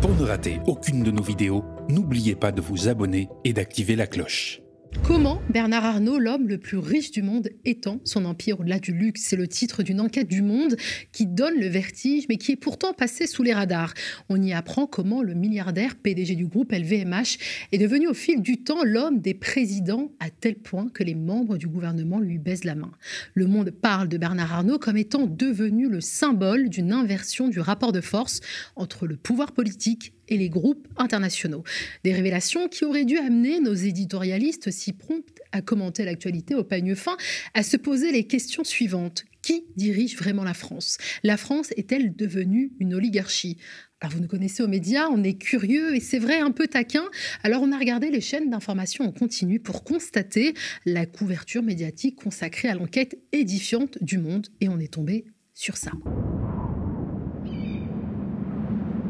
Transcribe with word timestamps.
Pour 0.00 0.14
ne 0.14 0.24
rater 0.24 0.60
aucune 0.66 1.02
de 1.02 1.10
nos 1.10 1.22
vidéos, 1.22 1.64
n'oubliez 1.88 2.36
pas 2.36 2.52
de 2.52 2.60
vous 2.60 2.88
abonner 2.88 3.28
et 3.44 3.52
d'activer 3.52 3.96
la 3.96 4.06
cloche. 4.06 4.62
Comment 5.08 5.40
Bernard 5.50 5.84
Arnault, 5.84 6.18
l'homme 6.18 6.48
le 6.48 6.58
plus 6.58 6.78
riche 6.78 7.10
du 7.10 7.22
monde, 7.22 7.48
étend 7.64 8.00
son 8.04 8.24
empire 8.24 8.60
au-delà 8.60 8.78
du 8.78 8.92
luxe? 8.92 9.22
C'est 9.24 9.36
le 9.36 9.48
titre 9.48 9.82
d'une 9.82 10.00
enquête 10.00 10.28
du 10.28 10.42
Monde 10.42 10.76
qui 11.12 11.26
donne 11.26 11.58
le 11.58 11.66
vertige, 11.66 12.26
mais 12.28 12.36
qui 12.36 12.52
est 12.52 12.56
pourtant 12.56 12.92
passé 12.92 13.26
sous 13.26 13.42
les 13.42 13.52
radars. 13.52 13.94
On 14.28 14.40
y 14.40 14.52
apprend 14.52 14.86
comment 14.86 15.22
le 15.22 15.34
milliardaire 15.34 15.96
PDG 15.96 16.36
du 16.36 16.46
groupe 16.46 16.72
LVMH 16.72 17.38
est 17.72 17.78
devenu 17.78 18.08
au 18.08 18.14
fil 18.14 18.42
du 18.42 18.62
temps 18.62 18.84
l'homme 18.84 19.20
des 19.20 19.34
présidents 19.34 20.12
à 20.20 20.30
tel 20.30 20.56
point 20.56 20.88
que 20.88 21.04
les 21.04 21.14
membres 21.14 21.56
du 21.56 21.68
gouvernement 21.68 22.18
lui 22.18 22.38
baisent 22.38 22.64
la 22.64 22.74
main. 22.74 22.92
Le 23.34 23.46
Monde 23.46 23.70
parle 23.70 24.08
de 24.08 24.18
Bernard 24.18 24.52
Arnault 24.52 24.78
comme 24.78 24.96
étant 24.96 25.26
devenu 25.26 25.88
le 25.88 26.00
symbole 26.00 26.68
d'une 26.68 26.92
inversion 26.92 27.48
du 27.48 27.60
rapport 27.60 27.92
de 27.92 28.00
force 28.00 28.40
entre 28.76 29.06
le 29.06 29.16
pouvoir 29.16 29.52
politique 29.52 30.12
et 30.28 30.36
les 30.36 30.48
groupes 30.48 30.86
internationaux. 30.96 31.64
Des 32.04 32.12
révélations 32.12 32.68
qui 32.68 32.84
auraient 32.84 33.04
dû 33.04 33.18
amener 33.18 33.60
nos 33.60 33.74
éditorialistes 33.74 34.70
si 34.70 34.92
prompts 34.92 35.40
à 35.52 35.62
commenter 35.62 36.04
l'actualité 36.04 36.54
au 36.54 36.64
peigne 36.64 36.94
fin, 36.94 37.16
à 37.54 37.62
se 37.62 37.76
poser 37.76 38.12
les 38.12 38.24
questions 38.24 38.64
suivantes. 38.64 39.24
Qui 39.42 39.64
dirige 39.76 40.16
vraiment 40.16 40.44
la 40.44 40.52
France? 40.52 40.98
La 41.22 41.36
France 41.36 41.72
est-elle 41.76 42.14
devenue 42.14 42.72
une 42.80 42.94
oligarchie? 42.94 43.56
Alors 44.00 44.12
vous 44.12 44.20
nous 44.20 44.28
connaissez 44.28 44.62
aux 44.62 44.68
médias, 44.68 45.08
on 45.10 45.24
est 45.24 45.38
curieux 45.38 45.96
et 45.96 46.00
c'est 46.00 46.18
vrai 46.18 46.38
un 46.38 46.52
peu 46.52 46.68
taquin. 46.68 47.04
Alors 47.42 47.62
on 47.62 47.72
a 47.72 47.78
regardé 47.78 48.10
les 48.10 48.20
chaînes 48.20 48.50
d'information 48.50 49.04
en 49.04 49.12
continu 49.12 49.58
pour 49.58 49.82
constater 49.82 50.54
la 50.86 51.06
couverture 51.06 51.62
médiatique 51.62 52.16
consacrée 52.16 52.68
à 52.68 52.74
l'enquête 52.74 53.18
édifiante 53.32 53.98
du 54.02 54.18
monde 54.18 54.48
et 54.60 54.68
on 54.68 54.78
est 54.78 54.92
tombé 54.92 55.24
sur 55.54 55.76
ça 55.76 55.90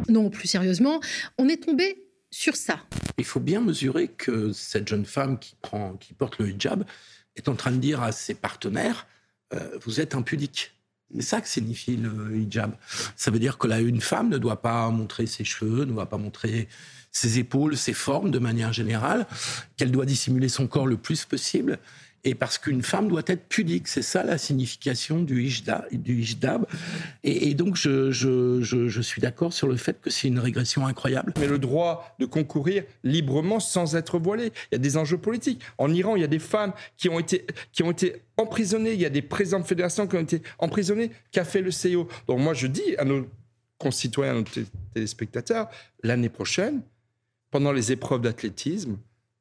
non, 0.08 0.30
plus 0.30 0.48
sérieusement, 0.48 1.00
on 1.38 1.48
est 1.48 1.64
tombé 1.64 2.08
sur 2.30 2.56
ça. 2.56 2.80
Il 3.18 3.24
faut 3.24 3.40
bien 3.40 3.60
mesurer 3.60 4.08
que 4.08 4.52
cette 4.52 4.88
jeune 4.88 5.06
femme 5.06 5.38
qui, 5.38 5.54
prend, 5.60 5.94
qui 5.94 6.14
porte 6.14 6.38
le 6.38 6.50
hijab 6.50 6.84
est 7.36 7.48
en 7.48 7.54
train 7.54 7.72
de 7.72 7.78
dire 7.78 8.02
à 8.02 8.12
ses 8.12 8.34
partenaires 8.34 9.06
euh, 9.54 9.78
Vous 9.84 10.00
êtes 10.00 10.14
impudique. 10.14 10.72
C'est 11.14 11.22
ça 11.22 11.40
que 11.40 11.48
signifie 11.48 11.96
le 11.96 12.36
hijab. 12.36 12.72
Ça 13.16 13.30
veut 13.30 13.38
dire 13.38 13.56
que 13.56 13.66
là, 13.66 13.80
une 13.80 14.00
femme 14.00 14.28
ne 14.28 14.38
doit 14.38 14.60
pas 14.60 14.90
montrer 14.90 15.26
ses 15.26 15.44
cheveux, 15.44 15.84
ne 15.84 15.92
doit 15.92 16.08
pas 16.08 16.18
montrer 16.18 16.68
ses 17.12 17.38
épaules, 17.38 17.76
ses 17.76 17.94
formes 17.94 18.30
de 18.30 18.38
manière 18.38 18.74
générale, 18.74 19.26
qu'elle 19.76 19.90
doit 19.90 20.04
dissimuler 20.04 20.50
son 20.50 20.66
corps 20.66 20.86
le 20.86 20.98
plus 20.98 21.24
possible 21.24 21.78
et 22.24 22.34
parce 22.34 22.58
qu'une 22.58 22.82
femme 22.82 23.08
doit 23.08 23.22
être 23.26 23.48
pudique. 23.48 23.88
C'est 23.88 24.02
ça 24.02 24.22
la 24.22 24.38
signification 24.38 25.20
du 25.22 25.44
hijab. 25.44 26.66
Et, 27.24 27.54
donc, 27.54 27.76
je, 27.76 29.00
suis 29.02 29.20
d'accord 29.20 29.52
sur 29.52 29.68
le 29.68 29.76
fait 29.76 30.00
que 30.00 30.10
c'est 30.10 30.28
une 30.28 30.38
régression 30.38 30.86
incroyable. 30.86 31.32
Mais 31.38 31.46
le 31.46 31.58
droit 31.58 32.14
de 32.18 32.26
concourir 32.26 32.84
librement 33.04 33.60
sans 33.60 33.96
être 33.96 34.18
voilé, 34.18 34.52
il 34.70 34.74
y 34.74 34.76
a 34.76 34.78
des 34.78 34.96
enjeux 34.96 35.18
politiques. 35.18 35.62
En 35.78 35.92
Iran, 35.92 36.16
il 36.16 36.20
y 36.20 36.24
a 36.24 36.28
des 36.28 36.38
femmes 36.38 36.72
qui 36.96 37.08
ont 37.08 37.18
été, 37.18 37.46
qui 37.72 37.82
ont 37.82 37.90
été 37.90 38.22
emprisonnées, 38.36 38.92
il 38.92 39.00
y 39.00 39.06
a 39.06 39.10
des 39.10 39.22
présidents 39.22 39.60
de 39.60 39.66
fédération 39.66 40.06
qui 40.06 40.16
ont 40.16 40.20
été 40.20 40.42
emprisonnés, 40.58 41.10
qu'a 41.32 41.44
fait 41.44 41.62
le 41.62 41.70
CEO. 41.70 42.08
Donc 42.26 42.40
moi, 42.40 42.54
je 42.54 42.66
dis 42.66 42.96
à 42.98 43.04
nos 43.04 43.26
concitoyens, 43.78 44.32
à 44.32 44.34
nos 44.34 44.44
téléspectateurs, 44.94 45.68
l'année 46.02 46.28
prochaine, 46.28 46.82
pendant 47.50 47.72
les 47.72 47.92
épreuves 47.92 48.20
d'athlétisme, 48.20 48.98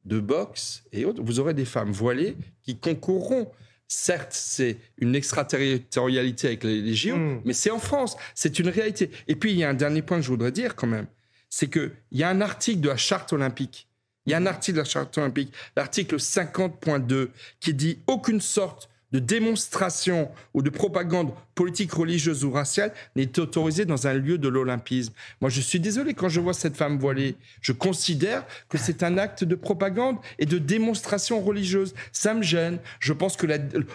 de 0.08 0.20
boxe 0.20 0.84
et 0.92 1.06
autres, 1.06 1.22
vous 1.22 1.40
aurez 1.40 1.54
des 1.54 1.66
femmes 1.66 1.92
voilées 1.92 2.36
qui 2.64 2.78
concourront. 2.78 3.52
Certes, 3.90 4.34
c'est 4.34 4.78
une 4.98 5.16
extraterritorialité 5.16 6.48
avec 6.48 6.64
les, 6.64 6.82
les 6.82 7.12
hmm. 7.12 7.42
mais 7.46 7.54
c'est 7.54 7.72
en 7.72 7.80
France, 7.80 8.18
c'est 8.36 8.60
une 8.60 8.70
réalité. 8.70 9.12
Et 9.28 9.36
puis, 9.36 9.52
il 9.52 9.58
y 9.58 9.64
a 9.64 9.70
un 9.70 9.74
dernier 9.74 10.02
point 10.02 10.18
que 10.18 10.24
je 10.24 10.30
voudrais 10.30 10.52
dire 10.52 10.76
quand 10.76 10.88
même, 10.88 11.08
c'est 11.50 11.70
qu'il 11.70 11.92
y 12.12 12.24
a 12.24 12.30
un 12.30 12.42
article 12.42 12.82
de 12.82 12.90
la 12.90 12.98
charte 12.98 13.32
olympique, 13.32 13.88
il 14.26 14.32
y 14.32 14.34
a 14.34 14.38
un 14.38 14.46
article 14.46 14.76
de 14.76 14.82
la 14.82 14.86
charte 14.86 15.18
olympique, 15.18 15.54
l'article 15.78 16.18
50.2, 16.18 17.30
qui 17.62 17.74
dit 17.74 18.00
aucune 18.08 18.42
sorte 18.42 18.90
de 19.14 19.20
démonstration 19.20 20.30
ou 20.54 20.62
de 20.62 20.70
propagande 20.70 21.32
politique, 21.58 21.92
religieuse 21.92 22.46
ou 22.46 22.52
raciale 22.52 22.94
n'est 23.16 23.40
autorisée 23.40 23.84
dans 23.86 24.06
un 24.06 24.14
lieu 24.14 24.38
de 24.38 24.48
l'olympisme. 24.48 25.12
Moi, 25.42 25.50
je 25.50 25.60
suis 25.60 25.80
désolé 25.80 26.14
quand 26.14 26.30
je 26.30 26.40
vois 26.40 26.54
cette 26.54 26.78
femme 26.78 27.00
voilée. 27.00 27.36
Je 27.62 27.72
considère 27.72 28.46
que 28.70 28.78
c'est 28.78 29.02
un 29.02 29.18
acte 29.18 29.44
de 29.44 29.56
propagande 29.56 30.18
et 30.38 30.46
de 30.46 30.60
démonstration 30.60 31.42
religieuse. 31.42 31.96
Ça 32.12 32.36
me 32.36 32.44
gêne. 32.44 32.78
Je 33.00 33.12
pense 33.12 33.36
que 33.36 33.48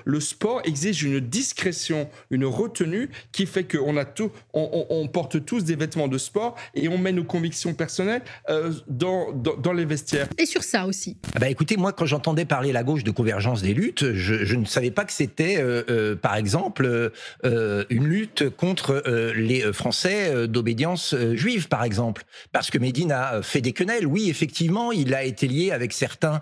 le 0.04 0.20
sport 0.20 0.60
exige 0.64 1.04
une 1.04 1.20
discrétion, 1.20 2.10
une 2.30 2.44
retenue 2.44 3.10
qui 3.30 3.46
fait 3.46 3.64
qu'on 3.64 3.96
a 3.96 4.04
tout, 4.04 4.32
on, 4.52 5.06
porte 5.06 5.44
tous 5.44 5.62
des 5.62 5.76
vêtements 5.76 6.08
de 6.08 6.18
sport 6.18 6.56
et 6.74 6.88
on 6.88 6.98
met 6.98 7.12
nos 7.12 7.24
convictions 7.24 7.74
personnelles 7.74 8.22
euh, 8.48 8.72
dans, 8.88 9.32
dans, 9.32 9.72
les 9.72 9.84
vestiaires. 9.84 10.26
Et 10.36 10.46
sur 10.46 10.64
ça 10.64 10.86
aussi. 10.86 11.16
Ah 11.34 11.38
bah 11.38 11.48
écoutez, 11.48 11.76
moi, 11.76 11.92
quand 11.92 12.06
j'entendais 12.06 12.44
parler 12.44 12.72
la 12.72 12.82
gauche 12.82 13.04
de 13.04 13.10
convergence 13.12 13.62
des 13.62 13.74
luttes, 13.74 14.12
je, 14.14 14.44
je 14.44 14.56
ne 14.56 14.64
savais 14.64 14.90
pas 14.90 15.04
que 15.04 15.12
c'était, 15.12 15.58
euh, 15.58 15.84
euh, 15.88 16.16
par 16.16 16.34
exemple, 16.34 17.12
euh, 17.52 17.84
une 17.90 18.06
lutte 18.06 18.48
contre 18.50 19.02
les 19.36 19.72
Français 19.72 20.48
d'obédience 20.48 21.14
juive, 21.34 21.68
par 21.68 21.84
exemple. 21.84 22.24
Parce 22.52 22.70
que 22.70 22.78
Médine 22.78 23.12
a 23.12 23.42
fait 23.42 23.60
des 23.60 23.72
quenelles. 23.72 24.06
Oui, 24.06 24.30
effectivement, 24.30 24.92
il 24.92 25.14
a 25.14 25.24
été 25.24 25.46
lié 25.46 25.70
avec 25.70 25.92
certains 25.92 26.40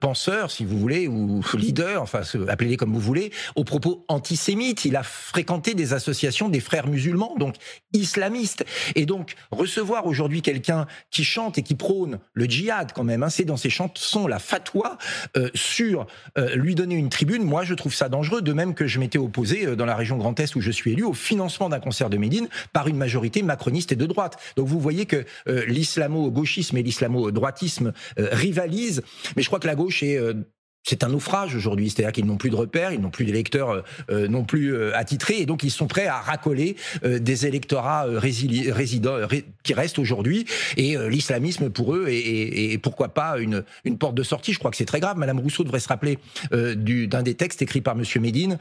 penseurs, 0.00 0.50
si 0.50 0.64
vous 0.64 0.78
voulez, 0.78 1.08
ou 1.08 1.42
leaders, 1.54 2.02
enfin, 2.02 2.22
appelez-les 2.48 2.76
comme 2.76 2.92
vous 2.92 3.00
voulez, 3.00 3.32
aux 3.56 3.64
propos 3.64 4.04
antisémites. 4.08 4.84
Il 4.84 4.96
a 4.96 5.02
fréquenté 5.02 5.74
des 5.74 5.92
associations 5.92 6.48
des 6.48 6.60
frères 6.60 6.86
musulmans, 6.86 7.34
donc 7.38 7.56
islamistes. 7.92 8.64
Et 8.94 9.06
donc, 9.06 9.34
recevoir 9.50 10.06
aujourd'hui 10.06 10.42
quelqu'un 10.42 10.86
qui 11.10 11.24
chante 11.24 11.58
et 11.58 11.62
qui 11.62 11.74
prône 11.74 12.18
le 12.34 12.44
djihad, 12.46 12.92
quand 12.92 13.04
même, 13.04 13.22
hein, 13.22 13.30
c'est 13.30 13.44
dans 13.44 13.56
ses 13.56 13.70
chansons 13.70 14.26
la 14.26 14.38
fatwa 14.38 14.98
sur 15.54 16.06
lui 16.54 16.74
donner 16.74 16.94
une 16.94 17.10
tribune 17.10 17.42
moi, 17.52 17.64
je 17.64 17.74
trouve 17.74 17.94
ça 17.94 18.08
dangereux, 18.08 18.42
de 18.42 18.52
même 18.52 18.74
que 18.74 18.86
je 18.86 18.98
m'étais 18.98 19.18
opposé 19.18 19.66
euh, 19.66 19.76
dans 19.82 19.86
la 19.86 19.96
région 19.96 20.16
Grand 20.16 20.38
Est 20.38 20.54
où 20.54 20.60
je 20.60 20.70
suis 20.70 20.92
élu 20.92 21.02
au 21.02 21.12
financement 21.12 21.68
d'un 21.68 21.80
concert 21.80 22.08
de 22.08 22.16
Médine 22.16 22.48
par 22.72 22.86
une 22.86 22.96
majorité 22.96 23.42
macroniste 23.42 23.90
et 23.90 23.96
de 23.96 24.06
droite. 24.06 24.38
Donc 24.54 24.68
vous 24.68 24.78
voyez 24.78 25.06
que 25.06 25.24
euh, 25.48 25.64
l'islamo-gauchisme 25.66 26.76
et 26.76 26.84
l'islamo-droitisme 26.84 27.92
euh, 28.20 28.28
rivalisent, 28.30 29.02
mais 29.34 29.42
je 29.42 29.48
crois 29.48 29.58
que 29.58 29.66
la 29.66 29.74
gauche 29.74 30.04
est 30.04 30.20
c'est 30.84 31.04
un 31.04 31.08
naufrage 31.08 31.54
aujourd'hui, 31.54 31.90
c'est-à-dire 31.90 32.12
qu'ils 32.12 32.26
n'ont 32.26 32.36
plus 32.36 32.50
de 32.50 32.56
repères, 32.56 32.92
ils 32.92 33.00
n'ont 33.00 33.10
plus 33.10 33.24
d'électeurs 33.24 33.70
euh, 33.70 33.82
euh, 34.10 34.28
non 34.28 34.44
plus 34.44 34.74
euh, 34.74 34.96
attitrés, 34.96 35.38
et 35.38 35.46
donc 35.46 35.62
ils 35.62 35.70
sont 35.70 35.86
prêts 35.86 36.06
à 36.06 36.20
racoler 36.20 36.76
des 37.02 37.46
électorats 37.46 38.04
résidents 38.06 39.16
qui 39.62 39.74
restent 39.74 39.98
aujourd'hui, 39.98 40.46
et 40.76 40.96
l'islamisme 41.08 41.70
pour 41.70 41.94
eux 41.94 42.06
est, 42.08 42.78
pourquoi 42.78 43.08
pas 43.08 43.38
une, 43.38 43.64
porte 43.98 44.14
de 44.14 44.22
sortie. 44.22 44.52
Je 44.52 44.58
crois 44.58 44.70
que 44.70 44.76
c'est 44.76 44.84
très 44.84 45.00
grave. 45.00 45.16
Madame 45.16 45.38
Rousseau 45.38 45.64
devrait 45.64 45.80
se 45.80 45.88
rappeler 45.88 46.18
d'un 46.50 47.22
des 47.22 47.34
textes 47.34 47.62
écrits 47.62 47.80
par 47.80 47.94
Monsieur 47.94 48.20
Médine 48.20 48.58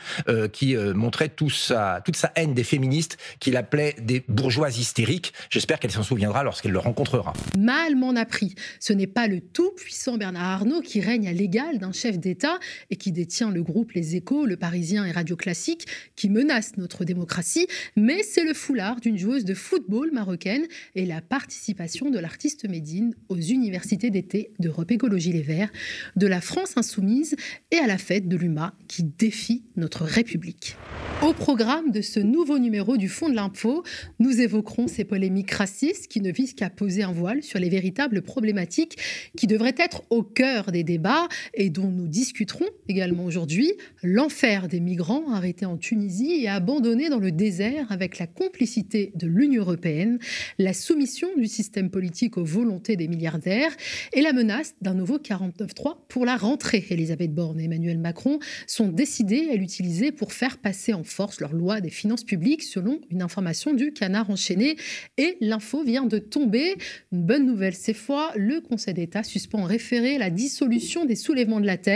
qui 0.51 0.75
montrait 0.75 1.29
toute 1.29 1.53
sa 1.53 2.01
haine 2.35 2.53
des 2.53 2.63
féministes, 2.63 3.17
qu'il 3.39 3.57
appelait 3.57 3.95
des 4.01 4.23
bourgeois 4.27 4.69
hystériques. 4.69 5.33
J'espère 5.49 5.79
qu'elle 5.79 5.91
s'en 5.91 6.03
souviendra 6.03 6.43
lorsqu'elle 6.43 6.71
le 6.71 6.79
rencontrera. 6.79 7.33
Mal 7.57 7.95
m'en 7.95 8.15
a 8.15 8.25
pris. 8.25 8.55
Ce 8.79 8.93
n'est 8.93 9.07
pas 9.07 9.27
le 9.27 9.41
tout 9.41 9.71
puissant 9.75 10.17
Bernard 10.17 10.61
Arnault 10.61 10.81
qui 10.81 11.01
règne 11.01 11.27
à 11.27 11.33
l'égal 11.33 11.79
d'un 11.79 11.91
chef 11.91 12.10
d'État 12.19 12.59
et 12.89 12.95
qui 12.95 13.11
détient 13.11 13.51
le 13.51 13.63
groupe 13.63 13.91
Les 13.93 14.15
Échos, 14.15 14.45
Le 14.45 14.57
Parisien 14.57 15.05
et 15.05 15.11
Radio 15.11 15.35
Classique, 15.35 15.87
qui 16.15 16.29
menace 16.29 16.77
notre 16.77 17.05
démocratie, 17.05 17.67
mais 17.95 18.23
c'est 18.23 18.43
le 18.43 18.53
foulard 18.53 18.99
d'une 18.99 19.17
joueuse 19.17 19.45
de 19.45 19.53
football 19.53 20.11
marocaine 20.11 20.65
et 20.95 21.05
la 21.05 21.21
participation 21.21 22.09
de 22.09 22.19
l'artiste 22.19 22.67
Médine 22.67 23.15
aux 23.29 23.39
universités 23.39 24.09
d'été 24.09 24.51
d'Europe 24.59 24.91
Écologie 24.91 25.31
Les 25.31 25.41
Verts, 25.41 25.71
de 26.15 26.27
la 26.27 26.41
France 26.41 26.73
Insoumise 26.77 27.35
et 27.71 27.77
à 27.77 27.87
la 27.87 27.97
fête 27.97 28.27
de 28.27 28.37
l'UMA 28.37 28.75
qui 28.87 29.03
défie 29.03 29.63
notre 29.75 30.03
République. 30.03 30.75
Au 31.21 31.33
programme 31.33 31.91
de 31.91 32.01
ce 32.01 32.19
nouveau 32.19 32.57
numéro 32.57 32.97
du 32.97 33.07
Fonds 33.07 33.29
de 33.29 33.35
l'Info, 33.35 33.83
nous 34.19 34.41
évoquerons 34.41 34.87
ces 34.87 35.03
polémiques 35.03 35.51
racistes 35.51 36.07
qui 36.07 36.19
ne 36.19 36.31
visent 36.31 36.55
qu'à 36.55 36.71
poser 36.71 37.03
un 37.03 37.11
voile 37.11 37.43
sur 37.43 37.59
les 37.59 37.69
véritables 37.69 38.23
problématiques 38.23 38.97
qui 39.37 39.45
devraient 39.45 39.75
être 39.77 40.01
au 40.09 40.23
cœur 40.23 40.71
des 40.71 40.83
débats 40.83 41.27
et 41.53 41.69
dont 41.69 41.89
nous 41.89 42.00
discuterons 42.07 42.67
également 42.87 43.25
aujourd'hui. 43.25 43.73
L'enfer 44.03 44.67
des 44.67 44.79
migrants 44.79 45.31
arrêtés 45.31 45.65
en 45.65 45.77
Tunisie 45.77 46.43
et 46.43 46.47
abandonnés 46.47 47.09
dans 47.09 47.19
le 47.19 47.31
désert 47.31 47.91
avec 47.91 48.19
la 48.19 48.27
complicité 48.27 49.11
de 49.15 49.27
l'Union 49.27 49.61
européenne, 49.61 50.19
la 50.57 50.73
soumission 50.73 51.27
du 51.37 51.47
système 51.47 51.89
politique 51.89 52.37
aux 52.37 52.43
volontés 52.43 52.95
des 52.95 53.07
milliardaires 53.07 53.75
et 54.13 54.21
la 54.21 54.33
menace 54.33 54.75
d'un 54.81 54.93
nouveau 54.93 55.17
49-3 55.17 55.97
pour 56.07 56.25
la 56.25 56.37
rentrée. 56.37 56.85
Elisabeth 56.89 57.33
Borne 57.33 57.59
et 57.59 57.65
Emmanuel 57.65 57.99
Macron 57.99 58.39
sont 58.67 58.87
décidés 58.87 59.49
à 59.51 59.55
l'utiliser 59.55 60.11
pour 60.11 60.33
faire 60.33 60.57
passer 60.57 60.93
en 60.93 61.03
force 61.03 61.39
leur 61.39 61.53
loi 61.53 61.81
des 61.81 61.89
finances 61.89 62.23
publiques, 62.23 62.63
selon 62.63 62.99
une 63.09 63.21
information 63.21 63.73
du 63.73 63.93
Canard 63.93 64.29
enchaîné. 64.29 64.75
Et 65.17 65.37
l'info 65.41 65.83
vient 65.83 66.05
de 66.05 66.19
tomber. 66.19 66.75
Une 67.11 67.23
bonne 67.23 67.45
nouvelle, 67.45 67.73
cette 67.73 67.97
fois, 67.97 68.31
le 68.35 68.61
Conseil 68.61 68.93
d'État 68.93 69.23
suspend 69.23 69.59
en 69.59 69.65
référé 69.65 70.17
la 70.17 70.29
dissolution 70.29 71.05
des 71.05 71.15
soulèvements 71.15 71.59
de 71.59 71.65
la 71.65 71.77
Terre 71.77 71.90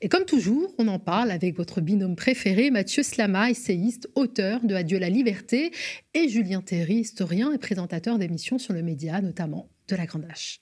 Et 0.00 0.08
comme 0.08 0.24
toujours, 0.24 0.74
on 0.78 0.88
en 0.88 0.98
parle 0.98 1.30
avec 1.30 1.56
votre 1.56 1.80
binôme 1.80 2.16
préféré, 2.16 2.70
Mathieu 2.70 3.02
Slama, 3.02 3.50
essayiste, 3.50 4.08
auteur 4.14 4.60
de 4.64 4.74
Adieu 4.74 4.98
la 4.98 5.08
liberté, 5.08 5.72
et 6.14 6.28
Julien 6.28 6.60
Théry, 6.60 6.96
historien 6.96 7.52
et 7.52 7.58
présentateur 7.58 8.18
d'émissions 8.18 8.58
sur 8.58 8.72
le 8.72 8.82
média, 8.82 9.20
notamment 9.20 9.68
de 9.88 9.96
la 9.96 10.06
Grande 10.06 10.26
H. 10.26 10.60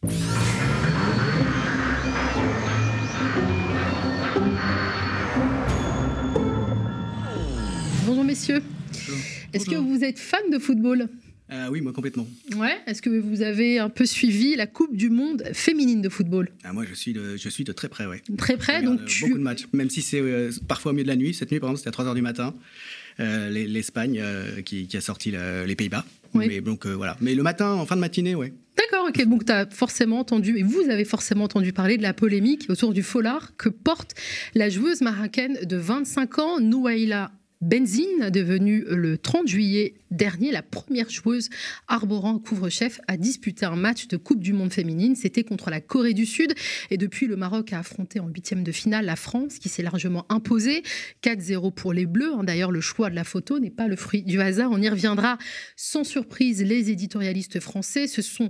Bonjour 8.06 8.24
messieurs. 8.24 8.62
Est-ce 9.52 9.66
que 9.66 9.76
vous 9.76 10.04
êtes 10.04 10.18
fan 10.18 10.50
de 10.50 10.58
football? 10.58 11.08
Euh, 11.52 11.68
oui, 11.70 11.80
moi 11.80 11.92
complètement. 11.92 12.26
Ouais. 12.56 12.78
Est-ce 12.86 13.02
que 13.02 13.10
vous 13.10 13.42
avez 13.42 13.78
un 13.78 13.88
peu 13.88 14.06
suivi 14.06 14.56
la 14.56 14.66
Coupe 14.66 14.96
du 14.96 15.10
Monde 15.10 15.42
féminine 15.52 16.02
de 16.02 16.08
football? 16.08 16.50
Ah, 16.64 16.72
Moi, 16.72 16.84
je 16.88 16.94
suis 16.94 17.12
de, 17.12 17.36
je 17.36 17.48
suis 17.48 17.64
de 17.64 17.72
très 17.72 17.88
près, 17.88 18.06
ouais. 18.06 18.22
Très 18.38 18.56
près, 18.56 18.82
donc 18.82 19.00
euh, 19.00 19.04
tu... 19.04 19.24
Beaucoup 19.24 19.38
de 19.38 19.42
matchs, 19.42 19.66
même 19.72 19.90
si 19.90 20.02
c'est 20.02 20.20
euh, 20.20 20.50
parfois 20.68 20.92
au 20.92 20.94
milieu 20.94 21.04
de 21.04 21.08
la 21.08 21.16
nuit. 21.16 21.34
Cette 21.34 21.50
nuit, 21.50 21.60
par 21.60 21.70
exemple, 21.70 21.84
c'était 21.84 22.00
à 22.00 22.04
3h 22.04 22.14
du 22.14 22.22
matin. 22.22 22.54
L'Espagne 23.18 24.22
qui, 24.64 24.88
a 24.94 25.00
sorti 25.02 25.32
les 25.66 25.76
Pays-Bas. 25.76 26.06
Oui. 26.32 26.46
Mais, 26.48 26.60
donc 26.62 26.86
voilà. 26.86 27.18
Mais 27.20 27.34
le 27.34 27.42
matin, 27.42 27.72
en 27.72 27.84
fin 27.84 27.96
de 27.96 28.00
matinée, 28.00 28.34
ouais. 28.34 28.54
D'accord, 28.78 29.08
ok. 29.08 29.26
Donc 29.26 29.44
tu 29.44 29.52
as 29.52 29.68
forcément 29.68 30.20
entendu, 30.20 30.56
et 30.56 30.62
vous 30.62 30.88
avez 30.88 31.04
forcément 31.04 31.44
entendu 31.44 31.72
parler 31.74 31.98
de 31.98 32.02
la 32.02 32.14
polémique 32.14 32.64
autour 32.70 32.94
du 32.94 33.02
foulard 33.02 33.54
que 33.58 33.68
porte 33.68 34.14
la 34.54 34.70
joueuse 34.70 35.02
marocaine 35.02 35.58
de 35.64 35.76
25 35.76 36.38
ans, 36.38 36.60
Nouaïla 36.60 37.30
Benzine, 37.60 38.30
devenue 38.30 38.86
le 38.88 39.18
30 39.18 39.46
juillet 39.46 39.92
dernier 40.10 40.50
la 40.50 40.62
première 40.62 41.10
joueuse 41.10 41.50
arborant 41.88 42.36
un 42.36 42.38
couvre-chef 42.38 43.02
à 43.06 43.18
disputer 43.18 43.66
un 43.66 43.76
match 43.76 44.08
de 44.08 44.16
Coupe 44.16 44.40
du 44.40 44.54
Monde 44.54 44.72
féminine. 44.72 45.14
C'était 45.14 45.44
contre 45.44 45.68
la 45.68 45.82
Corée 45.82 46.14
du 46.14 46.24
Sud. 46.24 46.54
Et 46.90 46.96
depuis, 46.96 47.26
le 47.26 47.36
Maroc 47.36 47.74
a 47.74 47.80
affronté 47.80 48.18
en 48.18 48.28
huitième 48.28 48.64
de 48.64 48.72
finale 48.72 49.04
la 49.04 49.14
France, 49.14 49.58
qui 49.58 49.68
s'est 49.68 49.82
largement 49.82 50.24
imposée. 50.30 50.82
4-0 51.22 51.74
pour 51.74 51.92
les 51.92 52.06
Bleus. 52.06 52.32
Hein. 52.32 52.44
D'ailleurs, 52.44 52.72
le 52.72 52.80
choix 52.80 53.10
de 53.10 53.14
la 53.14 53.24
photo 53.24 53.58
n'est 53.58 53.70
pas 53.70 53.88
le 53.88 53.96
fruit 53.96 54.22
du 54.22 54.40
hasard. 54.40 54.70
On 54.72 54.80
y 54.80 54.88
reviendra 54.88 55.36
sans 55.76 56.04
surprise. 56.04 56.62
Les 56.62 56.90
éditorialistes 56.90 57.60
français 57.60 58.06
se 58.06 58.22
sont 58.22 58.48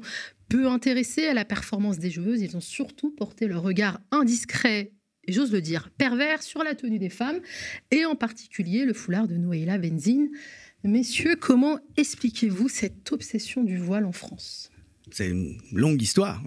peu 0.49 0.69
intéressés 0.69 1.27
à 1.27 1.35
la 1.35 1.45
performance 1.45 1.99
des 1.99 2.11
joueuses. 2.11 2.43
Ils 2.43 2.57
ont 2.57 2.61
surtout 2.61 3.11
porté 3.11 3.49
le 3.49 3.59
regard 3.59 3.99
indiscret 4.13 4.93
j'ose 5.29 5.53
le 5.53 5.61
dire, 5.61 5.91
pervers 5.91 6.43
sur 6.43 6.63
la 6.63 6.75
tenue 6.75 6.99
des 6.99 7.11
femmes, 7.11 7.41
et 7.91 8.05
en 8.05 8.15
particulier 8.15 8.85
le 8.85 8.93
foulard 8.93 9.29
de 9.29 9.37
Noéla 9.37 9.79
Benzine. 9.79 10.31
Messieurs, 10.83 11.37
comment 11.37 11.79
expliquez-vous 11.97 12.69
cette 12.69 13.13
obsession 13.13 13.63
du 13.63 13.77
voile 13.77 14.07
en 14.07 14.13
France? 14.13 14.70
C'est 15.13 15.29
une 15.29 15.59
longue 15.73 16.01
histoire, 16.01 16.43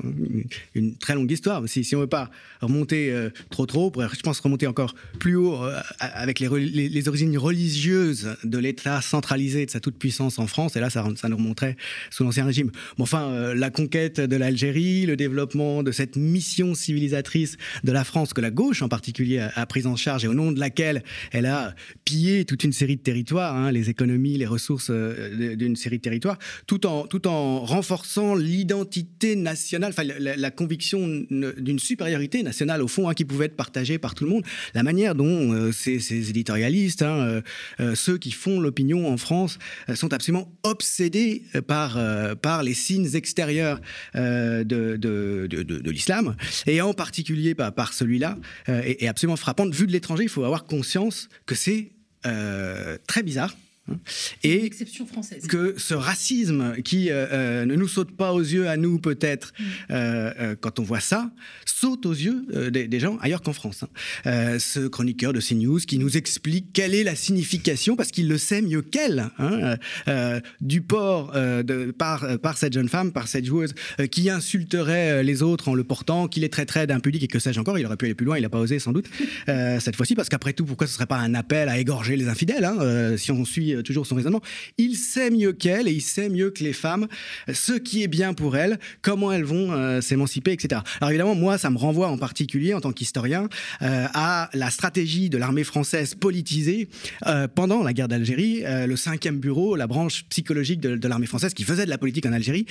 une 0.76 0.96
très 0.98 1.16
longue 1.16 1.32
histoire. 1.32 1.68
Si, 1.68 1.84
si 1.84 1.96
on 1.96 2.00
ne 2.00 2.04
veut 2.04 2.10
pas 2.10 2.30
remonter 2.62 3.12
euh, 3.12 3.30
trop 3.50 3.66
trop, 3.66 3.92
je 4.14 4.20
pense 4.22 4.40
remonter 4.40 4.68
encore 4.68 4.96
plus 5.20 5.36
haut 5.36 5.64
euh, 5.64 5.80
avec 6.00 6.40
les, 6.40 6.50
les, 6.50 7.08
origines 7.08 7.38
religieuses 7.38 8.36
de 8.44 8.58
l'État 8.58 9.02
centralisé 9.02 9.66
de 9.66 9.72
sa 9.72 9.80
toute-puissance 9.80 10.40
en 10.40 10.48
France, 10.48 10.76
et 10.76 10.80
là 10.80 10.90
ça, 10.90 11.06
ça 11.16 11.30
nous 11.30 11.38
remonterait 11.38 11.78
sous 12.10 12.24
l'Ancien 12.24 12.46
Régime. 12.46 12.72
Bon, 12.98 13.04
enfin, 13.04 13.30
euh, 13.30 13.56
la 13.56 13.70
conquête 13.70 14.20
de 14.20 14.36
l'Algérie, 14.36 15.06
le 15.06 15.16
développement 15.16 15.84
de 15.84 15.92
cette 15.92 16.16
mission 16.16 16.74
civilisatrice 16.74 17.58
de 17.84 17.92
la 17.92 18.04
France 18.04 18.34
que 18.34 18.42
la 18.42 18.52
gauche 18.52 18.82
en 18.82 18.90
particulier 18.90 19.40
a, 19.40 19.52
a 19.56 19.66
prise 19.66 19.88
en 19.88 19.96
charge 19.96 20.26
et 20.26 20.28
au 20.28 20.34
nom 20.34 20.52
de 20.52 20.60
laquelle 20.60 21.04
elle 21.32 21.46
a 21.46 21.76
pillé 22.06 22.46
toute 22.46 22.64
une 22.64 22.74
série 22.74 22.96
de 22.96 23.02
territoires, 23.02 23.56
hein, 23.56 23.72
les 23.72 23.90
économies, 23.90 24.38
les 24.38 24.46
ressources 24.46 24.92
d'une 24.92 25.76
série 25.76 25.98
de 25.98 26.02
territoires, 26.02 26.38
tout 26.68 26.86
en, 26.86 27.08
tout 27.08 27.28
en 27.28 27.66
renforçant 27.66 28.36
l'identité 28.54 29.36
nationale, 29.36 29.92
enfin 29.92 30.04
la, 30.04 30.52
conviction 30.52 31.26
d'une 31.30 31.80
supériorité 31.80 32.44
nationale 32.44 32.82
au 32.82 32.88
fond 32.88 33.10
hein, 33.10 33.14
qui 33.14 33.26
pouvait 33.26 33.46
être 33.46 33.56
partagée 33.56 33.98
par 33.98 34.14
tout 34.14 34.24
le 34.26 34.30
monde. 34.30 34.44
La 34.74 34.84
manière 34.84 35.16
dont 35.16 35.52
euh, 35.54 35.72
ces, 35.72 36.30
éditorialistes, 36.30 37.02
hein, 37.02 37.18
euh, 37.18 37.42
euh, 37.80 37.96
ceux 37.96 38.18
qui 38.18 38.32
font 38.32 38.60
l'opinion 38.60 39.12
en 39.12 39.18
France, 39.18 39.58
sont 39.96 40.14
absolument 40.14 40.52
obsédés 40.64 41.44
par, 41.68 42.00
par 42.38 42.64
les 42.64 42.74
signes 42.74 43.16
extérieurs 43.16 43.80
de, 44.16 44.64
de, 44.64 45.48
de, 45.48 45.92
l'islam, 45.92 46.36
et 46.68 46.82
en 46.82 46.94
particulier 46.94 47.56
par, 47.56 47.94
celui-là, 47.94 48.38
est, 48.68 49.04
est, 49.04 49.08
absolument 49.08 49.36
frappante. 49.36 49.74
Vu 49.74 49.88
de 49.88 49.92
l'étranger, 49.92 50.24
il 50.24 50.30
faut 50.30 50.44
avoir 50.44 50.66
conscience 50.66 51.30
que 51.46 51.56
c'est 51.56 51.92
très 52.24 53.24
bizarre 53.24 53.56
Hein. 53.92 53.96
Et 54.44 54.72
française. 55.08 55.46
que 55.48 55.76
ce 55.78 55.94
racisme 55.94 56.82
qui 56.84 57.10
euh, 57.10 57.28
euh, 57.34 57.66
ne 57.66 57.76
nous 57.76 57.90
saute 57.90 58.16
pas 58.16 58.32
aux 58.32 58.40
yeux 58.40 58.70
à 58.70 58.78
nous 58.78 58.98
peut-être 58.98 59.52
mm. 59.60 59.64
euh, 59.92 60.56
quand 60.60 60.80
on 60.80 60.84
voit 60.84 61.02
ça, 61.02 61.32
saute 61.66 62.06
aux 62.06 62.14
yeux 62.14 62.46
des, 62.72 63.00
gens 63.00 63.18
ailleurs 63.18 63.42
qu'en 63.42 63.52
France. 63.52 63.84
Hein. 64.26 64.58
ce 64.60 64.88
chroniqueur 64.88 65.34
de 65.34 65.42
CNews 65.42 65.80
qui 65.80 65.98
nous 65.98 66.16
explique 66.16 66.72
quelle 66.72 66.96
est 66.96 67.04
la 67.04 67.16
signification, 67.16 67.98
parce 67.98 68.12
qu'il 68.12 68.30
le 68.30 68.38
sait 68.38 68.62
mieux 68.62 68.82
qu'elle, 68.82 69.30
hein, 69.38 69.76
du 70.62 70.82
port 70.82 71.34
de, 71.34 71.92
par, 71.92 72.40
par 72.40 72.58
cette 72.58 72.74
jeune 72.74 72.88
femme, 72.88 73.12
par 73.12 73.28
cette 73.28 73.46
joueuse, 73.46 73.74
qui 74.12 74.30
insulterait 74.30 75.24
les 75.24 75.42
autres 75.42 75.68
en 75.68 75.74
le 75.74 75.84
portant, 75.84 76.28
qui 76.28 76.40
les 76.40 76.50
traiterait 76.50 76.88
d'impudique 76.88 77.24
et 77.24 77.28
que 77.28 77.40
sais-je 77.40 77.60
encore, 77.60 77.78
il 77.78 77.86
aurait 77.86 77.98
pu 77.98 78.06
aller 78.06 78.16
plus 78.16 78.26
loin, 78.26 78.38
il 78.38 78.42
n'a 78.42 78.50
pas 78.50 78.60
osé 78.60 78.80
sans 78.80 78.94
doute, 78.94 79.10
cette 79.48 79.96
fois-ci, 79.96 80.16
parce 80.16 80.30
qu'après 80.30 80.54
tout, 80.54 80.66
pourquoi 80.66 80.88
ce 80.88 80.94
ne 80.94 80.96
serait 80.96 81.08
pas 81.08 81.18
un 81.18 81.34
appel 81.34 81.68
à 81.68 81.78
égorger 81.78 82.16
les 82.16 82.30
infidèles, 82.30 82.70
si 83.18 83.32
on 83.32 83.44
suit 83.44 83.73
euh, 83.76 83.82
toujours 83.82 84.06
son 84.06 84.16
raisonnement, 84.16 84.42
il 84.78 84.96
sait 84.96 85.30
mieux 85.30 85.54
qu'elle 85.54 85.88
et 85.88 85.92
il 85.92 86.02
sait 86.02 86.30
mieux 86.30 86.50
que 86.50 86.64
les 86.64 86.74
femmes 86.74 87.08
ce 87.52 87.74
qui 87.74 88.04
est 88.04 88.08
bien 88.08 88.34
pour 88.34 88.58
elles, 88.58 88.80
comment 89.02 89.32
elles 89.32 89.44
vont 89.44 89.72
euh, 89.72 90.02
s'émanciper, 90.02 90.52
etc. 90.52 90.82
Alors 91.00 91.12
évidemment, 91.12 91.36
moi, 91.36 91.58
ça 91.58 91.70
me 91.70 91.78
renvoie 91.78 92.08
en 92.08 92.18
particulier, 92.18 92.74
en 92.74 92.82
tant 92.82 92.92
qu'historien, 92.92 93.50
euh, 93.82 94.08
à 94.14 94.50
la 94.54 94.70
stratégie 94.70 95.30
de 95.30 95.38
l'armée 95.38 95.64
française 95.64 96.16
politisée 96.16 96.88
pendant 97.56 97.84
la 97.84 97.94
guerre 97.94 98.08
d'Algérie, 98.08 98.64
le 98.64 98.96
cinquième 98.96 99.40
bureau, 99.40 99.76
la 99.76 99.88
branche 99.88 100.26
psychologique 100.30 100.80
de, 100.80 101.08
l'armée 101.08 101.26
française 101.26 101.54
qui 101.54 101.64
faisait 101.64 101.86
de 101.86 101.90
la 101.90 101.98
politique 101.98 102.26
en 102.26 102.34
Algérie, 102.34 102.66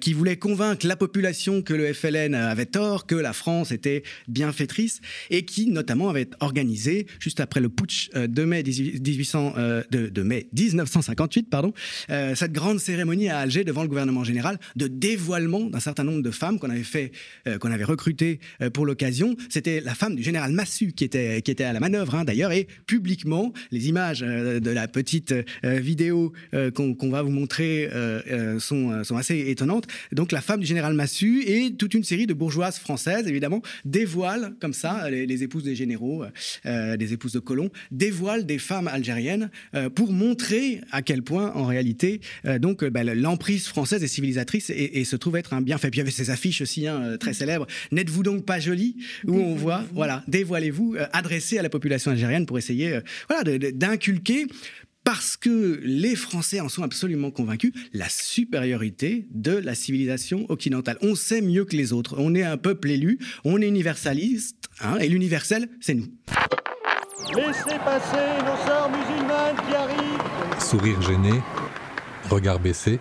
qui 0.00 0.12
voulait 0.12 0.36
convaincre 0.36 0.86
la 0.86 0.96
population 0.96 1.62
que 1.62 1.74
le 1.74 1.92
FLN 1.92 2.34
avait 2.34 2.66
tort, 2.66 3.06
que 3.06 3.14
la 3.14 3.32
France 3.32 3.72
était 3.72 4.02
bienfaitrice 4.28 5.00
et 5.30 5.44
qui 5.44 5.70
notamment 5.70 6.08
avait 6.08 6.28
organisé, 6.40 7.06
juste 7.18 7.40
après 7.40 7.60
le 7.60 7.68
putsch 7.68 8.10
de 8.14 8.44
mai 8.44 8.62
1800, 8.62 9.54
de, 9.90 10.08
de 10.08 10.22
mai 10.22 10.41
1958, 10.52 11.48
pardon, 11.50 11.72
euh, 12.10 12.34
cette 12.34 12.52
grande 12.52 12.78
cérémonie 12.78 13.28
à 13.28 13.38
Alger 13.38 13.64
devant 13.64 13.82
le 13.82 13.88
gouvernement 13.88 14.24
général 14.24 14.58
de 14.76 14.86
dévoilement 14.86 15.60
d'un 15.60 15.80
certain 15.80 16.04
nombre 16.04 16.22
de 16.22 16.30
femmes 16.30 16.58
qu'on 16.58 16.70
avait 16.70 16.82
fait, 16.82 17.12
euh, 17.46 17.58
qu'on 17.58 17.70
avait 17.70 17.84
recrutées 17.84 18.40
euh, 18.60 18.70
pour 18.70 18.86
l'occasion. 18.86 19.36
C'était 19.48 19.80
la 19.80 19.94
femme 19.94 20.16
du 20.16 20.22
général 20.22 20.52
Massu 20.52 20.92
qui 20.92 21.04
était, 21.04 21.42
qui 21.42 21.50
était 21.50 21.64
à 21.64 21.72
la 21.72 21.80
manœuvre 21.80 22.14
hein, 22.14 22.24
d'ailleurs 22.24 22.52
et 22.52 22.66
publiquement 22.86 23.52
les 23.70 23.88
images 23.88 24.20
de 24.20 24.70
la 24.70 24.88
petite 24.88 25.34
vidéo 25.64 26.32
qu'on 26.74 27.10
va 27.10 27.22
vous 27.22 27.30
montrer 27.30 27.88
sont, 28.58 29.04
sont 29.04 29.16
assez 29.16 29.38
étonnantes. 29.50 29.86
Donc 30.12 30.32
la 30.32 30.40
femme 30.40 30.60
du 30.60 30.66
général 30.66 30.94
Massu 30.94 31.42
et 31.46 31.74
toute 31.74 31.94
une 31.94 32.04
série 32.04 32.26
de 32.26 32.34
bourgeoises 32.34 32.78
françaises 32.78 33.26
évidemment 33.26 33.62
dévoilent 33.84 34.54
comme 34.60 34.72
ça 34.72 35.08
les, 35.10 35.26
les 35.26 35.42
épouses 35.42 35.64
des 35.64 35.74
généraux, 35.74 36.24
des 36.64 37.12
épouses 37.12 37.32
de 37.32 37.38
colons 37.38 37.70
dévoilent 37.90 38.46
des 38.46 38.58
femmes 38.58 38.88
algériennes 38.88 39.50
pour 39.94 40.12
montrer 40.12 40.31
montrer 40.32 40.80
à 40.92 41.02
quel 41.02 41.22
point, 41.22 41.52
en 41.54 41.66
réalité, 41.66 42.22
euh, 42.46 42.58
donc 42.58 42.82
euh, 42.82 42.88
bah, 42.88 43.04
l'emprise 43.04 43.66
française 43.66 44.02
est 44.02 44.08
civilisatrice 44.08 44.70
et, 44.74 45.04
se 45.04 45.16
trouve 45.16 45.36
être 45.36 45.52
un 45.52 45.60
bienfait. 45.60 45.90
Puis 45.90 45.98
il 45.98 46.00
y 46.00 46.06
avait 46.06 46.10
ces 46.10 46.30
affiches 46.30 46.62
aussi 46.62 46.86
hein, 46.86 47.02
euh, 47.02 47.16
très 47.18 47.34
célèbres. 47.34 47.66
N'êtes-vous 47.90 48.22
donc 48.22 48.46
pas 48.46 48.60
jolie? 48.60 48.96
Où 49.26 49.34
on 49.34 49.54
voit, 49.54 49.84
voilà, 49.92 50.24
dévoilez-vous, 50.28 50.96
adressé 51.12 51.58
à 51.58 51.62
la 51.62 51.68
population 51.68 52.12
algérienne 52.12 52.46
pour 52.46 52.56
essayer, 52.56 53.00
voilà, 53.28 53.58
d'inculquer 53.58 54.46
parce 55.04 55.36
que 55.36 55.80
les 55.82 56.16
Français 56.16 56.60
en 56.60 56.70
sont 56.70 56.82
absolument 56.82 57.30
convaincus, 57.30 57.72
la 57.92 58.08
supériorité 58.08 59.26
de 59.32 59.52
la 59.52 59.74
civilisation 59.74 60.46
occidentale. 60.48 60.96
On 61.02 61.14
sait 61.14 61.42
mieux 61.42 61.66
que 61.66 61.76
les 61.76 61.92
autres. 61.92 62.14
On 62.18 62.34
est 62.34 62.44
un 62.44 62.56
peuple 62.56 62.90
élu, 62.90 63.18
on 63.44 63.60
est 63.60 63.68
universaliste, 63.68 64.56
hein, 64.80 64.96
et 64.98 65.08
l'universel, 65.08 65.68
c'est 65.80 65.94
nous. 65.94 66.08
Laissez 67.34 67.78
passer 67.84 68.42
nos 68.44 68.66
sœurs 68.66 68.90
musulmanes 68.90 69.56
qui 69.66 69.74
arrivent. 69.74 70.21
Sourire 70.72 71.02
gêné, 71.02 71.42
regard 72.30 72.58
baissé. 72.58 72.98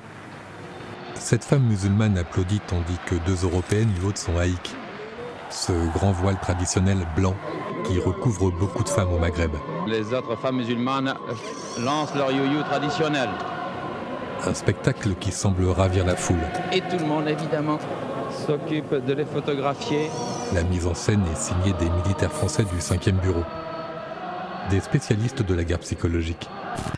Cette 1.14 1.46
femme 1.46 1.64
musulmane 1.64 2.18
applaudit 2.18 2.60
tandis 2.68 2.98
que 3.06 3.16
deux 3.26 3.46
Européennes 3.46 3.88
lui 3.98 4.08
ôtent 4.08 4.18
son 4.18 4.38
haïk, 4.38 4.76
ce 5.50 5.72
grand 5.94 6.12
voile 6.12 6.38
traditionnel 6.42 6.98
blanc 7.16 7.34
qui 7.86 7.98
recouvre 7.98 8.52
beaucoup 8.52 8.84
de 8.84 8.90
femmes 8.90 9.14
au 9.14 9.20
Maghreb. 9.20 9.52
Les 9.88 10.14
autres 10.14 10.36
femmes 10.36 10.58
musulmanes 10.58 11.14
lancent 11.80 12.14
leur 12.14 12.34
yo-yo 12.34 12.62
traditionnel. 12.64 13.30
Un 14.46 14.54
spectacle 14.54 15.16
qui 15.16 15.32
semble 15.32 15.64
ravir 15.64 16.06
la 16.06 16.18
foule. 16.18 16.44
Et 16.74 16.82
tout 16.82 16.98
le 17.00 17.06
monde, 17.06 17.30
évidemment, 17.30 17.80
s'occupe 18.46 18.94
de 18.94 19.14
les 19.14 19.24
photographier. 19.24 20.10
La 20.54 20.64
mise 20.64 20.86
en 20.88 20.94
scène 20.94 21.24
est 21.32 21.38
signée 21.38 21.74
des 21.80 21.90
militaires 21.90 22.34
français 22.34 22.66
du 22.66 22.80
5e 22.80 23.22
bureau 23.22 23.46
des 24.70 24.82
spécialistes 24.82 25.42
de 25.42 25.54
la 25.54 25.64
guerre 25.64 25.80
psychologique. 25.80 26.50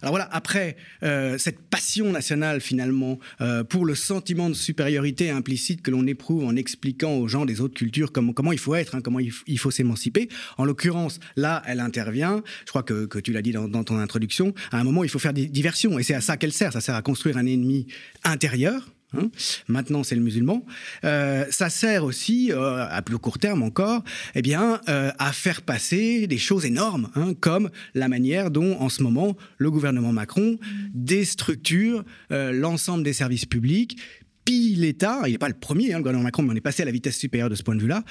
Alors 0.01 0.11
voilà, 0.11 0.27
après 0.31 0.75
euh, 1.03 1.37
cette 1.37 1.59
passion 1.61 2.11
nationale 2.11 2.61
finalement 2.61 3.19
euh, 3.41 3.63
pour 3.63 3.85
le 3.85 3.95
sentiment 3.95 4.49
de 4.49 4.53
supériorité 4.53 5.29
implicite 5.29 5.81
que 5.81 5.91
l'on 5.91 6.05
éprouve 6.07 6.45
en 6.45 6.55
expliquant 6.55 7.13
aux 7.13 7.27
gens 7.27 7.45
des 7.45 7.61
autres 7.61 7.73
cultures 7.73 8.11
comment, 8.11 8.51
il 8.51 8.59
faut 8.59 8.75
être, 8.75 8.95
hein, 8.95 9.01
comment 9.01 9.19
il, 9.19 9.59
faut 9.59 9.71
s'émanciper, 9.71 10.29
en 10.57 10.65
l'occurrence, 10.65 11.19
là, 11.35 11.61
elle 11.65 11.79
intervient, 11.79 12.43
je 12.65 12.69
crois 12.69 12.83
que, 12.83 13.05
que 13.05 13.19
tu 13.19 13.31
l'as 13.31 13.41
dit 13.41 13.51
dans, 13.51 13.67
dans 13.67 13.83
ton 13.83 13.97
introduction, 13.97 14.53
à 14.71 14.79
un 14.79 14.83
moment, 14.83 15.03
il 15.03 15.09
faut 15.09 15.19
faire 15.19 15.33
des 15.33 15.47
diversions, 15.47 15.97
et 15.97 16.03
c'est 16.03 16.13
à 16.13 16.21
ça 16.21 16.37
qu'elle 16.37 16.53
sert, 16.53 16.73
ça 16.73 16.81
sert 16.81 16.95
à 16.95 17.01
construire 17.01 17.37
un 17.37 17.45
ennemi 17.45 17.87
intérieur, 18.23 18.92
Hein 19.15 19.29
Maintenant, 19.67 20.03
c'est 20.03 20.15
le 20.15 20.22
musulman. 20.22 20.65
Euh, 21.03 21.46
ça 21.50 21.70
sert 21.70 22.03
aussi, 22.03 22.51
euh, 22.51 22.86
à 22.89 23.01
plus 23.01 23.17
court 23.17 23.39
terme 23.39 23.63
encore, 23.63 24.03
eh 24.36 24.41
bien, 24.41 24.82
euh, 24.89 25.12
à 25.20 25.32
faire 25.32 25.62
passer 25.62 26.27
des 26.27 26.38
choses 26.38 26.65
énormes, 26.65 27.10
hein, 27.15 27.34
comme 27.39 27.70
la 27.93 28.08
manière 28.08 28.51
dont, 28.51 28.79
en 28.79 28.89
ce 28.89 29.03
moment, 29.03 29.36
le 29.58 29.72
gouvernement 29.72 30.12
Macron 30.12 30.58
déstructure 30.93 32.03
l'ensemble 32.29 33.03
des 33.03 33.13
services 33.13 33.46
publics 33.46 33.98
pille 34.45 34.75
l'État, 34.75 35.21
il 35.25 35.31
n'est 35.31 35.38
pas 35.38 35.47
le 35.47 35.53
premier, 35.53 35.93
hein, 35.93 35.97
le 35.97 36.03
gouvernement 36.03 36.23
Macron, 36.23 36.43
mais 36.43 36.51
on 36.51 36.55
est 36.55 36.62
passé 36.62 36.81
à 36.83 36.85
la 36.85 36.91
vitesse 36.91 37.17
supérieure 37.17 37.50
de 37.50 37.55
ce 37.55 37.63
point 37.63 37.75
de 37.75 37.81
vue-là, 37.81 38.03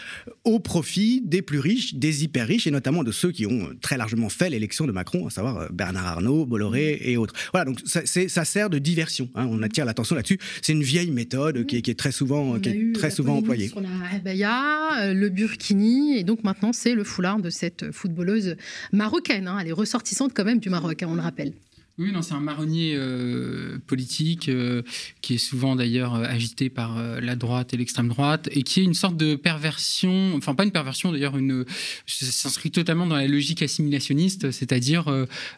au 0.44 0.58
profit 0.60 1.22
des 1.24 1.42
plus 1.42 1.58
riches, 1.58 1.94
des 1.94 2.24
hyper 2.24 2.46
riches, 2.46 2.66
et 2.66 2.70
notamment 2.70 3.04
de 3.04 3.12
ceux 3.12 3.30
qui 3.32 3.46
ont 3.46 3.66
euh, 3.68 3.76
très 3.80 3.96
largement 3.96 4.28
fait 4.28 4.50
l'élection 4.50 4.86
de 4.86 4.92
Macron, 4.92 5.26
à 5.26 5.30
savoir 5.30 5.58
euh, 5.58 5.68
Bernard 5.72 6.06
Arnault, 6.06 6.46
Bolloré 6.46 6.98
et 7.02 7.16
autres. 7.16 7.34
Voilà, 7.52 7.64
donc 7.66 7.80
ça, 7.84 8.44
sert 8.44 8.70
de 8.70 8.78
diversion. 8.78 9.28
hein, 9.34 9.46
on 9.50 9.62
attire 9.62 9.84
l'attention 9.84 10.16
là-dessus. 10.16 10.38
C'est 10.62 10.72
une 10.72 10.82
vieille 10.82 11.10
méthode 11.10 11.66
qui, 11.66 11.76
est, 11.76 11.82
qui 11.82 11.90
est 11.90 11.98
très 11.98 12.12
souvent, 12.12 12.54
On 12.54 12.60
qui 12.60 12.68
a 12.68 12.72
est 12.72 12.76
eu 12.76 12.92
très 12.92 13.10
souvent 13.10 13.36
employée. 13.36 13.68
Sur 13.68 13.80
la 13.80 13.88
abaya, 14.14 15.02
euh, 15.02 15.14
le 15.14 15.28
burkini, 15.28 16.18
et 16.18 16.24
donc 16.24 16.44
maintenant 16.44 16.72
c'est 16.72 16.94
le 16.94 17.04
foulard 17.04 17.38
de 17.40 17.50
cette 17.50 17.92
footballeuse 17.92 18.56
marocaine. 18.92 19.48
hein. 19.48 19.58
Elle 19.60 19.68
est 19.68 19.72
ressortissante 19.72 20.32
quand 20.34 20.44
même 20.44 20.58
du 20.60 20.70
Maroc, 20.70 21.02
hein, 21.02 21.08
on 21.10 21.14
le 21.14 21.20
rappelle. 21.20 21.52
Oui, 21.98 22.10
non, 22.10 22.22
c'est 22.22 22.32
un 22.32 22.40
marronnier 22.40 22.94
euh, 22.96 23.78
politique 23.86 24.48
euh, 24.48 24.80
qui 25.20 25.34
est 25.34 25.38
souvent 25.38 25.76
d'ailleurs 25.76 26.14
euh, 26.14 26.24
agité 26.24 26.70
par 26.70 26.98
la 27.20 27.36
droite 27.36 27.74
et 27.74 27.76
l'extrême 27.76 28.08
droite 28.08 28.48
et 28.52 28.62
qui 28.62 28.80
est 28.80 28.82
une 28.82 28.94
sorte 28.94 29.18
de 29.18 29.34
perversion, 29.34 30.34
enfin 30.34 30.54
pas 30.54 30.64
une 30.64 30.70
perversion 30.70 31.12
d'ailleurs, 31.12 31.36
une 31.36 31.66
s'inscrit 32.06 32.70
totalement 32.70 33.06
dans 33.06 33.16
la 33.16 33.26
logique 33.26 33.62
assimilationniste, 33.62 34.52
c'est-à-dire 34.52 35.06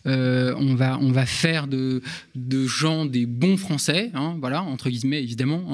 on 0.05 0.75
va 0.75 0.99
on 1.01 1.13
va 1.13 1.27
faire 1.27 1.69
de 1.69 2.03
de 2.35 2.67
gens 2.67 3.07
des 3.07 3.27
bons 3.27 3.57
Français, 3.57 4.11
hein, 4.15 4.37
voilà 4.41 4.63
entre 4.63 4.91
guillemets 4.91 5.23
évidemment, 5.23 5.65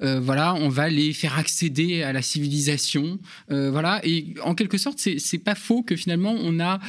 hein, 0.00 0.18
voilà, 0.20 0.54
on 0.54 0.68
va 0.68 0.88
les 0.88 1.12
faire 1.12 1.38
accéder 1.38 2.02
à 2.02 2.12
la 2.12 2.22
civilisation, 2.22 3.18
voilà, 3.48 4.00
et 4.04 4.34
en 4.42 4.54
quelque 4.54 4.78
sorte 4.78 4.98
c'est 4.98 5.38
pas 5.38 5.54
faux 5.54 5.82
que 5.82 5.96
finalement 5.96 6.36
on 6.38 6.60
a 6.60 6.80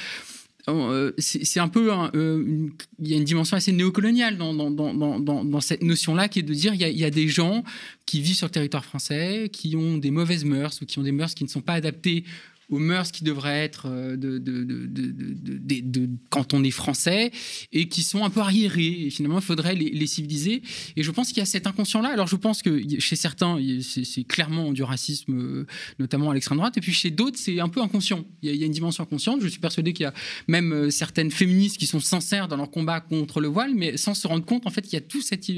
c'est 1.18 1.46
c'est 1.46 1.60
un 1.60 1.68
peu 1.70 1.92
euh, 1.92 2.70
il 3.00 3.08
y 3.08 3.14
a 3.14 3.18
une 3.18 3.24
dimension 3.24 3.56
assez 3.56 3.72
néocoloniale 3.72 4.38
dans, 4.38 5.62
cette 5.62 5.82
notion-là 5.82 6.28
qui 6.28 6.40
est 6.40 6.44
de 6.44 6.54
dire 6.54 6.74
il 6.74 6.82
y, 6.82 7.00
y 7.00 7.06
a 7.06 7.10
des 7.10 7.28
gens 7.28 7.64
qui 8.06 8.22
vivent 8.22 8.36
sur 8.36 8.48
le 8.48 8.52
territoire 8.52 8.84
français 8.84 9.50
qui 9.52 9.76
ont 9.76 9.98
des 9.98 10.12
mauvaises 10.12 10.44
mœurs 10.46 10.82
ou 10.82 10.86
qui 10.86 11.00
ont 11.00 11.04
des 11.04 11.12
mœurs 11.12 11.34
qui 11.34 11.44
ne 11.44 11.50
sont 11.50 11.62
pas 11.62 11.74
adaptées 11.74 12.26
aux 12.70 12.80
mœurs 12.80 13.12
qui 13.12 13.24
devraient 13.24 13.64
être 13.64 13.88
euh, 13.88 14.18
de, 14.18 16.10
quand 16.30 16.54
on 16.54 16.64
est 16.64 16.72
français 16.72 17.32
et 17.72 17.88
qui 17.88 18.04
sont 18.04 18.24
un 18.26 18.30
peu 18.30 18.42
arriérés. 18.42 19.06
Et 19.06 19.10
finalement, 19.10 19.40
il 19.40 19.46
faudrait 19.46 19.76
les, 19.76 19.90
les 19.90 20.08
civiliser. 20.08 20.62
Et 20.96 21.04
je 21.04 21.12
pense 21.12 21.30
qu'il 21.30 21.38
y 21.38 21.42
a 21.42 21.46
cet 21.46 21.68
inconscient-là. 21.68 22.10
Alors, 22.10 22.28
je 22.28 22.36
pense 22.36 22.62
que 22.62 22.82
chez 23.00 23.16
certains, 23.16 23.58
c'est 23.82 24.24
clairement 24.24 24.74
du 24.74 24.84
racisme, 24.84 25.34
euh, 25.34 25.66
notamment 26.00 26.32
à 26.32 26.34
l'extrême 26.34 26.58
droite. 26.58 26.78
Et 26.78 26.82
puis 26.82 26.94
chez 26.94 27.12
d'autres, 27.12 27.38
c'est 27.40 27.60
un 27.60 27.70
peu 27.70 27.82
inconscient. 27.82 28.26
Il 28.42 28.50
y, 28.50 28.52
a, 28.52 28.56
il 28.56 28.60
y 28.60 28.64
a 28.64 28.66
une 28.66 28.74
dimension 28.74 29.04
inconsciente. 29.04 29.42
Je 29.42 29.48
suis 29.48 29.60
persuadé 29.60 29.94
qu'il 29.94 30.04
y 30.04 30.08
a 30.08 30.14
même 30.48 30.74
euh, 30.74 30.90
certaines 30.90 31.32
féministes 31.32 31.78
qui 31.78 31.88
sont 31.88 32.00
sincères 32.00 32.48
dans 32.48 32.58
leur 32.58 32.70
combat 32.70 33.00
contre 33.00 33.40
le 33.40 33.48
voile, 33.48 33.74
mais 33.76 33.96
sans 33.98 34.14
se 34.14 34.28
rendre 34.28 34.46
compte, 34.46 34.68
en 34.68 34.72
fait, 34.72 34.82
qu'il 34.82 34.94
y 34.94 34.98
a 34.98 35.02
tout 35.02 35.22
cet 35.22 35.50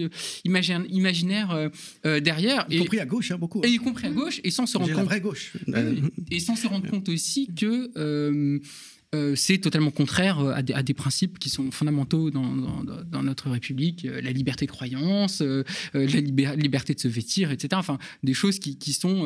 imagin- 0.45 0.85
imaginaire 0.89 1.69
euh, 2.05 2.19
derrière. 2.19 2.65
Y 2.69 2.79
compris 2.79 2.99
à 2.99 3.05
gauche, 3.05 3.31
hein, 3.31 3.37
beaucoup. 3.39 3.61
Et 3.63 3.69
y 3.69 3.77
compris 3.77 4.07
à 4.07 4.11
gauche, 4.11 4.41
et 4.43 4.51
sans 4.51 4.65
se 4.65 4.77
rendre 4.77 4.89
compte. 4.89 4.97
la 4.97 5.03
vraie 5.05 5.21
gauche. 5.21 5.53
Oui, 5.67 5.73
oui. 5.75 6.01
Et 6.31 6.39
sans 6.39 6.55
se 6.55 6.67
rendre 6.67 6.87
compte 6.89 6.98
aussi 7.07 7.47
que 7.55 7.89
euh, 7.97 8.59
euh, 9.15 9.33
c'est 9.35 9.57
totalement 9.57 9.89
contraire 9.89 10.39
euh, 10.39 10.51
à 10.53 10.61
des, 10.61 10.73
à 10.73 10.83
des 10.83 10.93
principes 10.93 11.39
qui 11.39 11.49
sont 11.49 11.71
fondamentaux 11.71 12.29
dans, 12.29 12.43
dans- 12.55 12.83
dans- 12.83 13.03
dans 13.03 13.23
notre 13.23 13.49
République, 13.49 14.05
euh, 14.05 14.21
la 14.21 14.31
liberté 14.31 14.67
de 14.67 14.71
croyance, 14.71 15.41
euh, 15.41 15.63
la 15.95 16.55
liberté 16.55 16.93
de 16.93 16.99
se 16.99 17.07
vêtir, 17.07 17.49
etc. 17.49 17.69
Enfin, 17.73 17.97
des 18.21 18.35
choses 18.35 18.59
qui, 18.59 18.77
qui 18.77 18.93
sont 18.93 19.21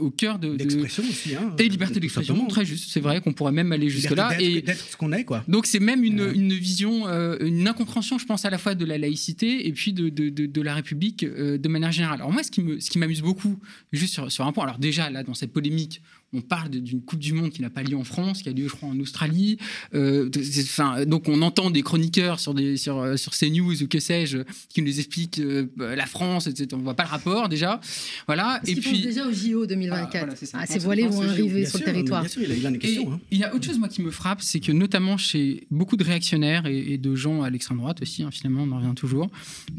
au 0.00 0.10
cœur 0.10 0.38
de... 0.38 0.48
de- 0.48 0.56
D'expression 0.56 1.02
aussi. 1.06 1.34
Hein, 1.34 1.54
Et 1.58 1.68
liberté 1.68 2.00
d'expression, 2.00 2.46
très 2.46 2.64
juste. 2.64 2.90
C'est 2.90 3.00
vrai 3.00 3.20
qu'on 3.20 3.34
pourrait 3.34 3.52
même 3.52 3.70
aller 3.70 3.90
jusque-là. 3.90 4.40
Et 4.40 4.62
d'être- 4.62 4.78
ce 4.92 4.96
qu'on 4.96 5.12
est, 5.12 5.24
quoi. 5.24 5.44
donc 5.46 5.66
c'est 5.66 5.78
même 5.80 6.04
une, 6.04 6.22
Ouais. 6.22 6.34
une 6.34 6.54
vision, 6.54 7.06
une 7.40 7.68
incompréhension, 7.68 8.18
je 8.18 8.24
pense, 8.24 8.46
à 8.46 8.50
la 8.50 8.56
fois 8.56 8.74
de 8.74 8.86
la 8.86 8.96
laïcité 8.96 9.68
et 9.68 9.72
puis 9.74 9.92
de, 9.92 10.08
de, 10.08 10.30
de- 10.30 10.46
de 10.46 10.62
la 10.62 10.74
République 10.74 11.26
de 11.26 11.68
manière 11.68 11.92
générale. 11.92 12.20
Alors 12.20 12.32
moi, 12.32 12.42
ce 12.42 12.50
qui 12.50 12.62
me- 12.62 12.80
ce 12.80 12.88
qui 12.88 12.98
m'amuse 12.98 13.20
beaucoup, 13.20 13.58
juste 13.92 14.14
sur, 14.14 14.32
sur 14.32 14.46
un 14.46 14.52
point, 14.52 14.64
alors 14.64 14.78
déjà 14.78 15.10
là, 15.10 15.22
dans 15.22 15.34
cette 15.34 15.52
polémique, 15.52 16.00
on 16.34 16.42
parle 16.42 16.68
d'une 16.70 17.00
Coupe 17.00 17.20
du 17.20 17.32
Monde 17.32 17.50
qui 17.50 17.62
n'a 17.62 17.70
pas 17.70 17.82
lieu 17.82 17.96
en 17.96 18.04
France, 18.04 18.42
qui 18.42 18.48
a 18.50 18.52
lieu, 18.52 18.68
je 18.68 18.74
crois, 18.74 18.88
en 18.90 18.98
Australie. 19.00 19.56
Euh, 19.94 20.28
enfin, 20.62 21.06
donc 21.06 21.26
on 21.28 21.40
entend 21.40 21.70
des 21.70 21.82
chroniqueurs 21.82 22.38
sur, 22.38 22.52
des, 22.52 22.76
sur, 22.76 22.98
euh, 22.98 23.16
sur 23.16 23.32
CNews 23.32 23.82
ou 23.82 23.88
que 23.88 23.98
sais-je 23.98 24.38
qui 24.68 24.82
nous 24.82 24.98
expliquent 24.98 25.38
euh, 25.38 25.66
la 25.78 26.04
France, 26.06 26.46
etc. 26.46 26.68
On 26.74 26.78
voit 26.78 26.94
pas 26.94 27.04
le 27.04 27.08
rapport 27.08 27.48
déjà. 27.48 27.80
Voilà. 28.26 28.60
Et 28.66 28.74
puis 28.76 29.00
déjà 29.00 29.26
au 29.26 29.32
JO 29.32 29.64
2024. 29.66 30.14
Ah, 30.14 30.18
voilà, 30.18 30.36
c'est 30.36 30.46
ça. 30.46 30.58
Ah, 30.60 30.66
On 30.68 30.72
ces 30.72 30.78
voilés 30.80 31.06
vont 31.06 31.22
arriver 31.22 31.64
sur 31.64 31.78
le 31.78 31.84
territoire. 31.84 32.20
Bien 32.22 32.28
sûr, 32.30 32.42
il 32.42 32.52
a, 32.52 32.54
il 32.54 32.66
a 32.66 32.68
une 32.68 32.74
et 32.74 32.78
question. 32.78 33.12
hein. 33.12 33.20
il 33.30 33.38
y 33.38 33.44
a 33.44 33.54
autre 33.54 33.64
chose 33.64 33.78
moi 33.78 33.88
qui 33.88 34.02
me 34.02 34.10
frappe, 34.10 34.42
c'est 34.42 34.60
que 34.60 34.72
notamment 34.72 35.16
chez 35.16 35.66
beaucoup 35.70 35.96
de 35.96 36.04
réactionnaires 36.04 36.66
et, 36.66 36.92
et 36.92 36.98
de 36.98 37.14
gens 37.14 37.42
à 37.42 37.48
l'extrême 37.50 37.78
droite 37.78 38.02
aussi, 38.02 38.22
hein, 38.22 38.30
finalement 38.30 38.64
on 38.64 38.72
en 38.72 38.78
revient 38.80 38.94
toujours, 38.94 39.30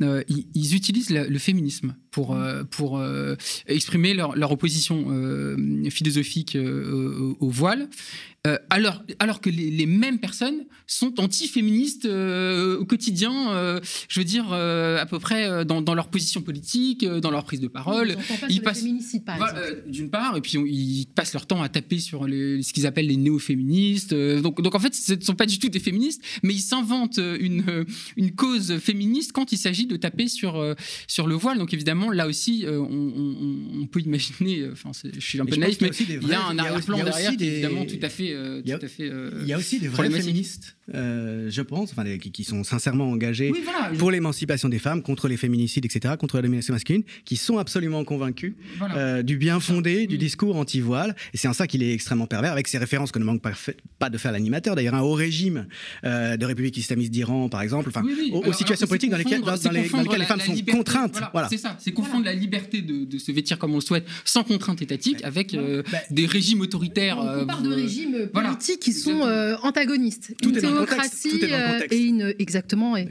euh, 0.01 0.23
ils, 0.29 0.47
ils 0.55 0.75
utilisent 0.75 1.11
le, 1.11 1.27
le 1.27 1.39
féminisme 1.39 1.95
pour, 2.11 2.35
pour 2.71 2.99
exprimer 3.67 4.15
leur, 4.15 4.35
leur 4.35 4.51
opposition 4.51 5.05
philosophique 5.91 6.38
euh, 6.55 7.35
au, 7.39 7.47
au 7.47 7.49
voile. 7.49 7.89
Euh, 8.47 8.57
alors, 8.69 9.03
alors 9.19 9.41
que 9.41 9.49
les, 9.49 9.69
les 9.69 9.85
mêmes 9.85 10.17
personnes 10.17 10.65
sont 10.87 11.19
anti-féministes 11.19 12.05
euh, 12.05 12.77
au 12.79 12.85
quotidien, 12.85 13.51
euh, 13.51 13.81
je 14.07 14.19
veux 14.19 14.23
dire, 14.23 14.47
euh, 14.53 14.97
à 14.97 15.05
peu 15.05 15.19
près 15.19 15.65
dans, 15.65 15.81
dans 15.81 15.93
leur 15.93 16.07
position 16.09 16.41
politique, 16.41 17.03
dans 17.05 17.31
leur 17.31 17.43
prise 17.43 17.59
de 17.59 17.67
parole. 17.67 18.15
Pas 18.39 18.47
ils 18.49 18.61
passent- 18.61 18.79
par 19.39 19.55
euh, 19.57 19.81
D'une 19.87 20.09
part, 20.09 20.37
et 20.37 20.41
puis 20.41 20.57
on- 20.57 20.65
ils 20.65 21.05
passent 21.13 21.33
leur 21.33 21.47
temps 21.47 21.61
à 21.61 21.67
taper 21.67 21.99
sur 21.99 22.27
les- 22.27 22.63
ce 22.63 22.71
qu'ils 22.71 22.85
appellent 22.87 23.07
les 23.07 23.17
néo-féministes. 23.17 24.13
Euh, 24.13 24.39
donc, 24.41 24.61
donc 24.61 24.73
en 24.73 24.79
fait, 24.79 24.95
ce 24.95 25.13
ne 25.13 25.21
sont 25.21 25.35
pas 25.35 25.45
du 25.45 25.59
tout 25.59 25.67
des 25.69 25.79
féministes, 25.79 26.21
mais 26.41 26.53
ils 26.53 26.61
s'inventent 26.61 27.19
une, 27.19 27.85
une 28.15 28.31
cause 28.31 28.77
féministe 28.77 29.33
quand 29.33 29.51
il 29.51 29.57
s'agit 29.57 29.85
de 29.85 29.97
taper 29.97 30.29
sur, 30.29 30.63
sur 31.07 31.27
le 31.27 31.35
voile. 31.35 31.57
Donc 31.57 31.73
évidemment, 31.73 32.09
là 32.09 32.25
aussi, 32.25 32.63
on, 32.67 32.73
on- 32.79 33.81
on 33.81 33.85
peut 33.87 33.99
imaginer, 33.99 34.65
enfin, 34.71 34.91
je 34.93 35.19
suis 35.19 35.39
un 35.41 35.45
peu 35.45 35.55
naïf, 35.57 35.81
mais 35.81 35.89
il 36.21 36.27
y 36.29 36.33
a 36.33 36.45
un 36.45 36.57
arrière-plan 36.57 36.97
derrière 37.05 37.29
aussi 37.31 37.37
qui 37.37 37.43
est 37.43 37.47
des- 37.47 37.53
évidemment 37.57 37.85
tout 37.85 37.99
à 38.01 38.09
fait, 38.09 38.28
euh, 38.33 38.61
il 38.63 38.69
y 38.69 38.73
a- 38.73 38.79
tout 38.79 38.85
à 38.85 38.89
fait 38.89 39.09
euh, 39.09 39.31
Il 39.41 39.47
y 39.47 39.53
a 39.53 39.57
aussi 39.57 39.79
des 39.79 39.87
vrais 39.87 40.09
féministes, 40.09 40.75
euh, 40.95 41.49
je 41.49 41.61
pense, 41.61 41.91
enfin, 41.91 42.03
qui, 42.17 42.31
qui 42.31 42.43
sont 42.43 42.63
sincèrement 42.63 43.09
engagés 43.09 43.51
Oui, 43.51 43.61
voilà. 43.63 43.91
pour 43.97 44.11
l'émancipation 44.11 44.69
des 44.69 44.79
femmes, 44.79 45.01
contre 45.01 45.27
les 45.27 45.37
féminicides, 45.37 45.85
etc., 45.85 46.15
contre 46.19 46.35
la 46.37 46.41
domination 46.43 46.73
masculine, 46.73 47.03
qui 47.25 47.35
sont 47.37 47.57
absolument 47.57 48.03
convaincus 48.03 48.53
Voilà. 48.77 48.95
euh, 48.97 49.23
du 49.23 49.37
bien 49.37 49.59
fondé 49.59 50.07
du 50.07 50.13
Oui. 50.15 50.19
discours 50.19 50.55
anti-voile. 50.55 51.15
Et 51.33 51.37
c'est 51.37 51.47
en 51.47 51.53
ça 51.53 51.67
qu'il 51.67 51.83
est 51.83 51.93
extrêmement 51.93 52.27
pervers, 52.27 52.51
avec 52.51 52.67
ces 52.67 52.77
références 52.77 53.11
que 53.11 53.19
ne 53.19 53.23
manque 53.25 53.41
pas, 53.99 54.09
de 54.09 54.17
faire 54.17 54.31
l'animateur, 54.31 54.75
d'ailleurs, 54.75 54.95
un 54.95 55.01
haut 55.01 55.13
régime 55.13 55.67
euh, 56.03 56.37
de 56.37 56.45
République 56.45 56.77
islamiste 56.77 57.11
d'Iran, 57.11 57.49
par 57.49 57.61
exemple, 57.61 57.89
enfin, 57.89 58.01
Oui, 58.05 58.13
oui. 58.17 58.29
aux, 58.33 58.41
Alors- 58.43 58.55
situations 58.55 58.83
alors, 58.85 58.89
politiques 58.89 59.11
dans 59.11 59.17
lesquelles, 59.17 59.41
dans, 59.41 59.47
confondre- 59.47 59.63
dans 59.63 59.71
les, 59.71 59.83
c'est 59.83 59.91
dans 59.91 59.97
lesquelles 59.99 60.05
confondre 60.05 60.19
les 60.19 60.25
femmes 60.25 60.37
la- 60.37 60.43
la 60.43 60.47
sont 60.47 60.53
liberté- 60.55 60.77
contraintes. 60.77 61.11
Voilà, 61.13 61.29
Voilà. 61.33 61.47
C'est 61.49 61.57
ça, 61.57 61.75
c'est 61.79 61.91
confondre 61.91 62.25
la 62.25 62.33
liberté 62.33 62.81
de, 62.81 63.05
de 63.05 63.17
se 63.17 63.31
vêtir 63.31 63.57
comme 63.59 63.71
on 63.71 63.75
le 63.75 63.81
souhaite, 63.81 64.05
sans 64.25 64.43
contrainte 64.43 64.81
étatique, 64.81 65.23
avec 65.23 65.55
Bah, 65.91 65.97
des 66.11 66.25
régimes 66.25 66.61
autoritaires. 66.61 67.17
On 67.19 67.45
parle 67.45 67.63
de 67.63 67.73
régimes 67.73 68.27
politiques 68.33 68.79
qui 68.79 68.93
sont 68.93 69.21
antagonistes. 69.63 70.33
Tout 70.41 70.55
est 70.57 70.65
théocratie 70.85 71.39
euh, 71.43 71.73
contexte. 71.73 71.93
et 71.93 72.01
une 72.03 72.33
exactement 72.39 72.97
et 72.97 73.07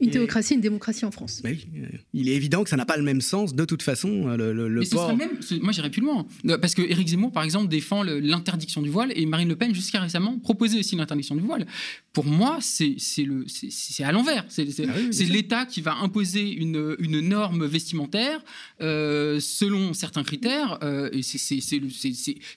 une 0.00 0.08
Et- 0.08 0.10
théocratie 0.12 0.52
et 0.52 0.56
une 0.56 0.60
démocratie 0.62 1.04
en 1.04 1.10
France. 1.10 1.40
bah 1.42 1.50
oui, 1.52 1.66
euh, 1.76 1.86
il 2.14 2.28
est 2.28 2.34
évident 2.34 2.64
que 2.64 2.70
ça 2.70 2.76
n'a 2.76 2.86
pas 2.86 2.96
le 2.96 3.02
même 3.02 3.20
sens, 3.20 3.54
de 3.54 3.64
toute 3.64 3.82
façon, 3.82 4.28
le, 4.36 4.52
le, 4.52 4.68
le 4.68 4.80
Mais 4.80 4.86
ce 4.86 4.90
port. 4.94 5.06
serait 5.06 5.16
même, 5.16 5.40
ce- 5.40 5.54
moi 5.54 5.72
j'irais 5.72 5.90
plus 5.90 6.02
loin, 6.02 6.26
Euh, 6.46 6.58
parce 6.58 6.74
que 6.74 6.82
Éric 6.82 7.08
Zemmour 7.08 7.32
par 7.32 7.42
exemple 7.44 7.68
défend 7.68 8.02
l'interdiction 8.02 8.82
du 8.82 8.90
voile 8.90 9.12
et 9.14 9.26
Marine 9.26 9.48
Le 9.48 9.56
Pen 9.56 9.74
jusqu'à 9.74 10.00
récemment 10.00 10.38
proposait 10.38 10.78
aussi 10.78 10.96
l'interdiction 10.96 11.34
du 11.34 11.42
voile. 11.42 11.66
Pour 12.12 12.24
moi 12.24 12.58
c'est 12.60 12.94
c'est 12.98 13.24
le 13.24 13.44
c'est- 13.48 14.04
à 14.04 14.12
l'envers, 14.12 14.44
c'est 14.48 14.66
Ah 14.88 14.92
oui, 14.96 15.26
l'État 15.26 15.66
qui 15.66 15.80
va 15.80 15.94
imposer 15.96 16.50
une, 16.50 16.96
une 16.98 17.20
norme 17.20 17.66
vestimentaire 17.66 18.42
euh, 18.80 19.38
selon 19.40 19.92
certains 19.94 20.22
critères 20.24 20.78
euh, 20.82 21.08
et 21.12 21.22
c'est 21.22 21.38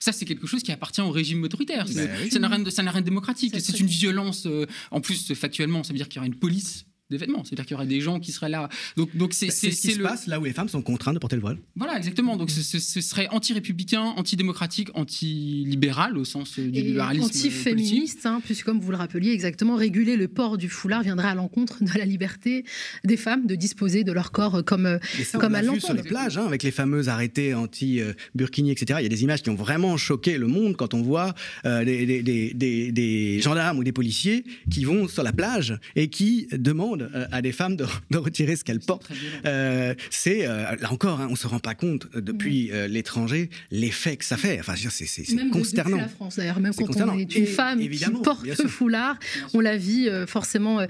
ça 0.00 0.12
c'est 0.12 0.24
quelque 0.24 0.46
chose 0.46 0.62
qui 0.62 0.72
appartient 0.72 1.00
au 1.00 1.10
régime 1.10 1.42
autoritaire. 1.42 1.86
C'est- 1.88 2.06
Bah 2.06 2.12
oui. 2.22 2.30
Ça 2.30 2.38
n'a 2.82 2.90
rien 2.90 3.00
de 3.00 3.04
démocratique. 3.04 3.54
C'est 3.58 3.80
une 3.80 3.86
violence 3.86 4.41
euh, 4.41 4.41
en 4.90 5.00
plus 5.00 5.34
factuellement 5.34 5.82
ça 5.82 5.92
veut 5.92 5.98
dire 5.98 6.08
qu'il 6.08 6.16
y 6.16 6.18
aura 6.20 6.26
une 6.26 6.38
police 6.38 6.86
des 7.12 7.18
vêtements. 7.18 7.44
C'est-à-dire 7.44 7.64
qu'il 7.66 7.74
y 7.74 7.76
aurait 7.76 7.86
des 7.86 8.00
gens 8.00 8.18
qui 8.20 8.32
seraient 8.32 8.48
là. 8.48 8.68
Donc, 8.96 9.16
donc 9.16 9.32
c'est 9.32 9.46
Bah, 9.46 9.52
C'est 9.54 9.70
ce 9.70 9.80
qui 9.82 9.92
se 9.92 9.98
le. 9.98 10.04
passe 10.04 10.26
là 10.26 10.40
où 10.40 10.44
les 10.44 10.52
femmes 10.52 10.68
sont 10.68 10.82
contraintes 10.82 11.14
de 11.14 11.18
porter 11.20 11.36
le 11.36 11.42
voile. 11.42 11.58
Voilà, 11.76 11.96
exactement. 11.96 12.36
Donc 12.36 12.50
ce, 12.50 12.62
ce- 12.62 12.78
ce 12.78 13.00
serait 13.00 13.28
anti-républicain, 13.30 14.02
anti-démocratique, 14.16 14.88
anti-libéral 14.94 16.16
au 16.18 16.24
sens 16.24 16.58
euh, 16.58 16.68
du 16.70 16.78
Et 16.78 16.82
libéralisme 16.82 17.24
anti-féministe, 17.26 18.26
hein, 18.26 18.40
puisque 18.44 18.64
comme 18.64 18.80
vous 18.80 18.90
le 18.90 18.96
rappeliez 18.96 19.30
exactement, 19.32 19.76
réguler 19.76 20.16
le 20.16 20.28
port 20.28 20.58
du 20.58 20.68
foulard 20.68 21.02
viendrait 21.02 21.28
à 21.28 21.34
l'encontre 21.34 21.82
de 21.84 21.98
la 21.98 22.04
liberté 22.04 22.64
des 23.04 23.16
femmes 23.16 23.46
de 23.46 23.54
disposer 23.54 24.04
de 24.04 24.12
leur 24.12 24.32
corps 24.32 24.56
euh, 24.56 24.62
comme, 24.62 24.86
euh, 24.86 24.98
Et 25.18 25.24
ça, 25.24 25.38
comme 25.38 25.52
on 25.54 25.56
elles 25.56 25.70
vu 25.70 25.80
sur 25.80 25.94
les 25.94 26.02
plages, 26.02 26.38
hein, 26.38 26.46
avec 26.46 26.62
les 26.62 26.70
fameuses 26.70 27.08
arrêtés 27.08 27.54
anti-burkini, 27.54 28.70
etc. 28.70 28.98
Il 29.00 29.02
y 29.02 29.06
a 29.06 29.08
des 29.08 29.22
images 29.22 29.42
qui 29.42 29.50
ont 29.50 29.54
vraiment 29.54 29.96
choqué 29.96 30.38
le 30.38 30.46
monde 30.46 30.76
quand 30.76 30.94
on 30.94 31.02
voit 31.02 31.34
euh, 31.64 31.84
des, 31.84 32.06
des- 32.06 32.22
des- 32.22 32.54
des- 32.54 32.92
des 32.92 33.40
gendarmes 33.40 33.78
ou 33.78 33.84
des 33.84 33.92
policiers 33.92 34.44
qui 34.70 34.84
vont 34.84 35.08
sur 35.08 35.22
la 35.22 35.32
plage 35.32 35.78
et 35.96 36.08
qui 36.08 36.48
demandent 36.52 37.01
euh, 37.14 37.26
à 37.32 37.42
des 37.42 37.52
femmes 37.52 37.76
de, 37.76 37.86
de 38.10 38.18
retirer 38.18 38.56
ce 38.56 38.64
qu'elles 38.64 38.80
portent. 38.80 39.08
Euh, 39.46 39.94
c'est 40.10 40.46
euh, 40.46 40.76
là 40.80 40.92
encore, 40.92 41.20
hein, 41.20 41.28
on 41.30 41.36
se 41.36 41.46
rend 41.46 41.58
pas 41.58 41.74
compte 41.74 42.08
depuis 42.14 42.70
l'étranger 42.88 43.50
l'effet 43.70 44.16
que 44.16 44.24
ça 44.24 44.36
fait. 44.36 44.58
Enfin, 44.60 44.74
c'est 44.76 45.06
depuis 45.22 45.50
consternant. 45.50 45.96
la 45.96 46.08
France 46.08 46.36
d'ailleurs, 46.36 46.60
même 46.60 46.74
quand 46.74 46.96
on 47.00 47.18
est 47.18 47.34
une 47.34 47.42
Et- 47.44 47.46
femme 47.46 47.80
qui 47.80 48.04
porte 48.22 48.46
le 48.46 48.54
foulard, 48.68 49.18
on 49.54 49.60
la 49.60 49.76
vit 49.76 50.08
forcément 50.26 50.86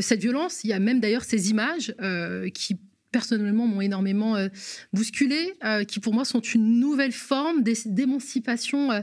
cette 0.00 0.20
violence. 0.20 0.60
Il 0.64 0.70
y 0.70 0.72
a 0.72 0.78
même 0.78 1.00
d'ailleurs 1.00 1.24
ces 1.24 1.50
images 1.50 1.94
qui 2.54 2.76
personnellement 3.12 3.66
m'ont 3.66 3.82
énormément 3.82 4.34
euh, 4.34 4.48
bousculé, 4.92 5.52
euh, 5.64 5.84
qui 5.84 6.00
pour 6.00 6.14
moi 6.14 6.24
sont 6.24 6.40
une 6.40 6.80
nouvelle 6.80 7.12
forme 7.12 7.62
d'é- 7.62 7.76
d'émancipation 7.86 8.90
euh, 8.90 9.00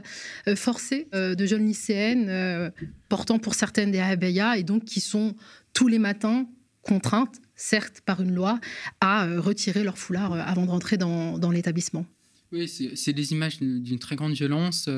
euh, 0.48 0.56
forcée 0.56 1.08
de 1.12 1.46
jeunes 1.46 1.66
lycéennes 1.66 2.72
portant 3.08 3.38
pour 3.38 3.54
certaines 3.54 3.92
des 3.92 4.00
abayas 4.00 4.56
et 4.56 4.64
donc 4.64 4.84
qui 4.84 5.00
sont 5.00 5.36
tous 5.72 5.86
les 5.86 5.98
matins 5.98 6.46
contraintes, 6.82 7.36
certes 7.54 8.02
par 8.04 8.20
une 8.20 8.34
loi, 8.34 8.58
à 9.00 9.26
retirer 9.38 9.84
leur 9.84 9.96
foulard 9.96 10.32
avant 10.32 10.66
de 10.66 10.70
rentrer 10.70 10.96
dans, 10.96 11.50
l'établissement. 11.50 12.04
Oui, 12.52 12.68
c'est 12.68 13.12
des 13.12 13.32
images 13.32 13.60
d'une 13.60 13.98
très 13.98 14.16
grande 14.16 14.32
violence 14.32 14.88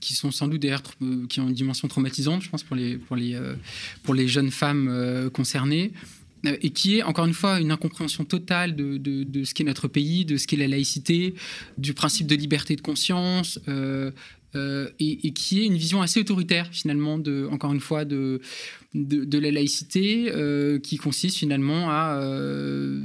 qui 0.00 0.14
sont 0.14 0.30
sans 0.30 0.48
doute 0.48 0.62
d'ailleurs 0.62 0.82
qui 1.28 1.40
ont 1.40 1.48
une 1.48 1.54
dimension 1.54 1.86
traumatisante, 1.88 2.42
je 2.42 2.48
pense, 2.48 2.62
pour 2.62 2.76
les, 2.76 2.96
pour 2.96 3.16
les, 3.16 3.38
pour 4.02 4.14
les 4.14 4.26
jeunes 4.26 4.50
femmes 4.50 5.30
concernées. 5.32 5.92
Et 6.60 6.70
qui 6.70 6.98
est 6.98 7.02
encore 7.02 7.26
une 7.26 7.34
fois 7.34 7.60
une 7.60 7.70
incompréhension 7.70 8.24
totale 8.24 8.76
de, 8.76 9.44
ce 9.44 9.54
qu'est 9.54 9.64
notre 9.64 9.88
pays, 9.88 10.24
de 10.24 10.36
ce 10.36 10.46
qu'est 10.46 10.56
la 10.56 10.68
laïcité, 10.68 11.34
du 11.78 11.94
principe 11.94 12.26
de 12.26 12.34
liberté 12.34 12.76
de 12.76 12.80
conscience, 12.80 13.58
euh, 13.68 14.10
euh, 14.54 14.88
et, 14.98 15.32
qui 15.32 15.60
est 15.60 15.66
une 15.66 15.76
vision 15.76 16.02
assez 16.02 16.20
autoritaire 16.20 16.68
finalement, 16.70 17.18
encore 17.50 17.72
une 17.72 17.80
fois, 17.80 18.04
de, 18.04 18.40
de, 19.04 19.24
de 19.24 19.38
la 19.38 19.50
laïcité, 19.50 20.30
euh, 20.32 20.78
qui 20.78 20.96
consiste 20.96 21.36
finalement 21.36 21.90
à, 21.90 22.18
euh, 22.22 23.00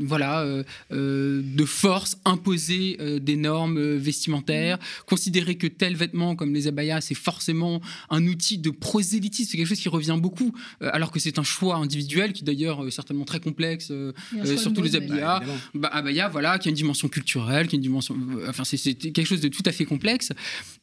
voilà, 0.00 0.40
euh, 0.42 0.62
euh, 0.92 1.42
de 1.44 1.64
force 1.64 2.18
imposer 2.24 2.96
euh, 3.00 3.18
des 3.18 3.36
normes 3.36 3.96
vestimentaires, 3.96 4.78
considérer 5.06 5.56
que 5.56 5.66
tel 5.66 5.96
vêtement 5.96 6.36
comme 6.36 6.52
les 6.54 6.66
abayas 6.66 7.00
c'est 7.00 7.14
forcément 7.14 7.80
un 8.10 8.26
outil 8.26 8.58
de 8.58 8.70
prosélytisme, 8.70 9.50
c'est 9.50 9.56
quelque 9.56 9.66
chose 9.68 9.80
qui 9.80 9.88
revient 9.88 10.18
beaucoup, 10.20 10.54
euh, 10.82 10.90
alors 10.92 11.10
que 11.10 11.18
c'est 11.20 11.38
un 11.38 11.42
choix 11.42 11.76
individuel 11.76 12.32
qui 12.32 12.44
d'ailleurs 12.44 12.86
est 12.86 12.90
certainement 12.90 13.24
très 13.24 13.40
complexe, 13.40 13.88
euh, 13.90 14.12
euh, 14.36 14.56
surtout 14.56 14.82
les 14.82 14.96
abayas. 14.96 15.38
Évidemment. 15.42 15.58
Bah, 15.74 15.88
abaya, 15.92 16.28
voilà, 16.28 16.58
qui 16.58 16.68
a 16.68 16.70
une 16.70 16.76
dimension 16.76 17.08
culturelle, 17.08 17.66
qui 17.68 17.76
a 17.76 17.78
une 17.78 17.82
dimension, 17.82 18.16
euh, 18.38 18.46
enfin 18.48 18.64
c'est 18.64 18.76
c'est 18.76 18.94
quelque 18.94 19.26
chose 19.26 19.40
de 19.40 19.48
tout 19.48 19.62
à 19.66 19.72
fait 19.72 19.84
complexe. 19.84 20.32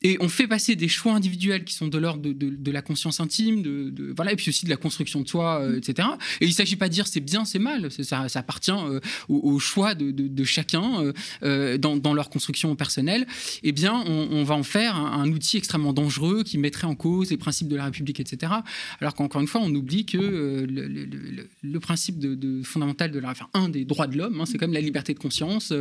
Et 0.04 0.18
on 0.20 0.30
fait 0.30 0.48
passer 0.48 0.76
des 0.76 0.88
choix 0.88 1.14
individuels 1.14 1.64
qui 1.64 1.74
sont 1.74 1.88
de 1.88 1.98
l'ordre 1.98 2.22
de, 2.22 2.34
de- 2.34 2.56
de 2.56 2.72
la 2.72 2.82
conscience 2.82 3.20
intime, 3.20 3.62
de, 3.62 3.90
de- 3.90 4.14
voilà, 4.16 4.27
et 4.32 4.36
puis 4.36 4.50
aussi 4.50 4.66
de 4.66 4.70
la 4.70 4.78
construction 4.78 5.22
de 5.22 5.28
soi, 5.28 5.62
euh, 5.62 5.78
etc. 5.78 6.08
Et 6.42 6.46
il 6.46 6.50
ne 6.50 6.54
s'agit 6.54 6.76
pas 6.76 6.88
de 6.88 6.94
dire 6.94 7.08
c'est 7.08 7.20
bien, 7.20 7.46
c'est 7.46 7.60
mal, 7.60 7.92
ça, 7.92 8.26
appartient 8.36 8.72
euh, 8.72 9.00
au, 9.30 9.60
choix 9.60 9.96
de, 9.96 10.44
chacun 10.44 11.14
euh, 11.44 11.78
dans, 11.78 12.14
leur 12.14 12.30
construction 12.30 12.76
personnelle. 12.76 13.28
Eh 13.64 13.72
bien, 13.72 13.94
on, 14.06 14.44
va 14.44 14.56
en 14.56 14.64
faire 14.64 14.96
un, 14.96 15.30
outil 15.30 15.58
extrêmement 15.58 15.94
dangereux 15.94 16.44
qui 16.44 16.58
mettrait 16.58 16.88
en 16.88 16.96
cause 16.96 17.30
les 17.32 17.38
principes 17.38 17.68
de 17.68 17.76
la 17.76 17.86
République, 17.86 18.20
etc. 18.20 18.54
Alors 19.02 19.14
qu'encore 19.14 19.42
une 19.42 19.48
fois, 19.48 19.62
on 19.64 19.74
oublie 19.74 20.06
que 20.06 20.18
le, 20.18 21.80
principe 21.80 22.26
fondamental 22.64 23.12
de 23.12 23.20
la, 23.20 23.32
enfin, 23.32 23.48
un 23.54 23.70
des 23.70 23.86
droits 23.86 24.08
de 24.08 24.18
l'homme, 24.18 24.42
hein, 24.42 24.46
c'est 24.46 24.58
quand 24.58 24.68
même 24.68 24.74
la 24.74 24.82
liberté 24.82 25.14
de 25.14 25.20
conscience. 25.20 25.74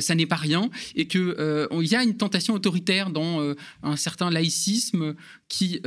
ça 0.00 0.14
n'est 0.14 0.26
pas 0.26 0.36
rien, 0.36 0.70
et 0.94 1.06
que 1.06 1.36
euh, 1.38 1.66
il 1.82 1.90
y 1.90 1.96
a 1.96 2.02
une 2.02 2.16
tentation 2.16 2.54
autoritaire 2.54 3.10
dans 3.10 3.54
un 3.82 3.96
certain 3.96 4.30
laïcisme 4.30 5.14
qui, 5.48 5.80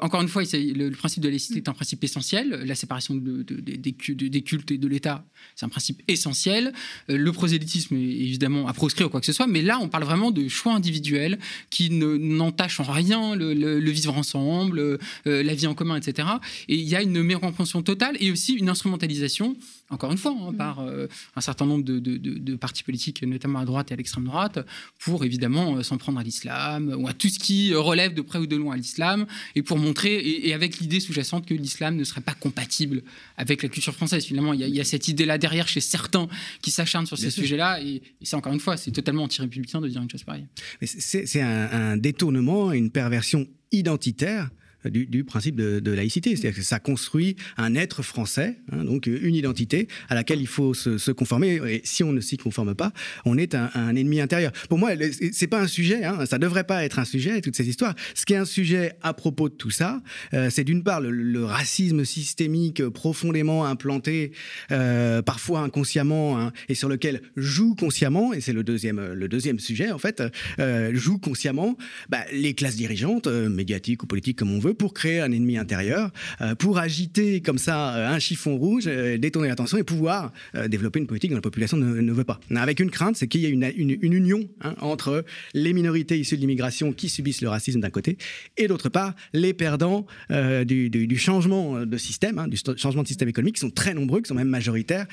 encore 0.00 0.22
une 0.22 0.28
fois, 0.28 0.42
le, 0.42 0.88
le 0.88 0.96
principe 0.96 1.22
de 1.22 1.28
laïcité 1.42 1.58
est 1.58 1.68
un 1.68 1.72
principe 1.74 2.02
essentiel. 2.04 2.48
La 2.64 2.74
séparation 2.74 3.14
de- 3.14 3.42
de- 3.42 3.60
de- 3.60 3.76
des, 3.76 3.92
cu- 3.92 4.14
de- 4.14 4.28
des 4.28 4.42
cultes 4.42 4.70
et 4.70 4.78
de 4.78 4.88
l'État, 4.88 5.24
c'est 5.56 5.66
un 5.66 5.68
principe 5.68 6.02
essentiel. 6.08 6.72
Euh, 7.10 7.16
le 7.16 7.32
prosélytisme 7.32 7.94
est 7.96 7.98
évidemment 8.28 8.68
à 8.68 8.72
proscrire 8.72 9.06
ou 9.08 9.10
quoi 9.10 9.20
que 9.20 9.26
ce 9.26 9.32
soit, 9.32 9.46
mais 9.46 9.62
là, 9.62 9.78
on 9.80 9.88
parle 9.88 10.04
vraiment 10.04 10.30
de 10.30 10.46
choix 10.48 10.74
individuels 10.74 11.38
qui 11.70 11.90
ne- 11.90 12.16
n'entachent 12.16 12.80
en 12.80 12.84
rien 12.84 13.34
le, 13.34 13.54
le- 13.54 13.80
le 13.80 13.90
vivre 13.90 14.16
ensemble, 14.16 14.78
euh, 14.80 14.98
la 15.42 15.54
vie 15.54 15.66
en 15.66 15.74
commun, 15.74 15.96
etc. 15.96 16.28
Et 16.68 16.76
il 16.76 16.88
y 16.88 16.94
a 16.96 17.02
une 17.02 17.22
mécompréhension 17.22 17.82
totale 17.82 18.16
et 18.20 18.30
aussi 18.30 18.52
une 18.54 18.68
instrumentalisation, 18.68 19.56
encore 19.90 20.12
une 20.12 20.18
fois, 20.18 20.34
hein, 20.40 20.52
par 20.56 20.80
euh, 20.80 21.06
un 21.36 21.40
certain 21.40 21.66
nombre 21.66 21.84
de, 21.84 22.54
partis 22.56 22.82
politiques, 22.84 23.22
notamment 23.22 23.58
à 23.58 23.64
droite 23.64 23.90
et 23.90 23.94
à 23.94 23.96
l'extrême 23.96 24.24
droite, 24.24 24.58
pour 25.00 25.24
évidemment 25.24 25.76
euh, 25.76 25.82
s'en 25.82 25.96
prendre 25.98 26.18
à 26.18 26.22
l'islam 26.22 26.94
ou 26.96 27.08
à 27.08 27.12
tout 27.12 27.28
ce 27.28 27.38
qui 27.38 27.74
relève 27.74 28.14
de 28.14 28.22
près 28.22 28.38
ou 28.38 28.46
de 28.46 28.56
loin 28.56 28.74
à 28.74 28.76
l'islam, 28.76 29.26
et 29.56 29.62
pour 29.62 29.78
montrer, 29.78 30.14
et, 30.14 30.48
et 30.48 30.54
avec 30.54 30.78
l'idée 30.78 31.00
sous-jacente 31.00 31.21
que 31.46 31.54
l'islam 31.54 31.96
ne 31.96 32.04
serait 32.04 32.20
pas 32.20 32.34
compatible 32.34 33.02
avec 33.36 33.62
la 33.62 33.68
culture 33.68 33.94
française. 33.94 34.24
Finalement, 34.24 34.52
il 34.52 34.60
y 34.60 34.64
a, 34.64 34.66
il 34.66 34.74
y 34.74 34.80
a 34.80 34.84
cette 34.84 35.08
idée-là 35.08 35.38
derrière 35.38 35.68
chez 35.68 35.80
certains 35.80 36.28
qui 36.60 36.70
s'acharnent 36.70 37.06
sur 37.06 37.16
Bien 37.16 37.24
ces 37.24 37.30
sujets-là, 37.30 37.80
et, 37.80 37.96
et 37.96 38.24
c'est 38.24 38.36
encore 38.36 38.52
une 38.52 38.60
fois, 38.60 38.76
c'est 38.76 38.92
totalement 38.92 39.24
anti-républicain 39.24 39.80
de 39.80 39.88
dire 39.88 40.02
une 40.02 40.10
chose 40.10 40.24
pareille. 40.24 40.46
C'est 40.82 41.40
un, 41.40 41.70
un 41.72 41.96
détournement, 41.96 42.72
une 42.72 42.90
perversion 42.90 43.46
identitaire 43.70 44.50
du, 44.84 45.24
principe 45.24 45.56
de, 45.56 45.92
laïcité. 45.92 46.36
C'est-à-dire 46.36 46.58
que 46.58 46.64
ça 46.64 46.78
construit 46.78 47.36
un 47.56 47.74
être 47.74 48.02
français, 48.02 48.56
hein, 48.72 48.84
donc 48.84 49.06
une 49.06 49.34
identité 49.34 49.88
à 50.08 50.14
laquelle 50.14 50.40
il 50.40 50.46
faut 50.46 50.74
se, 50.74 51.10
conformer. 51.12 51.60
Et 51.68 51.80
si 51.84 52.02
on 52.02 52.12
ne 52.12 52.20
s'y 52.20 52.36
conforme 52.36 52.74
pas, 52.74 52.92
on 53.24 53.36
est 53.36 53.54
un, 53.54 53.96
ennemi 53.96 54.20
intérieur. 54.20 54.52
Pour 54.68 54.78
moi, 54.78 54.92
c'est 55.32 55.46
pas 55.46 55.60
un 55.60 55.66
sujet, 55.66 56.04
hein, 56.04 56.24
ça 56.26 56.38
devrait 56.38 56.64
pas 56.64 56.84
être 56.84 56.98
un 56.98 57.04
sujet, 57.04 57.40
toute 57.40 57.56
cette 57.56 57.66
histoire. 57.66 57.94
Ce 58.14 58.24
qui 58.24 58.32
est 58.32 58.38
un 58.38 58.44
sujet 58.44 58.92
à 59.02 59.14
propos 59.14 59.48
de 59.48 59.54
tout 59.54 59.70
ça, 59.70 60.02
euh, 60.34 60.48
c'est 60.50 60.64
d'une 60.64 60.82
part 60.82 61.00
le, 61.00 61.42
racisme 61.44 62.04
systémique 62.04 62.80
euh, 62.80 62.90
profondément 62.90 63.66
implanté, 63.66 64.32
euh, 64.70 65.22
parfois 65.22 65.60
inconsciemment, 65.60 66.38
hein, 66.38 66.52
et 66.68 66.74
sur 66.74 66.88
lequel 66.88 67.20
joue 67.36 67.74
consciemment, 67.74 68.32
et 68.32 68.40
c'est 68.40 68.52
le 68.52 68.62
deuxième, 68.62 68.98
euh, 68.98 69.14
le 69.14 69.28
deuxième 69.28 69.58
sujet 69.58 69.90
en 69.90 69.98
fait, 69.98 70.22
euh, 70.58 70.90
joue 70.94 71.18
consciemment 71.18 71.76
bah, 72.08 72.24
les 72.32 72.54
classes 72.54 72.76
dirigeantes, 72.76 73.26
euh, 73.26 73.48
médiatiques 73.48 74.02
ou 74.02 74.06
politiques 74.06 74.38
comme 74.38 74.52
on 74.52 74.58
veut, 74.58 74.71
pour 74.74 74.94
créer 74.94 75.20
un 75.20 75.32
ennemi 75.32 75.58
intérieur, 75.58 76.10
euh, 76.40 76.54
pour 76.54 76.78
agiter 76.78 77.40
comme 77.40 77.58
ça 77.58 77.94
euh, 77.94 78.08
un 78.08 78.18
chiffon 78.18 78.56
rouge, 78.56 78.84
euh, 78.86 79.18
détourner 79.18 79.48
l'attention 79.48 79.78
et 79.78 79.84
pouvoir 79.84 80.32
développer 80.68 80.98
une 80.98 81.06
politique 81.06 81.30
dont 81.30 81.36
la 81.36 81.42
population 81.42 81.76
ne, 81.76 82.00
ne 82.00 82.12
veut 82.12 82.24
pas. 82.24 82.40
Avec 82.54 82.80
une 82.80 82.90
crainte, 82.90 83.16
c'est 83.16 83.26
qu'il 83.26 83.40
y 83.40 83.46
ait 83.46 83.50
une, 83.50 83.70
une- 83.76 83.98
union 84.02 84.48
hein, 84.60 84.74
entre 84.80 85.24
les 85.54 85.72
minorités 85.72 86.18
issues 86.18 86.36
de 86.36 86.40
l'immigration 86.40 86.92
qui 86.92 87.08
subissent 87.08 87.40
le 87.40 87.48
racisme 87.48 87.80
d'un 87.80 87.90
côté, 87.90 88.18
et 88.56 88.68
d'autre 88.68 88.88
part 88.88 89.14
les 89.32 89.54
perdants 89.54 90.06
du, 90.30 91.16
changement 91.18 91.84
de 91.84 91.96
système, 91.96 92.38
hein, 92.38 92.48
du 92.48 92.58
changement 92.76 93.02
de 93.02 93.08
système 93.08 93.28
économique, 93.28 93.56
qui 93.56 93.60
sont 93.60 93.70
très 93.70 93.94
nombreux, 93.94 94.20
qui 94.20 94.28
sont 94.28 94.34
même 94.34 94.48
majoritaires, 94.48 95.06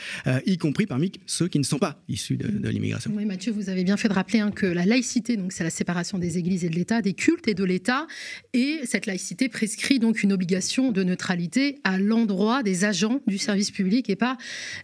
y 0.45 0.57
compris 0.57 0.85
parmi 0.85 1.11
ceux 1.25 1.47
qui 1.47 1.59
ne 1.59 1.63
sont 1.63 1.79
pas 1.79 2.01
issus 2.07 2.37
de, 2.37 2.47
de 2.47 2.69
l'immigration. 2.69 3.11
Oui, 3.15 3.25
Mathieu, 3.25 3.51
vous 3.51 3.69
avez 3.69 3.83
bien 3.83 3.97
fait 3.97 4.07
de 4.07 4.13
rappeler 4.13 4.39
hein, 4.39 4.51
que 4.51 4.65
la 4.65 4.85
laïcité, 4.85 5.37
donc 5.37 5.51
c'est 5.51 5.63
la 5.63 5.69
séparation 5.69 6.17
des 6.17 6.37
églises 6.37 6.63
et 6.65 6.69
de 6.69 6.75
l'État, 6.75 7.01
des 7.01 7.13
cultes 7.13 7.47
et 7.47 7.53
de 7.53 7.63
l'État, 7.63 8.07
et 8.53 8.79
cette 8.85 9.05
laïcité 9.05 9.48
prescrit 9.49 9.99
donc 9.99 10.23
une 10.23 10.31
obligation 10.31 10.91
de 10.91 11.03
neutralité 11.03 11.79
à 11.83 11.99
l'endroit 11.99 12.63
des 12.63 12.85
agents 12.85 13.21
du 13.27 13.37
service 13.37 13.71
public 13.71 14.09
et 14.09 14.15
pas 14.15 14.37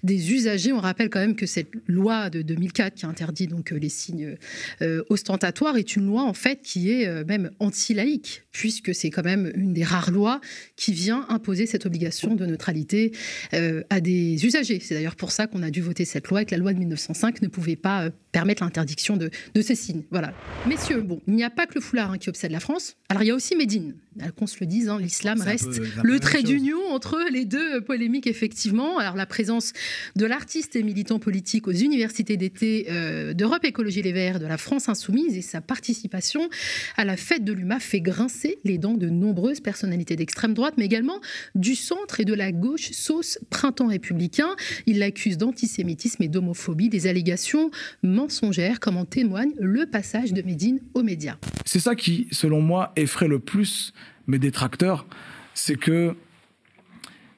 des 0.04 0.34
usagers. 0.34 0.74
On 0.74 0.80
rappelle 0.80 1.10
quand 1.10 1.20
même 1.20 1.36
que 1.36 1.46
cette 1.46 1.70
loi 1.88 2.30
de 2.30 2.42
2004 2.42 2.96
qui 2.96 3.06
interdit 3.06 3.48
donc 3.48 3.72
euh, 3.72 3.78
les 3.78 3.90
signes 3.90 4.36
euh, 4.82 5.04
ostentatoires 5.10 5.78
est 5.78 5.96
une 5.96 6.08
loi 6.08 6.24
en 6.24 6.34
fait 6.34 6.62
qui 6.62 6.92
est 6.92 7.08
euh, 7.08 7.24
même 7.26 7.52
anti-laïque 7.60 8.44
puisque 8.52 8.94
c'est 8.94 9.10
quand 9.10 9.24
même 9.24 9.52
une 9.56 9.74
des 9.74 9.84
rares 9.84 10.12
lois 10.12 10.42
qui 10.76 10.94
vient 10.94 11.26
imposer 11.30 11.66
cette 11.66 11.86
obligation 11.86 12.36
de 12.36 12.46
neutralité 12.46 13.12
à 13.52 14.00
des 14.00 14.46
usagers. 14.46 14.80
C'est 14.80 14.96
d'ailleurs 14.96 15.16
pour 15.16 15.32
ça 15.32 15.48
qu'on 15.48 15.62
a 15.62 15.70
dû 15.70 15.82
voter 15.82 16.06
cette 16.06 16.28
loi 16.30 16.42
et 16.42 16.46
que 16.46 16.52
la 16.52 16.58
loi 16.58 16.74
de 16.74 16.80
1905 16.80 17.42
ne 17.42 17.48
pouvait 17.48 17.76
pas 17.76 18.10
permettre 18.32 18.64
l'interdiction 18.64 19.18
de, 19.18 19.30
de 19.54 19.62
ces 19.62 19.76
signes. 19.76 20.04
Voilà. 20.10 20.34
Messieurs, 20.68 21.02
bon, 21.02 21.22
il 21.28 21.36
n'y 21.36 21.44
a 21.44 21.50
pas 21.50 21.68
que 21.68 21.76
le 21.76 21.82
foulard 21.82 22.12
hein, 22.12 22.18
qui 22.18 22.30
obsède 22.30 22.52
la 22.52 22.60
France. 22.60 22.96
Alors 23.10 23.24
il 23.24 23.28
y 23.28 23.32
a 23.32 23.36
aussi 23.36 23.56
Médine, 23.56 23.96
la 24.18 24.32
se 24.56 24.60
le 24.62 24.68
disent, 24.68 24.90
hein, 24.90 25.00
l'islam 25.00 25.42
reste 25.42 25.82
le 26.04 26.20
trait 26.20 26.44
d'union 26.44 26.80
entre 26.90 27.20
les 27.32 27.46
deux 27.46 27.82
polémiques, 27.82 28.28
effectivement. 28.28 28.98
Alors, 28.98 29.16
la 29.16 29.26
présence 29.26 29.74
de 30.16 30.26
l'artiste 30.26 30.76
et 30.76 30.84
militant 30.84 31.20
politique 31.20 31.68
aux 31.68 31.74
universités 31.74 32.38
d'été 32.38 32.88
euh, 32.90 33.34
d'Europe 33.34 33.66
Écologie 33.66 34.02
Les 34.02 34.14
Verts, 34.14 34.40
de 34.40 34.46
la 34.46 34.58
France 34.58 34.90
Insoumise 34.90 35.38
et 35.38 35.42
sa 35.42 35.62
participation 35.62 36.50
à 36.98 37.06
la 37.06 37.18
fête 37.18 37.44
de 37.44 37.54
l'UMA 37.54 37.80
fait 37.80 38.02
grincer 38.02 38.60
les 38.64 38.78
dents 38.78 38.96
de 38.96 39.10
nombreuses 39.10 39.60
personnalités 39.60 40.16
d'extrême 40.16 40.54
droite, 40.54 40.76
mais 40.78 40.86
également 40.86 41.20
du 41.54 41.76
centre 41.76 42.20
et 42.20 42.26
de 42.26 42.34
la 42.34 42.52
gauche, 42.52 42.92
sauce 42.92 43.40
printemps 43.50 43.88
républicain. 43.88 44.56
Il 44.86 45.00
l'accuse 45.00 45.38
d'antisémitisme 45.38 46.24
et 46.24 46.28
d'homophobie, 46.28 46.90
des 46.90 47.08
allégations 47.08 47.72
mensongères, 48.04 48.80
comme 48.80 48.98
en 48.98 49.06
témoigne 49.06 49.52
le 49.60 49.86
passage 49.86 50.34
de 50.34 50.42
Médine 50.42 50.80
aux 50.94 51.04
médias. 51.04 51.38
C'est 51.66 51.80
ça 51.80 51.96
qui, 51.96 52.28
selon 52.32 52.62
moi, 52.62 52.94
effraie 52.96 53.28
le 53.28 53.40
plus 53.40 53.94
mes 54.28 54.40
détracteurs, 54.40 55.06
c'est 55.54 55.76
que 55.76 56.16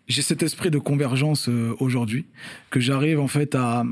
j'ai 0.07 0.21
cet 0.21 0.41
esprit 0.41 0.71
de 0.71 0.79
convergence 0.79 1.49
euh, 1.49 1.75
aujourd'hui, 1.79 2.25
que 2.69 2.79
j'arrive 2.79 3.19
en 3.19 3.27
fait 3.27 3.55
à, 3.55 3.83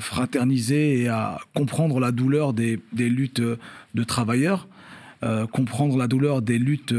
fraterniser 0.00 1.02
et 1.02 1.08
à 1.08 1.38
comprendre 1.54 2.00
la 2.00 2.12
douleur 2.12 2.52
des, 2.52 2.80
des 2.92 3.08
luttes 3.08 3.40
euh, 3.40 3.58
de 3.94 4.02
travailleurs, 4.02 4.68
euh, 5.22 5.46
comprendre 5.46 5.98
la 5.98 6.08
douleur 6.08 6.40
des 6.40 6.58
luttes 6.58 6.94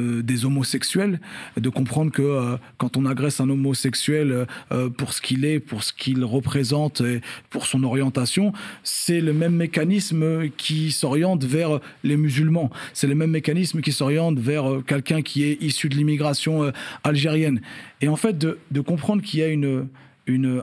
euh, 0.00 0.22
des 0.22 0.44
homosexuels, 0.44 1.20
de 1.56 1.68
comprendre 1.68 2.10
que 2.10 2.22
euh, 2.22 2.56
quand 2.78 2.96
on 2.96 3.06
agresse 3.06 3.40
un 3.40 3.48
homosexuel 3.48 4.46
euh, 4.72 4.88
pour 4.88 5.12
ce 5.12 5.20
qu'il 5.20 5.44
est, 5.44 5.60
pour 5.60 5.82
ce 5.82 5.92
qu'il 5.92 6.24
représente, 6.24 7.00
et 7.00 7.20
pour 7.50 7.66
son 7.66 7.84
orientation, 7.84 8.52
c'est 8.82 9.20
le 9.20 9.32
même 9.32 9.54
mécanisme 9.54 10.48
qui 10.56 10.92
s'oriente 10.92 11.44
vers 11.44 11.80
les 12.04 12.16
musulmans. 12.16 12.70
C'est 12.92 13.06
le 13.06 13.14
même 13.14 13.30
mécanisme 13.30 13.80
qui 13.80 13.92
s'oriente 13.92 14.38
vers 14.38 14.82
quelqu'un 14.86 15.22
qui 15.22 15.44
est 15.44 15.62
issu 15.62 15.88
de 15.88 15.96
l'immigration 15.96 16.72
algérienne. 17.04 17.60
Et 18.00 18.08
en 18.08 18.16
fait, 18.16 18.38
de, 18.38 18.80
comprendre 18.80 19.22
qu'il 19.22 19.40
y 19.40 19.42
a 19.42 19.48
une, 19.48 19.88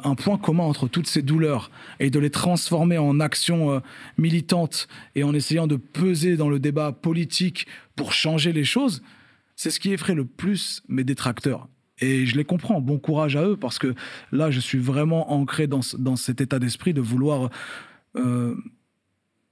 un 0.04 0.16
point 0.16 0.38
commun 0.38 0.64
entre 0.64 0.88
toutes 0.88 1.08
ces 1.08 1.22
douleurs 1.22 1.72
et 2.00 2.10
de 2.10 2.20
les 2.20 2.30
transformer 2.30 2.98
en 2.98 3.20
actions 3.20 3.82
militantes 4.18 4.88
et 5.16 5.24
en 5.24 5.34
essayant 5.34 5.68
de 5.68 5.76
peser 5.76 6.38
dans 6.38 6.50
le 6.50 6.60
débat 6.60 6.92
politique 6.92 7.68
pour 7.96 8.14
changer 8.14 8.54
les 8.54 8.64
choses, 8.66 9.02
c'est 9.58 9.72
ce 9.72 9.82
qui 9.82 9.92
effraie 9.92 10.16
le 10.16 10.24
plus 10.24 10.82
mes 10.88 11.04
détracteurs. 11.04 11.68
Et 12.00 12.28
je 12.28 12.38
les 12.38 12.46
comprends, 12.46 12.80
bon 12.80 13.00
courage 13.00 13.36
à 13.36 13.44
eux, 13.44 13.58
parce 13.58 13.80
que 13.80 13.96
là, 14.32 14.52
je 14.52 14.60
suis 14.60 14.78
vraiment 14.78 15.34
ancré 15.34 15.66
dans, 15.66 15.82
dans 15.98 16.16
cet 16.16 16.40
état 16.42 16.60
d'esprit 16.60 16.94
de 16.94 17.02
vouloir, 17.02 17.50
euh, 18.16 18.56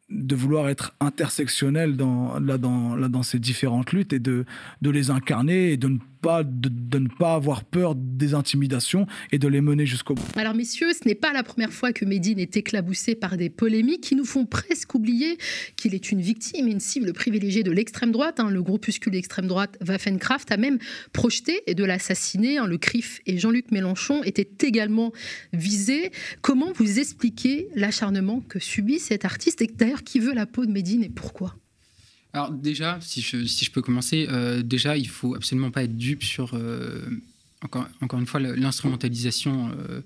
de 0.09 0.35
vouloir 0.35 0.69
être 0.69 0.93
intersectionnel 0.99 1.97
dans, 1.97 2.39
là, 2.39 2.59
dans, 2.59 2.95
là, 2.95 3.09
dans 3.09 3.23
ces 3.23 3.39
différentes 3.39 3.91
luttes 3.93 4.13
et 4.13 4.19
de, 4.19 4.45
de 4.83 4.89
les 4.91 5.09
incarner 5.09 5.71
et 5.71 5.77
de 5.77 5.87
ne, 5.87 5.97
de, 6.23 6.99
ne 6.99 7.07
pas 7.07 7.33
avoir 7.35 7.63
peur 7.63 7.93
des 7.95 8.33
intimidations 8.33 9.05
et 9.31 9.37
de 9.39 9.47
les 9.47 9.61
mener 9.61 9.85
jusqu'au 9.85 10.15
bout. 10.15 10.23
Alors 10.35 10.53
messieurs, 10.55 10.91
ce 10.93 11.07
n'est 11.07 11.15
pas 11.15 11.33
la 11.33 11.43
première 11.43 11.71
fois 11.71 11.93
que 11.93 12.05
Médine 12.05 12.39
est 12.39 12.57
éclaboussé 12.57 13.15
par 13.15 13.37
des 13.37 13.49
polémiques 13.49 14.01
qui 14.01 14.15
nous 14.15 14.25
font 14.25 14.45
presque 14.45 14.95
oublier 14.95 15.37
qu'il 15.75 15.93
est 15.93 16.11
une 16.11 16.21
victime 16.21 16.67
et 16.67 16.71
une 16.71 16.79
cible 16.79 17.13
privilégiée 17.13 17.63
de 17.63 17.71
l'extrême 17.71 18.11
droite. 18.11 18.39
hein. 18.39 18.49
Le 18.49 18.63
groupuscule 18.63 19.13
d'extrême 19.13 19.47
droite 19.47 19.77
Waffenkraft 19.87 20.51
a 20.51 20.57
même 20.57 20.79
projeté 21.13 21.61
de 21.71 21.83
l'assassiner. 21.83 22.57
hein. 22.57 22.67
Le 22.67 22.77
CRIF 22.77 23.19
et 23.25 23.37
Jean-Luc 23.37 23.71
Mélenchon 23.71 24.23
étaient 24.23 24.49
également 24.65 25.11
visés. 25.53 26.11
Comment 26.41 26.71
vous 26.73 26.99
expliquez 26.99 27.67
l'acharnement 27.75 28.41
que 28.41 28.59
subit 28.59 28.99
cet 28.99 29.25
artiste 29.25 29.61
et 29.61 29.67
d'ailleurs 29.67 30.03
qui 30.03 30.19
veut 30.19 30.33
la 30.33 30.45
peau 30.45 30.65
de 30.65 30.71
Médine 30.71 31.03
et 31.03 31.09
pourquoi? 31.09 31.55
Alors 32.35 32.51
déjà, 32.51 32.99
si 32.99 33.21
je, 33.21 33.71
peux 33.71 33.81
commencer, 33.81 34.27
euh, 34.29 34.61
déjà, 34.61 34.97
il 34.97 35.07
faut 35.07 35.35
absolument 35.35 35.71
pas 35.71 35.83
être 35.83 35.95
dupe 35.95 36.21
sur, 36.21 36.53
euh, 36.53 36.99
encore, 38.01 38.19
une 38.19 38.25
fois, 38.25 38.39
l'instrumentalisation, 38.39 39.69
euh, 39.69 40.01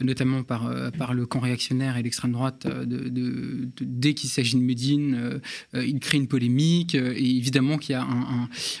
notamment 0.00 0.42
par, 0.42 0.66
euh, 0.66 0.90
par 0.90 1.14
le 1.14 1.26
camp 1.26 1.40
réactionnaire 1.40 1.96
et 1.96 2.02
l'extrême 2.02 2.32
droite, 2.32 2.66
euh, 2.66 2.84
dès 3.80 4.14
qu'il 4.14 4.28
s'agit 4.28 4.56
de 4.56 4.60
Médine, 4.60 5.40
euh, 5.74 5.86
il 5.86 5.98
crée 6.00 6.18
une 6.18 6.28
polémique, 6.28 6.94
et 6.94 7.36
évidemment 7.36 7.78
qu'il 7.78 7.92
y 7.92 7.96
a 7.96 8.06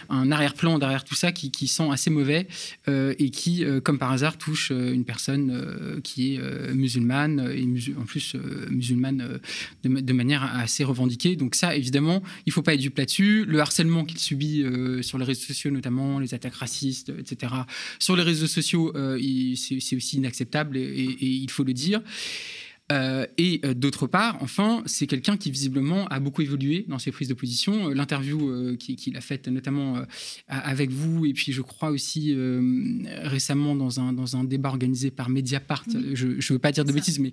un, 0.08 0.30
arrière-plan 0.30 0.78
derrière 0.78 1.04
tout 1.04 1.14
ça 1.14 1.32
qui, 1.32 1.68
sent 1.68 1.88
assez 1.90 2.10
mauvais, 2.10 2.48
et 2.88 3.30
qui, 3.30 3.64
comme 3.84 3.98
par 3.98 4.10
hasard, 4.12 4.38
touche 4.38 4.70
une 4.70 5.04
personne 5.04 6.00
qui 6.02 6.34
est 6.34 6.74
musulmane, 6.74 7.50
et 7.54 7.66
en 7.96 8.04
plus 8.04 8.34
musulmane 8.70 9.40
de, 9.84 9.88
ma- 9.88 10.00
de 10.00 10.12
manière 10.12 10.42
assez 10.42 10.84
revendiquée. 10.84 11.36
Donc 11.36 11.54
ça, 11.54 11.76
évidemment, 11.76 12.22
il 12.46 12.52
faut 12.52 12.62
pas 12.62 12.74
être 12.74 12.80
dupe 12.80 12.98
là-dessus. 12.98 13.44
Le 13.46 13.60
harcèlement 13.60 14.04
qu'il 14.04 14.18
subit 14.18 14.64
sur 15.02 15.18
les 15.18 15.24
réseaux 15.24 15.46
sociaux, 15.46 15.70
notamment 15.70 16.18
les 16.18 16.34
attaques 16.34 16.56
racistes, 16.56 17.12
etc. 17.18 17.52
Sur 17.98 18.15
les 18.16 18.22
réseaux 18.22 18.46
sociaux, 18.46 18.92
euh, 18.96 19.18
c'est 19.56 19.96
aussi 19.96 20.16
inacceptable 20.16 20.76
et, 20.76 20.80
et- 20.82 21.24
et 21.24 21.26
il 21.26 21.50
faut 21.50 21.64
le 21.64 21.72
dire. 21.72 22.00
Euh, 22.92 23.26
et 23.36 23.60
euh, 23.64 23.74
d'autre 23.74 24.06
part, 24.06 24.38
enfin, 24.42 24.80
c'est 24.86 25.08
quelqu'un 25.08 25.36
qui 25.36 25.50
visiblement 25.50 26.06
a 26.06 26.20
beaucoup 26.20 26.42
évolué 26.42 26.84
dans 26.86 27.00
ses 27.00 27.10
prises 27.10 27.26
de 27.26 27.34
position. 27.34 27.90
Euh, 27.90 27.94
L'interview 27.94 28.76
qui- 28.76 28.94
qu'il 28.94 29.16
a 29.16 29.20
faite 29.20 29.48
notamment 29.48 30.02
avec 30.46 30.90
vous, 30.92 31.26
et 31.26 31.32
puis 31.32 31.50
je 31.52 31.62
crois 31.62 31.90
aussi 31.90 32.32
récemment 33.22 33.74
dans 33.74 33.98
un, 33.98 34.12
dans 34.12 34.36
un 34.36 34.44
débat 34.44 34.68
organisé 34.68 35.10
par 35.10 35.28
Mediapart, 35.30 35.84
je 36.14 36.26
ne 36.28 36.52
veux 36.52 36.58
pas 36.60 36.70
dire 36.70 36.84
de 36.84 36.92
bêtises, 36.92 37.18
mais 37.18 37.32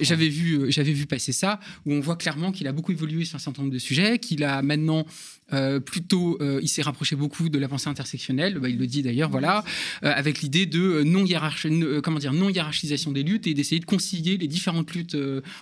j'avais 0.00 0.28
vu, 0.30 0.72
j'avais 0.72 0.92
vu 0.92 1.04
passer 1.04 1.32
ça, 1.32 1.60
où 1.84 1.92
on 1.92 2.00
voit 2.00 2.16
clairement 2.16 2.52
qu'il 2.52 2.66
a 2.68 2.72
beaucoup 2.72 2.92
évolué 2.92 3.26
sur 3.26 3.36
un 3.36 3.38
certain 3.38 3.60
nombre 3.62 3.74
de 3.74 3.78
sujets, 3.78 4.18
qu'il 4.18 4.44
a 4.44 4.62
maintenant 4.62 5.04
euh, 5.52 5.80
plutôt, 5.80 6.38
euh, 6.40 6.60
il 6.62 6.68
s'est 6.68 6.82
rapproché 6.82 7.14
beaucoup 7.14 7.48
de 7.48 7.58
la 7.58 7.68
pensée 7.68 7.88
intersectionnelle, 7.88 8.58
bah, 8.58 8.68
il 8.68 8.78
le 8.78 8.86
dit 8.86 9.02
d'ailleurs, 9.02 9.28
voilà, 9.28 9.64
euh, 10.02 10.12
avec 10.14 10.40
l'idée 10.40 10.66
de 10.66 11.02
non 11.02 11.24
comment 12.02 12.18
dire, 12.18 12.32
non 12.32 12.48
hiérarchisation 12.48 13.12
des 13.12 13.22
luttes 13.22 13.46
et 13.46 13.54
d'essayer 13.54 13.80
de 13.80 13.84
concilier 13.84 14.36
les 14.36 14.48
différentes 14.48 14.92
luttes 14.94 15.16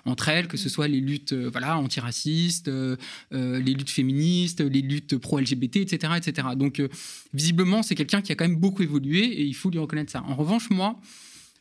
entre 0.05 0.29
elles, 0.29 0.49
que 0.49 0.57
ce 0.57 0.69
soit 0.69 0.89
les 0.89 1.01
luttes, 1.01 1.33
voilà, 1.33 1.77
antiracistes, 1.77 2.71
les 3.31 3.75
luttes 3.75 3.91
féministes, 3.91 4.61
les 4.61 4.83
luttes 4.83 5.17
pro-LGBT, 5.17 5.77
etc., 5.77 6.15
etc. 6.17 6.49
Donc, 6.57 6.83
visiblement, 7.35 7.83
c'est 7.83 7.95
quelqu'un 7.95 8.23
qui 8.23 8.33
a 8.33 8.35
quand 8.35 8.47
même 8.47 8.57
beaucoup 8.59 8.83
évolué 8.83 9.25
et 9.25 9.43
il 9.43 9.55
faut 9.55 9.71
lui 9.71 9.79
reconnaître 9.79 10.13
ça. 10.13 10.23
En 10.27 10.35
revanche, 10.35 10.71
moi, 10.71 11.01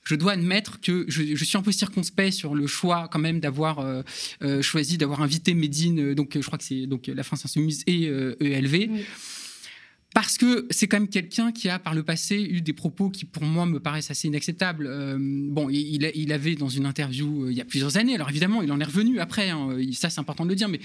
je 0.04 0.16
dois 0.16 0.34
admettre 0.34 0.80
que 0.82 1.06
je, 1.08 1.44
suis 1.44 1.58
un 1.58 1.62
peu 1.62 1.72
circonspect 1.72 2.32
sur 2.32 2.56
le 2.56 2.68
choix 2.68 3.08
quand 3.12 3.20
même 3.20 3.40
d'avoir 3.40 3.80
euh, 3.80 4.02
euh, 4.42 4.62
choisi 4.62 4.98
d'avoir 4.98 5.22
invité 5.22 5.54
Médine, 5.54 6.00
euh, 6.00 6.16
donc 6.16 6.32
je 6.36 6.46
crois 6.46 6.58
que 6.58 6.64
c'est 6.64 6.88
donc 6.88 7.08
la 7.08 7.24
France 7.24 7.46
Insoumise 7.46 7.84
et 7.88 8.06
ELV. 8.06 8.90
Parce 10.16 10.38
que 10.40 10.66
c'est 10.72 10.88
quand 10.88 10.98
même 11.00 11.08
quelqu'un 11.08 11.52
qui 11.52 11.70
a 11.70 11.78
par 11.78 11.94
le 11.94 12.02
passé 12.02 12.42
eu 12.42 12.62
des 12.62 12.74
propos 12.74 13.10
qui 13.12 13.26
pour 13.26 13.44
moi 13.44 13.68
me 13.68 13.80
paraissent 13.80 14.10
assez 14.10 14.28
inacceptables. 14.28 14.88
Euh, 14.88 15.18
bon, 15.20 15.70
il, 15.70 16.34
avait 16.34 16.56
dans 16.56 16.68
une 16.68 16.88
interview 16.88 17.46
euh, 17.46 17.52
il 17.52 17.58
y 17.58 17.62
a 17.62 17.66
plusieurs 17.66 17.96
années, 17.98 18.16
alors 18.16 18.30
évidemment 18.30 18.62
il 18.64 18.72
en 18.72 18.80
est 18.80 18.84
revenu 18.86 19.20
après, 19.20 19.50
hein, 19.52 19.70
il- 19.80 19.96
ça 19.96 20.10
c'est 20.10 20.20
important 20.20 20.46
de 20.46 20.50
le 20.50 20.56
dire, 20.56 20.68
mais 20.68 20.80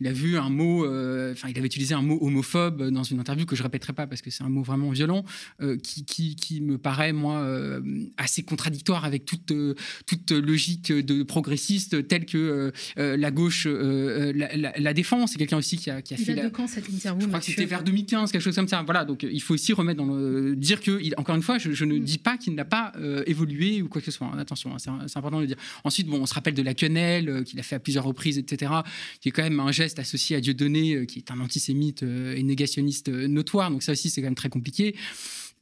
il 0.00 0.06
a 0.06 0.12
vu 0.12 0.38
un 0.38 0.48
mot, 0.50 0.84
euh, 0.84 1.32
enfin 1.32 1.48
il 1.50 1.58
avait 1.58 1.66
utilisé 1.66 1.94
un 1.94 2.00
mot 2.02 2.16
homophobe 2.20 2.90
dans 2.90 3.02
une 3.02 3.18
interview 3.18 3.44
que 3.44 3.56
je 3.56 3.62
répéterai 3.64 3.92
pas 3.92 4.06
parce 4.06 4.22
que 4.22 4.30
c'est 4.30 4.44
un 4.44 4.48
mot 4.48 4.62
vraiment 4.62 4.90
violent, 4.90 5.24
euh, 5.60 5.76
qui, 5.76 6.04
qui, 6.04 6.36
qui 6.36 6.60
me 6.60 6.78
paraît 6.78 7.12
moi 7.12 7.38
euh, 7.40 7.80
assez 8.18 8.44
contradictoire 8.44 9.04
avec 9.04 9.24
toute, 9.24 9.50
euh, 9.50 9.74
toute 10.06 10.30
logique 10.30 10.92
de 10.92 11.22
progressiste 11.24 12.06
telle 12.06 12.24
que 12.24 12.38
euh, 12.38 12.70
euh, 12.98 13.16
la 13.16 13.30
gauche 13.32 13.66
euh, 13.66 14.30
euh, 14.30 14.32
la, 14.34 14.56
la- 14.56 14.72
la 14.78 14.94
défend. 14.94 15.26
C'est 15.26 15.38
quelqu'un 15.38 15.58
aussi 15.58 15.76
qui 15.76 15.90
a, 15.90 16.02
qui 16.02 16.14
a 16.14 16.16
Il 16.18 16.24
fait 16.24 16.34
la, 16.36 16.44
de 16.44 16.48
quand 16.50 16.68
cette 16.68 16.88
interview 16.88 17.22
je 17.22 17.26
crois 17.26 17.40
que 17.40 17.46
c'était 17.46 17.66
vers 17.66 17.82
2015, 17.82 18.30
quelque 18.30 18.40
chose 18.42 18.58
ça. 18.68 18.82
Voilà, 18.82 19.04
donc 19.04 19.24
euh, 19.24 19.30
il 19.32 19.40
faut 19.40 19.54
aussi 19.54 19.72
remettre 19.72 19.98
dans 20.04 20.12
le 20.14 20.54
dire 20.56 20.80
que, 20.80 21.00
il- 21.02 21.14
encore 21.16 21.34
une 21.36 21.42
fois, 21.42 21.58
je, 21.58 21.72
je 21.72 21.84
ne 21.84 21.98
dis 21.98 22.18
pas 22.18 22.36
qu'il 22.38 22.54
n'a 22.54 22.64
pas 22.64 22.92
euh, 22.96 23.22
évolué 23.26 23.82
ou 23.82 23.88
quoi 23.88 24.00
que 24.00 24.04
ce 24.06 24.10
soit. 24.10 24.26
hein. 24.26 24.38
Attention, 24.38 24.74
hein, 24.74 24.78
c'est 24.78 25.18
important 25.18 25.36
de 25.38 25.42
le 25.42 25.46
dire. 25.48 25.56
Ensuite, 25.84 26.06
bon, 26.06 26.20
on 26.20 26.26
se 26.26 26.34
rappelle 26.34 26.54
de 26.54 26.62
la 26.62 26.74
quenelle 26.74 27.28
euh, 27.28 27.42
qu'il 27.42 27.58
a 27.60 27.62
fait 27.62 27.76
à 27.76 27.80
plusieurs 27.80 28.04
reprises, 28.04 28.38
etc., 28.38 28.72
qui 29.20 29.28
est 29.28 29.32
quand 29.32 29.42
même 29.42 29.60
un 29.60 29.72
geste 29.72 29.98
associé 29.98 30.36
à 30.36 30.40
Dieudonné, 30.40 30.94
euh, 30.94 31.04
qui 31.04 31.18
est 31.18 31.30
un 31.30 31.40
antisémite 31.40 32.02
euh, 32.02 32.34
et 32.36 32.42
négationniste 32.42 33.08
euh, 33.08 33.26
notoire. 33.28 33.70
Donc 33.70 33.82
ça 33.82 33.92
aussi, 33.92 34.10
c'est 34.10 34.20
quand 34.20 34.26
même 34.28 34.34
très 34.34 34.48
compliqué. 34.48 34.94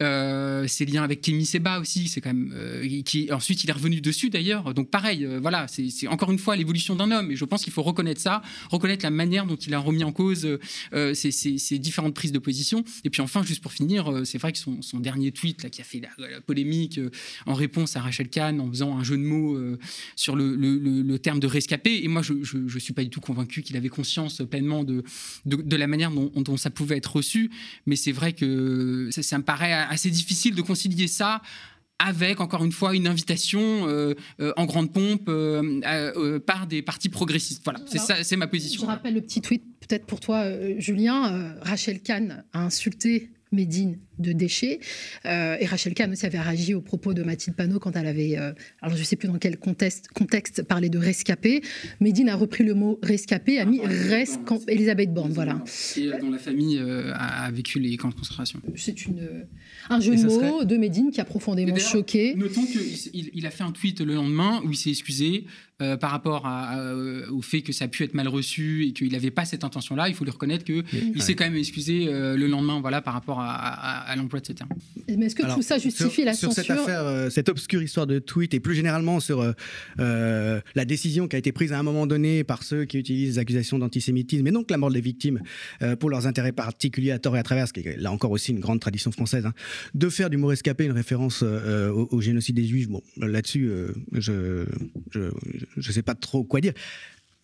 Euh, 0.01 0.69
ses 0.69 0.87
liens 0.87 1.03
avec 1.03 1.21
Kémy 1.23 1.45
Seba 1.45 1.81
aussi, 1.81 2.07
c'est 2.07 2.21
quand 2.21 2.33
même. 2.33 2.53
euh, 2.55 3.03
qui, 3.03 3.33
ensuite, 3.33 3.65
il 3.65 3.71
est 3.71 3.73
revenu 3.73 4.01
dessus 4.01 4.31
d'ailleurs. 4.31 4.73
Donc, 4.73 4.91
pareil, 4.91 5.25
euh, 5.25 5.41
voilà, 5.41 5.67
c'est 5.69 6.07
encore 6.07 6.31
une 6.31 6.39
fois 6.39 6.55
l'évolution 6.55 6.95
d'un 6.95 7.11
homme. 7.11 7.33
Et 7.33 7.37
je 7.37 7.45
pense 7.45 7.65
qu'il 7.65 7.73
faut 7.73 7.83
reconnaître 7.83 8.21
ça, 8.21 8.43
reconnaître 8.71 9.05
la 9.05 9.11
manière 9.11 9.45
dont 9.45 9.57
il 9.57 9.75
a 9.75 9.81
remis 9.81 10.05
en 10.05 10.13
cause 10.13 10.59
ces, 10.93 11.33
ces- 11.33 11.59
ces 11.59 11.79
différentes 11.79 12.15
prises 12.15 12.31
de 12.31 12.39
position. 12.39 12.85
Et 13.05 13.11
puis, 13.11 13.23
enfin, 13.23 13.43
juste 13.43 13.61
pour 13.61 13.73
finir, 13.73 14.23
c'est 14.25 14.39
vrai 14.39 14.53
que 14.53 14.59
son, 14.59 15.01
dernier 15.01 15.33
tweet 15.33 15.63
là, 15.65 15.71
qui 15.71 15.81
a 15.81 15.85
fait 15.85 16.01
la, 16.01 16.41
polémique 16.41 17.01
en 17.47 17.55
réponse 17.55 17.97
à 17.97 18.01
Rachel 18.01 18.29
Kahn 18.29 18.61
en 18.61 18.69
faisant 18.69 18.97
un 18.99 19.05
jeu 19.05 19.17
de 19.17 19.23
mots 19.23 19.59
sur 20.17 20.37
le, 20.37 21.17
terme 21.19 21.41
de 21.41 21.47
rescapé. 21.47 22.05
Et 22.05 22.09
moi, 22.09 22.23
je 22.23 22.35
ne 22.57 22.79
suis 22.79 22.93
pas 22.93 23.03
du 23.03 23.11
tout 23.11 23.21
convaincu 23.21 23.63
qu'il 23.63 23.77
avait 23.77 23.89
conscience 23.89 24.43
pleinement 24.49 24.85
de, 24.85 25.03
de, 25.45 25.77
la 25.77 25.87
manière 25.87 26.11
dont, 26.11 26.57
ça 26.57 26.71
pouvait 26.71 26.97
être 26.97 27.17
reçu. 27.17 27.51
Mais 27.87 27.97
c'est 27.97 28.13
vrai 28.13 28.33
que 28.33 29.09
ça 29.11 29.39
me 29.39 29.45
paraît 29.45 29.88
assez 29.89 30.11
difficile 30.11 30.55
de 30.55 30.63
concilier 30.63 31.09
ça 31.09 31.43
avec 31.99 32.41
encore 32.41 32.65
une 32.65 32.73
fois 32.73 32.95
une 32.95 33.07
invitation 33.07 33.89
euh, 33.89 34.15
euh, 34.41 34.53
en 34.57 34.67
grande 34.67 34.93
pompe 34.93 35.29
euh, 35.29 36.39
par 36.41 36.67
des 36.67 36.83
partis 36.83 37.09
progressistes. 37.09 37.63
Voilà, 37.65 37.81
c'est 37.87 37.99
ça, 37.99 38.23
c'est 38.23 38.37
ma 38.37 38.47
position. 38.47 38.83
Je 38.83 38.87
rappelle 38.87 39.15
le 39.15 39.21
petit 39.21 39.41
tweet, 39.41 39.65
peut-être 39.81 40.07
pour 40.07 40.21
toi, 40.21 40.45
Julien. 40.79 41.57
Rachel 41.61 42.01
Kahn 42.01 42.45
a 42.53 42.65
insulté 42.65 43.31
Médine 43.51 43.99
de 44.19 44.33
déchets. 44.33 44.81
Euh, 45.27 45.57
et 45.61 45.67
Rachel 45.67 45.95
Kahn 45.95 46.11
aussi 46.13 46.27
avait 46.27 46.41
réagi 46.41 46.75
aux 46.75 46.81
propos 46.81 47.15
de 47.15 47.23
Mathilde 47.23 47.57
Panot 47.57 47.79
quand 47.79 47.97
elle 47.97 48.07
avait, 48.07 48.39
euh, 48.39 48.53
alors 48.83 48.95
je 48.97 49.01
ne 49.01 49.07
sais 49.07 49.17
plus 49.17 49.29
dans 49.29 49.39
quel 49.39 49.57
contexte, 49.59 50.09
contexte 50.09 50.63
parlé 50.63 50.89
de 50.89 50.99
rescapé. 50.99 51.63
Médine 52.01 52.29
a 52.29 52.37
repris 52.37 52.65
le 52.65 52.75
mot 52.75 52.99
rescapé, 53.03 53.59
a 53.59 53.65
mis 53.65 53.81
res 53.81 54.39
Elisabeth 54.69 55.13
Borne, 55.13 55.33
voilà. 55.33 55.63
Et 55.97 56.07
euh, 56.09 56.19
dont 56.21 56.31
la 56.31 56.39
famille 56.39 56.79
euh, 56.79 57.13
a, 57.15 57.51
vécu 57.51 57.79
les 57.81 57.97
camps 57.97 58.09
de 58.09 58.15
concentration. 58.15 58.61
C'est 58.77 59.07
une, 59.07 59.47
un 59.89 60.01
jeu 60.01 60.15
de 60.17 60.23
mots 60.23 60.31
serait- 60.31 60.67
de 60.67 60.77
Médine 60.77 61.11
qui 61.11 61.21
a 61.21 61.25
profondément 61.25 61.75
D'ailleurs, 61.75 61.89
choqué. 61.91 62.35
Notons 62.35 62.65
qu'il 62.65 63.31
il, 63.35 63.47
a 63.47 63.51
fait 63.51 63.65
un 63.65 63.73
tweet 63.73 64.01
le 64.01 64.15
lendemain 64.15 64.61
où 64.65 64.71
il 64.71 64.77
s'est 64.77 64.91
excusé 64.91 65.47
euh, 65.81 65.97
par 65.97 66.11
rapport 66.11 66.47
à- 66.47 66.71
à, 66.71 66.95
au 67.31 67.41
fait 67.43 67.63
que 67.63 67.73
ça 67.73 67.85
a 67.85 67.89
pu 67.89 68.03
être 68.05 68.15
mal 68.15 68.29
reçu 68.29 68.87
et 68.87 68.93
qu'il 68.93 69.13
n'avait 69.13 69.31
pas 69.31 69.45
cette 69.45 69.65
intention-là. 69.65 70.09
Il 70.09 70.15
faut 70.15 70.25
lui 70.25 70.31
reconnaître 70.33 70.65
qu'il 70.65 70.85
il 71.15 71.23
s'est 71.23 71.35
quand 71.35 71.45
même 71.45 71.57
excusé 71.57 72.09
euh, 72.09 72.37
le 72.37 72.47
lendemain 72.47 72.81
voilà, 72.81 73.01
par 73.01 73.15
rapport 73.15 73.41
à, 73.41 74.08
à- 74.09 74.17
l'emploi 74.17 74.41
de 74.41 74.47
ces 74.47 74.55
termes. 74.55 74.71
Mais 75.09 75.27
est-ce 75.27 75.35
que 75.35 75.43
Alors, 75.45 75.57
tout 75.57 75.63
ça 75.63 75.79
justifie 75.79 76.11
sur, 76.17 76.25
la 76.25 76.35
sur 76.35 76.49
censure 76.53 76.63
cette 76.65 76.71
affaire, 76.79 77.03
euh, 77.07 77.31
cette 77.31 77.49
obscure 77.49 77.83
histoire 77.83 78.07
de 78.07 78.19
tweet 78.19 78.55
et 78.55 78.61
plus 78.61 78.75
généralement 78.75 79.21
sur 79.21 79.41
euh, 79.41 79.53
euh, 80.01 80.61
la 80.75 80.85
décision 80.85 81.29
qui 81.29 81.37
a 81.37 81.39
été 81.39 81.53
prise 81.53 81.73
à 81.73 81.79
un 81.79 81.83
moment 81.83 82.07
donné 82.07 82.45
par 82.45 82.63
ceux 82.63 82.85
qui 82.85 82.99
utilisent 82.99 83.35
les 83.35 83.39
accusations 83.39 83.79
d'antisémitisme 83.79 84.47
et 84.47 84.51
donc 84.51 84.71
la 84.71 84.77
mort 84.79 84.91
des 84.91 85.01
victimes 85.01 85.41
euh, 85.83 85.97
pour 85.97 86.11
leurs 86.11 86.27
intérêts 86.27 86.53
particuliers 86.53 87.13
à 87.13 87.19
tort 87.19 87.37
et 87.37 87.39
à 87.39 87.43
travers, 87.43 87.69
ce 87.69 87.73
qui 87.73 87.81
est 87.81 87.97
là 87.97 88.11
encore 88.13 88.31
aussi 88.31 88.53
une 88.53 88.61
grande 88.61 88.81
tradition 88.81 89.13
française, 89.13 89.47
hein, 89.47 89.53
de 89.95 90.09
faire 90.09 90.31
du 90.31 90.37
mot 90.37 90.49
rescapé 90.49 90.85
une 90.85 90.93
référence 90.93 91.41
euh, 91.43 91.91
au, 91.91 92.09
au 92.11 92.21
génocide 92.21 92.57
des 92.57 92.65
Juifs. 92.67 92.89
Bon, 92.89 93.03
là-dessus, 93.19 93.69
euh, 93.69 93.93
je 94.13 94.65
je 95.13 95.21
ne 95.77 95.93
sais 95.93 96.03
pas 96.03 96.15
trop 96.15 96.45
quoi 96.45 96.61
dire. 96.61 96.73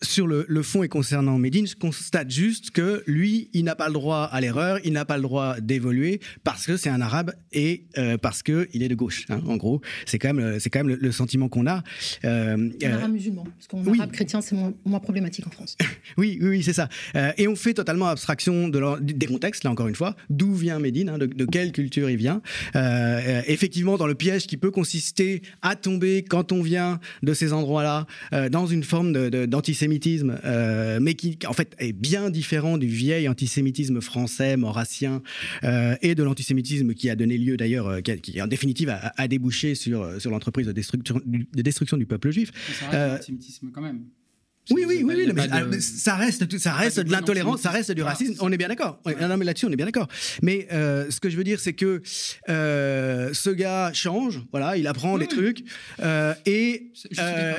Sur 0.02 0.26
le, 0.26 0.44
le 0.48 0.62
fond 0.62 0.82
et 0.82 0.88
concernant 0.88 1.38
Medine, 1.38 1.66
je 1.66 1.76
constate 1.76 2.30
juste 2.30 2.72
que 2.72 3.02
lui, 3.06 3.48
il 3.54 3.64
n'a 3.64 3.74
pas 3.74 3.86
le 3.86 3.94
droit 3.94 4.24
à 4.30 4.40
l'erreur, 4.40 4.78
il 4.84 4.92
n'a 4.92 5.04
pas 5.06 5.16
le 5.16 5.22
droit 5.22 5.58
d'évoluer 5.60 6.20
parce 6.42 6.66
que 6.66 6.76
c'est 6.76 6.90
un 6.90 7.00
arabe 7.00 7.32
et 7.52 7.84
euh, 7.96 8.18
parce 8.18 8.42
que 8.42 8.68
il 8.74 8.82
est 8.82 8.88
de 8.88 8.94
gauche. 8.96 9.24
hein, 9.30 9.40
en 9.46 9.56
gros, 9.56 9.80
c'est 10.04 10.18
quand 10.18 10.34
même, 10.34 10.40
le- 10.44 10.58
c'est 10.58 10.68
quand 10.68 10.80
même 10.80 10.88
le, 10.88 10.96
le 10.96 11.12
sentiment 11.12 11.48
qu'on 11.48 11.66
a. 11.66 11.82
Euh, 12.24 12.54
Un 12.56 12.70
euh, 12.86 12.94
arabe 12.98 13.12
musulman, 13.12 13.44
parce 13.44 13.66
qu'en 13.68 13.82
oui. 13.90 13.98
arabe 13.98 14.10
chrétien, 14.12 14.42
c'est 14.42 14.56
moins, 14.56 14.74
moins 14.84 14.98
problématique 15.00 15.46
en 15.46 15.50
France. 15.50 15.76
oui, 16.18 16.38
oui, 16.42 16.48
oui, 16.48 16.62
c'est 16.62 16.74
ça. 16.74 16.88
Euh, 17.14 17.30
et 17.38 17.48
on 17.48 17.56
fait 17.56 17.72
totalement 17.72 18.08
abstraction 18.08 18.68
de 18.68 18.78
leur- 18.78 19.00
des 19.00 19.26
contextes, 19.26 19.64
là 19.64 19.70
encore 19.70 19.88
une 19.88 19.94
fois, 19.94 20.16
d'où 20.28 20.54
vient 20.54 20.80
Médine, 20.80 21.08
hein, 21.08 21.18
de, 21.18 21.26
de 21.26 21.44
quelle 21.46 21.72
culture 21.72 22.10
il 22.10 22.16
vient. 22.16 22.42
Euh, 22.76 23.40
effectivement, 23.46 23.96
dans 23.96 24.08
le 24.08 24.16
piège 24.16 24.46
qui 24.48 24.58
peut 24.58 24.72
consister 24.72 25.40
à 25.62 25.76
tomber 25.76 26.24
quand 26.24 26.52
on 26.52 26.60
vient 26.62 27.00
de 27.22 27.32
ces 27.32 27.52
endroits-là, 27.54 28.06
dans 28.50 28.66
une 28.66 28.82
forme 28.82 29.12
de- 29.12 29.46
d'antisémitisme, 29.88 30.38
euh, 30.44 30.98
mais 31.00 31.14
qui 31.14 31.38
en 31.46 31.52
fait 31.52 31.74
est 31.78 31.92
bien 31.92 32.30
différent 32.30 32.78
du 32.78 32.86
vieil 32.86 33.28
antisémitisme 33.28 34.00
français, 34.00 34.56
maurassien, 34.56 35.22
euh, 35.62 35.94
et 36.02 36.14
de 36.14 36.22
l'antisémitisme 36.22 36.94
qui 36.94 37.10
a 37.10 37.16
donné 37.16 37.36
lieu 37.38 37.56
d'ailleurs, 37.56 37.88
euh, 37.88 38.00
qui, 38.00 38.40
en 38.40 38.46
définitive 38.46 38.88
a, 38.88 39.12
a 39.16 39.28
débouché 39.28 39.74
sur, 39.74 40.20
sur 40.20 40.30
l'entreprise 40.30 40.66
de 40.66 40.72
destruction, 40.72 41.20
du- 41.26 41.46
de 41.54 41.62
destruction 41.62 41.96
du 41.96 42.06
peuple 42.06 42.30
juif. 42.30 42.50
Euh, 42.92 43.14
l'antisémitisme 43.14 43.70
quand 43.72 43.82
même. 43.82 44.00
Oui, 44.70 44.84
oui, 44.86 45.02
oui, 45.04 45.26
mais, 45.34 45.46
de- 45.46 45.52
ah, 45.52 45.64
mais 45.64 45.80
ça 45.80 46.14
reste, 46.16 46.58
ça 46.58 46.72
reste 46.72 46.98
de 46.98 47.02
de 47.04 47.12
l'intolérance, 47.12 47.60
ça 47.60 47.70
reste 47.70 47.90
du 47.92 48.02
antisémitisme. 48.02 48.32
racisme. 48.32 48.44
On 48.46 48.50
est 48.52 48.56
bien 48.56 48.68
d'accord. 48.68 48.98
Ouais, 49.04 49.14
non, 49.20 49.36
mais 49.36 49.44
là-dessus, 49.44 49.66
on 49.66 49.70
est 49.70 49.76
bien 49.76 49.86
d'accord. 49.86 50.08
Mais 50.42 50.66
euh, 50.72 51.10
ce 51.10 51.20
que 51.20 51.28
je 51.28 51.36
veux 51.36 51.44
dire, 51.44 51.60
c'est 51.60 51.74
que 51.74 52.02
euh, 52.48 53.30
ce 53.32 53.50
gars 53.50 53.90
change. 53.92 54.42
Voilà, 54.52 54.76
il 54.76 54.86
apprend 54.86 55.18
des 55.18 55.26
trucs 55.26 55.64
euh, 56.00 56.34
et 56.46 56.90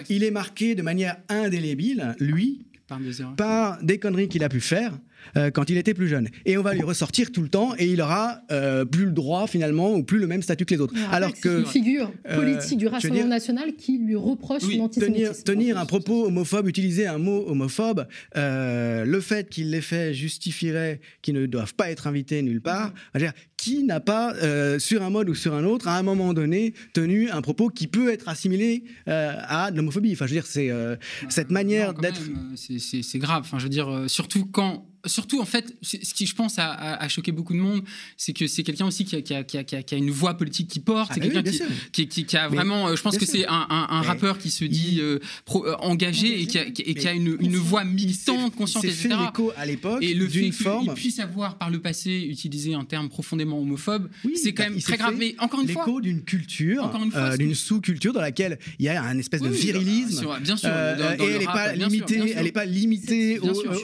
il 0.10 0.24
est 0.24 0.32
marqué 0.32 0.76
de 0.76 0.82
manière 0.82 1.18
indélébile, 1.30 2.16
lui, 2.20 2.66
Par 2.88 3.00
des 3.00 3.22
erreurs. 3.22 3.36
par 3.36 3.84
des 3.84 4.00
conneries 4.00 4.28
qu'il 4.28 4.44
a 4.44 4.50
pu 4.50 4.62
faire. 4.62 4.94
Euh, 5.38 5.52
quand 5.52 5.70
il 5.70 5.78
était 5.78 5.94
plus 5.94 6.08
jeune. 6.08 6.30
Et 6.46 6.58
on 6.58 6.62
va 6.64 6.74
lui 6.74 6.84
ressortir 6.84 7.32
tout 7.32 7.42
le 7.42 7.50
temps 7.50 7.74
et 7.78 7.86
il 7.88 8.02
aura 8.02 8.42
euh, 8.52 8.86
plus 8.86 9.06
le 9.06 9.12
droit 9.12 9.48
finalement 9.48 9.94
ou 9.96 10.04
plus 10.04 10.20
le 10.20 10.28
même 10.28 10.42
statut 10.42 10.66
que 10.66 10.74
les 10.76 10.82
autres. 10.82 10.94
Rappelle 10.96 11.14
Alors 11.16 11.32
c'est 11.36 11.42
que 11.42 11.60
une 11.60 11.66
figure 11.66 12.12
euh, 12.28 12.36
politique 12.36 12.78
du 12.78 12.88
Rassemblement 12.88 13.22
dire- 13.24 13.30
national 13.30 13.76
qui 13.76 13.98
lui 14.00 14.16
reproche 14.16 14.64
oui, 14.64 14.82
tenir, 14.98 15.32
tenir 15.44 15.78
un 15.78 15.86
propos 15.86 16.26
homophobe, 16.26 16.68
utiliser 16.68 17.08
un 17.08 17.18
mot 17.18 17.46
homophobe, 17.48 18.08
euh, 18.36 19.06
le 19.06 19.20
fait 19.22 19.50
qu'il 19.50 19.72
l'ait 19.72 19.82
fait 19.82 20.14
justifierait 20.14 21.00
qu'ils 21.22 21.36
ne 21.36 21.46
doivent 21.46 21.74
pas 21.76 21.90
être 21.90 22.08
invités 22.08 22.42
nulle 22.42 22.62
part. 22.62 22.94
Dire, 23.16 23.34
qui 23.58 23.84
n'a 23.84 24.00
pas, 24.00 24.34
euh, 24.36 24.78
sur 24.80 25.02
un 25.02 25.10
mode 25.10 25.30
ou 25.30 25.36
sur 25.36 25.54
un 25.54 25.64
autre, 25.64 25.88
à 25.88 25.98
un 25.98 26.04
moment 26.04 26.34
donné, 26.34 26.74
tenu 26.94 27.30
un 27.30 27.42
propos 27.42 27.70
qui 27.70 27.88
peut 27.88 28.12
être 28.12 28.28
assimilé 28.30 28.84
euh, 29.08 29.34
à 29.48 29.72
de 29.72 29.78
l'homophobie? 29.78 30.12
Enfin, 30.14 30.26
je 30.28 30.32
veux 30.34 30.38
dire, 30.42 30.46
c'est 30.46 30.70
euh, 30.70 30.96
cette 31.30 31.50
manière 31.52 31.94
d'être. 31.94 32.22
c'est- 32.56 33.18
grave. 33.20 33.42
Enfin, 33.46 33.58
je 33.60 33.64
veux 33.64 33.70
dire, 33.70 33.90
euh, 33.90 34.08
surtout 34.08 34.46
quand. 34.46 34.86
Surtout, 35.06 35.40
en 35.42 35.46
fait, 35.46 35.76
ce 35.82 35.98
qui, 36.14 36.26
je 36.26 36.36
pense, 36.36 36.58
a, 36.60 36.66
a- 36.72 37.04
a 37.04 37.08
choqué 37.10 37.32
beaucoup 37.32 37.54
de 37.54 37.60
monde, 37.60 37.84
c'est 38.18 38.34
que 38.34 38.48
c'est 38.48 38.64
quelqu'un 38.64 38.86
aussi 38.88 39.06
qui 39.06 39.16
a, 39.16 39.22
qui, 39.22 39.64
qui 39.66 39.96
une 39.98 40.12
voix 40.12 40.36
politique 40.36 40.68
qui 40.68 40.80
porte. 40.80 41.10
Ah 41.12 41.14
c'est 41.16 41.20
bah 41.22 41.28
oui, 41.28 41.34
quelqu'un 41.34 41.50
qui, 41.92 42.38
a 42.38 42.48
vraiment. 42.48 42.88
euh, 42.90 42.96
je 42.96 43.02
pense 43.02 43.18
que 43.18 43.26
c'est 43.26 43.46
un, 43.48 43.68
un- 43.70 43.88
un 43.90 44.02
Mais 44.02 44.08
rappeur 44.08 44.38
qui 44.38 44.50
se 44.50 44.66
dit 44.66 44.98
euh, 45.00 45.20
pro- 45.46 45.66
euh, 45.66 45.76
engagé 45.80 46.42
et 46.42 46.48
qui 46.48 46.58
a, 46.58 46.66
et 46.68 47.16
une, 47.16 47.38
une 47.40 47.56
voix 47.58 47.84
militante, 47.84 48.56
consciente, 48.56 48.84
s'est 48.84 48.90
fait 48.92 49.08
etc. 49.08 49.22
l'écho 49.26 49.52
à 49.58 49.66
l'époque 49.66 50.04
Et 50.04 50.14
le 50.14 50.26
fait 50.28 50.32
d'une 50.40 50.44
qu'il 50.52 50.54
forme. 50.54 50.94
puisse 50.94 51.20
avoir 51.20 51.58
par 51.58 51.70
le 51.70 51.80
passé 51.80 52.26
utilisé 52.30 52.74
un 52.74 52.86
terme 52.86 53.10
profondément 53.10 53.60
homophobe, 53.60 54.10
Oui, 54.24 54.34
c'est 54.36 54.54
quand 54.54 54.64
bah, 54.64 54.70
même 54.72 54.82
très 54.82 54.98
grave. 54.98 55.16
Mais 55.18 55.36
encore 55.40 55.62
une 55.62 55.70
fois, 55.70 55.84
L'écho 55.86 56.02
d'une 56.02 56.22
culture, 56.24 56.92
euh, 57.16 57.38
d'une 57.38 57.56
sous-culture 57.56 58.14
dans 58.14 58.22
laquelle 58.22 58.58
il 58.80 58.86
y 58.86 58.90
a 58.90 59.02
un 59.04 59.18
espèce 59.18 59.42
de 59.42 59.50
Oui, 59.50 59.56
oui, 59.56 59.62
virilisme. 59.62 60.28
bien 60.42 60.58
sûr, 60.58 60.70
dans- 60.70 61.18
dans 61.18 61.24
et 61.26 61.28
le 61.28 61.34
elle 61.34 61.40
n'est 61.40 61.46
pas 61.46 61.74
limitée, 61.74 62.34
elle 62.36 62.52
pas 62.52 62.66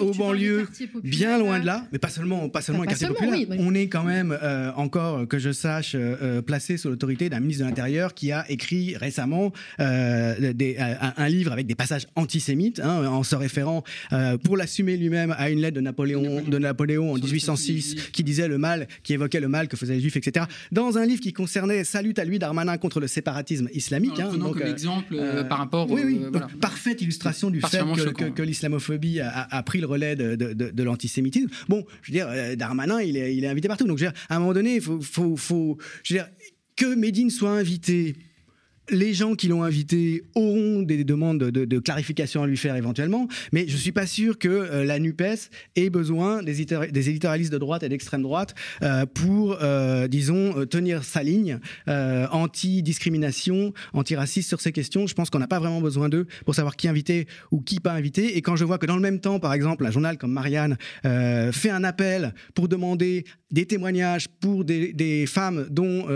aux, 0.02 0.14
banlieues. 0.14 0.68
Bien 1.17 1.38
loin 1.38 1.60
de 1.60 1.65
là, 1.65 1.86
mais 1.91 2.00
pas 2.00 2.10
seulement, 2.10 2.50
pas 2.50 2.62
seulement 2.62 2.84
Pas 2.84 2.95
seulement, 2.95 3.15
oui, 3.21 3.45
mais- 3.50 3.58
On 3.60 3.74
est 3.74 3.88
quand 3.88 4.04
même 4.04 4.38
euh, 4.41 4.71
encore, 4.76 5.28
que 5.28 5.38
je 5.39 5.52
sache, 5.52 5.95
euh, 5.95 6.15
euh, 6.21 6.41
placé 6.41 6.78
sous 6.78 6.89
l'autorité 6.89 7.30
d'un 7.30 7.39
ministre 7.39 7.63
de 7.63 7.69
l'Intérieur 7.69 8.13
qui 8.13 8.32
a 8.32 8.50
écrit 8.50 8.95
récemment 8.97 9.52
euh, 9.80 10.54
des- 10.54 10.78
un, 10.78 11.13
un 11.17 11.30
livre 11.30 11.52
avec 11.52 11.67
des 11.67 11.76
passages 11.76 12.08
antisémites, 12.15 12.80
hein, 12.84 13.06
en 13.08 13.24
se 13.24 13.36
référant, 13.36 13.84
euh, 14.13 14.38
pour 14.38 14.58
l'assumer 14.58 14.97
lui-même, 14.97 15.36
à 15.38 15.50
une 15.50 15.60
lettre 15.62 15.76
de 15.76 15.82
Napoléon, 15.82 16.41
de 16.47 16.58
Napoléon 16.58 17.12
en 17.12 17.15
Sur 17.17 17.26
le 17.26 17.32
1806, 17.32 17.82
statut 17.91 18.12
qui 18.12 18.24
disait 18.24 18.47
le 18.47 18.58
mal, 18.58 18.88
qui 19.04 19.13
évoquait 19.13 19.39
le 19.39 19.47
mal 19.47 19.67
que 19.67 19.78
faisaient 19.78 19.95
les 19.95 20.02
Juifs, 20.02 20.17
etc. 20.17 20.45
Dans 20.71 20.97
un 20.97 21.06
livre 21.06 21.21
qui 21.21 21.34
concernait 21.34 21.84
Salut 21.84 22.13
à 22.17 22.24
lui 22.26 22.39
Darmanin 22.39 22.78
contre 22.78 23.00
le 23.00 23.08
séparatisme 23.08 23.67
islamique. 23.74 24.19
hein, 24.19 24.28
prenant 24.30 24.45
donc, 24.45 24.58
comme 24.60 24.67
euh, 24.67 24.71
exemple 24.71 25.15
euh, 25.15 25.39
euh, 25.39 25.43
par 25.43 25.58
rapport 25.58 25.89
oui, 25.89 26.02
au- 26.02 26.06
oui. 26.06 26.17
euh, 26.19 26.24
Donc, 26.26 26.32
voilà. 26.34 26.47
parfaite 26.60 27.02
illustration 27.02 27.50
du 27.50 27.58
fait 27.58 27.62
Particulièrement 27.62 27.95
que, 27.95 28.02
choquant. 28.04 28.26
que- 28.26 28.30
que 28.30 28.41
l'islamophobie 28.43 29.19
a, 29.19 29.30
a- 29.30 29.58
a 29.58 29.63
pris 29.63 29.80
le 29.80 29.88
relais 29.88 30.15
de, 30.15 30.36
de- 30.36 30.54
de- 30.54 30.69
de 30.69 30.84
l'antisémitisme. 31.02 31.50
Bon, 31.68 31.86
je 32.02 32.12
veux 32.12 32.18
dire, 32.18 32.28
euh, 32.30 32.56
Darmanin, 32.56 33.02
il 33.02 33.18
est, 33.18 33.48
invité 33.48 33.68
partout. 33.68 33.86
Donc, 33.86 33.98
je 33.98 34.06
veux 34.06 34.12
dire, 34.12 34.22
à 34.30 34.36
un 34.36 34.40
moment 34.40 34.54
donné, 34.54 34.80
faut, 34.80 35.36
faut, 35.36 35.78
que 36.76 36.96
Médine 36.96 37.30
soit 37.30 37.52
invité. 37.52 38.16
Les 38.91 39.13
gens 39.13 39.36
qui 39.36 39.47
l'ont 39.47 39.63
invité 39.63 40.23
auront 40.36 40.82
des 40.82 41.06
demandes 41.06 41.39
de, 41.39 41.80
clarification 41.80 42.43
à 42.43 42.47
lui 42.47 42.58
faire 42.58 42.75
éventuellement, 42.75 43.30
mais 43.54 43.65
je 43.65 43.77
suis 43.77 43.93
pas 43.93 44.06
sûr 44.06 44.38
que 44.38 44.49
euh, 44.49 44.84
la 44.84 44.99
Nupes 44.99 45.23
ait 45.77 45.89
besoin 45.89 46.43
des, 46.43 46.62
éditor- 46.62 46.91
des 46.91 47.10
éditorialistes 47.10 47.54
de 47.54 47.58
droite 47.58 47.84
et 47.84 47.89
d'extrême 47.89 48.21
droite 48.21 48.54
euh, 48.84 49.06
pour, 49.06 49.58
euh, 49.62 50.10
disons, 50.10 50.65
tenir 50.65 51.06
sa 51.06 51.23
ligne 51.23 51.60
anti-discrimination, 51.88 53.73
anti-raciste 53.93 54.49
sur 54.49 54.60
ces 54.60 54.73
questions. 54.73 55.08
Je 55.08 55.13
pense 55.13 55.30
qu'on 55.30 55.39
n'a 55.39 55.47
pas 55.47 55.60
vraiment 55.60 55.80
besoin 55.80 56.10
d'eux 56.10 56.27
pour 56.43 56.56
savoir 56.56 56.75
qui 56.75 56.89
inviter 56.89 57.27
ou 57.51 57.62
qui 57.62 57.80
pas 57.80 57.93
inviter. 57.93 58.36
Et 58.36 58.41
quand 58.41 58.58
je 58.58 58.65
vois 58.65 58.77
que 58.77 58.86
dans 58.86 58.95
le 58.95 59.01
même 59.01 59.21
temps, 59.21 59.39
par 59.39 59.54
exemple, 59.54 59.86
un 59.86 59.91
journal 59.91 60.17
comme 60.17 60.34
Marianne 60.34 60.77
fait 61.04 61.69
un 61.69 61.84
appel 61.84 62.34
pour 62.54 62.67
demander 62.67 63.23
des 63.51 63.65
témoignages 63.65 64.27
pour 64.27 64.65
des, 64.65 65.25
femmes 65.27 65.67
dont, 65.69 66.08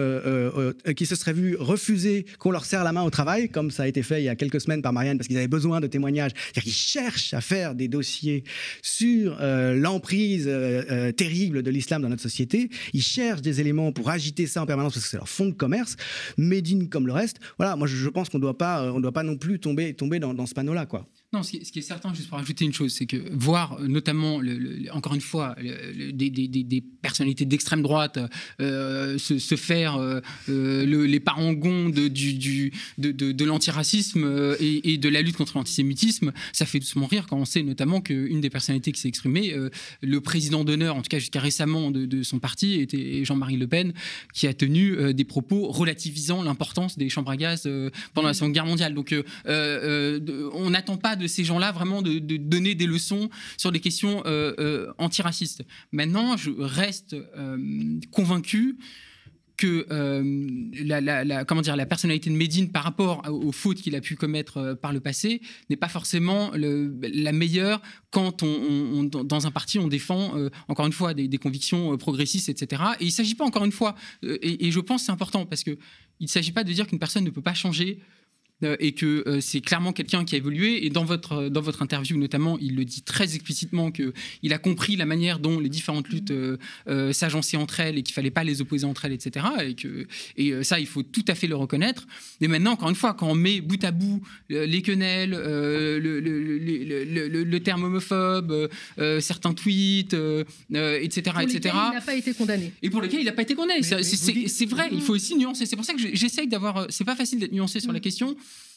qui 0.96 1.06
se 1.06 1.16
seraient 1.16 1.34
vues 1.34 1.56
refuser 1.58 2.26
qu'on 2.40 2.52
leur 2.52 2.65
serre 2.66 2.84
la 2.84 2.92
main 2.92 3.04
au 3.04 3.10
travail, 3.10 3.50
comme 3.50 3.72
ça 3.72 3.84
a 3.84 3.88
été 3.88 4.04
fait 4.04 4.22
il 4.22 4.26
y 4.26 4.30
a 4.30 4.36
quelques 4.36 4.62
semaines 4.62 4.82
par 4.82 4.94
Marianne, 4.94 5.18
parce 5.18 5.28
qu'ils 5.28 5.38
avaient 5.38 5.48
besoin 5.48 5.80
de 5.80 5.88
témoignages. 5.88 6.32
C'est-à-dire 6.36 6.64
qu'ils 6.64 6.74
cherchent 6.74 7.34
à 7.34 7.42
faire 7.42 7.76
des 7.76 7.88
dossiers 7.88 8.44
sur 8.82 9.38
euh, 9.42 9.76
l'emprise 9.76 10.48
euh, 10.48 10.84
euh, 10.90 11.12
terrible 11.12 11.64
de 11.64 11.72
l'islam 11.72 12.02
dans 12.02 12.10
notre 12.10 12.22
société. 12.22 12.70
Ils 12.94 13.02
cherchent 13.02 13.42
des 13.42 13.62
éléments 13.62 13.92
pour 13.92 14.10
agiter 14.10 14.48
ça 14.48 14.62
en 14.62 14.66
permanence 14.66 14.94
parce 14.94 15.06
que 15.06 15.12
c'est 15.12 15.18
leur 15.18 15.30
fond 15.30 15.48
de 15.48 15.54
commerce. 15.54 15.96
Médine 16.38 16.90
comme 16.90 17.08
le 17.08 17.14
reste. 17.14 17.40
Voilà, 17.58 17.76
moi 17.76 17.88
je, 17.88 18.10
pense 18.10 18.30
qu'on 18.30 18.38
on 18.38 19.00
doit 19.00 19.12
pas 19.14 19.24
non 19.24 19.38
plus 19.38 19.60
tomber, 19.60 19.94
tomber 19.94 20.20
dans, 20.20 20.34
dans 20.34 20.46
ce 20.46 20.54
panneau-là, 20.54 20.86
quoi. 20.86 21.08
Non, 21.36 21.44
ce 21.44 21.52
qui, 21.52 21.58
est, 21.58 21.66
ce 21.66 21.72
qui, 21.74 21.80
est, 21.80 21.82
certain, 21.82 22.14
juste 22.14 22.30
pour 22.30 22.38
ajouter 22.38 22.64
une 22.64 22.72
chose, 22.72 22.94
c'est 22.94 23.08
que 23.08 23.18
voir 23.34 23.74
euh, 23.74 23.88
notamment, 23.90 24.40
le, 24.40 24.86
encore 24.94 25.16
une 25.16 25.20
fois, 25.20 25.54
le, 25.58 26.14
des, 26.14 26.30
des, 26.30 26.48
des, 26.48 26.82
personnalités 27.02 27.44
d'extrême 27.44 27.82
droite 27.82 28.18
euh, 28.62 29.18
se, 29.18 29.38
se, 29.38 29.56
faire 29.56 29.98
euh, 29.98 30.22
les 30.48 31.20
parangons 31.20 31.90
de, 31.90 32.08
du, 32.08 32.36
du, 32.36 32.72
de, 32.98 33.12
de, 33.12 33.34
de 33.34 33.46
l'antiracisme 33.46 34.56
et, 34.62 34.94
et, 34.94 34.98
de 34.98 35.10
la 35.10 35.22
lutte 35.22 35.36
contre 35.36 35.58
l'antisémitisme, 35.58 36.32
ça 36.54 36.66
fait 36.66 36.80
doucement 36.80 37.06
rire 37.06 37.28
quand 37.30 37.38
on 37.38 37.44
sait 37.44 37.64
notamment 37.64 38.00
qu'une 38.00 38.40
des 38.40 38.50
personnalités 38.50 38.94
qui 38.94 39.02
s'est 39.02 39.10
exprimée, 39.10 39.54
le 40.02 40.22
président 40.22 40.64
d'honneur, 40.64 40.96
en 40.96 41.02
tout 41.02 41.10
cas 41.10 41.20
jusqu'à 41.20 41.42
récemment, 41.42 41.92
de, 41.92 42.24
son 42.24 42.40
parti, 42.40 42.80
était 42.80 43.26
Jean-Marie 43.26 43.58
Le 43.58 43.68
Pen, 43.68 43.94
qui 44.34 44.48
a 44.48 44.54
tenu 44.54 45.14
des 45.14 45.26
propos 45.26 45.68
relativisant 45.68 46.42
l'importance 46.44 46.98
des 46.98 47.10
chambres 47.10 47.32
à 47.32 47.38
gaz 47.38 47.70
pendant 48.14 48.30
la 48.30 48.34
Seconde 48.34 48.54
Guerre 48.54 48.66
mondiale. 48.66 48.94
Donc, 48.94 49.14
on 49.46 50.70
n'attend 50.70 50.98
pas 50.98 51.16
de 51.16 51.25
de 51.26 51.30
ces 51.30 51.44
gens-là 51.44 51.72
vraiment 51.72 52.02
de, 52.02 52.20
donner 52.38 52.76
des 52.76 52.86
leçons 52.86 53.30
sur 53.58 53.72
des 53.72 53.80
questions 53.80 54.22
euh, 54.26 54.54
euh, 54.60 54.94
antiracistes. 55.00 55.64
Maintenant, 55.92 56.38
je 56.38 56.52
reste 56.52 57.14
euh, 57.14 58.00
convaincu 58.12 58.78
que 59.58 59.88
la, 60.84 61.46
comment 61.46 61.62
dire, 61.62 61.78
la 61.78 61.86
personnalité 61.86 62.30
de 62.30 62.36
Médine 62.36 62.74
par 62.74 62.84
rapport 62.84 63.24
aux, 63.30 63.54
fautes 63.54 63.78
qu'il 63.78 63.96
a 63.96 64.02
pu 64.02 64.18
commettre 64.18 64.78
par 64.82 64.92
le 64.92 65.00
passé 65.00 65.40
n'est 65.70 65.78
pas 65.78 65.88
forcément 65.88 66.52
la 66.54 67.32
meilleure 67.32 67.82
quand 68.12 68.44
on, 68.44 69.06
dans 69.06 69.48
un 69.48 69.52
parti 69.52 69.80
on 69.80 69.88
défend 69.88 70.34
encore 70.68 70.86
une 70.86 70.92
fois 70.92 71.14
des, 71.14 71.38
convictions 71.38 71.96
progressistes, 71.98 72.50
etc. 72.50 72.84
Et 73.00 73.04
il 73.06 73.08
ne 73.08 73.12
s'agit 73.12 73.36
pas 73.36 73.46
encore 73.46 73.64
une 73.64 73.72
fois, 73.72 73.96
et, 74.24 74.68
et, 74.68 74.72
je 74.72 74.80
pense 74.82 75.04
c'est 75.04 75.14
important 75.14 75.46
parce 75.46 75.64
que 75.64 75.78
il 76.20 76.26
ne 76.26 76.30
s'agit 76.30 76.52
pas 76.52 76.66
de 76.66 76.74
dire 76.74 76.86
qu'une 76.86 77.00
personne 77.00 77.24
ne 77.24 77.30
peut 77.30 77.42
pas 77.42 77.54
changer 77.54 78.02
et 78.80 78.94
que 78.94 79.24
euh, 79.28 79.42
c'est 79.42 79.62
clairement 79.62 79.94
quelqu'un 79.94 80.26
qui 80.26 80.36
a 80.36 80.38
évolué. 80.38 80.86
Et 80.86 80.90
dans 80.90 81.06
votre, 81.06 81.34
euh, 81.34 81.50
dans 81.50 81.62
votre 81.62 81.82
interview, 81.82 82.18
notamment, 82.18 82.58
il 82.60 82.76
le 82.76 82.86
dit 82.86 83.02
très 83.02 83.36
explicitement 83.36 83.92
qu'il 83.92 84.54
a 84.54 84.58
compris 84.58 84.96
la 84.96 85.06
manière 85.06 85.40
dont 85.40 85.60
les 85.60 85.70
différentes 85.70 86.10
luttes 86.10 86.34
s'agençaient 87.12 87.58
entre 87.58 87.80
elles 87.80 87.98
et 87.98 88.04
qu'il 88.04 88.14
fallait 88.14 88.32
pas 88.32 88.44
les 88.44 88.62
opposer 88.62 88.86
entre 88.86 89.06
elles, 89.06 89.14
etc. 89.14 89.46
Et, 89.64 89.76
que, 89.76 90.08
et 90.38 90.64
ça, 90.64 90.80
il 90.80 90.88
faut 90.88 91.04
tout 91.04 91.26
à 91.28 91.36
fait 91.36 91.48
le 91.48 91.56
reconnaître. 91.56 92.08
Mais 92.42 92.48
maintenant, 92.48 92.72
encore 92.72 92.90
une 92.90 92.96
fois, 92.96 93.14
quand 93.14 93.28
on 93.28 93.36
met 93.36 93.62
bout 93.62 93.84
à 93.84 93.92
bout 93.92 94.22
les 94.50 94.82
quenelles, 94.82 95.32
le, 95.32 96.00
le, 96.00 96.20
le, 96.20 97.44
le, 97.44 97.60
terme 97.60 97.84
homophobe, 97.84 98.70
certains 99.20 99.54
tweets, 99.54 100.16
etc., 100.74 101.32
pour 101.32 101.42
etc. 101.42 101.76
il 101.92 101.94
n'a 101.96 102.02
pas 102.02 102.16
été 102.16 102.34
condamné. 102.34 102.74
Et 102.82 102.90
pour 102.90 103.02
lesquels 103.02 103.22
il 103.22 103.26
n'a 103.26 103.32
pas 103.32 103.42
été 103.42 103.56
condamné. 103.56 103.82
C'est 103.84 104.66
vrai, 104.66 104.90
il 104.92 105.02
faut 105.02 105.14
aussi 105.14 105.36
nuancer. 105.36 105.66
C'est 105.66 105.76
pour 105.76 105.86
ça 105.86 105.94
que 105.94 106.00
j'essaye 106.00 106.48
d'avoir. 106.48 106.88
C'est 106.90 107.04
pas 107.04 107.16
facile 107.16 107.40
d'être 107.40 107.54
nuancé 107.54 107.80
sur 107.80 107.92
la 107.92 108.00
mm. 108.00 108.02
question. 108.02 108.36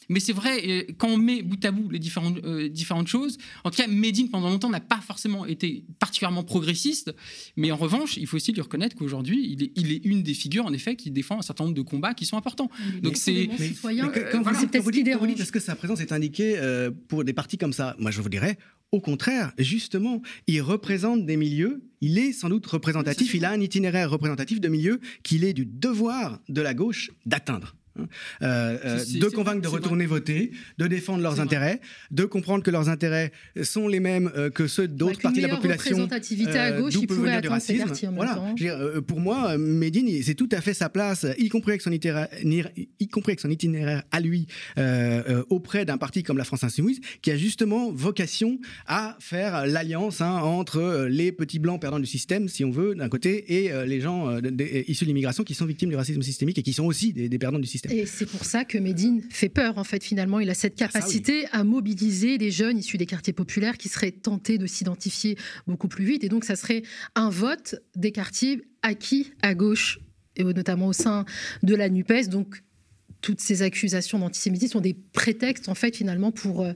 Mais 0.09 0.19
c'est 0.19 0.33
vrai, 0.33 0.67
euh, 0.67 0.83
quand 0.97 1.07
on 1.07 1.17
met 1.17 1.43
bout 1.43 1.63
à 1.63 1.71
bout 1.71 1.89
les 1.89 1.99
différentes, 1.99 2.43
euh, 2.43 2.67
différentes 2.67 3.07
choses, 3.07 3.37
en 3.63 3.69
tout 3.69 3.77
cas, 3.77 3.87
Medine, 3.87 4.29
pendant 4.29 4.49
longtemps, 4.49 4.69
n'a 4.69 4.79
pas 4.79 4.99
forcément 4.99 5.45
été 5.45 5.85
particulièrement 5.99 6.43
progressiste. 6.43 7.13
Mais 7.55 7.71
en 7.71 7.77
revanche, 7.77 8.17
il 8.17 8.25
faut 8.25 8.37
aussi 8.37 8.51
lui 8.51 8.61
reconnaître 8.61 8.95
qu'aujourd'hui, 8.95 9.47
il 9.51 9.63
est, 9.63 9.71
il 9.75 9.91
est 9.91 10.03
une 10.03 10.23
des 10.23 10.33
figures, 10.33 10.65
en 10.65 10.73
effet, 10.73 10.95
qui 10.95 11.11
défend 11.11 11.39
un 11.39 11.43
certain 11.43 11.65
nombre 11.65 11.75
de 11.75 11.83
combats 11.83 12.15
qui 12.15 12.25
sont 12.25 12.37
importants. 12.37 12.69
Donc 13.03 13.17
c'est. 13.17 13.49
Quand 14.31 14.41
vous 14.41 14.91
dites 15.27 15.39
est-ce 15.39 15.51
que 15.51 15.59
sa 15.59 15.75
présence 15.75 16.01
est 16.01 16.11
indiquée 16.11 16.57
euh, 16.57 16.89
pour 17.07 17.23
des 17.23 17.33
partis 17.33 17.57
comme 17.57 17.73
ça 17.73 17.95
Moi, 17.99 18.09
je 18.09 18.21
vous 18.21 18.29
dirais, 18.29 18.57
au 18.91 19.01
contraire, 19.01 19.53
justement, 19.59 20.23
il 20.47 20.61
représente 20.61 21.25
des 21.27 21.37
milieux, 21.37 21.83
il 22.01 22.17
est 22.17 22.31
sans 22.31 22.49
doute 22.49 22.65
représentatif, 22.65 23.35
il 23.35 23.45
a 23.45 23.51
un 23.51 23.61
itinéraire 23.61 24.09
représentatif 24.09 24.59
de 24.59 24.67
milieux 24.67 24.99
qu'il 25.21 25.43
est 25.43 25.53
du 25.53 25.67
devoir 25.67 26.39
de 26.49 26.61
la 26.61 26.73
gauche 26.73 27.11
d'atteindre. 27.27 27.75
Euh, 28.41 28.77
euh, 28.85 28.99
de 29.19 29.25
convaincre 29.27 29.61
de 29.61 29.67
retourner 29.67 30.05
voter, 30.05 30.51
de 30.77 30.87
défendre 30.87 31.21
leurs 31.21 31.39
intérêts, 31.39 31.81
de 32.11 32.25
comprendre 32.25 32.63
que 32.63 32.71
leurs 32.71 32.89
intérêts 32.89 33.31
sont 33.63 33.87
les 33.87 33.99
mêmes 33.99 34.31
euh, 34.35 34.49
que 34.49 34.67
ceux 34.67 34.87
d'autres 34.87 35.21
parties 35.21 35.41
de 35.41 35.47
la 35.47 35.55
population. 35.55 35.91
représentativité 35.91 36.57
à 36.57 36.71
gauche, 36.71 36.93
il 36.99 37.07
pourrait 37.07 37.41
du 37.41 37.47
racisme. 37.47 37.91
Voilà. 38.15 38.41
pour 39.07 39.19
moi, 39.19 39.57
Médine, 39.57 40.09
c'est 40.23 40.35
tout 40.35 40.49
à 40.51 40.61
fait 40.61 40.73
sa 40.73 40.89
place, 40.89 41.25
y 41.37 41.49
compris 41.49 41.71
avec 41.71 41.81
son 41.81 41.91
itinéraire, 41.91 42.29
y 42.99 43.07
compris 43.07 43.31
avec 43.31 43.39
son 43.39 43.49
itinéraire 43.49 44.03
à 44.11 44.19
lui, 44.19 44.47
auprès 45.49 45.85
d'un 45.85 45.97
parti 45.97 46.23
comme 46.23 46.37
la 46.37 46.43
France 46.43 46.63
Insoumise, 46.63 46.99
qui 47.21 47.31
a 47.31 47.37
justement 47.37 47.91
vocation 47.91 48.59
à 48.87 49.17
faire 49.19 49.65
l'alliance 49.65 50.21
hein, 50.21 50.39
entre 50.41 51.07
les 51.09 51.31
petits 51.31 51.59
blancs 51.59 51.81
perdants 51.81 51.99
du 51.99 52.05
système, 52.05 52.47
si 52.47 52.63
on 52.65 52.71
veut, 52.71 52.95
d'un 52.95 53.09
côté, 53.09 53.65
et 53.65 53.85
les 53.85 54.01
gens 54.01 54.37
issus 54.87 55.05
de 55.05 55.09
l'immigration 55.09 55.43
qui 55.43 55.53
sont 55.53 55.65
victimes 55.65 55.89
du 55.89 55.95
racisme 55.95 56.21
systémique 56.21 56.57
et 56.57 56.63
qui 56.63 56.73
sont 56.73 56.85
aussi 56.85 57.13
des, 57.13 57.29
des 57.29 57.39
perdants 57.39 57.59
du 57.59 57.67
système. 57.67 57.88
Et 57.89 58.05
c'est 58.05 58.25
pour 58.25 58.45
ça 58.45 58.65
que 58.65 58.77
Médine 58.77 59.23
fait 59.29 59.49
peur, 59.49 59.77
en 59.77 59.83
fait, 59.83 60.03
finalement. 60.03 60.39
Il 60.39 60.49
a 60.49 60.53
cette 60.53 60.79
ah, 60.79 60.85
capacité 60.85 61.45
à 61.51 61.63
mobiliser 61.63 62.37
des 62.37 62.51
jeunes 62.51 62.77
issus 62.77 62.97
des 62.97 63.05
quartiers 63.05 63.33
populaires 63.33 63.77
qui 63.77 63.89
seraient 63.89 64.11
tentés 64.11 64.57
de 64.57 64.67
s'identifier 64.67 65.37
beaucoup 65.65 65.87
plus 65.87 66.05
vite. 66.05 66.23
Et 66.23 66.29
donc, 66.29 66.45
ça 66.45 66.55
serait 66.55 66.83
un 67.15 67.29
vote 67.29 67.75
des 67.95 68.11
quartiers 68.11 68.61
acquis 68.83 69.33
à 69.41 69.55
gauche, 69.55 69.99
et 70.35 70.43
notamment 70.43 70.87
au 70.87 70.93
sein 70.93 71.25
de 71.63 71.75
la 71.75 71.89
NUPES. 71.89 72.29
Donc, 72.29 72.61
toutes 73.21 73.41
ces 73.41 73.61
accusations 73.61 74.19
d'antisémitisme 74.19 74.73
sont 74.73 74.81
des 74.81 74.95
prétextes 75.13 75.67
en 75.67 75.75
fait 75.75 75.95
finalement 75.95 76.31
pour 76.31 76.61
euh, 76.61 76.73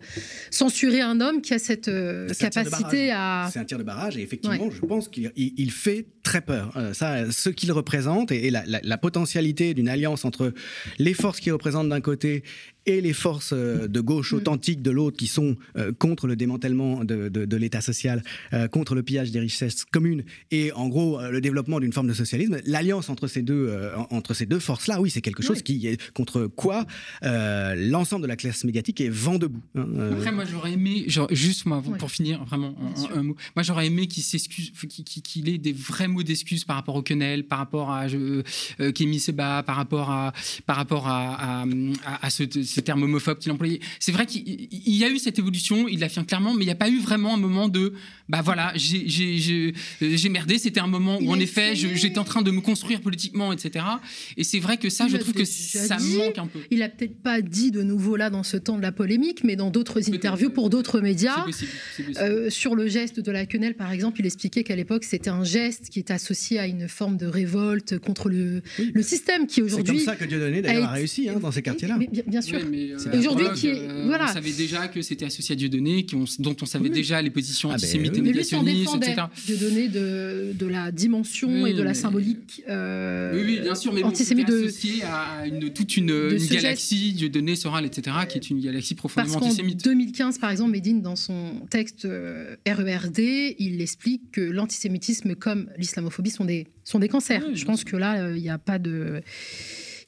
censurer 0.52 1.02
un 1.02 1.22
homme 1.22 1.42
qui 1.42 1.54
a 1.54 1.60
cette 1.60 1.88
euh, 1.88 2.28
capacité 2.38 3.12
à. 3.12 3.50
C'est 3.52 3.60
un 3.60 3.66
tir 3.66 3.78
de 3.78 3.84
barrage 3.84 4.18
et 4.18 4.22
effectivement, 4.22 4.70
je 4.70 4.82
pense 4.82 5.08
qu'il 5.08 5.72
fait 5.72 6.08
très 6.24 6.42
peur. 6.42 6.76
Euh, 6.76 6.94
ça, 6.94 7.32
ce 7.32 7.50
qu'il 7.50 7.72
représente 7.72 8.32
et, 8.32 8.50
la, 8.50 8.64
la, 8.66 8.98
potentialité 8.98 9.74
d'une 9.74 9.90
alliance 9.90 10.26
entre 10.26 10.54
les 10.98 11.14
forces 11.14 11.40
qu'il 11.40 11.52
représente 11.52 11.90
d'un 11.90 12.02
côté 12.02 12.44
et 12.86 13.02
les 13.02 13.14
forces 13.14 13.54
euh, 13.54 13.88
de 13.88 14.02
gauche 14.02 14.34
mm. 14.34 14.38
authentique 14.38 14.82
de 14.82 14.92
l'autre 14.92 15.18
qui 15.18 15.28
sont 15.28 15.56
euh, 15.78 15.92
contre 15.92 16.28
le 16.28 16.36
démantèlement 16.36 17.04
de, 17.04 17.30
de, 17.30 17.58
l'État 17.58 17.82
social, 17.82 18.24
euh, 18.54 18.68
contre 18.68 18.96
le 18.96 19.04
pillage 19.04 19.32
des 19.32 19.40
richesses 19.40 19.86
communes 19.86 20.24
et 20.52 20.72
en 20.74 20.88
gros 20.88 21.22
le 21.22 21.42
développement 21.42 21.80
d'une 21.80 21.94
forme 21.94 22.08
de 22.08 22.14
socialisme, 22.14 22.60
l'alliance 22.66 23.10
entre 23.10 23.28
ces 23.28 23.42
deux, 23.42 23.74
entre 24.10 24.34
ces 24.34 24.46
deux 24.46 24.60
forces-là, 24.60 25.00
oui, 25.02 25.10
c'est 25.10 25.22
quelque 25.22 25.44
chose 25.44 25.62
qui 25.62 25.88
est 25.88 26.02
contre 26.14 26.48
quoi 26.48 26.86
l'ensemble 27.22 28.24
de 28.24 28.28
la 28.28 28.36
classe 28.36 28.64
médiatique 28.64 29.02
est 29.02 29.10
vent 29.10 29.38
debout. 29.38 29.62
Hein, 29.76 29.88
Après, 30.12 30.32
moi 30.32 30.46
j'aurais 30.46 30.74
aimé, 30.74 31.06
genre, 31.08 31.28
juste 31.32 31.66
moi, 31.66 31.82
pour 32.00 32.12
finir, 32.12 32.44
vraiment, 32.46 32.76
un, 33.14 33.24
mot, 33.24 33.36
moi 33.56 33.64
j'aurais 33.64 33.88
aimé 33.88 34.08
qu'il 34.08 34.24
s'excuse, 34.24 34.72
qu'il 35.24 35.50
ait 35.50 35.58
des 35.58 35.74
vrais 35.74 36.08
mots 36.08 36.24
d'excuse 36.24 36.66
par 36.66 36.76
rapport 36.76 36.96
au 36.96 37.02
quenelle, 37.02 37.46
par 37.46 37.60
rapport 37.60 37.92
à 37.92 38.06
euh, 38.08 38.44
Kémy 38.94 39.20
Seba, 39.20 39.64
par 39.64 39.76
rapport 39.76 40.10
à, 40.10 40.34
par 40.66 40.76
rapport 40.76 41.08
à, 41.08 41.64
à, 42.06 42.26
à 42.26 42.30
ce 42.30 42.44
ce 42.74 42.82
terme 42.82 43.04
homophobe 43.04 43.40
qu'il 43.40 43.52
employait. 43.52 43.80
C'est 44.00 44.12
vrai 44.12 44.26
qu'il 44.26 44.68
y 44.72 45.04
a 45.04 45.10
eu 45.10 45.20
cette 45.20 45.40
évolution, 45.40 45.88
il 45.88 46.00
l'affirme 46.00 46.26
clairement, 46.26 46.54
mais 46.54 46.64
il 46.64 46.68
n'y 46.68 46.72
a 46.72 46.76
pas 46.76 46.90
eu 46.90 47.00
vraiment 47.00 47.34
un 47.34 47.38
moment 47.38 47.70
de 47.70 47.94
bah 48.34 48.42
voilà, 48.42 48.74
j'ai 48.76 50.30
merdé. 50.30 50.58
C'était 50.58 50.80
un 50.80 50.88
moment 50.88 51.20
où, 51.22 51.32
en 51.32 51.40
effet, 51.40 51.76
j'étais 51.76 52.18
en 52.18 52.24
train 52.24 52.42
de 52.42 52.50
me 52.50 52.62
construire 52.62 53.00
politiquement, 53.00 53.54
etc. 53.54 53.86
Et 54.38 54.44
c'est 54.44 54.58
vrai 54.58 54.78
que 54.78 54.90
ça, 54.90 55.08
je 55.08 55.18
trouve 55.18 55.34
que 55.34 55.46
ça 55.46 55.98
manque 56.00 56.40
un 56.40 56.48
peu. 56.48 56.58
Il 56.72 56.82
a 56.82 56.90
peut-être 56.90 57.22
pas 57.22 57.42
dit 57.42 57.70
de 57.70 57.84
nouveau 57.84 58.16
là 58.16 58.32
dans 58.32 58.42
ce 58.42 58.58
temps 58.58 58.76
de 58.78 58.82
la 58.82 58.92
polémique, 58.92 59.44
mais 59.44 59.56
dans 59.56 59.70
d'autres 59.70 60.12
interviews 60.12 60.50
pour 60.50 60.72
d'autres 60.72 61.00
médias. 61.00 61.46
Euh, 62.18 62.50
sur 62.50 62.74
le 62.74 62.88
geste 62.88 63.20
de 63.20 63.32
la 63.32 63.46
quenelle, 63.46 63.76
par 63.76 63.92
exemple, 63.92 64.20
il 64.20 64.26
expliquait 64.26 64.64
qu'à 64.64 64.76
l'époque, 64.76 65.04
c'était 65.04 65.30
un 65.30 65.44
geste 65.44 65.90
qui 65.92 66.00
était 66.00 66.14
associé 66.14 66.58
à 66.58 66.66
une 66.66 66.88
forme 66.88 67.18
de 67.18 67.28
révolte 67.28 68.00
contre 68.00 68.30
le, 68.30 68.64
le 68.80 69.04
système 69.04 69.46
qui 69.46 69.62
aujourd'hui. 69.62 70.00
C'est 70.00 70.06
comme 70.06 70.14
ça 70.16 70.20
que 70.20 70.26
Dieudonné 70.26 70.64
d'ailleurs 70.64 70.86
a, 70.86 70.94
a 70.94 70.94
réussi 70.94 71.30
hein, 71.30 71.38
dans 71.40 71.52
ces 71.52 71.62
quartiers-là. 71.62 72.00
Bien, 72.26 72.42
sûr. 72.42 72.60
aujourd'hui, 73.16 73.46
qui 73.54 73.68
est, 73.68 73.80
euh, 73.80 74.06
voilà. 74.08 74.26
On 74.32 74.34
savait 74.34 74.54
déjà 74.54 74.88
que 74.88 75.04
c'était 75.04 75.26
associé 75.26 75.54
à 75.54 75.56
Dieudonné, 75.56 76.04
dont 76.40 76.56
on 76.60 76.66
savait 76.66 76.90
déjà 76.90 77.22
les 77.22 77.30
positions 77.30 77.70
ah 77.70 77.76
ben 77.80 78.23
mais 78.24 78.32
lui 78.32 78.40
défendait 78.40 79.16
de 79.48 79.56
donner 79.56 79.88
de, 79.88 80.54
de, 80.54 80.66
la 80.66 80.92
dimension 80.92 81.66
et 81.66 81.74
de 81.74 81.84
la 81.84 81.94
symbolique 81.94 82.64
euh, 82.70 83.34
oui, 83.34 83.42
oui, 83.46 83.60
bien 83.62 83.76
sûr, 83.76 83.94
mais 83.94 84.04
antisémite 84.04 84.48
bon, 84.48 84.54
associé 84.54 85.04
à 85.04 85.46
une, 85.46 85.72
toute 85.72 85.98
une, 85.98 86.10
une 86.10 86.48
galaxie, 86.48 87.14
Dieu 87.14 87.30
donné, 87.30 87.56
Soral, 87.56 87.86
etc., 87.86 88.16
qui 88.28 88.38
est 88.38 88.50
une 88.50 88.60
galaxie 88.60 88.96
profondément 88.96 89.34
Parce 89.34 89.46
antisémite. 89.46 89.86
En 89.86 89.92
2015, 89.92 90.38
par 90.38 90.52
exemple, 90.52 90.72
Médine, 90.72 91.02
dans 91.02 91.16
son 91.16 91.62
texte 91.70 92.06
euh, 92.06 92.56
RERD, 92.68 93.20
il 93.20 93.82
explique 93.82 94.32
que 94.32 94.42
l'antisémitisme 94.42 95.36
comme 95.36 95.70
l'islamophobie 95.78 96.32
sont 96.32 96.46
des, 96.46 96.68
sont 96.84 97.00
des 97.00 97.10
cancers. 97.10 97.44
Je 97.54 97.66
pense 97.66 97.84
que 97.84 97.96
là, 97.96 98.24
euh, 98.24 98.38
il 98.38 98.42
n'y 98.42 98.50
a 98.50 98.58
pas 98.58 98.80
de 98.80 99.22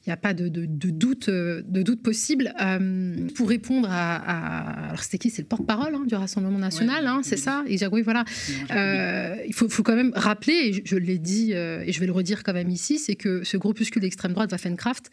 n'y 0.09 0.13
a 0.13 0.17
pas 0.17 0.33
de, 0.33 0.47
de, 0.47 0.65
doute, 0.65 1.29
de 1.29 1.81
doute 1.81 2.03
possible. 2.03 2.53
Euh, 2.61 3.27
pour 3.35 3.49
répondre 3.49 3.87
à, 3.89 4.87
alors 4.89 5.01
c'était 5.01 5.17
qui? 5.17 5.29
C'est 5.29 5.41
le 5.41 5.47
porte-parole 5.47 5.95
hein, 5.95 6.03
du 6.05 6.15
Rassemblement 6.15 6.59
national, 6.59 7.07
hein, 7.07 7.21
c'est 7.23 7.37
ça? 7.37 7.63
Oui, 7.91 8.01
voilà. 8.01 8.23
Euh, 8.71 9.35
il 9.47 9.53
faut, 9.53 9.67
faut, 9.69 9.83
quand 9.83 9.95
même 9.95 10.11
rappeler, 10.15 10.53
et 10.53 10.83
je, 10.85 10.95
l'ai 10.95 11.17
dit 11.17 11.53
euh, 11.53 11.83
et 11.85 11.91
je 11.91 11.99
vais 11.99 12.05
le 12.05 12.11
redire 12.11 12.43
quand 12.43 12.53
même 12.53 12.69
ici, 12.69 12.99
c'est 12.99 13.15
que 13.15 13.43
ce 13.43 13.57
groupuscule 13.57 14.01
d'extrême 14.01 14.33
droite, 14.33 14.51
Waffenkraft, 14.51 15.09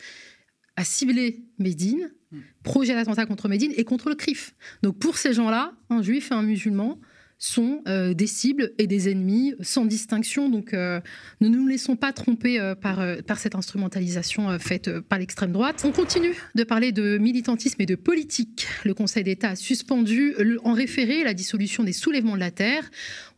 a 0.76 0.84
ciblé 0.84 1.42
Médine, 1.58 2.10
hmm. 2.30 2.38
projet 2.62 2.94
d'attentat 2.94 3.26
contre 3.26 3.48
Médine 3.48 3.72
et 3.76 3.84
contre 3.84 4.08
le 4.08 4.14
CRIF. 4.14 4.54
Donc 4.82 4.98
pour 4.98 5.16
ces 5.16 5.32
gens-là, 5.32 5.72
un 5.90 6.02
juif 6.02 6.30
et 6.32 6.34
un 6.34 6.42
musulman 6.42 6.98
sont 7.42 7.82
euh, 7.88 8.14
des 8.14 8.28
cibles 8.28 8.70
et 8.78 8.86
des 8.86 9.10
ennemis 9.10 9.54
sans 9.60 9.84
distinction. 9.84 10.48
Donc 10.48 10.74
euh, 10.74 11.00
ne 11.40 11.48
nous 11.48 11.66
laissons 11.66 11.96
pas 11.96 12.12
tromper 12.12 12.60
euh, 12.60 12.76
par, 12.76 13.04
par 13.26 13.38
cette 13.38 13.56
instrumentalisation 13.56 14.58
faite 14.60 15.00
par 15.00 15.18
l'extrême 15.18 15.50
droite. 15.50 15.82
On 15.84 15.90
continue 15.90 16.34
de 16.54 16.62
parler 16.62 16.92
de 16.92 17.18
militantisme 17.18 17.82
et 17.82 17.86
de 17.86 17.96
politique. 17.96 18.68
Le 18.84 18.94
Conseil 18.94 19.24
d'État 19.24 19.50
a 19.50 19.56
suspendu 19.56 20.36
en 20.62 20.72
référé 20.72 21.24
la 21.24 21.34
dissolution 21.34 21.82
des 21.82 21.92
soulèvements 21.92 22.34
de 22.34 22.40
la 22.40 22.52
Terre. 22.52 22.88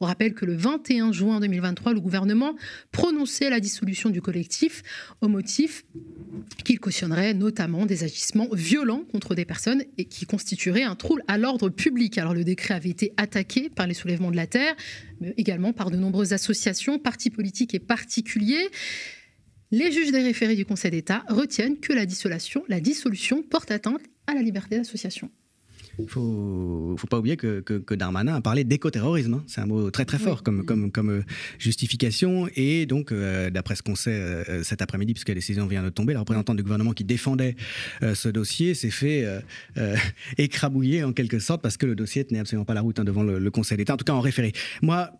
On 0.05 0.07
rappelle 0.07 0.35
que 0.35 0.45
le 0.45 0.55
21 0.55 1.12
juin 1.12 1.40
2023, 1.40 1.95
le 1.95 2.01
gouvernement 2.01 2.55
prononçait 2.93 3.49
la 3.49 3.59
dissolution 3.59 4.11
du 4.11 4.21
collectif 4.21 4.83
au 5.23 5.29
motif 5.29 5.87
qu'il 6.62 6.79
cautionnerait 6.79 7.33
notamment 7.33 7.87
des 7.87 8.05
agissements 8.05 8.49
violents 8.53 9.05
contre 9.11 9.35
des 9.35 9.47
personnes 9.47 9.83
et 9.97 10.05
qui 10.05 10.27
constitueraient 10.27 10.83
un 10.83 10.95
trouble 10.95 11.25
à 11.27 11.38
l'ordre 11.38 11.71
public. 11.71 12.19
Alors 12.19 12.35
le 12.35 12.45
décret 12.45 12.75
avait 12.75 12.90
été 12.90 13.14
attaqué 13.17 13.71
par 13.71 13.87
les 13.87 13.95
soulèvements 13.95 14.31
de 14.31 14.37
la 14.37 14.47
Terre, 14.47 14.77
mais 15.23 15.33
également 15.38 15.73
par 15.73 15.90
de 15.90 15.97
nombreuses 15.97 16.35
associations, 16.35 16.99
partis 16.99 17.31
politiques 17.31 17.75
et 17.75 17.79
particuliers. 17.79 18.69
Les 19.71 19.90
juges 19.90 20.12
des 20.12 20.21
référés 20.21 20.55
du 20.55 20.67
Conseil 20.67 20.90
d'État 20.90 21.25
retiennent 21.31 21.81
que 21.81 21.95
la 21.95 22.05
la 22.69 22.81
dissolution 22.81 23.43
porte 23.43 23.71
atteinte 23.71 24.03
à 24.27 24.35
la 24.35 24.43
liberté 24.43 24.77
d'association. 24.77 25.31
Il 25.99 26.09
faut, 26.09 26.95
faut 26.99 27.07
pas 27.07 27.19
oublier 27.19 27.37
que, 27.37 27.61
que, 27.61 27.95
Darmanin 27.95 28.35
a 28.35 28.41
parlé 28.41 28.65
d'écoterrorisme. 28.65 29.35
Hein. 29.35 29.45
C'est 29.47 29.61
un 29.61 29.67
mot 29.67 29.91
très 29.91 30.05
très 30.05 30.19
fort 30.19 30.43
comme, 30.43 30.65
comme, 30.65 30.91
comme 30.91 31.11
euh, 31.11 31.23
justification. 31.59 32.49
Et 32.57 32.87
donc, 32.87 33.13
euh, 33.13 33.51
d'après 33.51 33.77
ce 33.77 33.83
qu'on 33.83 33.95
sait 33.95 34.11
euh, 34.11 34.63
cet 34.63 34.83
après-midi, 34.83 35.15
puisque 35.15 35.29
la 35.29 35.35
décision 35.35 35.67
vient 35.67 35.83
de 35.83 35.90
tomber, 35.90 36.13
la 36.15 36.21
représentante 36.21 36.57
du 36.57 36.63
gouvernement 36.63 36.92
qui 36.92 37.05
défendait 37.05 37.57
ce 38.03 38.29
dossier 38.29 38.75
s'est 38.75 38.90
fait 38.90 39.27
écrabouiller 40.38 41.05
en 41.05 41.13
quelque 41.13 41.38
sorte 41.38 41.63
parce 41.63 41.77
que 41.77 41.87
le 41.87 41.95
dossier 41.95 42.25
tenait 42.25 42.40
absolument 42.40 42.65
pas 42.65 42.75
la 42.75 42.81
route 42.81 42.99
hein, 42.99 43.05
devant 43.05 43.23
le, 43.23 43.51
Conseil 43.51 43.79
d'État, 43.79 43.95
en 43.95 43.97
tout 43.97 44.05
cas 44.05 44.13
en 44.13 44.21
référé. 44.21 44.53
Moi, 44.83 45.11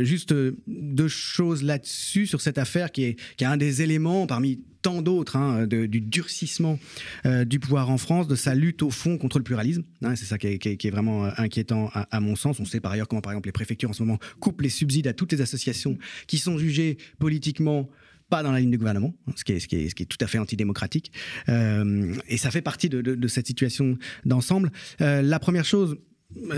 juste 0.00 0.34
deux 0.66 1.08
choses 1.08 1.62
là-dessus, 1.62 2.26
sur 2.26 2.40
cette 2.40 2.58
affaire 2.58 2.92
qui 2.92 3.04
est, 3.04 3.16
qui 3.36 3.44
est 3.44 3.46
un 3.46 3.56
des 3.56 3.82
éléments 3.82 4.26
parmi 4.26 4.60
tant 4.82 5.00
d'autres, 5.00 5.36
hein, 5.36 5.66
du 5.66 6.00
durcissement 6.00 6.78
euh, 7.24 7.44
du 7.44 7.60
pouvoir 7.60 7.90
en 7.90 7.98
France, 7.98 8.26
de 8.26 8.34
sa 8.34 8.54
lutte 8.54 8.82
au 8.82 8.90
fond 8.90 9.16
contre 9.16 9.38
le 9.38 9.44
pluralisme. 9.44 9.84
Hein, 10.02 10.16
c'est 10.16 10.24
ça 10.24 10.38
qui 10.38 10.48
est, 10.48 10.90
vraiment 10.90 11.26
euh, 11.26 11.30
inquiétant 11.38 11.90
à, 11.94 12.20
mon 12.20 12.36
sens. 12.36 12.60
On 12.60 12.64
sait 12.64 12.80
par 12.80 12.92
ailleurs 12.92 13.08
comment, 13.08 13.22
par 13.22 13.32
exemple, 13.32 13.48
les 13.48 13.52
préfectures 13.52 13.90
en 13.90 13.94
ce 13.94 14.02
moment 14.02 14.18
coupent 14.40 14.60
les 14.60 14.68
subsides 14.68 15.06
à 15.06 15.12
toutes 15.12 15.32
les 15.32 15.40
associations 15.40 15.96
qui 16.26 16.38
sont 16.38 16.58
jugées 16.58 16.98
politiquement 17.18 17.88
pas 18.28 18.42
dans 18.42 18.50
la 18.50 18.60
ligne 18.60 18.70
du 18.70 18.78
gouvernement, 18.78 19.14
hein, 19.28 19.32
ce 19.36 19.44
qui 19.44 19.52
est, 19.52 20.04
tout 20.06 20.18
à 20.20 20.26
fait 20.26 20.38
antidémocratique. 20.38 21.12
Euh, 21.48 22.14
et 22.28 22.38
ça 22.38 22.50
fait 22.50 22.62
partie 22.62 22.88
de 22.88 23.28
cette 23.28 23.46
situation 23.46 23.98
d'ensemble. 24.24 24.72
la 25.00 25.38
première 25.38 25.64
chose, 25.64 25.98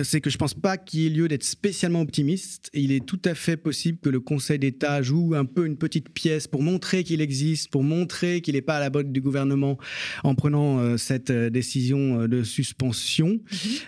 c'est 0.03 0.21
que 0.21 0.31
je 0.31 0.39
pense 0.39 0.55
pas 0.55 0.77
qu'il 0.77 1.01
y 1.01 1.07
ait 1.07 1.11
lieu 1.11 1.29
d'être 1.29 1.45
spécialement 1.45 2.01
optimiste. 2.01 2.71
Il 2.75 2.93
est 2.93 3.05
tout 3.05 3.21
à 3.25 3.35
fait 3.35 3.57
possible 3.57 3.99
que 3.99 4.09
le 4.09 4.21
Conseil 4.21 4.59
d'État 4.59 5.03
joue 5.03 5.35
un 5.35 5.45
peu 5.45 5.67
une 5.67 5.77
petite 5.77 6.11
pièce 6.11 6.47
pour 6.47 6.63
montrer 6.63 7.05
qu'il 7.05 7.21
existe, 7.21 7.71
pour 7.71 7.83
montrer 7.83 8.41
qu'il 8.41 8.55
n'est 8.55 8.63
pas 8.63 8.77
à 8.77 8.81
la 8.81 8.91
botte 8.91 9.13
du 9.13 9.21
gouvernement 9.21 9.79
en 10.23 10.35
prenant 10.35 10.79
euh, 10.79 10.97
cette 10.97 11.31
euh, 11.31 11.51
décision 11.51 12.23
euh, 12.23 12.29
de 12.29 12.43
suspension. 12.43 13.41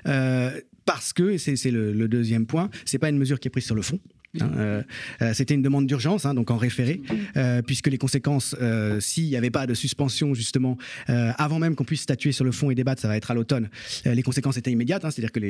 Mhm. 0.06 0.62
parce 0.84 1.12
que, 1.12 1.30
et 1.30 1.38
c'est 1.38 1.70
le, 1.70 1.92
le, 1.92 2.08
deuxième 2.08 2.46
point, 2.46 2.70
c'est 2.84 2.98
pas 2.98 3.08
une 3.08 3.18
mesure 3.18 3.40
qui 3.40 3.48
est 3.48 3.50
prise 3.50 3.64
sur 3.64 3.74
le 3.74 3.82
fond. 3.82 3.98
Hein, 4.40 4.50
euh, 4.56 4.82
euh, 5.22 5.32
c'était 5.34 5.54
une 5.54 5.62
demande 5.62 5.86
d'urgence, 5.86 6.26
hein, 6.26 6.34
donc 6.34 6.50
en 6.50 6.56
référé, 6.56 7.00
euh, 7.36 7.62
puisque 7.62 7.88
les 7.88 7.98
conséquences, 7.98 8.56
s'il 9.00 9.26
n'y 9.26 9.36
avait 9.36 9.50
pas 9.50 9.66
de 9.66 9.74
suspension 9.74 10.34
justement, 10.34 10.76
avant 11.08 11.58
même 11.58 11.74
qu'on 11.74 11.84
puisse 11.84 12.02
statuer 12.02 12.32
sur 12.32 12.44
le 12.44 12.52
fond 12.52 12.70
et 12.70 12.74
débattre, 12.74 13.00
ça 13.00 13.08
va 13.08 13.16
être 13.16 13.30
à 13.30 13.34
l'automne, 13.34 13.68
les 14.04 14.22
conséquences 14.22 14.56
étaient 14.56 14.72
immédiates, 14.72 15.04
hein, 15.04 15.10
c'est-à-dire 15.10 15.32
que 15.32 15.40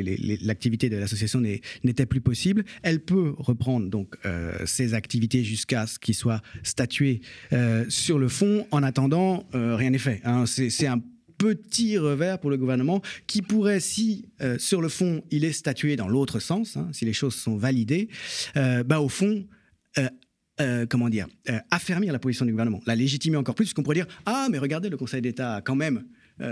l'activité 0.45 0.89
de 0.89 0.97
l'association 0.97 1.41
n'était 1.85 2.07
plus 2.07 2.21
possible. 2.21 2.65
Elle 2.83 3.01
peut 3.01 3.35
reprendre 3.39 3.89
donc 3.89 4.17
ses 4.65 4.95
activités 4.95 5.45
jusqu'à 5.45 5.87
ce 5.87 5.99
qu'il 5.99 6.15
soit 6.15 6.43
statué 6.63 7.21
sur 7.89 8.19
le 8.19 8.29
fond. 8.29 8.67
En 8.71 8.83
attendant, 8.83 9.47
rien 9.53 9.91
n'est 9.91 9.99
fait. 9.99 10.23
C'est 10.47 10.87
un 10.87 11.01
petit 11.39 11.99
revers 11.99 12.39
pour 12.39 12.51
le 12.51 12.57
gouvernement 12.57 13.03
qui 13.27 13.43
pourrait, 13.43 13.81
si 13.81 14.27
euh, 14.41 14.59
sur 14.59 14.81
le 14.81 14.89
fond 14.89 15.23
il 15.31 15.45
est 15.45 15.53
statué 15.53 15.97
dans 15.97 16.09
l'autre 16.09 16.41
sens, 16.41 16.77
hein, 16.77 16.89
si 16.93 17.05
les 17.05 17.13
choses 17.13 17.35
sont 17.35 17.57
validées, 17.57 18.09
euh, 18.57 18.83
bah, 18.83 19.01
au 19.01 19.09
fond, 19.09 19.45
euh, 20.61 20.87
comment 20.87 21.09
dire, 21.09 21.27
affermir 21.71 22.13
la 22.13 22.19
position 22.19 22.47
du 22.47 22.53
gouvernement, 22.53 22.81
la 22.87 22.95
légitimer 22.95 23.37
encore 23.37 23.55
plus, 23.55 23.67
puisqu'on 23.67 23.83
pourrait 23.83 23.97
dire 23.97 24.07
ah 24.25 24.49
mais 24.51 24.59
regardez 24.59 24.89
le 24.89 24.97
Conseil 24.97 25.21
d'État 25.21 25.61
quand 25.65 25.75
même. 25.75 26.05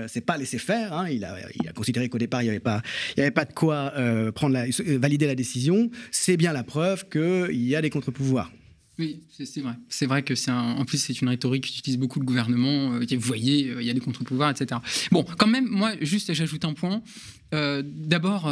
c'est 0.08 0.20
pas 0.20 0.36
laissé 0.36 0.58
faire. 0.58 0.92
Hein, 0.92 1.08
il, 1.08 1.24
a, 1.24 1.36
considéré 1.74 2.08
qu'au 2.08 2.18
départ 2.18 2.42
il 2.42 2.46
n'y 2.46 2.50
avait 2.50 2.60
pas, 2.60 3.44
de 3.44 3.52
quoi 3.54 3.92
prendre 4.34 4.58
valider 4.98 5.26
la 5.26 5.34
décision. 5.34 5.90
C'est 6.10 6.36
bien 6.36 6.52
la 6.52 6.64
preuve 6.64 7.08
qu'il 7.08 7.66
y 7.66 7.74
a 7.76 7.82
des 7.82 7.90
contre-pouvoirs. 7.90 8.50
Oui, 8.98 9.22
c'est 9.28 9.60
vrai. 9.60 9.74
C'est 9.88 10.06
vrai 10.06 10.22
que 10.22 10.34
c'est 10.34 10.52
en 10.52 10.84
plus 10.84 10.98
c'est 10.98 11.20
une 11.20 11.28
rhétorique 11.28 11.64
qu'utilise 11.64 11.98
beaucoup 11.98 12.20
le 12.20 12.24
gouvernement. 12.24 12.94
Euh, 12.94 13.04
vous 13.10 13.20
voyez, 13.20 13.70
euh, 13.70 13.82
il 13.82 13.86
y 13.86 13.90
a 13.90 13.94
des 13.94 14.00
contre-pouvoirs, 14.00 14.50
etc. 14.50 14.80
Bon, 15.10 15.24
quand 15.36 15.48
même, 15.48 15.66
moi, 15.66 15.94
juste, 16.00 16.32
j'ajoute 16.32 16.64
un 16.64 16.74
point. 16.74 17.02
Euh, 17.54 17.82
d'abord, 17.84 18.50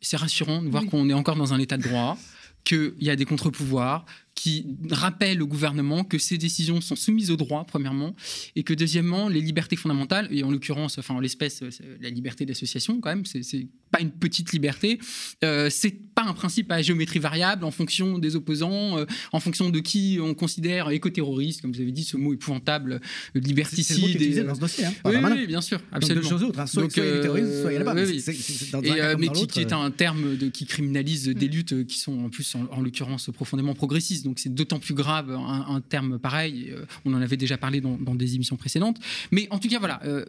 c'est 0.00 0.16
rassurant 0.16 0.62
de 0.62 0.68
voir 0.68 0.84
qu'on 0.86 1.08
est 1.08 1.14
encore 1.14 1.36
dans 1.36 1.54
un 1.54 1.58
état 1.58 1.76
de 1.76 1.82
droit, 1.82 2.18
qu'il 2.64 2.94
y 3.00 3.10
a 3.10 3.16
des 3.16 3.24
contre-pouvoirs, 3.24 4.04
qui 4.34 4.66
rappelle 4.90 5.42
au 5.42 5.46
gouvernement 5.46 6.04
que 6.04 6.18
ces 6.18 6.38
décisions 6.38 6.80
sont 6.80 6.96
soumises 6.96 7.30
au 7.30 7.36
droit, 7.36 7.64
premièrement, 7.66 8.14
et 8.56 8.62
que 8.62 8.72
deuxièmement, 8.72 9.28
les 9.28 9.40
libertés 9.40 9.76
fondamentales, 9.76 10.28
et 10.30 10.42
en 10.42 10.50
l'occurrence, 10.50 10.98
enfin 10.98 11.14
en 11.14 11.20
l'espèce, 11.20 11.62
la 12.00 12.10
liberté 12.10 12.46
d'association, 12.46 13.00
quand 13.00 13.10
même, 13.10 13.26
c'est 13.26 13.68
pas 13.90 14.00
une 14.00 14.10
petite 14.10 14.52
liberté, 14.52 14.98
euh, 15.44 15.68
c'est 15.70 15.90
pas 16.14 16.22
un 16.22 16.32
principe 16.32 16.70
à 16.70 16.80
géométrie 16.80 17.18
variable 17.18 17.64
en 17.64 17.70
fonction 17.70 18.18
des 18.18 18.36
opposants, 18.36 18.98
euh, 18.98 19.04
en 19.32 19.40
fonction 19.40 19.68
de 19.68 19.80
qui 19.80 20.18
on 20.22 20.34
considère 20.34 20.90
éco-terroriste, 20.90 21.60
comme 21.60 21.72
vous 21.72 21.80
avez 21.80 21.92
dit, 21.92 22.04
ce 22.04 22.16
mot 22.16 22.32
épouvantable, 22.32 23.00
euh, 23.36 23.40
liberticide. 23.40 24.34
C'est 24.34 24.44
dans 24.44 24.54
ce 24.54 24.60
dossier, 24.60 24.84
hein, 24.84 24.94
oui, 25.04 25.16
oui, 25.16 25.46
bien 25.46 25.60
sûr, 25.60 25.80
absolument. 25.92 26.22
Donc, 26.22 26.30
deux 26.30 26.36
choses 26.36 26.48
autres, 26.48 26.60
hein, 26.60 26.66
soit, 26.66 26.82
Donc, 26.82 26.92
soit 26.92 27.04
est 27.04 27.20
terroriste, 27.20 27.62
soit 27.62 27.72
il. 27.72 27.80
Oui, 27.80 29.16
mais 29.18 29.28
qui, 29.28 29.46
qui, 29.46 29.60
est 29.60 29.72
un 29.72 29.90
terme 29.90 30.36
de, 30.36 30.48
qui 30.48 30.66
criminalise 30.66 31.28
des 31.28 31.48
luttes 31.48 31.86
qui 31.86 31.98
sont 31.98 32.24
en 32.24 32.30
plus, 32.30 32.54
en, 32.54 32.66
en 32.70 32.80
l'occurrence, 32.80 33.30
profondément 33.34 33.74
progressistes 33.74 34.19
donc 34.24 34.38
c'est 34.38 34.54
d'autant 34.54 34.78
plus 34.78 34.94
grave 34.94 35.30
un, 35.30 35.80
terme 35.80 36.18
pareil. 36.18 36.70
Euh, 36.70 36.84
on 37.04 37.14
en 37.14 37.20
avait 37.20 37.36
déjà 37.36 37.56
parlé 37.56 37.80
dans, 37.80 37.96
des 38.14 38.34
émissions 38.34 38.56
précédentes. 38.56 38.98
Mais 39.30 39.46
en 39.50 39.58
tout 39.58 39.68
cas, 39.68 39.78
voilà, 39.78 40.00
euh, 40.04 40.24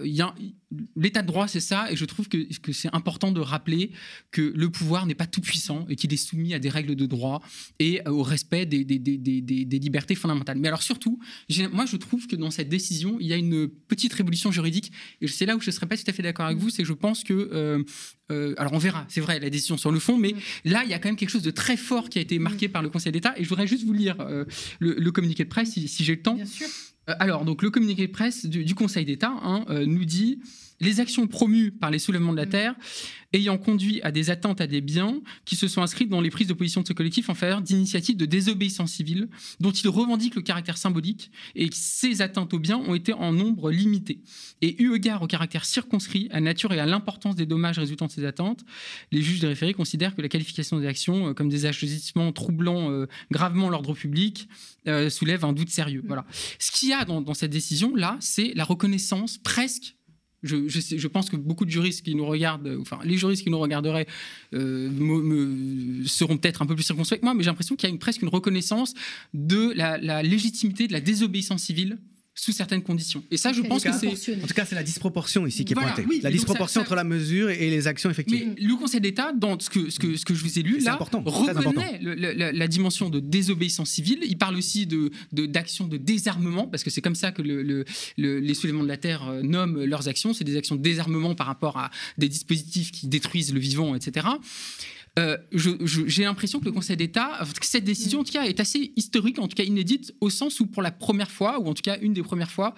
l'état 0.95 1.21
de 1.21 1.27
droit, 1.27 1.47
c'est 1.47 1.59
ça, 1.59 1.91
et 1.91 1.95
je 1.95 2.05
trouve 2.05 2.27
que, 2.29 2.37
que 2.59 2.73
c'est 2.73 2.93
important 2.93 3.31
de 3.31 3.41
rappeler 3.41 3.91
que 4.31 4.53
le 4.55 4.69
pouvoir 4.69 5.05
n'est 5.05 5.15
pas 5.15 5.27
tout 5.27 5.41
puissant 5.41 5.85
et 5.89 5.95
qu'il 5.95 6.13
est 6.13 6.17
soumis 6.17 6.53
à 6.53 6.59
des 6.59 6.69
règles 6.69 6.95
de 6.95 7.05
droit 7.05 7.41
et 7.79 8.01
au 8.07 8.23
respect 8.23 8.65
des, 8.65 8.83
des, 8.83 8.99
des, 8.99 9.17
des 9.17 9.79
libertés 9.79 10.15
fondamentales. 10.15 10.57
Mais 10.57 10.67
alors 10.67 10.83
surtout, 10.83 11.19
moi 11.71 11.85
je 11.85 11.97
trouve 11.97 12.27
que 12.27 12.35
dans 12.35 12.51
cette 12.51 12.69
décision, 12.69 13.17
il 13.19 13.27
y 13.27 13.33
a 13.33 13.37
une 13.37 13.67
petite 13.67 14.13
révolution 14.13 14.51
juridique, 14.51 14.91
et 15.21 15.27
c'est 15.27 15.45
là 15.45 15.55
où 15.55 15.61
je 15.61 15.67
ne 15.67 15.71
serais 15.71 15.87
pas 15.87 15.97
tout 15.97 16.03
à 16.07 16.13
fait 16.13 16.23
d'accord 16.23 16.45
avec 16.45 16.57
vous, 16.57 16.69
c'est 16.69 16.83
que 16.83 16.87
je 16.87 16.93
pense 16.93 17.23
que 17.23 17.33
euh, 17.33 17.83
euh, 18.31 18.53
alors 18.57 18.73
on 18.73 18.77
verra, 18.77 19.05
c'est 19.09 19.21
vrai, 19.21 19.39
la 19.39 19.49
décision 19.49 19.77
sur 19.77 19.91
le 19.91 19.99
fond, 19.99 20.17
mais 20.17 20.35
là, 20.63 20.83
il 20.83 20.89
y 20.89 20.93
a 20.93 20.99
quand 20.99 21.09
même 21.09 21.15
quelque 21.15 21.29
chose 21.29 21.41
de 21.41 21.51
très 21.51 21.77
fort 21.77 22.09
qui 22.09 22.17
a 22.17 22.21
été 22.21 22.39
marqué 22.39 22.67
par 22.67 22.81
le 22.81 22.89
Conseil 22.89 23.11
d'État. 23.11 23.33
Et 23.37 23.43
je 23.43 23.49
voudrais 23.49 23.67
juste 23.67 23.80
vous 23.85 23.93
lire 23.93 24.15
euh, 24.21 24.45
le, 24.79 25.11
communiqué 25.11 25.43
de 25.43 25.49
presse, 25.49 25.71
si, 25.71 26.03
j'ai 26.03 26.15
le 26.15 26.21
temps. 26.21 26.35
Bien 26.35 26.45
sûr. 26.45 26.67
Euh, 27.09 27.13
alors, 27.19 27.45
donc, 27.45 27.61
le 27.61 27.69
communiqué 27.69 28.07
de 28.07 28.11
presse 28.11 28.45
du, 28.45 28.75
Conseil 28.75 29.05
d'État 29.05 29.33
hein, 29.43 29.65
nous 29.85 30.05
dit 30.05 30.39
les 30.81 30.99
actions 30.99 31.27
promues 31.27 31.71
par 31.71 31.91
les 31.91 31.99
soulèvements 31.99 32.33
de 32.33 32.37
la 32.37 32.45
mm. 32.45 32.49
Terre 32.49 32.75
ayant 33.33 33.57
conduit 33.57 34.01
à 34.01 34.11
des 34.11 34.29
attentes 34.29 34.61
à 34.61 34.67
des 34.67 34.81
biens 34.81 35.21
qui 35.45 35.55
se 35.55 35.67
sont 35.67 35.81
inscrites 35.81 36.09
dans 36.09 36.21
les 36.21 36.29
prises 36.29 36.47
de 36.47 36.53
position 36.53 36.81
de 36.81 36.87
ce 36.87 36.93
collectif 36.93 37.29
en 37.29 37.33
faveur 37.33 37.61
d'initiatives 37.61 38.17
de 38.17 38.25
désobéissance 38.25 38.91
civile 38.91 39.29
dont 39.59 39.71
il 39.71 39.87
revendique 39.87 40.35
le 40.35 40.41
caractère 40.41 40.77
symbolique 40.77 41.31
et 41.55 41.69
que 41.69 41.75
ces 41.75 42.21
atteintes 42.21 42.53
aux 42.53 42.59
biens 42.59 42.77
ont 42.77 42.93
été 42.93 43.13
en 43.13 43.31
nombre 43.31 43.71
limité. 43.71 44.21
Et 44.61 44.81
eu 44.81 44.93
égard 44.93 45.21
au 45.21 45.27
caractère 45.27 45.65
circonscrit, 45.65 46.27
à 46.31 46.35
la 46.35 46.41
nature 46.41 46.73
et 46.73 46.79
à 46.79 46.85
l'importance 46.85 47.35
des 47.35 47.45
dommages 47.45 47.79
résultant 47.79 48.07
de 48.07 48.11
ces 48.11 48.25
attentes, 48.25 48.65
les 49.11 49.21
juges 49.21 49.39
des 49.39 49.47
référés 49.47 49.73
considèrent 49.73 50.15
que 50.15 50.21
la 50.21 50.29
qualification 50.29 50.79
des 50.79 50.87
actions 50.87 51.29
euh, 51.29 51.33
comme 51.33 51.49
des 51.49 51.65
agissements 51.65 52.31
troublant 52.31 52.91
euh, 52.91 53.07
gravement 53.31 53.69
l'ordre 53.69 53.93
public 53.93 54.49
euh, 54.87 55.09
soulève 55.09 55.45
un 55.45 55.53
doute 55.53 55.69
sérieux. 55.69 56.03
Voilà. 56.05 56.25
Ce 56.59 56.71
qu'il 56.71 56.89
y 56.89 56.93
a 56.93 57.05
dans, 57.05 57.21
dans 57.21 57.33
cette 57.33 57.51
décision-là, 57.51 58.17
c'est 58.19 58.53
la 58.55 58.63
reconnaissance 58.63 59.37
presque 59.37 59.95
je, 60.43 61.07
pense 61.07 61.29
que 61.29 61.35
beaucoup 61.35 61.65
de 61.65 61.69
juristes 61.69 62.03
qui 62.03 62.15
nous 62.15 62.25
regardent, 62.25 62.77
enfin 62.81 62.99
les 63.03 63.17
juristes 63.17 63.43
qui 63.43 63.49
nous 63.49 63.59
regarderaient, 63.59 64.07
euh, 64.53 66.03
seront 66.05 66.37
peut-être 66.37 66.61
un 66.61 66.65
peu 66.65 66.75
plus 66.75 66.83
circonspects 66.83 67.19
que 67.19 67.25
moi, 67.25 67.33
mais 67.33 67.43
j'ai 67.43 67.49
l'impression 67.49 67.75
qu'il 67.75 67.89
y 67.89 67.93
a 67.93 67.97
presque 67.97 68.21
une 68.21 68.29
reconnaissance 68.29 68.93
de 69.33 69.73
la 69.75 70.23
légitimité 70.23 70.87
de 70.87 70.93
la 70.93 71.01
désobéissance 71.01 71.63
civile 71.63 71.97
sous 72.33 72.53
certaines 72.53 72.81
conditions. 72.81 73.23
Et 73.29 73.37
ça, 73.37 73.51
je 73.51 73.61
pense 73.61 73.83
que 73.83 73.91
c'est... 73.91 74.07
En 74.07 74.47
tout 74.47 74.53
cas, 74.53 74.65
c'est 74.65 74.75
la 74.75 74.83
disproportion 74.83 75.45
ici 75.45 75.65
qui 75.65 75.73
est 75.73 75.75
pointée. 75.75 76.05
la 76.21 76.31
disproportion 76.31 76.81
entre 76.81 76.95
la 76.95 77.03
mesure 77.03 77.49
et 77.49 77.69
les 77.69 77.87
actions 77.87 78.09
effectives. 78.09 78.53
Mais 78.55 78.63
le 78.63 78.75
Conseil 78.75 79.01
d'État, 79.01 79.33
dans 79.33 79.59
ce 79.59 79.69
que, 79.69 79.89
ce, 79.89 79.99
que, 79.99 80.15
ce 80.15 80.23
que 80.23 80.33
je 80.33 80.43
vous 80.43 80.59
ai 80.59 80.63
lu, 80.63 80.79
là, 80.79 80.97
reconnaît 81.25 81.99
la, 82.01 82.67
dimension 82.67 83.09
de 83.09 83.19
désobéissance 83.19 83.89
civile. 83.89 84.19
Il 84.23 84.37
parle 84.37 84.55
aussi 84.55 84.87
d'actions 84.87 85.09
de, 85.33 85.45
d'actions 85.45 85.87
de, 85.87 85.97
désarmement, 85.97 86.67
parce 86.67 86.83
que 86.83 86.89
c'est 86.89 87.01
comme 87.01 87.15
ça 87.15 87.31
que 87.31 87.41
le, 87.41 87.85
les 88.17 88.53
soulèvements 88.53 88.83
de 88.83 88.87
la 88.87 88.97
Terre 88.97 89.27
euh, 89.27 89.41
nomment 89.41 89.83
leurs 89.83 90.07
actions. 90.07 90.33
C'est 90.33 90.45
des 90.45 90.55
actions 90.55 90.75
de 90.75 90.81
désarmement 90.81 91.35
par 91.35 91.47
rapport 91.47 91.77
à 91.77 91.91
des 92.17 92.29
dispositifs 92.29 92.91
qui 92.91 93.07
détruisent 93.07 93.53
le 93.53 93.59
vivant, 93.59 93.93
etc. 93.93 94.27
euh, 95.19 95.37
j'ai 95.51 96.23
l'impression 96.23 96.59
que 96.59 96.65
le 96.65 96.71
Conseil 96.71 96.95
d'État, 96.95 97.39
cette 97.61 97.83
décision 97.83 98.21
en 98.21 98.23
tout 98.23 98.31
cas 98.31 98.43
est 98.43 98.61
assez 98.61 98.93
historique, 98.95 99.39
en 99.39 99.47
tout 99.49 99.55
cas 99.55 99.63
inédite, 99.63 100.13
au 100.21 100.29
sens 100.29 100.61
où 100.61 100.67
pour 100.67 100.81
la 100.81 100.91
première 100.91 101.29
fois, 101.29 101.59
ou 101.59 101.67
en 101.67 101.73
tout 101.73 101.81
cas 101.81 101.97
une 102.01 102.13
des 102.13 102.23
premières 102.23 102.51
fois, 102.51 102.75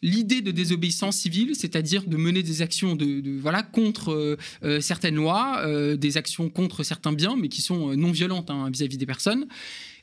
l'idée 0.00 0.42
de 0.42 0.52
désobéissance 0.52 1.16
civile, 1.16 1.56
c'est-à-dire 1.56 2.04
de 2.04 2.16
mener 2.16 2.44
des 2.44 2.62
actions 2.62 2.94
de, 2.94 3.38
voilà 3.40 3.64
contre 3.64 4.36
euh, 4.62 4.80
certaines 4.80 5.16
lois, 5.16 5.66
des 5.96 6.16
actions 6.16 6.48
contre 6.50 6.84
certains 6.84 7.12
biens, 7.12 7.34
mais 7.36 7.48
qui 7.48 7.62
sont 7.62 7.96
non 7.96 8.12
violentes 8.12 8.50
hein, 8.50 8.70
vis-à-vis 8.70 8.96
des 8.96 9.06
personnes, 9.06 9.46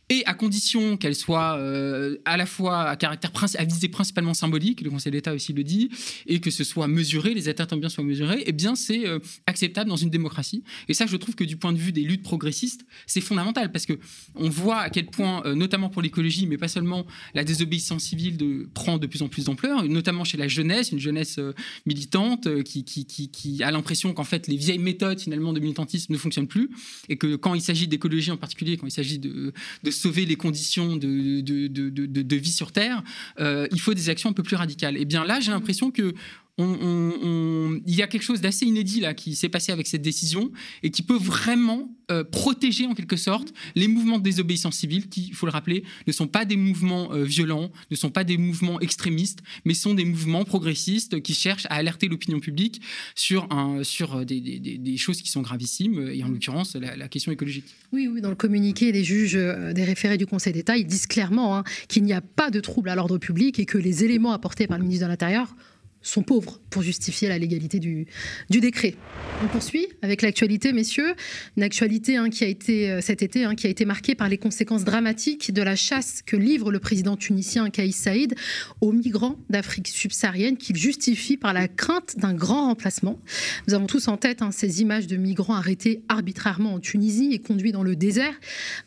et 0.09 0.25
à 0.25 0.33
condition 0.33 0.97
qu'elle 0.97 1.13
soit 1.13 1.57
euh, 1.59 2.17
à 2.25 2.35
la 2.35 2.47
fois 2.47 2.89
à 2.89 2.95
caractère 2.95 3.31
visée 3.67 3.89
principalement 3.89 4.33
symbolique, 4.33 4.81
le 4.81 4.89
Conseil 4.89 5.11
d'État 5.11 5.33
aussi 5.33 5.53
le 5.53 5.63
dit, 5.63 5.89
et 6.25 6.39
que 6.39 6.49
ce 6.49 6.63
soit 6.63 6.87
mesuré, 6.87 7.35
les 7.35 7.47
atteintes 7.47 7.79
bien 7.79 7.89
soient 7.89 8.03
mesurées, 8.03 8.43
eh 8.47 8.51
bien 8.51 8.75
c'est 8.75 9.07
euh, 9.07 9.19
acceptable 9.45 9.87
dans 9.87 9.95
une 9.95 10.09
démocratie. 10.09 10.63
Et 10.87 10.95
ça, 10.95 11.05
je 11.05 11.15
trouve 11.15 11.35
que 11.35 11.43
du 11.43 11.57
point 11.57 11.73
de 11.73 11.77
vue 11.77 11.91
des 11.91 12.01
luttes 12.01 12.23
progressistes, 12.23 12.85
c'est 13.05 13.21
fondamental 13.21 13.71
parce 13.71 13.85
que 13.85 13.99
on 14.33 14.49
voit 14.49 14.79
à 14.79 14.89
quel 14.89 15.05
point, 15.05 15.43
euh, 15.45 15.53
notamment 15.53 15.89
pour 15.89 16.01
l'écologie, 16.01 16.47
mais 16.47 16.57
pas 16.57 16.67
seulement, 16.67 17.05
la 17.35 17.43
désobéissance 17.43 18.03
civile 18.03 18.37
prend 18.73 18.97
de 18.97 19.05
plus 19.05 19.21
en 19.21 19.27
plus 19.27 19.45
d'ampleur, 19.45 19.83
notamment 19.83 20.23
chez 20.23 20.37
la 20.37 20.47
jeunesse, 20.47 20.91
une 20.91 20.99
jeunesse 20.99 21.39
militante 21.85 22.63
qui, 22.63 23.63
a 23.63 23.71
l'impression 23.71 24.13
qu'en 24.13 24.23
fait 24.23 24.47
les 24.47 24.55
vieilles 24.55 24.79
méthodes 24.79 25.19
finalement 25.19 25.53
de 25.53 25.59
militantisme 25.59 26.13
ne 26.13 26.17
fonctionnent 26.17 26.47
plus, 26.47 26.69
et 27.09 27.17
que 27.17 27.35
quand 27.35 27.53
il 27.53 27.61
s'agit 27.61 27.87
d'écologie 27.87 28.31
en 28.31 28.37
particulier, 28.37 28.77
quand 28.77 28.87
il 28.87 28.91
s'agit 28.91 29.19
de, 29.19 29.53
de 29.83 29.91
sauver 29.99 30.25
les 30.25 30.35
conditions 30.35 30.95
de, 30.95 31.41
de, 31.41 32.35
vie 32.35 32.51
sur 32.51 32.71
Terre, 32.71 33.03
euh, 33.39 33.67
il 33.71 33.79
faut 33.79 33.93
des 33.93 34.09
actions 34.09 34.29
un 34.29 34.33
peu 34.33 34.43
plus 34.43 34.55
radicales. 34.55 34.97
Et 34.97 35.01
eh 35.01 35.05
bien 35.05 35.25
là, 35.25 35.39
j'ai 35.39 35.51
l'impression 35.51 35.91
que 35.91 36.13
il 36.59 37.95
y 37.95 38.01
a 38.01 38.07
quelque 38.07 38.23
chose 38.23 38.41
d'assez 38.41 38.65
inédit 38.65 38.99
là 38.99 39.13
qui 39.13 39.35
s'est 39.35 39.49
passé 39.49 39.71
avec 39.71 39.87
cette 39.87 40.01
décision 40.01 40.51
et 40.83 40.91
qui 40.91 41.01
peut 41.01 41.17
vraiment 41.17 41.89
euh, 42.11 42.23
protéger 42.23 42.87
en 42.87 42.95
quelque 42.95 43.17
sorte 43.17 43.53
les 43.75 43.87
mouvements 43.87 44.17
de 44.17 44.23
désobéissance 44.23 44.77
civile 44.77 45.09
qui, 45.09 45.27
il 45.27 45.35
faut 45.35 45.45
le 45.45 45.51
rappeler, 45.51 45.83
ne 46.07 46.11
sont 46.11 46.27
pas 46.27 46.43
des 46.43 46.57
mouvements 46.57 47.13
euh, 47.13 47.23
violents, 47.23 47.71
ne 47.91 47.95
sont 47.95 48.09
pas 48.09 48.23
des 48.23 48.37
mouvements 48.37 48.79
extrémistes, 48.79 49.39
mais 49.63 49.75
sont 49.75 49.93
des 49.93 50.05
mouvements 50.05 50.43
progressistes 50.43 51.21
qui 51.21 51.35
cherchent 51.35 51.67
à 51.67 51.75
alerter 51.75 52.07
l'opinion 52.07 52.39
publique 52.39 52.81
sur, 53.13 53.47
sur 53.83 54.15
euh, 54.15 54.25
des, 54.25 54.97
choses 54.97 55.21
qui 55.21 55.29
sont 55.29 55.41
gravissimes 55.41 56.09
et 56.11 56.23
en 56.23 56.29
l'occurrence 56.29 56.75
la, 56.75 57.07
question 57.09 57.31
écologique. 57.31 57.65
Oui, 57.91 58.07
oui, 58.07 58.21
dans 58.21 58.29
le 58.29 58.35
communiqué 58.35 58.91
des 58.91 59.03
juges 59.03 59.35
des 59.35 59.83
référés 59.83 60.17
du 60.17 60.25
Conseil 60.25 60.53
d'État, 60.53 60.77
ils 60.77 60.87
disent 60.87 61.07
clairement 61.07 61.57
hein, 61.57 61.63
qu'il 61.87 62.03
n'y 62.03 62.13
a 62.13 62.21
pas 62.21 62.49
de 62.49 62.59
trouble 62.59 62.89
à 62.89 62.95
l'ordre 62.95 63.17
public 63.19 63.59
et 63.59 63.65
que 63.65 63.77
les 63.77 64.03
éléments 64.03 64.31
apportés 64.31 64.65
par 64.65 64.77
le 64.77 64.83
ministre 64.83 65.05
de 65.05 65.11
l'Intérieur 65.11 65.55
sont 66.01 66.23
pauvres 66.23 66.61
pour 66.69 66.81
justifier 66.81 67.27
la 67.27 67.37
légalité 67.37 67.79
du, 67.79 68.07
décret. 68.49 68.95
On 69.43 69.47
poursuit 69.47 69.87
avec 70.01 70.21
l'actualité, 70.21 70.71
messieurs. 70.73 71.13
Une 71.57 71.63
actualité 71.63 72.17
hein, 72.17 72.29
qui 72.29 72.43
a 72.43 72.47
été 72.47 72.89
euh, 72.89 73.01
cet 73.01 73.21
été, 73.21 73.43
hein, 73.43 73.55
qui 73.55 73.67
a 73.67 73.69
été 73.69 73.85
marquée 73.85 74.15
par 74.15 74.29
les 74.29 74.37
conséquences 74.37 74.83
dramatiques 74.83 75.53
de 75.53 75.61
la 75.61 75.75
chasse 75.75 76.21
que 76.25 76.35
livre 76.35 76.71
le 76.71 76.79
président 76.79 77.15
tunisien 77.15 77.69
Kaïs 77.69 77.95
Saïd 77.95 78.35
aux 78.81 78.91
migrants 78.91 79.37
d'Afrique 79.49 79.87
subsaharienne 79.87 80.57
qu'il 80.57 80.75
justifie 80.75 81.37
par 81.37 81.53
la 81.53 81.67
crainte 81.67 82.17
d'un 82.17 82.33
grand 82.33 82.67
remplacement. 82.67 83.19
Nous 83.67 83.73
avons 83.73 83.87
tous 83.87 84.07
en 84.07 84.17
tête 84.17 84.41
hein, 84.41 84.51
ces 84.51 84.81
images 84.81 85.07
de 85.07 85.17
migrants 85.17 85.55
arrêtés 85.55 86.03
arbitrairement 86.07 86.75
en 86.75 86.79
Tunisie 86.79 87.29
et 87.33 87.39
conduits 87.39 87.71
dans 87.71 87.83
le 87.83 87.95
désert, 87.95 88.33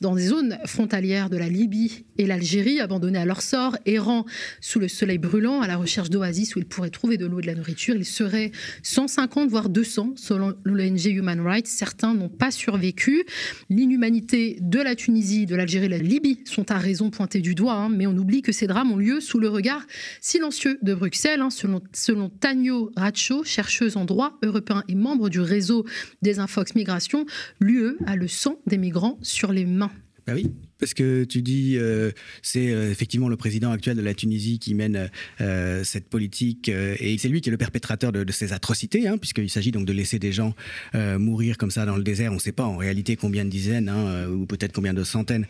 dans 0.00 0.14
des 0.14 0.26
zones 0.26 0.58
frontalières 0.66 1.30
de 1.30 1.36
la 1.36 1.48
Libye 1.48 2.04
et 2.18 2.26
l'Algérie, 2.26 2.80
abandonnés 2.80 3.18
à 3.18 3.24
leur 3.24 3.42
sort, 3.42 3.76
errant 3.86 4.24
sous 4.60 4.78
le 4.78 4.88
soleil 4.88 5.18
brûlant 5.18 5.60
à 5.60 5.66
la 5.66 5.76
recherche 5.76 6.10
d'oasis 6.10 6.56
où 6.56 6.58
ils 6.58 6.66
pourraient 6.66 6.90
trouver 6.90 7.01
de 7.08 7.26
l'eau 7.26 7.40
et 7.40 7.42
de 7.42 7.46
la 7.46 7.54
nourriture. 7.54 7.94
Il 7.94 8.04
serait 8.04 8.52
150 8.82 9.48
voire 9.48 9.68
200 9.68 10.14
selon 10.16 10.54
l'ONG 10.64 11.04
Human 11.06 11.40
Rights. 11.40 11.66
Certains 11.66 12.14
n'ont 12.14 12.28
pas 12.28 12.50
survécu. 12.50 13.24
L'inhumanité 13.70 14.58
de 14.60 14.78
la 14.78 14.94
Tunisie, 14.94 15.46
de 15.46 15.56
l'Algérie 15.56 15.86
de 15.86 15.92
la 15.92 15.98
Libye 15.98 16.40
sont 16.44 16.70
à 16.70 16.78
raison 16.78 17.10
pointées 17.10 17.40
du 17.40 17.54
doigt, 17.54 17.74
hein, 17.74 17.88
mais 17.88 18.06
on 18.06 18.16
oublie 18.16 18.42
que 18.42 18.52
ces 18.52 18.66
drames 18.66 18.92
ont 18.92 18.96
lieu 18.96 19.20
sous 19.20 19.38
le 19.38 19.48
regard 19.48 19.84
silencieux 20.20 20.78
de 20.82 20.94
Bruxelles. 20.94 21.40
Hein, 21.40 21.50
selon, 21.50 21.82
selon 21.92 22.28
Tanio 22.28 22.92
Racho, 22.96 23.44
chercheuse 23.44 23.96
en 23.96 24.04
droit 24.04 24.38
européen 24.42 24.84
et 24.88 24.94
membre 24.94 25.28
du 25.28 25.40
réseau 25.40 25.84
des 26.22 26.38
Infox 26.38 26.74
Migration, 26.74 27.26
l'UE 27.60 27.96
a 28.06 28.16
le 28.16 28.28
sang 28.28 28.58
des 28.66 28.78
migrants 28.78 29.18
sur 29.22 29.52
les 29.52 29.64
mains. 29.64 29.90
Ben 30.26 30.34
oui, 30.34 30.52
parce 30.78 30.94
que 30.94 31.24
tu 31.24 31.42
dis, 31.42 31.76
euh, 31.76 32.10
c'est 32.42 32.72
euh, 32.72 32.90
effectivement 32.90 33.28
le 33.28 33.36
président 33.36 33.72
actuel 33.72 33.96
de 33.96 34.02
la 34.02 34.14
Tunisie 34.14 34.60
qui 34.60 34.74
mène 34.74 35.10
euh, 35.40 35.82
cette 35.84 36.08
politique, 36.08 36.68
et 36.68 37.16
c'est 37.18 37.28
lui 37.28 37.40
qui 37.40 37.48
est 37.48 37.52
le 37.52 37.58
perpétrateur 37.58 38.12
de, 38.12 38.32
ces 38.32 38.52
atrocités, 38.52 39.08
hein, 39.08 39.18
puisqu'il 39.18 39.50
s'agit 39.50 39.72
donc 39.72 39.84
de 39.84 39.92
laisser 39.92 40.18
des 40.18 40.32
gens 40.32 40.54
mourir 40.94 41.58
comme 41.58 41.70
ça 41.70 41.86
dans 41.86 41.96
le 41.96 42.02
désert. 42.02 42.32
On 42.32 42.36
ne 42.36 42.40
sait 42.40 42.52
pas 42.52 42.64
en 42.64 42.76
réalité 42.76 43.16
combien 43.16 43.44
de 43.44 43.50
dizaines, 43.50 43.88
hein, 43.88 44.28
ou 44.28 44.46
peut-être 44.46 44.72
combien 44.72 44.94
de 44.94 45.04
centaines 45.04 45.46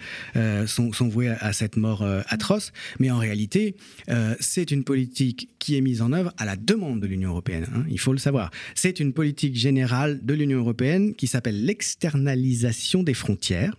sont, 0.67 0.93
sont, 0.93 1.09
voués 1.09 1.29
à, 1.29 1.53
cette 1.53 1.77
mort 1.77 2.03
atroce, 2.29 2.73
mais 2.99 3.11
en 3.11 3.19
réalité, 3.19 3.77
c'est 4.41 4.71
une 4.71 4.85
politique 4.85 5.49
qui 5.59 5.77
est 5.77 5.81
mise 5.81 6.03
en 6.03 6.13
œuvre 6.13 6.33
à 6.39 6.45
la 6.45 6.57
demande 6.57 7.01
de 7.01 7.07
l'Union 7.07 7.31
européenne, 7.31 7.67
hein, 7.75 7.85
il 7.89 8.01
faut 8.01 8.13
le 8.13 8.19
savoir. 8.19 8.51
C'est 8.75 9.01
une 9.01 9.13
politique 9.13 9.55
générale 9.55 10.21
de 10.23 10.35
l'Union 10.35 10.59
européenne 10.59 11.15
qui 11.15 11.27
s'appelle 11.27 11.65
l'externalisation 11.65 13.03
des 13.03 13.15
frontières 13.15 13.77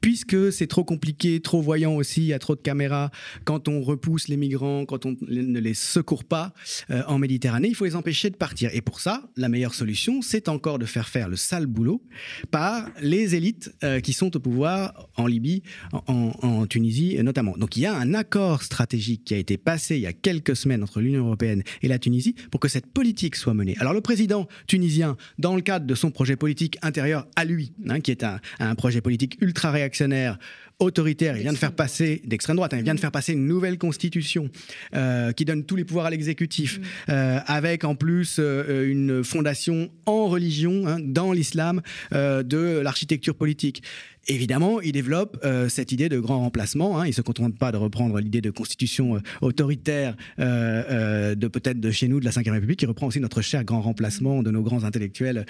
Puisque 0.00 0.52
c'est 0.52 0.66
trop 0.66 0.84
compliqué, 0.84 1.40
trop 1.40 1.62
voyant 1.62 1.94
aussi, 1.94 2.22
il 2.22 2.26
y 2.26 2.32
a 2.32 2.38
trop 2.38 2.54
de 2.54 2.60
caméras, 2.60 3.10
quand 3.44 3.68
on 3.68 3.80
repousse 3.80 4.28
les 4.28 4.36
migrants, 4.36 4.84
quand 4.84 5.06
on 5.06 5.16
ne 5.28 5.60
les 5.60 5.74
secourt 5.74 6.24
pas 6.24 6.52
euh, 6.90 7.02
en 7.06 7.18
Méditerranée, 7.18 7.68
il 7.68 7.74
faut 7.74 7.84
les 7.84 7.96
empêcher 7.96 8.30
de 8.30 8.36
partir. 8.36 8.70
Et 8.72 8.80
pour 8.80 9.00
ça, 9.00 9.22
la 9.36 9.48
meilleure 9.48 9.74
solution, 9.74 10.22
c'est 10.22 10.48
encore 10.48 10.78
de 10.78 10.86
faire 10.86 11.08
faire 11.08 11.28
le 11.28 11.36
sale 11.36 11.66
boulot 11.66 12.02
par 12.50 12.88
les 13.00 13.34
élites 13.34 13.74
euh, 13.82 14.00
qui 14.00 14.12
sont 14.12 14.36
au 14.36 14.40
pouvoir 14.40 15.08
en 15.16 15.26
Libye, 15.26 15.62
en, 15.92 16.66
Tunisie 16.66 17.16
notamment. 17.22 17.56
Donc 17.56 17.76
il 17.76 17.80
y 17.80 17.86
a 17.86 17.94
un 17.94 18.14
accord 18.14 18.62
stratégique 18.62 19.24
qui 19.24 19.34
a 19.34 19.36
été 19.36 19.56
passé 19.56 19.96
il 19.96 20.02
y 20.02 20.06
a 20.06 20.12
quelques 20.12 20.56
semaines 20.56 20.82
entre 20.82 21.00
l'Union 21.00 21.26
européenne 21.26 21.62
et 21.82 21.88
la 21.88 21.98
Tunisie 21.98 22.34
pour 22.50 22.60
que 22.60 22.68
cette 22.68 22.86
politique 22.86 23.36
soit 23.36 23.54
menée. 23.54 23.76
Alors 23.80 23.92
le 23.92 24.00
président 24.00 24.48
tunisien, 24.66 25.16
dans 25.38 25.56
le 25.56 25.62
cadre 25.62 25.86
de 25.86 25.94
son 25.94 26.10
projet 26.10 26.36
politique 26.36 26.78
intérieur 26.82 27.26
à 27.36 27.44
lui, 27.44 27.72
hein, 27.88 28.00
qui 28.00 28.10
est 28.10 28.24
un, 28.24 28.40
un 28.58 28.74
projet 28.74 29.00
politique 29.00 29.38
ultra-réactionnaire, 29.54 30.36
autoritaire. 30.80 31.36
Il 31.36 31.42
vient 31.42 31.52
de 31.52 31.58
faire 31.58 31.72
passer, 31.72 32.20
d'extrême 32.24 32.56
droite, 32.56 32.74
hein, 32.74 32.78
il 32.78 32.82
vient 32.82 32.96
de 32.96 33.00
faire 33.00 33.12
passer 33.12 33.32
une 33.32 33.46
nouvelle 33.46 33.78
constitution 33.78 34.50
euh, 34.94 35.30
qui 35.30 35.44
donne 35.44 35.64
tous 35.64 35.76
les 35.76 35.84
pouvoirs 35.84 36.06
à 36.06 36.10
l'exécutif, 36.10 36.78
mm. 36.78 36.82
euh, 37.10 37.38
avec 37.46 37.84
en 37.84 37.94
plus 37.94 38.38
euh, 38.40 38.90
une 38.90 39.22
fondation 39.22 39.90
en 40.06 40.26
religion, 40.26 40.88
hein, 40.88 40.98
dans 41.00 41.32
l'islam, 41.32 41.80
de 42.12 42.80
l'architecture 42.80 43.34
politique. 43.34 43.82
Évidemment, 44.26 44.80
il 44.80 44.92
développe 44.92 45.38
euh, 45.44 45.68
cette 45.68 45.92
idée 45.92 46.08
de 46.08 46.18
grand 46.18 46.40
remplacement. 46.40 46.98
Hein. 46.98 47.04
Il 47.06 47.10
ne 47.10 47.14
se 47.14 47.22
contente 47.22 47.58
pas 47.58 47.72
de 47.72 47.76
reprendre 47.76 48.18
l'idée 48.20 48.40
de 48.40 48.50
constitution 48.50 49.16
euh, 49.16 49.20
autoritaire 49.42 50.16
euh, 50.38 51.34
de 51.34 51.48
peut-être 51.48 51.80
de 51.80 51.90
chez 51.90 52.08
nous, 52.08 52.20
de 52.20 52.24
la 52.24 52.30
Ve 52.30 52.50
République. 52.50 52.80
Il 52.82 52.86
reprend 52.86 53.08
aussi 53.08 53.20
notre 53.20 53.42
cher 53.42 53.64
grand 53.64 53.82
remplacement 53.82 54.42
de 54.42 54.50
nos 54.50 54.62
grands 54.62 54.84
intellectuels 54.84 55.46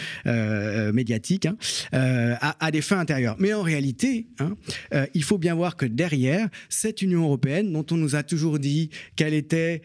médiatiques 0.92 1.46
hein, 1.46 1.56
à, 1.92 2.70
des 2.70 2.80
fins 2.80 2.98
intérieures. 2.98 3.36
Mais 3.38 3.52
en 3.52 3.62
réalité, 3.62 4.26
hein, 4.38 4.56
il 5.14 5.22
faut 5.22 5.38
bien 5.38 5.54
voir 5.54 5.76
que 5.76 5.86
derrière, 5.86 6.48
cette 6.68 7.02
Union 7.02 7.24
européenne, 7.24 7.72
dont 7.72 7.84
on 7.90 7.96
nous 7.96 8.16
a 8.16 8.22
toujours 8.22 8.58
dit 8.58 8.90
qu'elle 9.16 9.34
était 9.34 9.82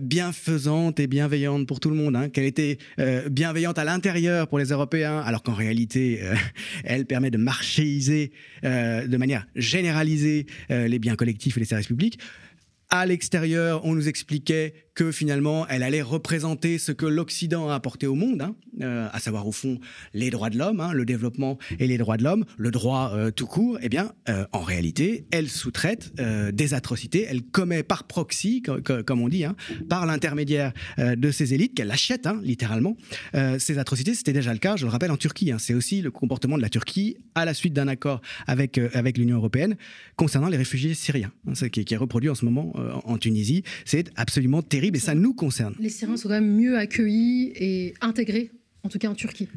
bienfaisante 0.00 1.00
et 1.00 1.06
bienveillante 1.06 1.66
pour 1.66 1.80
tout 1.80 1.90
le 1.90 1.96
monde, 1.96 2.30
qu'elle 2.32 2.44
était 2.44 2.78
bienveillante 3.30 3.78
à 3.78 3.84
l'intérieur 3.84 4.48
pour 4.48 4.58
les 4.58 4.66
Européens, 4.66 5.20
alors 5.20 5.42
qu'en 5.42 5.54
réalité, 5.54 6.20
elle 6.84 7.06
permet 7.06 7.30
de 7.30 7.38
marchéiser 7.38 8.11
euh, 8.64 9.06
de 9.06 9.16
manière 9.16 9.46
généralisée 9.54 10.46
euh, 10.70 10.88
les 10.88 10.98
biens 10.98 11.16
collectifs 11.16 11.56
et 11.56 11.60
les 11.60 11.66
services 11.66 11.86
publics. 11.86 12.18
À 12.90 13.06
l'extérieur, 13.06 13.84
on 13.84 13.94
nous 13.94 14.08
expliquait 14.08 14.74
que 14.94 15.10
finalement, 15.10 15.66
elle 15.68 15.82
allait 15.82 16.02
représenter 16.02 16.78
ce 16.78 16.92
que 16.92 17.06
l'Occident 17.06 17.70
a 17.70 17.74
apporté 17.74 18.06
au 18.06 18.14
monde, 18.14 18.42
hein, 18.42 18.54
euh, 18.82 19.08
à 19.12 19.20
savoir 19.20 19.46
au 19.46 19.52
fond 19.52 19.78
les 20.12 20.30
droits 20.30 20.50
de 20.50 20.58
l'homme, 20.58 20.80
hein, 20.80 20.92
le 20.92 21.04
développement 21.04 21.58
et 21.78 21.86
les 21.86 21.96
droits 21.96 22.16
de 22.16 22.24
l'homme, 22.24 22.44
le 22.58 22.70
droit 22.70 23.12
euh, 23.14 23.30
tout 23.30 23.46
court. 23.46 23.78
Eh 23.80 23.88
bien, 23.88 24.12
euh, 24.28 24.44
en 24.52 24.60
réalité, 24.60 25.26
elle 25.30 25.48
sous-traite 25.48 26.12
des 26.52 26.74
atrocités, 26.74 27.26
elle 27.28 27.42
commet 27.42 27.82
par 27.82 28.04
proxy, 28.04 28.62
comme 28.62 29.20
on 29.20 29.28
dit, 29.28 29.44
hein, 29.44 29.56
par 29.88 30.06
l'intermédiaire 30.06 30.72
de 30.98 31.30
ces 31.30 31.54
élites 31.54 31.74
qu'elle 31.74 31.90
achète 31.90 32.28
littéralement. 32.42 32.96
ces 33.58 33.78
atrocités, 33.78 34.14
c'était 34.14 34.32
déjà 34.32 34.52
le 34.52 34.58
cas, 34.58 34.76
je 34.76 34.84
le 34.84 34.90
rappelle, 34.90 35.10
en 35.10 35.16
Turquie. 35.16 35.52
C'est 35.58 35.74
aussi 35.74 36.02
le 36.02 36.10
comportement 36.10 36.56
de 36.56 36.62
la 36.62 36.68
Turquie 36.68 37.16
à 37.34 37.44
la 37.44 37.54
suite 37.54 37.72
d'un 37.72 37.88
accord 37.88 38.20
avec 38.46 38.76
l'Union 39.16 39.36
européenne 39.36 39.76
concernant 40.16 40.48
les 40.48 40.56
réfugiés 40.56 40.94
syriens, 40.94 41.32
ce 41.54 41.66
qui, 41.66 41.84
qui, 41.84 41.94
est 41.94 41.96
reproduit 41.96 42.30
en 42.30 42.34
ce 42.34 42.44
moment 42.44 42.72
en 43.04 43.18
Tunisie. 43.18 43.62
C'est 43.84 44.10
absolument 44.16 44.62
terrible 44.62 44.81
et 44.94 44.98
ça 44.98 45.14
nous 45.14 45.34
concerne. 45.34 45.74
Les 45.78 45.88
Syriens 45.88 46.16
sont 46.16 46.28
quand 46.28 46.34
même 46.34 46.56
mieux 46.56 46.76
accueillis 46.76 47.52
et 47.54 47.94
intégrés, 48.00 48.50
en 48.82 48.88
tout 48.88 48.98
cas 48.98 49.08
en 49.08 49.14
Turquie. 49.14 49.48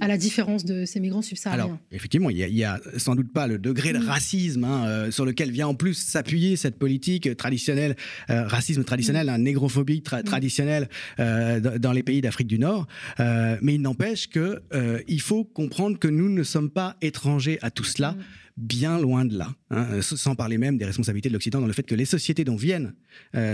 À 0.00 0.06
la 0.06 0.16
différence 0.16 0.64
de 0.64 0.84
ces 0.84 1.00
migrants 1.00 1.22
subsahariens. 1.22 1.64
Alors, 1.64 1.78
effectivement, 1.90 2.30
il 2.30 2.36
n'y 2.36 2.62
a, 2.62 2.80
sans 2.98 3.16
doute 3.16 3.32
pas 3.32 3.48
le 3.48 3.58
degré 3.58 3.92
de 3.92 3.98
racisme 3.98 4.62
hein, 4.62 4.86
euh, 4.86 5.10
sur 5.10 5.24
lequel 5.24 5.50
vient 5.50 5.66
en 5.66 5.74
plus 5.74 5.94
s'appuyer 5.94 6.54
cette 6.54 6.78
politique 6.78 7.36
traditionnelle, 7.36 7.96
euh, 8.30 8.46
racisme 8.46 8.84
traditionnel, 8.84 9.28
un 9.28 9.38
négrophobie 9.38 10.02
traditionnelle 10.02 10.88
euh, 11.18 11.78
dans 11.80 11.90
les 11.90 12.04
pays 12.04 12.20
d'Afrique 12.20 12.46
du 12.46 12.60
Nord. 12.60 12.86
mais 13.18 13.74
il 13.74 13.82
n'empêche 13.82 14.28
que 14.28 14.62
il 15.08 15.20
faut 15.20 15.42
comprendre 15.42 15.98
que 15.98 16.08
nous 16.08 16.28
ne 16.28 16.44
sommes 16.44 16.70
pas 16.70 16.96
étrangers 17.02 17.58
à 17.62 17.72
tout 17.72 17.84
cela 17.84 18.14
bien 18.58 18.98
loin 18.98 19.24
de 19.24 19.38
là, 19.38 19.54
hein, 19.70 20.02
sans 20.02 20.34
parler 20.34 20.58
même 20.58 20.76
des 20.78 20.84
responsabilités 20.84 21.28
de 21.28 21.34
l'Occident 21.34 21.60
dans 21.60 21.66
le 21.66 21.72
fait 21.72 21.84
que 21.84 21.94
les 21.94 22.04
sociétés 22.04 22.44
dont 22.44 22.56
viennent 22.56 22.94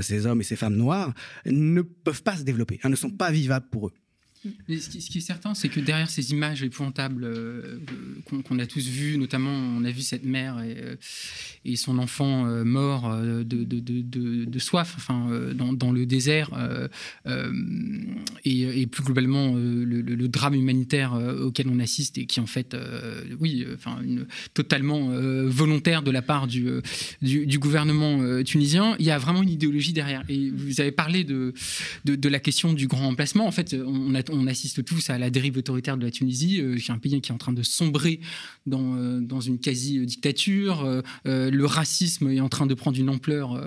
ces 0.00 0.26
hommes 0.26 0.40
et 0.40 0.44
ces 0.44 0.56
femmes 0.56 0.76
noires 0.76 1.12
ne 1.46 1.82
peuvent 1.82 2.22
pas 2.22 2.36
se 2.36 2.42
développer, 2.42 2.80
hein, 2.82 2.88
ne 2.88 2.96
sont 2.96 3.10
pas 3.10 3.30
vivables 3.30 3.68
pour 3.70 3.88
eux 3.88 3.92
ce, 4.68 4.88
qui, 5.08 5.18
est 5.18 5.20
certain, 5.20 5.54
c'est 5.54 5.68
que 5.68 5.80
derrière 5.80 6.10
ces 6.10 6.32
images 6.32 6.62
épouvantables 6.62 7.24
euh, 7.24 7.78
qu'on 8.44 8.58
a 8.58 8.66
tous 8.66 8.86
vues, 8.86 9.16
notamment 9.16 9.50
on 9.50 9.84
a 9.84 9.90
vu 9.90 10.02
cette 10.02 10.24
mère 10.24 10.60
et, 10.62 10.76
euh, 10.78 11.76
son 11.76 11.98
enfant 11.98 12.46
euh, 12.46 12.64
mort 12.64 13.14
de, 13.44 14.58
soif 14.58 14.94
enfin, 14.96 15.28
dans, 15.54 15.92
le 15.92 16.06
désert, 16.06 16.50
et, 18.44 18.86
plus 18.86 19.02
globalement 19.02 19.54
le, 19.54 20.28
drame 20.28 20.54
humanitaire 20.54 21.14
auquel 21.40 21.68
on 21.68 21.78
assiste 21.80 22.18
et 22.18 22.26
qui 22.26 22.40
en 22.40 22.46
fait, 22.46 22.76
oui, 23.40 23.66
enfin, 23.74 23.98
totalement 24.54 25.08
volontaire 25.46 26.02
de 26.02 26.10
la 26.10 26.22
part 26.22 26.46
du, 26.46 26.80
gouvernement 27.58 28.42
tunisien, 28.42 28.96
il 28.98 29.06
y 29.06 29.10
a 29.10 29.18
vraiment 29.18 29.42
une 29.42 29.50
idéologie 29.50 29.92
derrière. 29.92 30.22
Et 30.28 30.50
vous 30.50 30.80
avez 30.80 30.92
parlé 30.92 31.24
de, 31.24 31.52
la 32.04 32.38
question 32.40 32.72
du 32.72 32.86
grand 32.86 33.06
emplacement. 33.08 33.46
En 33.46 33.52
fait, 33.52 33.74
on 33.86 34.14
a 34.14 34.22
on 34.34 34.46
assiste 34.46 34.84
tous 34.84 35.10
à 35.10 35.18
la 35.18 35.30
dérive 35.30 35.56
autoritaire 35.56 35.96
de 35.96 36.04
la 36.04 36.10
Tunisie, 36.10 36.60
euh, 36.60 36.76
qui 36.76 36.90
est 36.90 36.94
un 36.94 36.98
pays 36.98 37.20
qui 37.20 37.30
est 37.30 37.34
en 37.34 37.38
train 37.38 37.52
de 37.52 37.62
sombrer 37.62 38.20
dans, 38.66 38.96
euh, 38.96 39.40
une 39.40 39.58
quasi-dictature. 39.58 40.84
Euh, 40.84 41.50
le 41.50 41.66
racisme 41.66 42.30
est 42.30 42.40
en 42.40 42.48
train 42.48 42.66
de 42.66 42.74
prendre 42.74 42.98
une 42.98 43.10
ampleur 43.10 43.60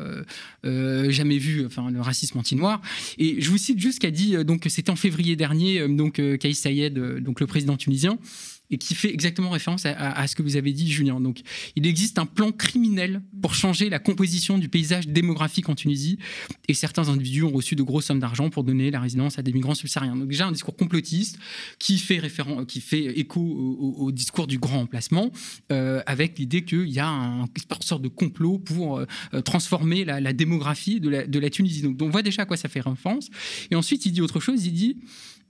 jamais 0.64 1.38
vue, 1.38 1.66
enfin 1.66 1.92
le 1.92 2.02
racisme 2.02 2.38
anti-noir. 2.38 2.82
Et 3.18 3.42
je 3.42 3.50
vous 3.50 3.58
cite 3.58 3.80
juste 3.80 3.96
ce 3.96 4.00
qu'a 4.00 4.12
dit, 4.12 4.36
donc 4.44 4.66
c'était 4.70 4.90
en 4.90 4.96
février 4.96 5.36
dernier, 5.36 5.88
donc 5.88 6.22
Kaïs 6.40 6.60
Sayed, 6.60 6.98
donc 7.20 7.40
le 7.40 7.48
président 7.48 7.78
tunisien 7.78 8.18
et 8.70 8.78
qui 8.78 8.96
fait 8.96 9.14
exactement 9.14 9.50
référence 9.50 9.86
à, 9.86 10.28
ce 10.28 10.36
que 10.36 10.44
vous 10.44 10.58
avez 10.58 10.74
dit, 10.74 10.92
Julien. 10.92 11.22
Donc, 11.22 11.42
il 11.76 11.88
existe 11.88 12.20
un 12.20 12.26
plan 12.26 12.52
criminel 12.52 13.22
pour 13.42 13.56
changer 13.56 13.90
la 13.90 14.00
composition 14.00 14.58
du 14.58 14.68
paysage 14.68 15.08
démographique 15.08 15.70
en 15.70 15.76
Tunisie, 15.76 16.20
et 16.68 16.74
certains 16.74 17.08
individus 17.08 17.44
ont 17.44 17.52
reçu 17.52 17.76
de 17.76 17.84
grosses 17.84 18.06
sommes 18.06 18.20
d'argent 18.20 18.50
pour 18.50 18.64
donner 18.64 18.92
la 18.92 19.00
résidence 19.00 19.40
à 19.40 19.42
des 19.42 19.54
migrants 19.54 19.76
subsahariens. 19.76 20.16
Donc, 20.16 20.28
déjà 20.28 20.48
un 20.48 20.52
discours 20.52 20.76
complotiste 20.76 21.40
qui 21.80 21.98
fait 21.98 22.20
référence, 22.20 22.66
qui 22.68 22.82
fait 22.82 23.20
écho 23.20 23.42
au, 23.42 24.12
discours 24.12 24.48
du 24.48 24.58
grand 24.58 24.82
emplacement, 24.82 25.32
euh, 25.72 26.02
avec 26.06 26.40
l'idée 26.40 26.64
qu'il 26.64 26.90
y 26.90 27.00
a 27.00 27.08
un, 27.08 27.44
une 27.44 27.82
sorte 27.82 28.02
de 28.02 28.08
complot 28.08 28.60
pour 28.60 29.00
euh, 29.00 29.06
transformer 29.44 30.06
la, 30.06 30.34
démographie 30.34 31.00
de 31.00 31.10
la, 31.10 31.28
de 31.28 31.40
la 31.40 31.50
Tunisie. 31.50 31.82
Donc, 31.82 32.02
on 32.02 32.10
voit 32.10 32.22
déjà 32.22 32.44
à 32.44 32.46
quoi 32.46 32.58
ça 32.58 32.70
fait 32.70 32.82
référence. 32.82 33.30
Et 33.72 33.76
ensuite, 33.76 34.06
il 34.06 34.12
dit 34.12 34.22
autre 34.22 34.40
chose. 34.40 34.66
Il 34.66 34.74
dit 34.74 34.98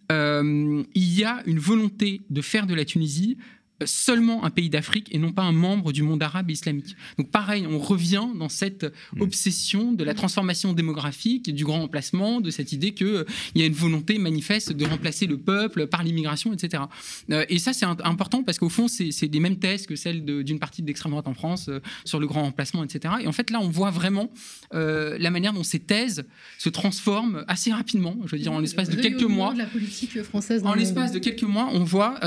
il 0.10 0.86
y 0.96 1.24
a 1.24 1.42
une 1.46 1.60
volonté 1.60 2.22
de 2.30 2.42
faire 2.42 2.68
de 2.68 2.74
la 2.74 2.86
Tunisie 2.86 3.38
seulement 3.86 4.44
un 4.44 4.50
pays 4.50 4.70
d'Afrique 4.70 5.08
et 5.12 5.20
non 5.20 5.32
pas 5.32 5.44
un 5.44 5.52
membre 5.52 5.92
du 5.92 6.04
monde 6.04 6.24
arabe 6.24 6.50
et 6.50 6.54
islamique. 6.54 6.96
Donc 7.18 7.30
pareil, 7.30 7.68
on 7.68 7.80
revient 7.80 8.28
dans 8.36 8.50
cette 8.50 8.86
mm. 9.16 9.22
obsession 9.22 9.92
de 9.92 10.04
la 10.04 10.14
transformation 10.14 10.74
démographique, 10.74 11.54
du 11.54 11.64
grand 11.64 11.84
emplacement, 11.84 12.42
de 12.42 12.50
cette 12.50 12.72
idée 12.72 12.94
qu'il 12.94 13.08
euh, 13.08 13.26
y 13.56 13.62
a 13.62 13.66
une 13.66 13.74
volonté 13.74 14.18
manifeste 14.18 14.72
de 14.72 14.86
remplacer 14.86 15.28
le 15.28 15.38
peuple 15.38 15.88
par 15.88 16.04
l'immigration, 16.04 16.54
etc. 16.54 16.84
Euh, 17.32 17.46
et 17.50 17.60
ça, 17.60 17.74
c'est 17.74 17.86
important 17.86 18.44
parce 18.44 18.58
qu'au 18.58 18.70
fond, 18.70 18.88
c'est 18.88 19.12
les 19.32 19.40
mêmes 19.40 19.60
thèses 19.60 19.86
que 19.86 19.96
celles 19.96 20.26
d'une 20.26 20.60
partie 20.60 20.82
de 20.82 20.88
l'extrême 20.88 21.12
droite 21.12 21.28
en 21.28 21.34
France 21.34 21.68
euh, 21.70 21.80
sur 22.06 22.20
le 22.20 22.28
grand 22.28 22.44
emplacement, 22.44 22.84
etc. 22.84 23.16
Et 23.22 23.28
en 23.28 23.32
fait, 23.32 23.50
là, 23.50 23.60
on 23.62 23.70
voit 23.70 23.92
vraiment 23.92 24.32
la 24.72 25.32
manière 25.32 25.54
dont 25.54 25.64
ces 25.64 25.80
thèses 25.80 26.26
se 26.58 26.70
transforment 26.70 27.44
assez 27.48 27.72
rapidement, 27.72 28.16
je 28.26 28.36
veux 28.36 28.42
dire, 28.42 28.52
en 28.52 28.60
l'espace 28.60 28.90
de 28.90 28.96
quelques 28.96 29.24
mois. 29.24 29.54
la 29.54 29.66
politique 29.66 30.22
française 30.24 30.64
en 30.66 30.74
l'espace 30.74 31.12
de 31.12 31.20
quelques 31.20 31.44
mois, 31.44 31.70
on 31.74 31.84
voit 31.84 32.20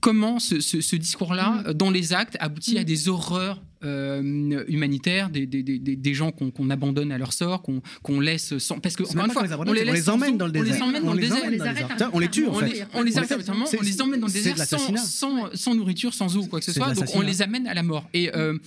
comment 0.00 0.38
ce, 0.38 0.60
ce, 0.60 0.80
ce 0.80 0.95
discours-là, 0.98 1.50
mm. 1.50 1.66
euh, 1.66 1.72
dans 1.72 1.90
les 1.90 2.12
actes, 2.12 2.36
aboutit 2.40 2.78
à 2.78 2.82
mm. 2.82 2.84
des 2.84 3.08
horreurs 3.08 3.62
euh, 3.84 4.64
humanitaires, 4.68 5.30
des, 5.30 5.46
des, 5.46 5.62
des, 5.62 5.78
des 5.78 6.14
gens 6.14 6.32
qu'on 6.32 6.70
abandonne 6.70 7.12
à 7.12 7.18
leur 7.18 7.32
sort, 7.32 7.62
qu'on 7.62 8.20
laisse 8.20 8.56
sans. 8.58 8.80
Parce 8.80 8.96
que, 8.96 9.04
encore 9.04 9.24
une 9.44 9.48
fois, 9.48 9.64
on 9.66 9.72
les, 9.72 9.88
on 9.88 9.92
les 9.92 10.08
emmène 10.10 10.38
dans 10.38 10.46
le 10.46 10.52
désert. 10.52 10.68
On 10.68 10.74
les 10.74 10.82
emmène 10.82 11.04
dans 11.04 11.14
le 11.14 11.20
désert. 11.20 11.42
On 11.44 11.50
les 11.50 11.60
arrête. 11.60 12.04
On 12.12 12.18
les 12.18 12.28
tue, 12.28 12.46
en 12.46 12.54
fait. 12.54 12.86
On 12.94 13.02
les, 13.02 13.18
arrête, 13.18 13.50
on 13.78 13.82
les 13.82 14.02
emmène 14.02 14.20
dans 14.20 14.26
le 14.26 14.32
désert 14.32 14.56
sans, 14.58 15.74
nourriture, 15.74 16.14
sans 16.14 16.36
eau, 16.36 16.46
quoi 16.46 16.60
que 16.60 16.64
ce 16.64 16.72
soit. 16.72 16.94
Donc 16.94 17.08
on 17.14 17.20
les 17.20 17.42
amène 17.42 17.66
à 17.66 17.74
la 17.74 17.82
mort. 17.82 18.08
Et 18.14 18.34
euh, 18.34 18.58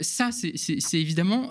ça, 0.00 0.30
c'est 0.32 1.00
évidemment 1.00 1.50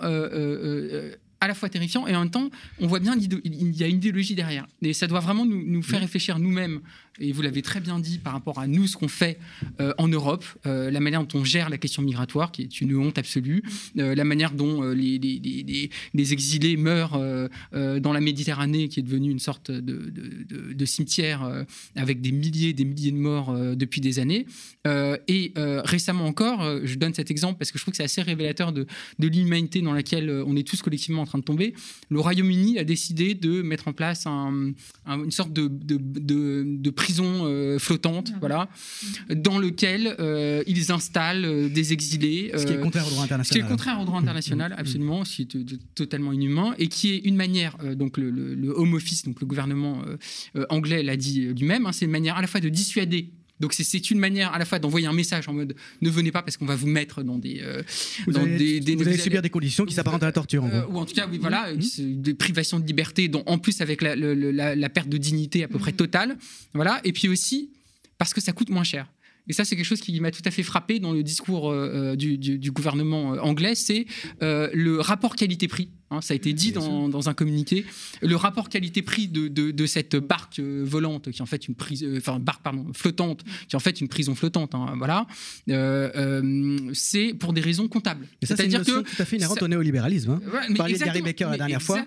à 1.40 1.48
la 1.48 1.54
fois 1.54 1.68
terrifiant 1.68 2.06
et 2.06 2.16
en 2.16 2.20
même 2.20 2.30
temps, 2.30 2.50
on 2.80 2.86
voit 2.86 2.98
bien 2.98 3.18
qu'il 3.18 3.76
y 3.76 3.84
a 3.84 3.86
une 3.86 3.96
idéologie 3.96 4.34
derrière. 4.34 4.66
Et 4.82 4.92
ça 4.92 5.06
doit 5.06 5.20
vraiment 5.20 5.44
nous, 5.44 5.62
nous 5.66 5.82
faire 5.82 6.00
réfléchir 6.00 6.38
nous-mêmes 6.38 6.80
et 7.20 7.32
vous 7.32 7.42
l'avez 7.42 7.62
très 7.62 7.80
bien 7.80 7.98
dit 7.98 8.18
par 8.18 8.32
rapport 8.32 8.58
à 8.58 8.66
nous, 8.66 8.86
ce 8.86 8.96
qu'on 8.96 9.08
fait 9.08 9.38
euh, 9.80 9.92
en 9.98 10.08
Europe, 10.08 10.44
euh, 10.66 10.90
la 10.90 11.00
manière 11.00 11.24
dont 11.24 11.40
on 11.40 11.44
gère 11.44 11.70
la 11.70 11.78
question 11.78 12.02
migratoire, 12.02 12.52
qui 12.52 12.62
est 12.62 12.80
une 12.80 12.96
honte 12.96 13.18
absolue, 13.18 13.62
euh, 13.98 14.14
la 14.14 14.24
manière 14.24 14.52
dont 14.52 14.82
les, 14.82 15.90
exilés 16.14 16.76
meurent 16.76 17.18
dans 17.72 18.12
la 18.12 18.20
Méditerranée, 18.20 18.88
qui 18.88 19.00
est 19.00 19.02
devenue 19.02 19.30
une 19.30 19.38
sorte 19.38 19.70
de, 19.70 20.84
cimetière 20.84 21.64
avec 21.94 22.20
des 22.20 22.32
milliers 22.32 22.72
des 22.72 22.84
milliers 22.84 23.10
de 23.10 23.16
morts 23.16 23.54
depuis 23.76 24.00
des 24.00 24.18
années. 24.18 24.46
et 24.86 25.52
récemment 25.56 26.26
encore, 26.26 26.64
je 26.84 26.94
donne 26.96 27.14
cet 27.14 27.30
exemple 27.30 27.58
parce 27.58 27.70
que 27.70 27.78
je 27.78 27.84
trouve 27.84 27.92
que 27.92 27.96
c'est 27.96 28.04
assez 28.04 28.22
révélateur 28.22 28.72
de, 28.72 28.86
l'inhumanité 29.18 29.82
dans 29.82 29.92
laquelle 29.92 30.30
on 30.46 30.56
est 30.56 30.66
tous 30.66 30.82
collectivement 30.82 31.22
en 31.22 31.26
train 31.26 31.38
de 31.38 31.44
tomber. 31.44 31.74
Le 32.08 32.20
Royaume-Uni 32.20 32.78
a 32.78 32.84
décidé 32.84 33.34
de 33.34 33.62
mettre 33.62 33.88
en 33.88 33.92
place 33.92 34.26
un, 34.26 34.72
une 35.06 35.30
sorte 35.30 35.52
de, 35.52 35.68
de 35.68 36.90
prison 37.06 37.46
euh, 37.46 37.78
flottante, 37.78 38.32
ah 38.34 38.38
voilà, 38.40 38.68
dans 39.32 39.58
lequel 39.58 40.16
euh, 40.18 40.64
ils 40.66 40.90
installent 40.90 41.44
euh, 41.44 41.68
des 41.68 41.92
exilés. 41.92 42.50
ce 42.56 42.66
qui 42.66 42.72
est 42.72 42.80
contraire 42.80 43.06
au 43.06 43.10
droit 43.10 43.22
international. 43.22 43.46
Ce 43.46 43.52
qui 43.52 43.64
est 43.64 43.68
contraire 43.76 44.00
au 44.00 44.04
droit 44.04 44.18
international, 44.18 44.72
mmh. 44.72 44.80
absolument, 44.80 45.24
ce 45.24 45.36
qui 45.36 45.42
est 45.42 45.94
totalement 45.94 46.32
inhumain, 46.32 46.74
et 46.78 46.88
qui 46.88 47.12
est 47.12 47.18
une 47.18 47.36
manière, 47.36 47.76
donc 47.94 48.16
le, 48.16 48.72
Home 48.76 48.94
Office, 48.94 49.22
donc 49.22 49.40
le 49.40 49.46
gouvernement 49.46 50.02
anglais 50.68 51.02
l'a 51.04 51.16
dit 51.16 51.46
lui-même, 51.54 51.86
hein, 51.86 51.92
c'est 51.92 52.06
une 52.06 52.10
manière 52.10 52.36
à 52.36 52.42
la 52.42 52.48
fois 52.48 52.60
de 52.60 52.68
dissuader 52.68 53.30
donc 53.60 53.72
c'est 53.72 54.10
une 54.10 54.18
manière 54.18 54.52
à 54.52 54.58
la 54.58 54.64
fois 54.64 54.78
d'envoyer 54.78 55.06
un 55.06 55.12
message 55.12 55.48
en 55.48 55.52
mode 55.52 55.74
ne 56.00 56.10
venez 56.10 56.32
pas 56.32 56.42
parce 56.42 56.56
qu'on 56.56 56.66
va 56.66 56.76
vous 56.76 56.86
mettre 56.86 57.22
dans 57.22 57.38
des 57.38 57.62
vous, 58.26 58.36
allez, 58.36 58.80
des, 58.80 58.94
vous 58.96 59.06
allez 59.06 59.18
subir 59.18 59.42
des 59.42 59.50
conditions 59.50 59.84
qui 59.84 59.94
s'apparentent 59.94 60.22
à 60.22 60.26
la 60.26 60.32
torture 60.32 60.64
en 60.64 60.84
ou 60.90 60.98
en 60.98 61.06
tout 61.06 61.14
cas 61.14 61.28
oui 61.30 61.38
voilà 61.38 61.72
mmh. 61.72 62.20
des 62.20 62.34
privations 62.34 62.78
de 62.78 62.86
liberté 62.86 63.28
dont 63.28 63.42
en 63.46 63.58
plus 63.58 63.80
avec 63.80 64.02
la, 64.02 64.14
la, 64.16 64.88
perte 64.88 65.08
de 65.08 65.18
dignité 65.18 65.64
à 65.64 65.68
peu 65.68 65.78
près 65.78 65.92
mmh. 65.92 65.96
totale 65.96 66.36
voilà 66.74 67.00
et 67.04 67.12
puis 67.12 67.28
aussi 67.28 67.70
parce 68.18 68.34
que 68.34 68.40
ça 68.40 68.52
coûte 68.52 68.70
moins 68.70 68.84
cher. 68.84 69.06
Et 69.48 69.52
ça, 69.52 69.64
c'est 69.64 69.76
quelque 69.76 69.86
chose 69.86 70.00
qui 70.00 70.18
m'a 70.20 70.30
tout 70.30 70.42
à 70.44 70.50
fait 70.50 70.64
frappé 70.64 70.98
dans 70.98 71.12
le 71.12 71.22
discours 71.22 71.70
euh, 71.70 72.14
euh, 72.14 72.16
du, 72.16 72.70
gouvernement 72.72 73.34
euh, 73.34 73.38
anglais, 73.38 73.74
c'est 73.74 74.06
le 74.40 74.98
rapport 74.98 75.36
qualité-prix. 75.36 75.90
Hein, 76.10 76.20
ça 76.20 76.34
a 76.34 76.36
été 76.36 76.52
dit 76.52 76.72
dans, 76.72 77.28
un 77.28 77.34
communiqué. 77.34 77.84
Le 78.22 78.36
rapport 78.36 78.68
qualité-prix 78.68 79.28
de, 79.28 79.86
cette 79.86 80.16
barque 80.16 80.60
volante, 80.60 81.30
qui 81.30 81.38
est 81.38 81.42
en 81.42 81.46
fait 81.46 81.68
une 81.68 81.74
prise, 81.74 82.06
enfin 82.16 82.38
barque 82.38 82.62
pardon 82.62 82.86
flottante, 82.92 83.42
qui 83.68 83.74
est 83.74 83.76
en 83.76 83.80
fait 83.80 84.00
une 84.00 84.08
prison 84.08 84.34
flottante. 84.34 84.74
Hein, 84.74 84.94
voilà, 84.96 85.26
c'est 86.92 87.34
pour 87.34 87.52
des 87.52 87.60
raisons 87.60 87.88
comptables. 87.88 88.26
C'est-à-dire 88.42 88.84
que 88.84 89.00
tout 89.00 89.22
à 89.22 89.24
fait 89.24 89.36
inhérente 89.36 89.62
au 89.62 89.68
néolibéralisme. 89.68 90.30
Hein. 90.30 90.40
Ouais, 90.52 90.68
de 90.68 91.04
Gary 91.04 91.22
Becker 91.22 91.48
la 91.50 91.58
dernière 91.58 91.82
fois. 91.82 92.04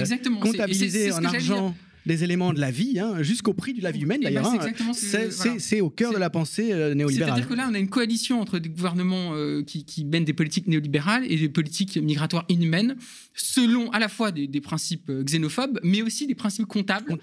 exactement. 0.00 0.40
Comptabiliser 0.40 1.12
en 1.12 1.24
argent 1.24 1.74
des 2.08 2.24
éléments 2.24 2.52
de 2.52 2.58
la 2.58 2.72
vie, 2.72 2.98
hein, 2.98 3.22
jusqu'au 3.22 3.52
prix 3.52 3.74
de 3.74 3.82
la 3.82 3.92
vie 3.92 4.00
humaine 4.00 4.20
ben, 4.20 4.34
d'ailleurs. 4.34 4.50
Hein. 4.50 5.58
c'est 5.58 5.80
au 5.80 5.90
cœur 5.90 6.12
de 6.12 6.18
la 6.18 6.30
pensée 6.30 6.72
euh, 6.72 6.94
néolibérale. 6.94 7.34
C'est-à-dire 7.34 7.48
que 7.48 7.54
là, 7.54 7.68
on 7.70 7.74
a 7.74 7.78
une 7.78 7.90
coalition 7.90 8.40
entre 8.40 8.58
des 8.58 8.70
gouvernements 8.70 9.34
euh, 9.34 9.62
qui, 9.62 10.04
mènent 10.04 10.24
des 10.24 10.32
politiques 10.32 10.66
néolibérales 10.66 11.30
et 11.30 11.36
des 11.36 11.48
politiques 11.48 11.98
migratoires 11.98 12.46
inhumaines, 12.48 12.96
selon 13.34 13.90
à 13.90 13.98
la 14.00 14.08
fois 14.08 14.32
des, 14.32 14.48
principes 14.60 15.10
euh, 15.10 15.22
xénophobes, 15.22 15.78
mais 15.84 16.02
aussi 16.02 16.26
des 16.26 16.34
principes 16.34 16.66
comptables, 16.66 17.16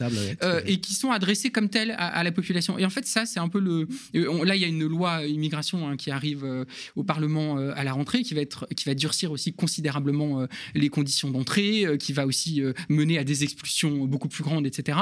et 0.65 0.79
qui 0.79 0.93
sont 0.93 1.11
adressés 1.11 1.49
comme 1.49 1.67
tels 1.67 1.93
à, 1.97 2.23
la 2.23 2.31
population. 2.31 2.77
Et 2.77 2.85
en 2.85 2.89
fait, 2.89 3.05
ça, 3.05 3.25
c'est 3.25 3.39
un 3.39 3.49
peu 3.49 3.59
le. 3.59 3.87
là, 4.13 4.55
il 4.55 4.61
y 4.61 4.65
a 4.65 4.67
une 4.67 4.85
loi 4.85 5.25
immigration 5.25 5.89
hein, 5.89 5.97
qui 5.97 6.11
arrive 6.11 6.45
au 6.95 7.03
Parlement 7.03 7.57
à 7.57 7.83
la 7.83 7.93
rentrée, 7.93 8.21
qui 8.21 8.35
va, 8.35 8.41
être, 8.41 8.67
qui 8.75 8.85
va 8.85 8.93
durcir 8.93 9.31
aussi 9.31 9.51
considérablement 9.53 10.47
les 10.75 10.89
conditions 10.89 11.31
d'entrée, 11.31 11.85
qui 11.99 12.13
va 12.13 12.27
aussi 12.27 12.61
mener 12.89 13.17
à 13.17 13.23
des 13.23 13.43
expulsions 13.43 14.05
beaucoup 14.05 14.29
plus 14.29 14.43
grandes, 14.43 14.67
etc 14.67 14.74
etc. 14.77 14.97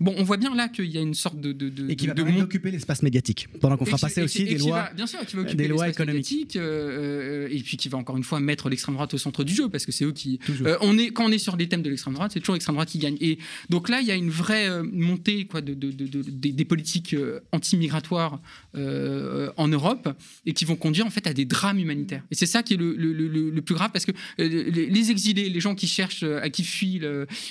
Bon, 0.00 0.14
on 0.16 0.24
voit 0.24 0.36
bien 0.36 0.54
là 0.54 0.68
qu'il 0.68 0.90
y 0.90 0.98
a 0.98 1.00
une 1.00 1.14
sorte 1.14 1.40
de. 1.40 1.52
de, 1.52 1.68
de 1.68 1.90
et 1.90 1.96
qui 1.96 2.06
va 2.06 2.14
de, 2.14 2.22
occuper 2.42 2.70
l'espace 2.70 3.02
médiatique. 3.02 3.48
Pendant 3.60 3.76
qu'on 3.76 3.84
fera 3.84 3.96
qui, 3.96 4.02
passer 4.02 4.22
aussi 4.22 4.42
et 4.42 4.54
des 4.54 4.58
lois, 4.58 4.82
va, 4.82 4.92
bien 4.94 5.06
sûr, 5.06 5.24
qui 5.26 5.36
va 5.36 5.42
occuper 5.42 5.62
des 5.62 5.68
lois 5.68 5.88
économiques. 5.88 6.30
médiatique, 6.30 6.56
euh, 6.56 7.48
et 7.50 7.60
puis 7.60 7.76
qui 7.76 7.88
va 7.88 7.98
encore 7.98 8.16
une 8.16 8.24
fois 8.24 8.40
mettre 8.40 8.68
l'extrême 8.68 8.94
droite 8.94 9.14
au 9.14 9.18
centre 9.18 9.44
du 9.44 9.54
jeu, 9.54 9.68
parce 9.68 9.86
que 9.86 9.92
c'est 9.92 10.04
eux 10.04 10.12
qui. 10.12 10.38
Euh, 10.62 10.76
on 10.80 10.98
est, 10.98 11.10
quand 11.10 11.24
on 11.24 11.32
est 11.32 11.38
sur 11.38 11.56
des 11.56 11.68
thèmes 11.68 11.82
de 11.82 11.90
l'extrême 11.90 12.14
droite, 12.14 12.32
c'est 12.32 12.40
toujours 12.40 12.54
l'extrême 12.54 12.74
droite 12.74 12.88
qui 12.88 12.98
gagne. 12.98 13.16
Et 13.20 13.38
donc 13.70 13.88
là, 13.88 14.00
il 14.00 14.06
y 14.06 14.10
a 14.10 14.14
une 14.14 14.30
vraie 14.30 14.68
euh, 14.68 14.82
montée 14.82 15.46
quoi, 15.46 15.60
de, 15.60 15.74
de, 15.74 15.90
de, 15.90 16.22
des, 16.22 16.52
des 16.52 16.64
politiques 16.64 17.14
euh, 17.14 17.40
anti-migratoires 17.52 18.40
euh, 18.76 19.50
en 19.56 19.68
Europe 19.68 20.08
et 20.46 20.52
qui 20.52 20.64
vont 20.64 20.76
conduire 20.76 21.06
en 21.06 21.10
fait 21.10 21.26
à 21.26 21.34
des 21.34 21.44
drames 21.44 21.78
humanitaires. 21.78 22.22
Et 22.30 22.34
c'est 22.34 22.46
ça 22.46 22.62
qui 22.62 22.74
est 22.74 22.76
le, 22.76 22.94
le, 22.94 23.12
le, 23.12 23.50
le, 23.50 23.62
plus 23.62 23.74
grave 23.74 23.90
parce 23.92 24.04
que 24.04 24.12
euh, 24.40 24.70
les, 24.70 25.10
exilés, 25.10 25.48
les 25.48 25.60
gens 25.60 25.74
qui 25.74 25.86
cherchent, 25.86 26.22
à 26.22 26.48
qui 26.50 26.64
fuient 26.64 27.02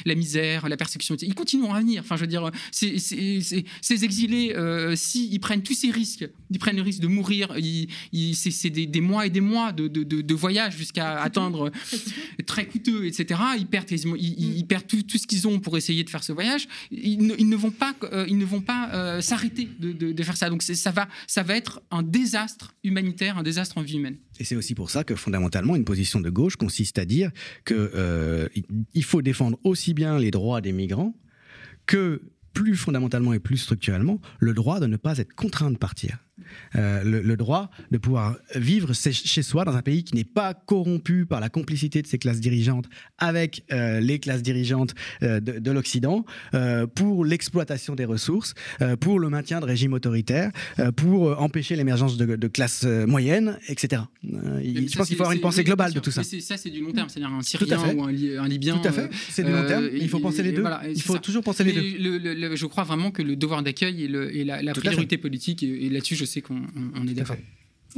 la 0.05 0.15
misère, 0.15 0.69
la 0.69 0.77
persécution, 0.77 1.15
ils 1.21 1.35
continueront 1.51 1.73
à 1.73 1.81
venir. 1.81 2.01
Enfin, 2.01 2.15
je 2.15 2.21
veux 2.21 2.27
dire, 2.27 2.49
ces 2.71 4.03
exilés, 4.03 4.53
euh, 4.55 4.95
si 4.95 5.27
ils 5.31 5.39
prennent 5.39 5.63
tous 5.63 5.73
ces 5.73 5.91
risques, 5.91 6.27
ils 6.49 6.59
prennent 6.59 6.77
le 6.77 6.81
risque 6.81 7.01
de 7.01 7.07
mourir, 7.07 7.53
c'est, 8.33 8.69
des, 8.69 8.85
des, 8.85 9.01
mois 9.01 9.25
et 9.25 9.29
des 9.29 9.41
mois 9.41 9.71
de, 9.71 9.87
de, 9.87 10.03
de, 10.03 10.21
de 10.21 10.33
voyage 10.33 10.77
jusqu'à 10.77 11.21
atteindre 11.21 11.71
très 12.45 12.65
coûteux, 12.65 13.05
etc. 13.05 13.39
Ils 13.57 13.67
perdent, 13.67 13.87
quasiment, 13.87 14.15
ils, 14.15 14.57
ils 14.57 14.65
perdent 14.65 14.87
tout, 14.87 15.03
tout, 15.03 15.17
ce 15.17 15.27
qu'ils 15.27 15.47
ont 15.47 15.59
pour 15.59 15.77
essayer 15.77 16.03
de 16.03 16.09
faire 16.09 16.23
ce 16.23 16.31
voyage. 16.31 16.67
Ils 16.91 17.25
ne, 17.25 17.35
ils 17.37 17.49
ne 17.49 17.55
vont 17.55 17.71
pas, 17.71 17.95
euh, 18.03 18.25
ils 18.29 18.37
ne 18.37 18.45
vont 18.45 18.61
pas 18.61 18.89
euh, 18.93 19.21
s'arrêter 19.21 19.67
de, 19.79 19.91
de, 19.91 20.11
de, 20.11 20.23
faire 20.23 20.37
ça. 20.37 20.49
Donc 20.49 20.63
ça 20.63 20.91
va, 20.91 21.07
ça 21.27 21.43
va 21.43 21.55
être 21.55 21.81
un 21.91 22.03
désastre 22.03 22.73
humanitaire, 22.83 23.37
un 23.37 23.43
désastre 23.43 23.77
en 23.77 23.81
vie 23.81 23.97
humaine. 23.97 24.17
Et 24.39 24.43
c'est 24.43 24.55
aussi 24.55 24.73
pour 24.73 24.89
ça 24.89 25.03
que 25.03 25.15
fondamentalement, 25.15 25.75
une 25.75 25.85
position 25.85 26.21
de 26.21 26.29
gauche 26.29 26.55
consiste 26.55 26.97
à 26.97 27.05
dire 27.05 27.31
qu'il 27.65 27.75
euh, 27.77 28.47
faut 29.03 29.21
défendre 29.21 29.59
aussi 29.63 29.93
bien 29.93 30.17
les 30.17 30.31
droits 30.31 30.61
des 30.61 30.71
migrants 30.71 31.13
que 31.91 32.21
plus 32.53 32.77
fondamentalement 32.77 33.33
et 33.33 33.39
plus 33.39 33.57
structurellement, 33.57 34.21
le 34.39 34.53
droit 34.53 34.79
de 34.79 34.87
ne 34.87 34.95
pas 34.95 35.17
être 35.17 35.33
contraint 35.33 35.71
de 35.71 35.77
partir. 35.77 36.19
Euh, 36.75 37.03
le, 37.03 37.21
le, 37.21 37.35
droit 37.35 37.69
de 37.91 37.97
pouvoir 37.97 38.37
vivre 38.55 38.93
chez 38.93 39.43
soi 39.43 39.65
dans 39.65 39.75
un 39.75 39.81
pays 39.81 40.03
qui 40.03 40.15
n'est 40.15 40.23
pas 40.23 40.53
corrompu 40.53 41.25
par 41.25 41.39
la 41.39 41.49
complicité 41.49 42.01
de 42.01 42.07
ses 42.07 42.17
classes 42.17 42.39
dirigeantes 42.39 42.85
avec 43.17 43.63
euh, 43.71 43.99
les 43.99 44.19
classes 44.19 44.41
dirigeantes 44.41 44.93
euh, 45.21 45.39
de, 45.39 45.59
de 45.59 45.71
l'Occident 45.71 46.25
pour 46.95 47.25
l'exploitation 47.25 47.95
des 47.95 48.05
ressources, 48.05 48.53
pour 48.99 49.19
le 49.19 49.29
maintien 49.29 49.59
de 49.59 49.65
régimes 49.65 49.93
autoritaires, 49.93 50.51
pour 50.95 51.41
empêcher 51.41 51.75
l'émergence 51.75 52.17
de, 52.17 52.35
de, 52.35 52.47
classes 52.47 52.83
moyennes, 52.83 53.57
etc. 53.67 54.03
Il, 54.23 54.89
je 54.89 54.97
pense 54.97 55.07
qu'il 55.07 55.17
faut 55.17 55.23
avoir 55.23 55.35
une 55.35 55.41
pensée 55.41 55.63
globale 55.63 55.93
de 55.93 55.99
tout 55.99 56.11
ça. 56.11 56.23
Ça, 56.23 56.57
c'est 56.57 56.69
du 56.69 56.81
long 56.81 56.91
terme, 56.91 57.09
c'est-à-dire 57.09 57.33
un 57.33 57.41
Syrien 57.41 57.95
ou 57.95 58.03
un, 58.03 58.07
un, 58.07 58.47
Libyen. 58.47 58.77
Tout 58.77 58.87
à 58.87 58.91
fait, 58.91 59.09
c'est 59.29 59.43
du 59.43 59.51
long 59.51 59.65
terme. 59.65 59.89
il 59.93 60.09
faut 60.09 60.19
penser 60.19 60.43
les 60.43 60.51
deux. 60.51 60.61
Voilà, 60.61 60.81
il 60.87 61.01
faut 61.01 61.13
ça. 61.13 61.19
toujours 61.19 61.43
penser 61.43 61.63
les 61.63 61.73
Mais 61.73 61.81
deux. 61.81 62.19
Le, 62.19 62.33
le, 62.33 62.55
je 62.55 62.65
crois 62.65 62.83
vraiment 62.83 63.11
que 63.11 63.21
le 63.21 63.35
devoir 63.35 63.63
d'accueil 63.63 64.03
et, 64.03 64.39
et, 64.39 64.43
la, 64.43 64.61
la 64.61 64.73
priorité 64.73 65.17
politique, 65.17 65.63
et, 65.63 65.85
et 65.85 65.89
là-dessus, 65.89 66.15
je 66.21 66.25
sais 66.25 66.41
qu'on 66.41 66.61
on 66.95 67.07
est 67.07 67.13
d'accord. 67.13 67.35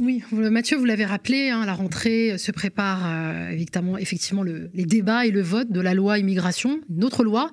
Oui, 0.00 0.24
Mathieu, 0.32 0.76
vous 0.76 0.86
l'avez 0.86 1.04
rappelé, 1.04 1.50
hein, 1.50 1.64
la 1.64 1.74
rentrée 1.74 2.36
se 2.36 2.50
prépare 2.50 3.02
euh, 3.06 3.96
effectivement 4.00 4.42
le, 4.42 4.68
les 4.74 4.86
débats 4.86 5.24
et 5.24 5.30
le 5.30 5.40
vote 5.40 5.70
de 5.70 5.80
la 5.80 5.94
loi 5.94 6.18
immigration, 6.18 6.80
une 6.90 7.04
autre 7.04 7.22
loi. 7.22 7.52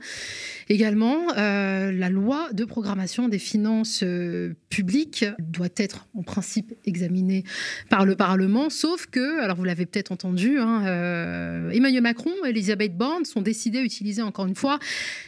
Également, 0.71 1.33
euh, 1.37 1.91
la 1.91 2.09
loi 2.09 2.47
de 2.53 2.63
programmation 2.63 3.27
des 3.27 3.39
finances 3.39 4.03
euh, 4.03 4.53
publiques 4.69 5.25
doit 5.37 5.67
être 5.75 6.07
en 6.15 6.23
principe 6.23 6.73
examinée 6.85 7.43
par 7.89 8.05
le 8.05 8.15
Parlement, 8.15 8.69
sauf 8.69 9.05
que, 9.07 9.41
alors 9.41 9.57
vous 9.57 9.65
l'avez 9.65 9.85
peut-être 9.85 10.13
entendu, 10.13 10.59
hein, 10.59 10.85
euh, 10.87 11.71
Emmanuel 11.71 12.03
Macron 12.03 12.31
et 12.45 12.51
Elisabeth 12.51 12.95
Borne 12.95 13.25
sont 13.25 13.41
décidés 13.41 13.79
à 13.79 13.83
utiliser 13.83 14.21
encore 14.21 14.45
une 14.45 14.55
fois 14.55 14.79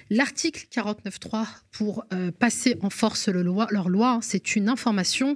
l'article 0.09 0.65
49.3 0.73 1.45
pour 1.73 2.05
passer 2.39 2.77
en 2.81 2.89
force 2.89 3.27
leur 3.27 3.89
loi. 3.89 4.19
C'est 4.21 4.55
une 4.55 4.69
information 4.69 5.35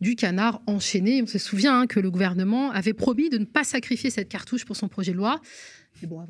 du 0.00 0.14
canard 0.14 0.62
enchaîné. 0.68 1.22
On 1.22 1.26
se 1.26 1.38
souvient 1.38 1.80
hein, 1.80 1.86
que 1.88 1.98
le 1.98 2.12
gouvernement 2.12 2.70
avait 2.70 2.92
promis 2.92 3.30
de 3.30 3.38
ne 3.38 3.46
pas 3.46 3.64
sacrifier 3.64 4.10
cette 4.10 4.28
cartouche 4.28 4.64
pour 4.64 4.76
son 4.76 4.86
projet 4.86 5.10
de 5.10 5.16
loi. 5.16 5.40
Mais 6.02 6.08
bon, 6.08 6.20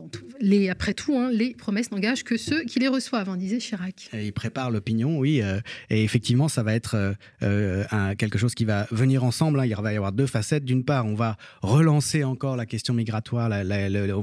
après 0.70 0.94
tout, 0.94 1.16
hein, 1.16 1.30
les 1.32 1.54
promesses 1.54 1.90
n'engagent 1.90 2.24
que 2.24 2.36
ceux 2.36 2.64
qui 2.64 2.78
les 2.78 2.88
reçoivent, 2.88 3.28
hein, 3.28 3.36
disait 3.36 3.58
Chirac. 3.58 4.10
Et 4.12 4.26
il 4.26 4.32
prépare 4.32 4.70
l'opinion, 4.70 5.18
oui. 5.18 5.42
Euh, 5.42 5.60
et 5.90 6.02
effectivement, 6.02 6.48
ça 6.48 6.62
va 6.62 6.74
être 6.74 7.14
euh, 7.42 7.84
un, 7.90 8.14
quelque 8.14 8.38
chose 8.38 8.54
qui 8.54 8.64
va 8.64 8.86
venir 8.90 9.24
ensemble. 9.24 9.60
Hein. 9.60 9.66
Il 9.66 9.74
va 9.74 9.92
y 9.92 9.96
avoir 9.96 10.12
deux 10.12 10.26
facettes. 10.26 10.64
D'une 10.64 10.84
part, 10.84 11.06
on 11.06 11.14
va 11.14 11.36
relancer 11.62 12.24
encore 12.24 12.56
la 12.56 12.66
question 12.66 12.94
migratoire, 12.94 13.50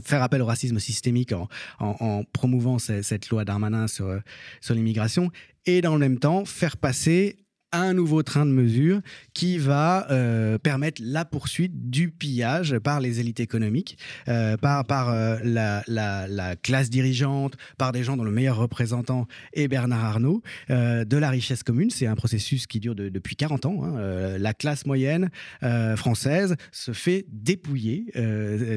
faire 0.04 0.24
appel 0.24 0.42
au 0.42 0.46
racisme 0.46 0.80
systémique 0.80 1.34
en, 1.80 2.24
promouvant 2.34 2.80
cette, 2.80 3.30
loi 3.30 3.46
Darmanin 3.46 3.88
sur 3.88 4.22
l'immigration. 4.70 5.32
Et 5.66 5.82
dans 5.82 5.94
le 5.94 6.00
même 6.00 6.20
temps, 6.20 6.46
faire 6.46 6.78
passer 6.78 7.47
un 7.72 7.94
nouveau 7.94 8.24
train 8.24 8.46
de 8.46 8.52
mesures 8.52 9.02
qui 9.34 9.58
va 9.58 10.10
euh, 10.12 10.58
permettre 10.58 11.02
la 11.04 11.26
poursuite 11.26 11.90
du 11.90 12.10
pillage 12.10 12.78
par 12.80 13.00
les 13.00 13.20
élites 13.20 13.40
économiques, 13.40 13.98
euh, 14.28 14.56
par, 14.58 15.10
euh, 15.10 15.38
la, 15.44 15.84
la, 15.88 16.28
la, 16.28 16.56
classe 16.56 16.90
dirigeante, 16.90 17.56
par 17.78 17.92
des 17.92 18.04
gens 18.04 18.18
dont 18.18 18.24
le 18.24 18.32
meilleur 18.32 18.58
représentant 18.58 19.28
est 19.54 19.68
Bernard 19.68 20.04
Arnault, 20.04 20.42
de 20.70 21.18
la 21.18 21.30
richesse 21.30 21.64
commune. 21.64 21.90
C'est 21.90 22.08
un 22.08 22.16
processus 22.16 22.68
qui 22.68 22.80
dure 22.80 22.96
de, 22.96 23.10
depuis 23.10 23.36
40 23.36 23.66
ans. 23.66 23.84
Hein. 23.84 24.38
La 24.38 24.54
classe 24.54 24.86
moyenne 24.86 25.30
française 25.96 26.56
se 26.72 26.92
fait 26.92 27.26
dépouiller. 27.32 28.12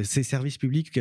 ses 0.05 0.23
services 0.23 0.59
publics 0.59 0.99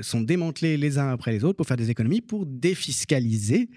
sont 0.00 0.20
démantelés 0.20 0.76
les 0.76 0.98
uns 0.98 1.10
après 1.10 1.32
les 1.32 1.44
autres 1.44 1.56
pour 1.56 1.66
faire 1.66 1.76
des 1.76 1.90
économies, 1.90 2.20
pour 2.20 2.46
défiscaliser, 2.46 3.68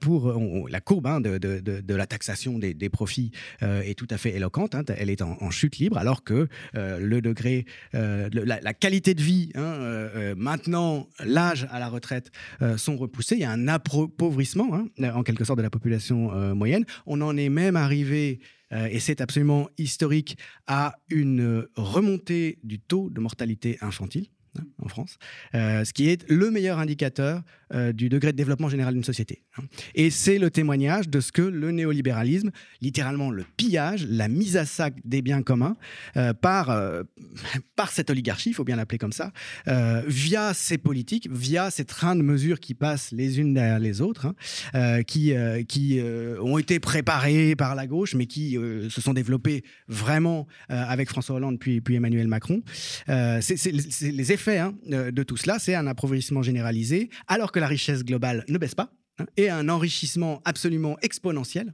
pour 0.00 0.68
la 0.68 0.80
courbe 0.80 1.06
hein, 1.06 1.20
de, 1.20 1.94
la 1.94 2.06
taxation 2.06 2.58
des 2.58 2.83
profits 2.88 3.30
euh, 3.62 3.82
est 3.82 3.94
tout 3.94 4.06
à 4.10 4.18
fait 4.18 4.34
éloquente. 4.34 4.74
Hein, 4.74 4.84
elle 4.96 5.10
est 5.10 5.22
en, 5.22 5.50
chute 5.50 5.78
libre, 5.78 5.98
alors 5.98 6.24
que 6.24 6.48
euh, 6.74 6.98
le 6.98 7.20
degré, 7.20 7.66
euh, 7.94 8.28
la, 8.32 8.60
la, 8.60 8.74
qualité 8.74 9.14
de 9.14 9.22
vie, 9.22 9.50
hein, 9.54 10.34
maintenant, 10.36 11.08
l'âge 11.24 11.66
à 11.70 11.78
la 11.78 11.88
retraite 11.88 12.30
sont 12.76 12.96
repoussés. 12.96 13.36
Il 13.36 13.40
y 13.40 13.44
a 13.44 13.50
un 13.50 13.68
appauvrissement, 13.68 14.74
hein, 14.74 15.10
en 15.14 15.22
quelque 15.22 15.44
sorte, 15.44 15.58
de 15.58 15.62
la 15.62 15.70
population 15.70 16.54
moyenne. 16.54 16.84
On 17.06 17.20
en 17.20 17.36
est 17.36 17.48
même 17.48 17.76
arrivé 17.76 18.40
et 18.72 18.98
c'est 18.98 19.20
absolument 19.20 19.68
historique, 19.78 20.36
à 20.66 20.96
une 21.08 21.66
remontée 21.76 22.58
du 22.64 22.80
taux 22.80 23.10
de 23.10 23.20
mortalité 23.20 23.78
infantile 23.80 24.26
en 24.82 24.88
France, 24.88 25.18
euh, 25.54 25.84
ce 25.84 25.92
qui 25.92 26.08
est 26.08 26.28
le 26.30 26.50
meilleur 26.50 26.78
indicateur 26.78 27.42
euh, 27.74 27.92
du 27.92 28.08
degré 28.08 28.32
de 28.32 28.36
développement 28.36 28.68
général 28.68 28.94
d'une 28.94 29.04
société. 29.04 29.42
Hein. 29.56 29.62
Et 29.94 30.10
c'est 30.10 30.38
le 30.38 30.50
témoignage 30.50 31.08
de 31.08 31.20
ce 31.20 31.32
que 31.32 31.42
le 31.42 31.70
néolibéralisme, 31.70 32.50
littéralement 32.80 33.30
le 33.30 33.44
pillage, 33.56 34.06
la 34.08 34.28
mise 34.28 34.56
à 34.56 34.66
sac 34.66 34.94
des 35.04 35.22
biens 35.22 35.42
communs 35.42 35.76
euh, 36.16 36.32
par, 36.34 36.76
par 37.76 37.90
cette 37.90 38.10
oligarchie, 38.10 38.50
il 38.50 38.54
faut 38.54 38.64
bien 38.64 38.76
l'appeler 38.76 38.98
comme 38.98 39.12
ça, 39.12 39.32
via 40.06 40.54
ces 40.54 40.78
politiques, 40.78 41.28
via 41.30 41.70
ces 41.70 41.84
trains 41.84 42.16
de 42.16 42.22
mesures 42.22 42.60
qui 42.60 42.74
passent 42.74 43.12
les 43.12 43.40
unes 43.40 43.54
derrière 43.54 43.78
les 43.78 44.00
autres, 44.00 44.34
hein, 44.74 45.02
qui, 45.02 45.32
qui 45.68 46.00
ont 46.40 46.58
été 46.58 46.78
préparés 46.80 47.56
par 47.56 47.74
la 47.74 47.86
gauche, 47.86 48.14
mais 48.14 48.26
qui 48.26 48.52
se 48.88 49.00
sont 49.00 49.14
développés 49.14 49.64
vraiment 49.88 50.46
avec 50.68 51.08
François 51.08 51.36
Hollande 51.36 51.58
puis, 51.58 51.80
puis 51.80 51.94
Emmanuel 51.96 52.28
Macron. 52.28 52.62
c'est 53.06 53.72
les 54.02 54.32
effets 54.32 54.43
hein, 54.48 54.74
de 54.86 55.22
tout 55.22 55.36
cela, 55.36 55.58
c'est 55.58 55.74
un 55.74 55.86
appauvrissement 55.86 56.42
généralisé, 56.42 57.10
alors 57.26 57.52
que 57.52 57.60
la 57.60 57.66
richesse 57.66 58.04
globale 58.04 58.44
ne 58.48 58.58
baisse 58.58 58.74
pas, 58.74 58.92
hein, 59.18 59.26
et 59.36 59.50
un 59.50 59.68
enrichissement 59.68 60.40
absolument 60.44 60.96
exponentiel 61.02 61.72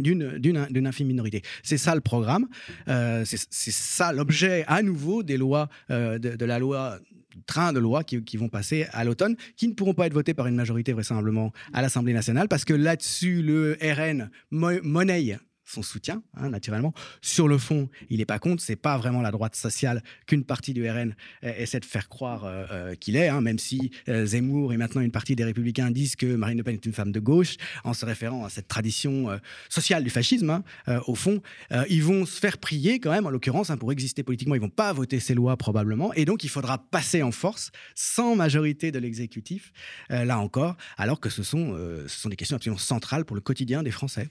d'une 0.00 0.86
infime 0.86 1.06
minorité. 1.08 1.42
C'est 1.62 1.76
ça 1.76 1.94
le 1.94 2.00
programme, 2.00 2.48
euh, 2.88 3.24
c'est 3.26 3.70
ça 3.70 4.12
l'objet 4.12 4.64
à 4.66 4.82
nouveau 4.82 5.22
des 5.22 5.36
lois, 5.36 5.68
euh, 5.90 6.18
de, 6.18 6.44
la 6.44 6.58
loi 6.58 6.98
train 7.46 7.72
de 7.72 7.78
loi 7.78 8.04
qui, 8.04 8.22
qui 8.22 8.36
vont 8.36 8.48
passer 8.48 8.86
à 8.92 9.04
l'automne, 9.04 9.36
qui 9.56 9.68
ne 9.68 9.74
pourront 9.74 9.94
pas 9.94 10.06
être 10.06 10.14
votés 10.14 10.34
par 10.34 10.46
une 10.46 10.54
majorité 10.54 10.92
vraisemblablement 10.92 11.52
à 11.72 11.82
l'Assemblée 11.82 12.12
nationale, 12.12 12.48
parce 12.48 12.64
que 12.64 12.74
là-dessus, 12.74 13.42
le 13.42 13.76
RN 13.82 14.30
monnaie 14.50 15.38
son 15.72 15.82
soutien, 15.82 16.22
hein, 16.36 16.50
naturellement. 16.50 16.92
Sur 17.20 17.48
le 17.48 17.58
fond, 17.58 17.88
il 18.10 18.18
n'est 18.18 18.26
pas 18.26 18.38
contre. 18.38 18.62
C'est 18.62 18.76
pas 18.76 18.98
vraiment 18.98 19.22
la 19.22 19.30
droite 19.30 19.56
sociale 19.56 20.02
qu'une 20.26 20.44
partie 20.44 20.74
du 20.74 20.88
RN 20.88 21.14
essaie 21.42 21.80
de 21.80 21.84
faire 21.84 22.08
croire 22.08 22.44
euh, 22.44 22.64
euh, 22.70 22.94
qu'il 22.94 23.16
est, 23.16 23.28
hein, 23.28 23.40
même 23.40 23.58
si 23.58 23.90
euh, 24.08 24.26
Zemmour 24.26 24.72
et 24.72 24.76
maintenant 24.76 25.00
une 25.00 25.10
partie 25.10 25.34
des 25.34 25.44
Républicains 25.44 25.90
disent 25.90 26.16
que 26.16 26.26
Marine 26.36 26.58
Le 26.58 26.64
Pen 26.64 26.74
est 26.74 26.86
une 26.86 26.92
femme 26.92 27.12
de 27.12 27.20
gauche, 27.20 27.56
en 27.84 27.94
se 27.94 28.04
référant 28.04 28.44
à 28.44 28.50
cette 28.50 28.68
tradition 28.68 29.28
sociale 29.68 30.04
du 30.04 30.10
fascisme. 30.10 30.50
Hein, 30.50 30.62
au 31.06 31.14
fond, 31.14 31.40
ils 31.88 32.02
vont 32.02 32.26
se 32.26 32.38
faire 32.38 32.58
prier 32.58 33.00
quand 33.00 33.10
même, 33.10 33.26
en 33.26 33.30
l'occurrence, 33.30 33.70
pour 33.78 33.92
exister 33.92 34.22
politiquement. 34.22 34.54
Ils 34.54 34.60
vont 34.60 34.68
pas 34.68 34.92
voter 34.92 35.20
ces 35.20 35.34
lois 35.34 35.56
probablement, 35.56 36.12
et 36.14 36.24
donc 36.24 36.44
il 36.44 36.50
faudra 36.50 36.78
passer 36.78 37.22
en 37.22 37.32
force 37.32 37.70
sans 37.94 38.36
majorité 38.36 38.92
de 38.92 38.98
l'exécutif, 38.98 39.72
là 40.10 40.38
encore, 40.38 40.76
alors 40.96 41.20
que 41.20 41.30
ce 41.30 41.42
sont, 41.42 41.76
ce 42.06 42.20
sont 42.20 42.28
des 42.28 42.36
questions 42.36 42.56
absolument 42.56 42.78
centrales 42.78 43.24
pour 43.24 43.36
le 43.36 43.42
quotidien 43.42 43.82
des 43.82 43.90
Français. 43.90 44.28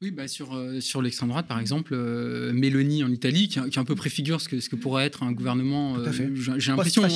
Oui, 0.00 0.12
bah 0.12 0.28
sur, 0.28 0.54
euh, 0.54 0.78
sur 0.78 1.02
l'extrême 1.02 1.28
droite, 1.30 1.48
par 1.48 1.58
exemple, 1.58 1.92
euh, 1.92 2.52
Mélanie 2.52 3.02
en 3.02 3.10
Italie, 3.10 3.48
qui, 3.48 3.58
qui 3.68 3.78
un 3.80 3.84
peu 3.84 3.96
préfigure 3.96 4.40
ce 4.40 4.48
que, 4.48 4.60
ce 4.60 4.68
que 4.68 4.76
pourrait 4.76 5.04
être 5.06 5.24
un 5.24 5.32
gouvernement. 5.32 5.96
Euh, 5.98 6.04
j'ai 6.36 6.70
l'impression. 6.70 7.02
Hein, 7.02 7.08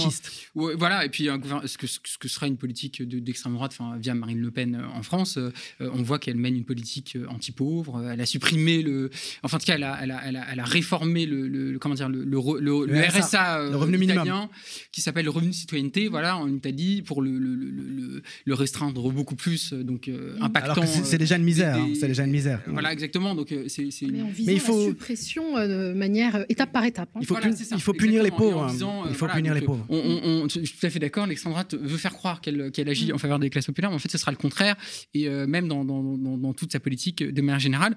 ouais, 0.57 0.75
voilà, 0.75 1.05
et 1.05 1.09
puis 1.09 1.29
un 1.29 1.41
ce, 1.65 1.79
que, 1.79 1.87
ce 1.87 2.01
que 2.19 2.27
serait 2.27 2.49
une 2.49 2.57
politique 2.57 3.01
de- 3.01 3.21
d'extrême 3.21 3.53
droite 3.55 3.71
enfin, 3.79 3.97
via 3.99 4.15
Marine 4.15 4.41
Le 4.41 4.51
Pen 4.51 4.75
euh, 4.75 4.99
en 4.99 5.05
France. 5.05 5.37
euh, 5.39 5.53
on 5.79 6.03
voit 6.03 6.19
qu'elle 6.19 6.35
mène 6.35 6.57
une 6.57 6.65
politique 6.65 7.17
anti-pauvre. 7.29 8.05
Elle 8.13 8.21
a 8.21 8.27
supprimé 8.27 8.83
le. 8.83 9.11
Enfin, 9.45 9.59
en 9.59 9.61
tout 9.61 9.67
cas, 9.67 9.77
elle 9.77 9.85
a, 9.85 9.99
elle 10.03 10.11
a, 10.11 10.21
elle 10.27 10.35
a, 10.37 10.45
elle 10.51 10.59
a 10.59 10.65
réformé 10.65 11.25
le, 11.25 11.79
comment 11.79 11.95
dire, 11.95 12.09
le, 12.09 12.25
le, 12.25 12.37
re- 12.37 12.59
le- 12.59 12.85
le 12.87 13.01
RSA, 13.01 13.21
RSA, 13.21 13.71
le 13.71 13.77
revenu 13.77 13.97
minimum. 13.97 14.25
italien, 14.25 14.51
qui 14.91 15.03
s'appelle 15.03 15.27
le 15.27 15.31
revenu 15.31 15.51
de 15.51 15.55
citoyenneté, 15.55 16.09
voilà, 16.09 16.37
en 16.37 16.49
Italie, 16.53 17.03
pour 17.03 17.23
le, 17.23 18.23
restreindre 18.49 19.09
beaucoup 19.13 19.37
plus, 19.37 19.73
donc 19.73 20.11
impactant. 20.41 20.73
Alors 20.73 20.85
que 20.85 21.05
c'est- 21.05 21.19
déjà 21.19 21.37
une 21.37 21.45
misère. 21.45 21.77
hein, 21.77 21.91
C'est 21.95 22.09
déjà 22.09 22.25
une 22.25 22.33
misère. 22.33 22.61
Voilà, 22.73 22.93
exactement. 22.93 23.35
Donc, 23.35 23.53
euh, 23.53 23.65
c'est. 23.69 23.89
Mais 24.03 24.23
en 24.23 24.29
visant 24.29 24.45
Mais 24.47 24.55
il 24.55 24.61
faut- 24.61 24.79
la 24.79 24.89
suppression 24.89 25.57
euh, 25.57 25.91
de 25.93 25.99
manière 25.99 26.37
euh, 26.37 26.45
étape 26.49 26.73
par 26.73 26.85
étape. 26.85 27.09
hein. 27.15 27.19
Il 27.23 27.27
faut, 27.27 27.35
Voilà, 27.35 27.49
il 27.49 27.53
punir 27.97 28.23
les 28.23 28.29
exactement. 28.29 28.51
Pauvres. 28.51 28.63
hein. 28.65 28.71
euh, 28.71 29.07
il 29.09 29.15
faut 29.15 29.19
voilà, 29.21 29.35
punir 29.35 29.53
donc, 29.53 29.61
les 29.61 29.67
pauvres. 29.67 29.87
on- 29.89 29.97
on- 29.99 30.45
on- 30.45 30.49
je 30.49 30.61
suis 30.65 30.79
tout 30.79 30.87
à 30.87 30.91
fait 30.91 30.99
d'accord, 30.99 31.27
l'extrême 31.27 31.53
droite 31.53 31.75
veut 31.75 31.97
faire 31.97 32.13
croire 32.13 32.41
qu'elle 32.41 32.71
qu'elle 32.73 32.89
agit 32.89 33.13
en 33.13 33.19
faveur 33.19 33.39
des 33.39 33.51
classes 33.51 33.67
populaires, 33.67 33.91
mais 33.91 33.97
en 33.97 34.01
fait, 34.01 34.11
ce 34.11 34.19
sera 34.19 34.31
le 34.31 34.37
contraire. 34.37 34.77
Et 35.15 35.29
euh, 35.29 35.47
même 35.47 35.69
dans, 35.69 35.85
dans- 35.85 36.03
dans- 36.03 36.37
dans 36.39 36.53
toute 36.53 36.73
sa 36.73 36.81
politique, 36.81 37.23
de 37.23 37.43
manière 37.43 37.61
générale. 37.61 37.97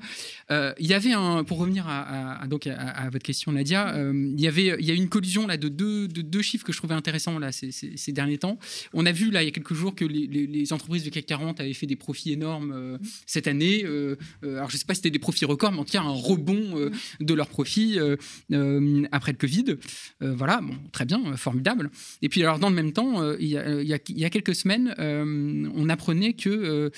Euh, 0.52 0.74
il 0.80 0.88
y 0.88 0.94
avait 0.94 1.14
un, 1.14 1.44
pour 1.44 1.58
revenir 1.60 1.86
à, 1.88 2.46
donc 2.48 2.68
à, 2.68 2.76
à 2.78 3.10
votre 3.10 3.24
question, 3.26 3.52
Nadia, 3.52 3.96
euh, 3.96 4.14
il 4.36 4.40
y 4.42 4.48
avait, 4.48 4.76
il 4.80 4.86
y 4.86 4.92
a 4.92 4.94
eu 4.94 4.98
une 4.98 5.10
collision 5.10 5.48
là 5.48 5.58
de 5.58 5.68
deux, 5.70 6.08
de 6.08 6.22
deux 6.22 6.42
chiffres 6.42 6.66
que 6.66 6.72
je 6.74 6.78
trouvais 6.78 6.96
intéressants 6.96 7.40
là 7.40 7.52
ces, 7.52 7.72
ces- 7.72 7.98
ces 7.98 8.12
derniers 8.12 8.38
temps. 8.38 8.58
On 8.94 9.06
a 9.06 9.12
vu 9.12 9.32
là 9.32 9.42
il 9.44 9.46
y 9.46 9.50
a 9.50 9.52
quelques 9.52 9.74
jours 9.74 9.96
que 9.96 10.06
les, 10.06 10.28
les- 10.28 10.48
les 10.48 10.74
entreprises 10.74 11.04
du 11.04 11.12
CAC 11.12 11.26
40 11.26 11.60
avaient 11.60 11.74
fait 11.74 11.88
des 11.88 11.96
profits 11.96 12.32
énormes 12.32 12.72
euh, 12.74 12.98
cette 13.26 13.48
année. 13.48 13.84
Euh, 13.86 14.16
euh, 14.44 14.62
alors 14.66 14.72
je 14.72 14.78
sais 14.78 14.86
pas 14.86 14.96
si 14.96 15.00
c'était 15.00 15.12
des 15.12 15.20
profits 15.20 15.46
records, 15.46 15.72
mais 15.72 15.78
en 15.78 15.86
tout 15.86 15.92
cas 15.92 16.02
un 16.02 16.10
rebond 16.10 16.76
euh, 16.76 16.90
de 17.20 17.34
leurs 17.36 17.50
profits 17.50 18.00
euh, 18.00 18.16
euh, 18.52 19.04
après 19.12 19.32
le 19.32 19.38
Covid. 19.38 19.76
Voilà, 20.22 20.60
bon, 20.62 20.76
très 20.92 21.06
bien, 21.06 21.38
formidable. 21.38 21.92
Et 22.24 22.30
puis 22.30 22.42
alors 22.42 22.58
dans 22.58 22.70
le 22.70 22.76
même 22.76 22.92
temps, 22.94 23.36
il, 23.38 23.48
y 23.48 23.58
a, 23.58 23.80
il 23.82 24.20
y 24.20 24.30
quelques 24.32 24.56
semaines, 24.56 24.96
on 24.98 25.90
apprenait 25.90 26.34
que 26.34 26.92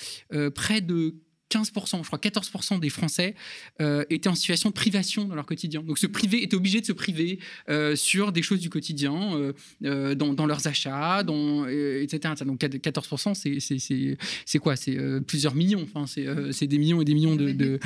près 0.54 0.80
de 0.80 1.14
15%, 1.50 1.98
je 2.02 2.06
crois 2.06 2.18
14% 2.18 2.78
des 2.78 2.90
Français 2.90 3.34
euh, 3.80 4.04
étaient 4.10 4.28
en 4.28 4.34
situation 4.34 4.68
de 4.70 4.74
privation 4.74 5.24
dans 5.24 5.34
leur 5.34 5.46
quotidien. 5.46 5.82
Donc 5.82 5.98
se 5.98 6.06
priver, 6.06 6.42
étaient 6.42 6.56
obligés 6.56 6.80
de 6.80 6.86
se 6.86 6.92
priver 6.92 7.38
euh, 7.68 7.96
sur 7.96 8.32
des 8.32 8.42
choses 8.42 8.60
du 8.60 8.68
quotidien, 8.70 9.52
euh, 9.84 10.14
dans, 10.14 10.32
dans 10.34 10.46
leurs 10.46 10.66
achats, 10.66 11.22
dans, 11.22 11.66
etc. 11.66 12.34
Donc 12.44 12.60
14%, 12.60 13.34
c'est- 13.34 13.60
c'est- 13.60 13.78
c'est 13.78 14.16
c'est 14.44 14.58
quoi? 14.58 14.76
C'est 14.76 14.96
plusieurs 15.26 15.54
millions. 15.54 15.82
Enfin, 15.94 16.06
c'est 16.06 16.26
c'est 16.52 16.66
des 16.66 16.78
millions 16.78 17.00
et 17.00 17.04
des 17.04 17.14
millions 17.14 17.36
de, 17.36 17.52
de, 17.52 17.78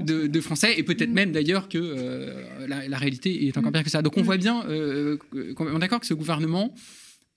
de- 0.00 0.26
de 0.26 0.40
Français, 0.40 0.74
et 0.78 0.82
peut-être 0.82 1.10
même 1.12 1.32
d'ailleurs 1.32 1.68
que 1.68 1.78
la, 2.66 2.88
la 2.88 2.98
réalité 2.98 3.46
est 3.46 3.56
encore 3.56 3.72
pire 3.72 3.84
que 3.84 3.90
ça. 3.90 4.02
Donc 4.02 4.16
on 4.16 4.22
voit 4.22 4.36
bien, 4.36 4.64
euh, 4.68 5.16
qu'on 5.54 5.76
est 5.76 5.78
d'accord 5.78 6.00
que 6.00 6.06
ce 6.06 6.14
gouvernement 6.14 6.74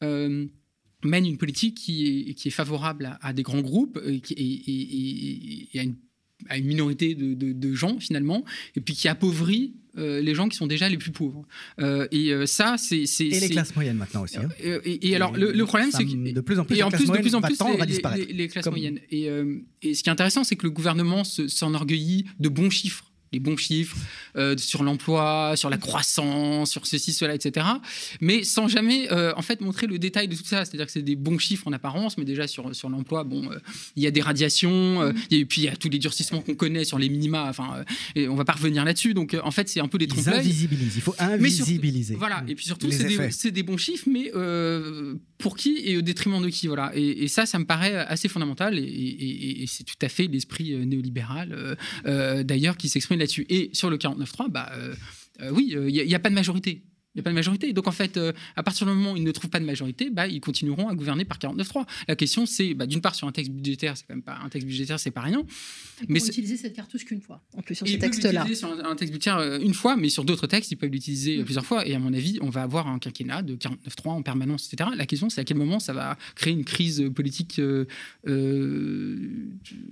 euh, 0.03 0.45
mène 1.03 1.25
une 1.25 1.37
politique 1.37 1.75
qui 1.75 2.27
est, 2.29 2.33
qui 2.33 2.47
est 2.49 2.51
favorable 2.51 3.05
à, 3.05 3.19
à 3.27 3.33
des 3.33 3.43
grands 3.43 3.61
groupes 3.61 3.99
et, 4.05 4.19
qui- 4.19 4.33
et- 5.73 5.79
à, 5.79 5.83
une, 5.83 5.95
à 6.49 6.57
une 6.57 6.65
minorité 6.65 7.15
de, 7.15 7.33
de- 7.33 7.53
de 7.53 7.73
gens 7.73 7.99
finalement, 7.99 8.43
et 8.75 8.81
puis 8.81 8.93
qui 8.93 9.07
appauvrit 9.07 9.73
euh, 9.97 10.21
les 10.21 10.35
gens 10.35 10.47
qui 10.47 10.55
sont 10.55 10.67
déjà 10.67 10.87
les 10.87 10.97
plus 10.97 11.11
pauvres. 11.11 11.45
Euh, 11.79 12.07
et 12.11 12.31
euh, 12.31 12.45
ça, 12.45 12.75
c'est... 12.77 13.03
Et 13.19 13.39
les 13.39 13.49
classes 13.49 13.75
moyennes 13.75 13.97
maintenant 13.97 14.21
aussi. 14.23 14.37
hein. 14.37 14.47
euh, 14.63 14.79
Et, 14.85 15.09
et 15.09 15.15
alors, 15.15 15.33
le, 15.35 15.51
le 15.51 15.65
problème, 15.65 15.89
c'est 15.91 16.05
que... 16.05 16.31
de 16.31 16.41
plus 16.41 16.59
en 16.59 16.63
plus, 16.65 16.77
Et 16.77 16.83
en 16.83 16.89
plus, 16.91 17.05
de 17.07 17.17
plus 17.17 17.35
en 17.35 17.41
plus, 17.41 17.57
les, 17.59 17.77
les- 17.79 17.85
disparaître. 17.85 18.25
les- 18.31 18.47
classes 18.47 18.63
Comme- 18.63 18.73
moyennes. 18.75 18.99
Et, 19.09 19.27
euh, 19.29 19.57
et 19.81 19.93
ce 19.95 20.03
qui 20.03 20.09
est 20.09 20.11
intéressant, 20.11 20.43
c'est 20.43 20.55
que 20.55 20.63
le 20.67 20.71
gouvernement 20.71 21.23
se- 21.23 21.47
s'enorgueillit 21.47 22.25
de 22.39 22.49
bons 22.49 22.69
chiffres 22.69 23.08
les 23.31 23.39
bons 23.39 23.57
chiffres 23.57 23.97
euh, 24.35 24.57
sur 24.57 24.83
l'emploi, 24.83 25.53
sur 25.55 25.69
la 25.69 25.77
croissance, 25.77 26.71
sur 26.71 26.87
ceci, 26.87 27.13
cela, 27.13 27.35
etc. 27.35 27.65
Mais 28.21 28.43
sans 28.43 28.67
jamais, 28.67 29.11
euh, 29.11 29.33
en 29.35 29.41
fait, 29.41 29.61
montrer 29.61 29.87
le 29.87 29.99
détail 29.99 30.27
de 30.27 30.35
tout 30.35 30.45
ça. 30.45 30.65
C'est-à-dire 30.65 30.85
que 30.85 30.91
c'est 30.91 31.01
des 31.01 31.15
bons 31.15 31.39
chiffres 31.39 31.67
en 31.67 31.73
apparence, 31.73 32.17
mais 32.17 32.25
déjà 32.25 32.47
sur, 32.47 32.75
sur 32.75 32.89
l'emploi, 32.89 33.23
bon, 33.23 33.51
euh, 33.51 33.59
il 33.95 34.03
y 34.03 34.07
a 34.07 34.11
des 34.11 34.21
radiations, 34.21 35.01
a- 35.01 35.13
et 35.31 35.45
puis 35.45 35.61
il 35.61 35.65
y 35.65 35.67
a 35.67 35.75
tous 35.75 35.89
les 35.89 35.99
durcissements 35.99 36.41
qu'on 36.41 36.55
connaît 36.55 36.83
sur 36.83 36.97
les 36.97 37.09
minima. 37.09 37.47
Enfin, 37.49 37.83
et 38.15 38.27
on 38.27 38.35
va 38.35 38.45
pas 38.45 38.53
revenir 38.53 38.83
là-dessus. 38.85 39.13
Donc, 39.13 39.37
en 39.41 39.51
fait, 39.51 39.69
c'est 39.69 39.79
un 39.79 39.87
peu 39.87 39.97
des 39.97 40.07
invisibilisent. 40.27 40.95
Il 40.95 41.01
faut 41.01 41.15
invisibiliser. 41.19 42.15
Voilà, 42.15 42.43
et 42.47 42.55
puis 42.55 42.65
surtout, 42.65 42.89
c'est 42.91 43.51
des, 43.51 43.63
bons 43.63 43.77
chiffres, 43.77 44.07
mais 44.11 44.31
pour 45.37 45.55
qui 45.55 45.79
et 45.83 45.97
au 45.97 46.01
détriment 46.01 46.41
de 46.41 46.49
qui 46.49 46.67
voilà. 46.67 46.91
Et, 46.95 47.23
et 47.23 47.27
ça, 47.27 47.45
ça 47.45 47.59
me 47.59 47.65
paraît 47.65 47.95
assez 47.95 48.27
fondamental, 48.27 48.77
et, 48.77 49.65
c'est 49.67 49.83
tout 49.83 49.95
à 50.01 50.09
fait 50.09 50.27
l'esprit 50.27 50.75
néolibéral, 50.85 51.77
euh, 52.05 52.43
d'ailleurs, 52.43 52.77
qui 52.77 52.89
s'exprime 52.89 53.18
Et 53.49 53.69
sur 53.73 53.89
le 53.89 53.97
49.3, 53.97 54.49
bah, 54.49 54.71
euh, 54.73 54.93
euh, 55.41 55.51
oui, 55.51 55.73
il 55.75 56.05
n'y 56.07 56.15
a, 56.15 56.19
pas 56.19 56.29
de 56.29 56.35
majorité. 56.35 56.83
Il 57.19 57.21
n'y 57.21 57.23
a 57.23 57.25
pas 57.25 57.29
de 57.31 57.35
majorité. 57.35 57.73
Donc, 57.73 57.87
en 57.87 57.91
fait, 57.91 58.17
euh, 58.17 58.31
à 58.55 58.63
partir 58.63 58.87
du 58.87 58.93
moment 58.93 59.11
où 59.13 59.17
ils 59.17 59.23
ne 59.23 59.31
trouvent 59.31 59.49
pas 59.49 59.59
de 59.59 59.65
majorité, 59.65 60.09
bah, 60.09 60.27
ils 60.27 60.39
continueront 60.41 60.87
à 60.87 60.95
gouverner 60.95 61.25
par 61.25 61.37
49.3. 61.37 61.85
La 62.07 62.15
question, 62.15 62.45
c'est, 62.45 62.73
bah, 62.73 62.85
d'une 62.85 63.01
part, 63.01 63.15
sur 63.15 63.27
un 63.27 63.31
texte 63.31 63.51
budgétaire, 63.51 63.97
c'est 63.97 64.05
quand 64.07 64.15
même 64.15 64.23
pas 64.23 64.39
un 64.43 64.49
texte 64.49 64.67
budgétaire, 64.67 64.99
c'est 64.99 65.11
pas 65.11 65.21
rien. 65.21 65.43
Mais 66.07 66.19
utiliser 66.25 66.55
cette 66.57 66.75
cartouche 66.75 67.03
qu'une 67.05 67.21
fois, 67.21 67.41
en 67.57 67.61
plus, 67.61 67.75
sur 67.75 67.85
et 67.85 67.89
ce 67.89 67.93
ils 67.95 67.99
peuvent 67.99 68.09
texte-là. 68.09 68.31
l'utiliser 68.43 68.55
sur 68.59 68.71
un, 68.71 68.91
un 68.91 68.95
texte 68.95 69.13
budgétaire 69.13 69.37
euh, 69.37 69.59
une 69.59 69.73
fois, 69.73 69.95
mais 69.97 70.09
sur 70.09 70.23
d'autres 70.23 70.47
textes, 70.47 70.71
ils 70.71 70.75
peuvent 70.77 70.89
l'utiliser 70.89 71.37
Mm. 71.37 71.41
euh, 71.41 71.43
plusieurs 71.43 71.65
fois. 71.65 71.85
Et 71.87 71.93
à 71.95 71.99
mon 71.99 72.13
avis, 72.13 72.39
on 72.41 72.49
va 72.49 72.61
avoir 72.63 72.87
un 72.87 72.99
quinquennat 72.99 73.41
de 73.41 73.55
49.3 73.55 74.09
en 74.11 74.21
permanence, 74.21 74.71
etc. 74.71 74.89
La 74.95 75.05
question, 75.05 75.29
c'est 75.29 75.41
à 75.41 75.43
quel 75.43 75.57
moment 75.57 75.79
ça 75.79 75.91
va 75.93 76.17
créer 76.35 76.53
une 76.53 76.63
crise 76.63 77.03
politique 77.13 77.59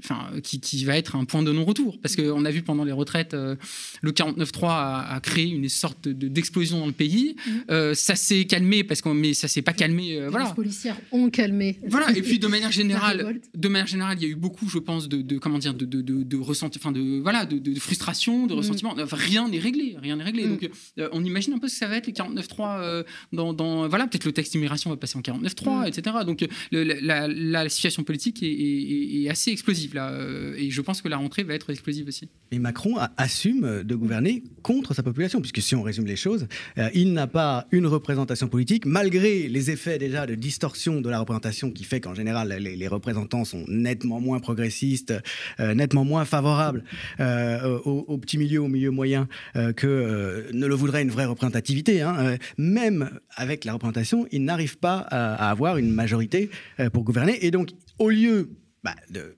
enfin, 0.04 0.30
qui, 0.44 0.60
qui 0.60 0.86
va 0.86 0.98
être 0.98 1.16
un 1.16 1.26
point 1.26 1.44
de 1.44 1.52
non-retour. 1.52 2.00
Parce 2.02 2.16
qu'on 2.16 2.46
a 2.46 2.52
vu 2.52 2.62
pendant 2.62 2.84
les 2.84 2.92
retraites, 2.92 3.34
le 3.34 4.12
49.3 4.12 4.68
a, 4.70 5.14
a 5.16 5.20
créé 5.20 5.46
une 5.48 5.68
sorte 5.70 6.08
de- 6.08 6.28
d'explosion 6.28 6.80
dans 6.80 6.86
le 6.88 6.92
pays. 6.92 7.17
Mm. 7.26 7.52
Euh, 7.72 7.94
ça 7.94 8.16
s'est 8.16 8.46
calmé, 8.46 8.84
parce 8.84 9.02
qu'on, 9.02 9.14
mais 9.14 9.34
ça 9.34 9.48
s'est 9.48 9.62
pas 9.62 9.74
calmé. 9.74 10.16
euh, 10.18 10.26
Les 10.26 10.30
voilà. 10.30 10.46
polices 10.46 10.56
policières 10.56 10.98
ont 11.12 11.30
calmé. 11.30 11.80
Voilà, 11.88 12.12
et 12.16 12.22
puis 12.22 12.40
de 12.40 12.48
manière 12.48 12.72
générale, 12.82 13.40
de 13.56 13.68
manière 13.68 13.88
générale, 13.88 14.18
il 14.20 14.24
y 14.24 14.26
a 14.28 14.30
eu 14.30 14.36
beaucoup, 14.36 14.70
je 14.70 14.80
pense, 14.80 15.08
de, 15.10 15.22
de 15.22 15.38
comment 15.38 15.58
dire, 15.60 15.74
de, 15.74 15.86
de, 15.86 16.02
de, 16.02 16.24
de 16.24 16.38
ressenti- 16.38 16.78
enfin 16.78 16.92
de 16.92 17.20
voilà, 17.22 17.46
de, 17.46 17.58
de, 17.58 17.74
de 17.74 17.80
frustration, 17.80 18.48
de 18.48 18.54
Mm. 18.54 18.58
ressentiment. 18.58 18.96
Enfin, 19.00 19.18
rien 19.18 19.48
n'est 19.50 19.60
réglé, 19.60 19.96
rien 20.02 20.16
n'est 20.18 20.24
réglé. 20.24 20.46
Mm. 20.46 20.50
Donc, 20.50 20.70
euh, 21.00 21.10
on 21.12 21.24
imagine 21.24 21.54
un 21.54 21.60
peu 21.60 21.68
ce 21.68 21.74
que 21.74 21.80
ça 21.80 21.88
va 21.88 21.98
être 21.98 22.08
les 22.08 22.14
49.3 22.14 22.80
euh, 22.82 23.04
dans, 23.34 23.54
dans 23.54 23.88
voilà, 23.88 24.08
peut-être 24.08 24.26
le 24.26 24.32
texte 24.32 24.56
immigration 24.56 24.90
va 24.90 24.98
passer 24.98 25.18
en 25.18 25.22
49.3, 25.22 25.84
Mm. 25.84 25.88
etc. 25.88 26.16
Donc, 26.26 26.46
le- 26.72 26.84
la, 26.84 27.28
la, 27.28 27.28
la 27.28 27.70
situation 27.70 28.04
politique 28.04 28.42
est, 28.44 28.48
est- 28.52 29.24
est 29.24 29.30
assez 29.30 29.52
explosive 29.52 29.94
là, 29.96 30.12
euh, 30.12 30.56
et 30.58 30.70
je 30.72 30.82
pense 30.82 31.02
que 31.02 31.08
la 31.08 31.18
rentrée 31.18 31.44
va 31.44 31.54
être 31.54 31.70
explosive 31.70 32.08
aussi. 32.08 32.28
Et 32.52 32.60
Macron 32.60 32.98
a- 32.98 33.12
assume 33.18 33.84
de 33.84 33.96
gouverner 33.96 34.44
contre 34.64 34.94
sa 34.94 35.04
population, 35.04 35.40
puisque 35.42 35.62
si 35.62 35.76
on 35.76 35.82
résume 35.84 36.06
les 36.06 36.16
choses, 36.16 36.48
euh, 36.78 36.90
il 36.98 37.14
n'a 37.14 37.28
pas 37.28 37.68
une 37.72 37.86
représentation 37.86 38.48
politique, 38.48 38.88
malgré 38.88 39.48
les 39.48 39.70
effets 39.70 40.00
déjà 40.00 40.26
de 40.26 40.34
distorsion 40.34 41.00
de 41.00 41.10
la 41.12 41.20
représentation 41.20 41.70
qui 41.70 41.84
fait 41.84 42.02
qu'en 42.02 42.16
général, 42.16 42.50
les, 42.50 42.88
représentants 42.88 43.46
sont 43.46 43.64
nettement 43.68 44.20
moins 44.20 44.40
progressistes, 44.40 45.14
euh, 45.60 45.76
nettement 45.76 46.06
moins 46.06 46.26
favorables 46.26 46.84
euh, 47.20 47.78
au, 47.86 48.04
au 48.08 48.18
petit 48.18 48.40
milieu, 48.40 48.62
au 48.62 48.68
milieu 48.68 48.90
moyen, 48.90 49.28
euh, 49.56 49.74
que 49.74 49.86
euh, 49.86 50.50
ne 50.54 50.66
le 50.66 50.74
voudrait 50.74 51.04
une 51.04 51.12
vraie 51.12 51.26
représentativité. 51.26 52.02
hein. 52.02 52.38
Même 52.58 53.12
avec 53.36 53.64
la 53.64 53.74
représentation, 53.74 54.26
il 54.32 54.44
n'arrive 54.44 54.80
pas 54.80 54.98
à, 54.98 55.52
avoir 55.52 55.78
une 55.78 55.92
majorité 55.92 56.50
pour 56.94 57.04
gouverner. 57.04 57.46
Et 57.46 57.52
donc, 57.52 57.70
au 58.00 58.10
lieu 58.10 58.50
bah, 58.84 58.96
de 59.12 59.38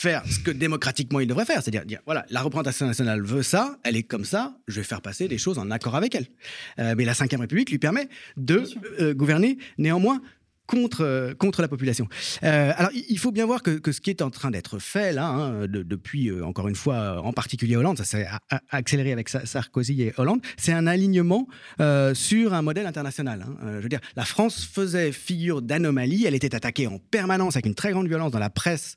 faire 0.00 0.22
ce 0.26 0.38
que 0.38 0.50
démocratiquement 0.50 1.20
il 1.20 1.26
devrait 1.26 1.44
faire, 1.44 1.62
c'est-à-dire 1.62 1.84
dire 1.84 2.00
voilà, 2.06 2.24
la 2.30 2.40
représentation 2.40 2.86
nationale 2.86 3.22
veut 3.22 3.42
ça, 3.42 3.78
elle 3.82 3.96
est 3.96 4.02
comme 4.02 4.24
ça, 4.24 4.56
je 4.66 4.76
vais 4.80 4.84
faire 4.84 5.02
passer 5.02 5.28
des 5.28 5.36
choses 5.36 5.58
en 5.58 5.70
accord 5.70 5.94
avec 5.94 6.14
elle. 6.14 6.26
Euh, 6.78 6.94
mais 6.96 7.04
la 7.04 7.12
Ve 7.12 7.38
République 7.38 7.70
lui 7.70 7.78
permet 7.78 8.08
de 8.38 8.64
euh, 8.98 9.12
gouverner 9.12 9.58
néanmoins 9.76 10.22
contre, 10.70 11.02
euh, 11.04 11.34
contre 11.34 11.60
la 11.62 11.68
population. 11.68 12.06
Euh, 12.44 12.72
alors, 12.76 12.90
il 12.94 13.18
faut 13.18 13.32
bien 13.32 13.44
voir 13.44 13.62
que, 13.62 13.72
que 13.72 13.90
ce 13.92 14.00
qui 14.00 14.10
est 14.10 14.22
en 14.22 14.30
train 14.30 14.50
d'être 14.52 14.78
fait 14.78 15.12
là, 15.12 15.26
hein, 15.26 15.66
de- 15.66 15.82
depuis, 15.82 16.28
euh, 16.30 16.44
encore 16.44 16.68
une 16.68 16.76
fois, 16.76 17.20
en 17.24 17.32
particulier 17.32 17.74
Hollande, 17.76 17.98
ça 17.98 18.04
s'est 18.04 18.26
accéléré 18.70 19.10
avec 19.12 19.28
Sa- 19.28 19.44
Sarkozy 19.46 20.02
et 20.02 20.12
Hollande, 20.16 20.40
c'est 20.56 20.72
un 20.72 20.86
alignement 20.86 21.48
euh, 21.80 22.14
sur 22.14 22.54
un 22.54 22.62
modèle 22.62 22.86
international. 22.86 23.44
hein. 23.46 23.66
Je 23.78 23.82
veux 23.82 23.88
dire, 23.88 24.00
la 24.16 24.24
France 24.24 24.64
faisait 24.64 25.10
figure 25.12 25.60
d'anomalie, 25.62 26.24
elle 26.26 26.34
était 26.34 26.54
attaquée 26.54 26.86
en 26.86 26.98
permanence 26.98 27.56
avec 27.56 27.66
une 27.66 27.74
très 27.74 27.90
grande 27.92 28.06
violence 28.08 28.30
dans 28.32 28.38
la 28.38 28.50
presse 28.50 28.96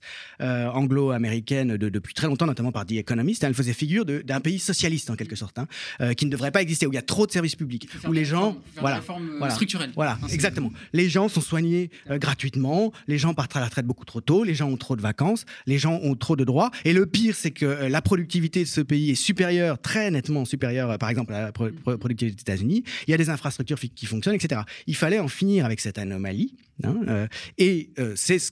anglo-américaine 0.73 1.77
de- 1.77 1.89
depuis 1.89 2.13
très 2.13 2.27
longtemps, 2.27 2.45
notamment 2.45 2.71
par 2.71 2.85
The 2.85 2.93
Economist. 2.93 3.43
Elle 3.43 3.53
faisait 3.53 3.73
figure 3.73 4.05
d'un 4.05 4.39
pays 4.41 4.59
socialiste 4.59 5.09
en 5.09 5.15
quelque 5.15 5.35
sorte, 5.35 5.57
hein, 5.59 6.13
qui 6.15 6.25
ne 6.25 6.31
devrait 6.31 6.51
pas 6.51 6.61
exister, 6.61 6.85
où 6.87 6.91
il 6.91 6.95
y 6.95 6.99
a 6.99 7.01
trop 7.01 7.25
de 7.25 7.31
services 7.31 7.55
publics, 7.55 7.87
où 8.07 8.11
les 8.11 8.25
gens, 8.25 8.57
voilà, 8.81 8.97
voilà, 9.39 9.53
voilà, 9.95 10.17
exactement. 10.31 10.71
Les 10.93 11.09
gens 11.09 11.29
sont 11.29 11.41
soignés 11.41 11.62
euh, 12.09 12.17
gratuitement, 12.17 12.91
les 13.07 13.17
gens 13.17 13.33
partent 13.33 13.55
à 13.55 13.59
la 13.59 13.65
retraite 13.67 13.85
beaucoup 13.85 14.05
trop 14.05 14.21
tôt, 14.21 14.43
les 14.43 14.55
gens 14.55 14.69
ont 14.69 14.77
trop 14.77 14.95
de 14.95 15.01
vacances, 15.01 15.45
les 15.65 15.77
gens 15.77 15.99
ont 16.03 16.15
trop 16.15 16.35
de 16.35 16.43
droits. 16.43 16.71
Et 16.85 16.93
le 16.93 17.05
pire, 17.05 17.35
c'est 17.35 17.51
que 17.51 17.65
euh, 17.65 17.89
la 17.89 18.01
productivité 18.01 18.61
de 18.63 18.67
ce 18.67 18.81
pays 18.81 19.11
est 19.11 19.15
supérieure, 19.15 19.79
très 19.79 20.11
nettement 20.11 20.45
supérieure, 20.45 20.91
euh, 20.91 20.97
par 20.97 21.09
exemple, 21.09 21.33
à 21.33 21.41
la 21.41 21.51
pro- 21.51 21.69
pro- 21.83 21.97
productivité 21.97 22.35
des 22.35 22.41
États-Unis. 22.41 22.83
Il 23.07 23.11
y 23.11 23.13
a 23.13 23.17
des 23.17 23.29
infrastructures 23.29 23.79
qui 23.79 24.05
fonctionnent, 24.05 24.35
etc. 24.35 24.61
Il 24.87 24.95
fallait 24.95 25.19
en 25.19 25.27
finir 25.27 25.65
avec 25.65 25.79
cette 25.79 25.97
anomalie 25.97 26.55
Hein, 26.83 27.01
euh, 27.07 27.27
et 27.57 27.91
euh, 27.99 28.13
c'est 28.15 28.39
ce 28.39 28.51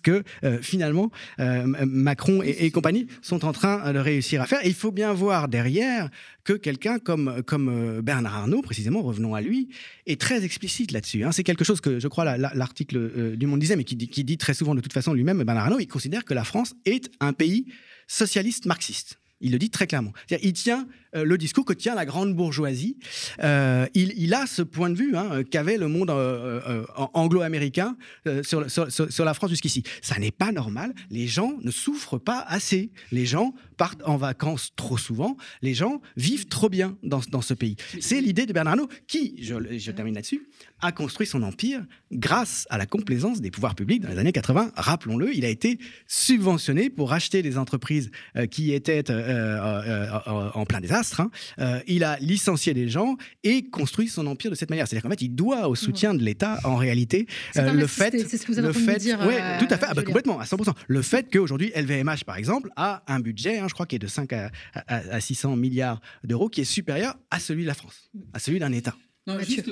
que, 0.00 0.22
euh, 0.44 0.60
finalement 0.60 1.10
Macron 1.38 2.42
et, 2.42 2.70
compagnie 2.70 3.06
sont 3.22 3.44
en 3.44 3.52
train 3.52 3.92
de 3.92 3.98
réussir 3.98 4.42
à 4.42 4.46
faire. 4.46 4.64
Et 4.64 4.68
il 4.68 4.74
faut 4.74 4.90
bien 4.90 5.12
voir 5.12 5.48
derrière 5.48 6.10
que 6.44 6.52
quelqu'un 6.52 6.98
comme, 6.98 7.42
comme 7.44 8.00
Bernard 8.02 8.34
Arnault, 8.34 8.62
précisément, 8.62 9.02
revenons 9.02 9.34
à 9.34 9.40
lui, 9.40 9.68
est 10.06 10.20
très 10.20 10.44
explicite 10.44 10.92
là-dessus. 10.92 11.24
Hein. 11.24 11.32
C'est 11.32 11.44
quelque 11.44 11.64
chose 11.64 11.80
que 11.80 11.98
je 12.00 12.08
crois 12.08 12.36
l'article 12.36 13.36
du 13.36 13.46
Monde 13.46 13.60
disait, 13.60 13.76
mais 13.76 13.84
qui, 13.84 13.96
qui 13.96 14.24
dit 14.24 14.38
très 14.38 14.54
souvent 14.54 14.74
de 14.74 14.80
toute 14.80 14.92
façon 14.92 15.12
lui-même, 15.12 15.42
Bernard 15.44 15.64
Arnault, 15.64 15.80
il 15.80 15.88
considère 15.88 16.24
que 16.24 16.34
la 16.34 16.44
France 16.44 16.74
est 16.84 17.10
un 17.20 17.32
pays 17.32 17.66
socialiste 18.06 18.66
marxiste. 18.66 19.18
Il 19.40 19.52
le 19.52 19.58
dit 19.58 19.70
très 19.70 19.86
clairement. 19.86 20.12
Il 20.42 20.52
tient 20.54 20.86
le 21.24 21.38
discours 21.38 21.64
que 21.64 21.72
tient 21.72 21.94
la 21.94 22.04
grande 22.04 22.34
bourgeoisie. 22.34 22.96
Euh, 23.42 23.86
il, 23.94 24.34
a 24.34 24.46
ce 24.46 24.62
point 24.62 24.90
de 24.90 24.96
vue 24.96 25.16
hein, 25.16 25.42
qu'avait 25.50 25.76
le 25.76 25.88
monde 25.88 26.10
euh, 26.10 26.84
anglo-américain 27.14 27.96
sur, 28.42 28.66
sur, 28.70 29.24
la 29.24 29.34
France 29.34 29.50
jusqu'ici. 29.50 29.82
Ça 30.02 30.18
n'est 30.18 30.30
pas 30.30 30.52
normal. 30.52 30.94
Les 31.10 31.26
gens 31.26 31.54
ne 31.62 31.70
souffrent 31.70 32.18
pas 32.18 32.44
assez. 32.48 32.90
Les 33.12 33.26
gens 33.26 33.54
partent 33.76 34.02
en 34.04 34.16
vacances 34.16 34.72
trop 34.76 34.98
souvent. 34.98 35.36
Les 35.62 35.74
gens 35.74 36.00
vivent 36.16 36.46
trop 36.46 36.68
bien 36.68 36.96
dans, 37.02 37.20
dans 37.30 37.42
ce 37.42 37.54
pays. 37.54 37.76
C'est 38.00 38.20
l'idée 38.20 38.46
de 38.46 38.52
Bernard 38.52 38.72
Arnault 38.72 38.88
qui, 39.06 39.36
je, 39.42 39.54
je 39.78 39.90
termine 39.90 40.14
là-dessus, 40.14 40.48
a 40.80 40.92
construit 40.92 41.26
son 41.26 41.42
empire 41.42 41.84
grâce 42.12 42.66
à 42.70 42.78
la 42.78 42.86
complaisance 42.86 43.40
des 43.40 43.50
pouvoirs 43.50 43.74
publics 43.74 44.02
dans 44.02 44.08
les 44.08 44.18
années 44.18 44.32
80. 44.32 44.72
Rappelons-le, 44.76 45.34
il 45.34 45.44
a 45.44 45.48
été 45.48 45.78
subventionné 46.06 46.90
pour 46.90 47.12
acheter 47.12 47.42
des 47.42 47.58
entreprises 47.58 48.10
qui 48.50 48.72
étaient 48.72 49.10
en 49.10 50.64
plein 50.66 50.80
désastre 50.80 51.05
Hein. 51.18 51.30
Euh, 51.58 51.80
il 51.86 52.04
a 52.04 52.18
licencié 52.18 52.74
des 52.74 52.88
gens 52.88 53.16
et 53.42 53.68
construit 53.68 54.08
son 54.08 54.26
empire 54.26 54.50
de 54.50 54.56
cette 54.56 54.70
manière. 54.70 54.86
C'est-à-dire 54.86 55.02
qu'en 55.02 55.10
fait, 55.10 55.22
il 55.22 55.34
doit 55.34 55.68
au 55.68 55.74
soutien 55.74 56.14
de 56.14 56.22
l'État, 56.22 56.58
en 56.64 56.76
réalité, 56.76 57.26
euh, 57.56 57.72
le 57.72 57.86
fait. 57.86 58.26
C'est 58.26 58.36
ce 58.36 58.46
que 58.46 58.52
vous 58.52 58.60
le 58.60 58.72
fait, 58.72 58.98
dire. 58.98 59.18
Oui, 59.26 59.34
euh, 59.38 59.58
tout 59.58 59.66
à 59.70 59.76
fait, 59.76 59.86
ah 59.88 59.94
bah, 59.94 60.02
complètement, 60.02 60.38
à 60.40 60.44
100%. 60.44 60.74
Le 60.86 61.02
fait 61.02 61.30
qu'aujourd'hui, 61.32 61.72
LVMH, 61.74 62.24
par 62.24 62.36
exemple, 62.36 62.70
a 62.76 63.02
un 63.06 63.20
budget, 63.20 63.58
hein, 63.58 63.66
je 63.68 63.74
crois, 63.74 63.86
qui 63.86 63.96
est 63.96 64.00
de 64.00 64.06
5 64.06 64.32
à, 64.32 65.20
600 65.20 65.56
milliards 65.56 66.00
d'euros, 66.24 66.48
qui 66.48 66.60
est 66.60 66.64
supérieur 66.64 67.16
à 67.30 67.38
celui 67.38 67.62
de 67.62 67.68
la 67.68 67.74
France, 67.74 68.10
à 68.32 68.38
celui 68.38 68.58
d'un 68.58 68.72
État. 68.72 68.96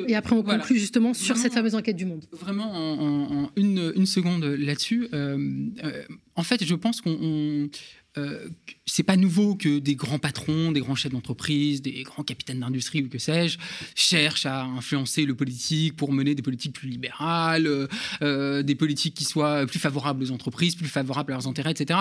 et 0.08 0.16
après, 0.16 0.34
on 0.34 0.42
conclut 0.42 0.78
justement 0.78 1.14
sur 1.14 1.36
cette 1.36 1.54
fameuse 1.54 1.74
enquête 1.74 1.96
du 1.96 2.06
Monde. 2.06 2.24
Vraiment, 2.32 2.72
en, 2.72 3.50
une, 3.56 3.92
une, 3.94 4.06
seconde 4.06 4.44
là-dessus. 4.44 5.08
en 5.12 6.42
fait, 6.42 6.64
je 6.64 6.74
pense 6.74 7.00
qu'on 7.00 7.68
euh, 8.16 8.48
c'est 8.86 9.02
pas 9.02 9.16
nouveau 9.16 9.56
que 9.56 9.80
des 9.80 9.96
grands 9.96 10.20
patrons, 10.20 10.70
des 10.70 10.80
grands 10.80 10.94
chefs 10.94 11.10
d'entreprise, 11.10 11.82
des 11.82 12.04
grands 12.04 12.22
capitaines 12.22 12.60
d'industrie 12.60 13.02
ou 13.02 13.08
que 13.08 13.18
sais-je, 13.18 13.58
cherchent 13.96 14.46
à 14.46 14.62
influencer 14.62 15.24
le 15.24 15.34
politique 15.34 15.96
pour 15.96 16.12
mener 16.12 16.34
des 16.34 16.42
politiques 16.42 16.74
plus 16.74 16.88
libérales, 16.88 17.66
euh, 17.66 17.88
euh, 18.22 18.62
des 18.62 18.76
politiques 18.76 19.14
qui 19.14 19.24
soient 19.24 19.66
plus 19.66 19.80
favorables 19.80 20.22
aux 20.22 20.30
entreprises, 20.30 20.76
plus 20.76 20.86
favorables 20.86 21.32
à 21.32 21.36
leurs 21.36 21.48
intérêts, 21.48 21.72
etc. 21.72 22.00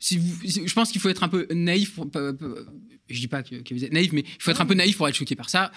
Si 0.00 0.18
vous, 0.18 0.34
je 0.44 0.72
pense 0.74 0.90
qu'il 0.90 1.00
faut 1.00 1.10
être 1.10 1.22
un 1.22 1.28
peu 1.28 1.46
naïf. 1.52 1.94
Pour, 1.94 2.08
je 3.08 3.20
dis 3.20 3.28
pas 3.28 3.42
que, 3.42 3.74
vous 3.74 3.84
êtes 3.84 3.92
naïf, 3.92 4.12
mais 4.12 4.22
il 4.22 4.42
faut 4.42 4.50
être 4.50 4.60
un 4.60 4.66
peu 4.66 4.74
naïf 4.74 4.96
pour 4.96 5.08
être 5.08 5.14
choqué 5.14 5.36
par 5.36 5.50
ça. 5.50 5.70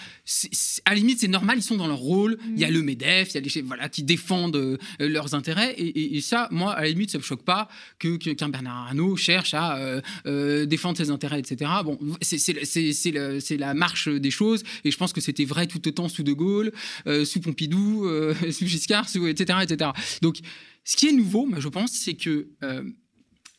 à 0.84 0.90
la 0.90 0.96
limite, 0.96 1.20
c'est 1.20 1.28
normal, 1.28 1.58
ils 1.58 1.62
sont 1.62 1.76
dans 1.76 1.86
leur 1.86 1.98
rôle. 1.98 2.38
Il 2.54 2.58
y 2.58 2.64
a 2.64 2.70
mm. 2.70 2.74
le 2.74 2.82
Medef, 2.82 3.30
il 3.30 3.34
y 3.34 3.38
a 3.38 3.40
des 3.40 3.62
voilà 3.62 3.88
qui 3.88 4.02
défendent 4.02 4.78
leurs 4.98 5.34
intérêts, 5.34 5.74
et, 5.76 6.20
ça, 6.20 6.48
moi, 6.50 6.72
à 6.72 6.82
la 6.82 6.88
limite, 6.88 7.10
ça 7.10 7.18
me 7.18 7.22
choque 7.22 7.44
pas 7.44 7.68
que 7.98 8.16
qu'un 8.16 8.48
Bernard 8.48 8.88
Arnault 8.88 9.16
cherche 9.16 9.54
à 9.54 9.75
euh, 9.76 10.00
euh, 10.26 10.66
défendre 10.66 10.96
ses 10.98 11.10
intérêts, 11.10 11.40
etc. 11.40 11.70
Bon, 11.84 11.98
c'est 12.20 13.56
la 13.56 13.74
marche 13.74 14.08
des 14.08 14.30
choses, 14.30 14.62
et 14.84 14.90
je 14.90 14.96
pense 14.96 15.12
que 15.12 15.20
c'était 15.20 15.44
vrai 15.44 15.66
tout 15.66 15.86
autant 15.86 16.08
sous 16.08 16.22
De 16.22 16.32
Gaulle, 16.32 16.72
euh, 17.06 17.24
sous 17.24 17.40
Pompidou, 17.40 18.08
sous 18.50 18.66
Giscard, 18.66 19.06
etc., 19.26 19.58
etc. 19.62 19.90
Donc, 20.22 20.38
ce 20.84 20.96
qui 20.96 21.08
est 21.08 21.12
nouveau, 21.12 21.48
je 21.58 21.68
pense, 21.68 21.92
c'est 21.92 22.14
que 22.14 22.48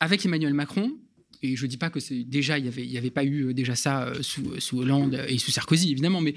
avec 0.00 0.24
Emmanuel 0.24 0.54
Macron, 0.54 0.92
et 1.40 1.54
je 1.54 1.66
ne 1.66 1.70
dis 1.70 1.76
pas 1.76 1.88
que 1.88 2.00
déjà 2.24 2.58
il 2.58 2.64
n'y 2.64 2.98
avait, 2.98 3.10
pas 3.10 3.24
eu 3.24 3.54
déjà 3.54 3.76
ça 3.76 4.12
sous, 4.22 4.78
Hollande 4.78 5.24
et 5.28 5.38
sous 5.38 5.52
Sarkozy 5.52 5.92
évidemment, 5.92 6.20
mais 6.20 6.34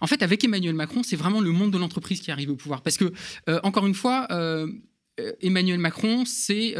en 0.00 0.06
fait 0.06 0.22
avec 0.22 0.44
Emmanuel 0.44 0.74
Macron 0.74 1.02
c'est 1.02 1.16
vraiment 1.16 1.40
le 1.40 1.50
monde 1.50 1.72
de 1.72 1.78
l'entreprise 1.78 2.20
qui 2.20 2.30
arrive 2.30 2.50
au 2.50 2.56
pouvoir 2.56 2.82
parce 2.82 2.96
que 2.96 3.12
encore 3.64 3.88
une 3.88 3.94
fois 3.94 4.28
Emmanuel 5.40 5.80
Macron 5.80 6.24
c'est 6.24 6.76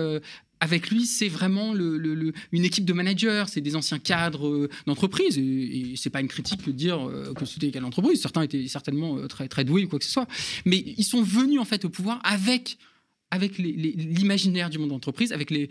avec 0.61 0.91
lui, 0.91 1.05
c'est 1.07 1.29
vraiment 1.29 1.75
une 1.75 2.65
équipe 2.65 2.85
de 2.85 2.93
managers, 2.93 3.45
c'est 3.49 3.61
des 3.61 3.77
anciens 3.77 3.99
cadres 3.99 4.49
euh, 4.49 4.71
d'entreprise. 4.87 5.39
Et, 5.39 5.93
et 5.93 5.97
c'est 5.97 6.11
pas 6.11 6.21
une 6.21 6.29
critique 6.29 6.65
de 6.67 6.73
dire 6.73 7.09
euh, 7.09 7.35
que 7.35 7.45
c'était 7.45 7.71
quelle 7.71 7.85
entreprise. 7.85 8.21
Certains 8.21 8.43
étaient 8.43 8.67
certainement 8.69 9.19
euh, 9.19 9.27
très, 9.27 9.49
très 9.49 9.65
doués 9.65 9.85
ou 9.85 9.89
quoi 9.89 9.99
que 9.99 10.05
ce 10.05 10.11
soit. 10.11 10.27
Mais 10.65 10.83
ils 10.97 11.05
sont 11.05 11.23
venus 11.23 11.61
en 11.61 11.65
fait 11.65 11.85
au 11.85 11.89
pouvoir 11.89 12.21
avec 12.25 12.79
avec 13.31 13.59
l'imaginaire 13.59 14.71
du 14.71 14.79
monde 14.79 14.89
de 14.89 14.95
l'entreprise, 14.95 15.33
avec 15.33 15.51
les, 15.51 15.69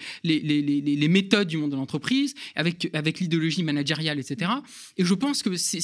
méthodes 1.08 1.48
du 1.48 1.58
monde 1.58 1.72
de 1.72 1.76
l'entreprise, 1.76 2.34
avec, 2.56 3.20
l'idéologie 3.20 3.64
managériale, 3.64 4.20
etc. 4.20 4.52
Et 4.98 5.06
je 5.06 5.14
pense 5.14 5.42
que 5.42 5.56
c'est 5.56 5.80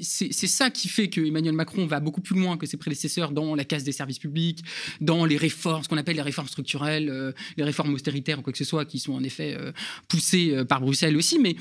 ça 0.00 0.70
qui 0.70 0.88
fait 0.88 1.08
que 1.08 1.20
Emmanuel 1.20 1.54
Macron 1.54 1.86
va 1.86 2.00
beaucoup 2.00 2.22
plus 2.22 2.38
loin 2.40 2.56
que 2.56 2.66
ses 2.66 2.78
prédécesseurs 2.78 3.32
dans 3.32 3.54
la 3.54 3.64
casse 3.64 3.84
des 3.84 3.92
services 3.92 4.18
publics, 4.18 4.64
dans 5.00 5.26
les 5.26 5.36
réformes, 5.36 5.82
ce 5.82 5.88
qu'on 5.88 5.98
appelle 5.98 6.16
les 6.16 6.22
réformes 6.22 6.48
structurelles, 6.48 7.10
euh, 7.10 7.32
les 7.56 7.64
réformes 7.64 7.92
austéritaires 7.92 8.38
ou 8.38 8.42
quoi 8.42 8.52
que 8.52 8.58
ce 8.58 8.64
soit, 8.64 8.86
qui 8.86 8.98
sont 8.98 9.12
en 9.12 9.22
effet 9.22 9.54
euh, 9.58 9.72
poussées 10.08 10.52
euh, 10.52 10.64
par 10.64 10.80
Bruxelles 10.80 11.16
aussi. 11.16 11.38
Mais 11.38 11.56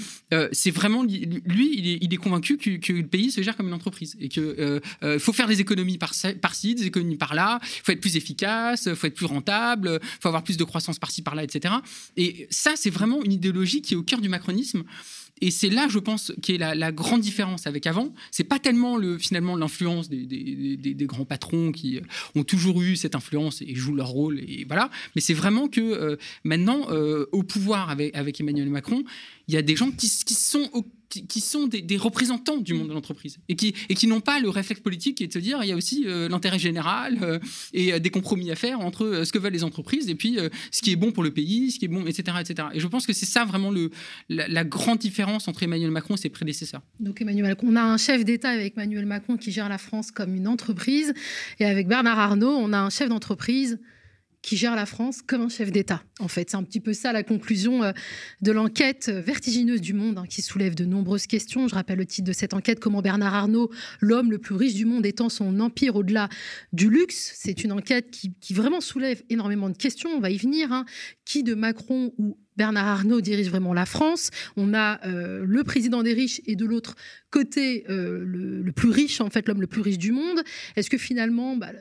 c'est 0.51 0.71
vraiment, 0.71 1.03
lui, 1.03 1.99
il 2.01 2.13
est, 2.13 2.17
convaincu 2.17 2.57
que, 2.57 2.93
le 2.93 3.07
pays 3.07 3.31
se 3.31 3.41
gère 3.41 3.57
comme 3.57 3.67
une 3.67 3.73
entreprise 3.73 4.15
et 4.19 4.29
qu'il 4.29 4.81
faut 5.19 5.33
faire 5.33 5.47
des 5.47 5.59
économies 5.59 5.97
par-ci, 5.97 6.33
par 6.35 6.53
des 6.61 6.85
économies 6.85 7.17
par-là, 7.17 7.59
il 7.61 7.81
faut 7.83 7.91
être 7.91 8.01
plus 8.01 8.15
efficace, 8.15 8.85
il 8.87 8.95
faut 8.95 9.07
être 9.07 9.15
plus 9.15 9.24
rentable, 9.25 9.99
il 10.01 10.21
faut 10.21 10.27
avoir 10.27 10.43
plus 10.43 10.57
de 10.57 10.63
croissance 10.63 10.99
par-ci 10.99 11.21
par-là, 11.21 11.43
etc. 11.43 11.75
Et 12.17 12.47
ça, 12.49 12.73
c'est 12.75 12.89
vraiment 12.89 13.23
une 13.23 13.33
idéologie 13.33 13.81
qui 13.81 13.93
est 13.93 13.97
au 13.97 14.03
cœur 14.03 14.21
du 14.21 14.29
macronisme. 14.29 14.83
Et 15.41 15.51
c'est 15.51 15.69
là, 15.69 15.87
je 15.89 15.99
pense, 15.99 16.31
qui 16.41 16.55
est 16.55 16.57
la, 16.57 16.91
grande 16.91 17.19
différence 17.19 17.67
avec 17.67 17.87
avant. 17.87 18.13
C'est 18.31 18.45
pas 18.45 18.57
tellement 18.57 18.97
le, 18.97 19.17
finalement 19.17 19.57
l'influence 19.57 20.07
des, 20.07 20.25
des, 20.77 21.05
grands 21.05 21.25
patrons 21.25 21.71
qui 21.73 21.99
ont 22.35 22.43
toujours 22.43 22.81
eu 22.81 22.95
cette 22.95 23.15
influence 23.15 23.61
et 23.61 23.75
jouent 23.75 23.95
leur 23.95 24.07
rôle, 24.07 24.39
et 24.39 24.65
voilà. 24.65 24.89
Mais 25.15 25.21
c'est 25.21 25.33
vraiment 25.33 25.67
que 25.67 25.81
euh, 25.81 26.15
maintenant, 26.45 26.87
euh, 26.89 27.25
au 27.33 27.43
pouvoir 27.43 27.89
avec 27.89 28.39
Emmanuel 28.39 28.69
Macron, 28.69 29.03
il 29.47 29.53
y 29.53 29.57
a 29.57 29.61
des 29.61 29.75
gens 29.75 29.91
qui, 29.91 30.07
sont 30.07 30.69
qui, 31.09 31.39
sont 31.39 31.67
des, 31.67 31.97
représentants 31.97 32.57
du 32.57 32.73
monde 32.73 32.89
de 32.89 32.93
l'entreprise 32.93 33.37
et 33.47 33.55
qui, 33.55 33.73
et 33.89 33.95
qui 33.95 34.07
n'ont 34.07 34.21
pas 34.21 34.39
le 34.39 34.49
réflexe 34.49 34.81
politique 34.81 35.21
est 35.21 35.27
de 35.27 35.33
se 35.33 35.39
dire 35.39 35.59
il 35.63 35.69
y 35.69 35.71
a 35.71 35.75
aussi 35.75 36.03
euh, 36.07 36.27
l'intérêt 36.27 36.59
général 36.59 37.19
euh, 37.21 37.39
et 37.73 37.93
euh, 37.93 37.99
des 37.99 38.09
compromis 38.09 38.51
à 38.51 38.55
faire 38.55 38.79
entre 38.79 39.23
ce 39.23 39.31
que 39.31 39.39
veulent 39.39 39.53
les 39.53 39.63
entreprises 39.63 40.09
et 40.09 40.15
puis 40.15 40.37
ce 40.71 40.81
qui 40.81 40.91
est 40.91 40.95
bon 40.95 41.11
pour 41.11 41.23
le 41.23 41.31
pays, 41.31 41.71
ce 41.71 41.79
qui 41.79 41.85
est 41.85 41.89
bon, 41.89 42.05
etc. 42.05 42.37
etc. 42.39 42.69
Et 42.73 42.79
je 42.79 42.87
pense 42.87 43.05
que 43.05 43.13
c'est 43.13 43.25
ça 43.25 43.45
vraiment 43.45 43.71
le, 43.71 43.91
la, 44.29 44.63
grande 44.63 44.99
différence 44.99 45.47
entre 45.47 45.63
Emmanuel 45.63 45.91
Macron 45.91 46.15
et 46.15 46.17
ses 46.17 46.29
prédécesseurs. 46.29 46.81
Donc 46.99 47.21
Emmanuel 47.21 47.55
on 47.63 47.75
a 47.75 47.83
un 47.83 47.97
chef 47.97 48.25
d'État 48.25 48.49
avec 48.49 48.73
Emmanuel 48.75 49.05
Macron 49.05 49.37
qui 49.37 49.51
gère 49.51 49.69
la 49.69 49.77
France 49.77 50.11
comme 50.11 50.35
une 50.35 50.47
entreprise 50.47 51.13
et 51.59 51.65
avec 51.65 51.87
Bernard 51.87 52.19
Arnault, 52.19 52.57
on 52.59 52.73
a 52.73 52.79
un 52.79 52.89
chef 52.89 53.09
d'entreprise 53.09 53.79
qui 54.45 54.57
gère 54.57 54.75
la 54.75 54.85
France 54.85 55.23
comme 55.25 55.41
un 55.41 55.49
chef 55.49 55.71
d'État. 55.71 56.03
En 56.19 56.27
fait, 56.27 56.51
c'est 56.51 56.55
un 56.55 56.61
petit 56.61 56.79
peu 56.79 56.93
ça 56.93 57.11
la 57.11 57.23
conclusion 57.23 57.83
euh, 57.83 57.93
de 58.43 58.51
l'enquête 58.51 59.09
vertigineuse 59.09 59.81
du 59.81 59.95
monde 59.95 60.19
hein, 60.19 60.25
qui 60.29 60.43
soulève 60.43 60.75
de 60.75 60.85
nombreuses 60.85 61.25
questions. 61.25 61.67
Je 61.67 61.73
rappelle 61.73 61.97
le 61.97 62.05
titre 62.05 62.27
de 62.27 62.31
cette 62.31 62.53
enquête 62.53 62.79
Comment 62.79 63.01
Bernard 63.01 63.33
Arnault, 63.33 63.71
l'homme 64.01 64.29
le 64.29 64.37
plus 64.37 64.53
riche 64.53 64.75
du 64.75 64.85
monde, 64.85 65.03
étend 65.03 65.29
son 65.29 65.59
empire 65.59 65.95
au-delà 65.95 66.29
du 66.73 66.91
luxe. 66.91 67.33
C'est 67.35 67.63
une 67.63 67.71
enquête 67.71 68.11
qui, 68.11 68.53
vraiment 68.53 68.81
soulève 68.81 69.23
énormément 69.31 69.67
de 69.67 69.77
questions. 69.77 70.11
On 70.11 70.19
va 70.19 70.29
y 70.29 70.37
venir. 70.37 70.71
Hein. 70.71 70.85
Qui 71.25 71.41
de 71.41 71.55
Macron 71.55 72.13
ou 72.19 72.37
Bernard 72.55 72.87
Arnault 72.87 73.21
dirige 73.21 73.49
vraiment 73.49 73.73
la 73.73 73.87
France? 73.87 74.29
On 74.57 74.75
a 74.75 75.03
euh, 75.07 75.43
le 75.43 75.63
président 75.63 76.03
des 76.03 76.13
riches 76.13 76.39
et 76.45 76.55
de 76.55 76.65
l'autre 76.65 76.93
côté 77.31 77.83
euh, 77.89 78.23
le, 78.23 78.71
plus 78.73 78.89
riche, 78.89 79.21
en 79.21 79.31
fait, 79.31 79.47
l'homme 79.47 79.61
le 79.61 79.67
plus 79.67 79.81
riche 79.81 79.97
du 79.97 80.11
monde. 80.11 80.43
Est-ce 80.75 80.91
que 80.91 80.99
finalement, 80.99 81.57
bah, 81.57 81.71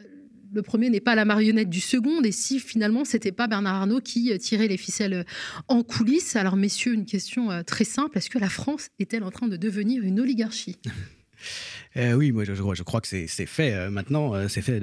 le 0.54 0.62
premier 0.62 0.88
n'est 0.88 1.00
pas 1.00 1.14
la 1.14 1.24
marionnette 1.24 1.68
du 1.68 1.80
second, 1.80 2.22
et 2.22 2.32
si 2.32 2.60
finalement 2.60 3.04
c'était 3.04 3.32
pas 3.32 3.48
Bernard 3.48 3.74
Arnault 3.74 4.00
qui 4.00 4.32
euh, 4.32 4.38
tirait 4.38 4.68
les 4.68 4.76
ficelles 4.76 5.14
euh, 5.14 5.24
en 5.68 5.82
coulisses. 5.82 6.36
Alors 6.36 6.56
messieurs, 6.56 6.94
une 6.94 7.06
question 7.06 7.50
euh, 7.50 7.62
très 7.62 7.84
simple, 7.84 8.16
est-ce 8.18 8.30
que 8.30 8.38
la 8.38 8.48
France 8.48 8.88
est-elle 8.98 9.24
en 9.24 9.30
train 9.30 9.48
de 9.48 9.56
devenir 9.56 10.02
une 10.04 10.20
oligarchie? 10.20 10.76
Euh, 11.96 12.14
oui, 12.14 12.32
moi 12.32 12.44
je, 12.44 12.82
crois 12.82 13.00
que 13.00 13.06
c'est 13.06 13.46
fait 13.46 13.72
euh, 13.72 13.90
maintenant, 13.90 14.34
euh, 14.34 14.48
c'est 14.48 14.62
fait 14.62 14.80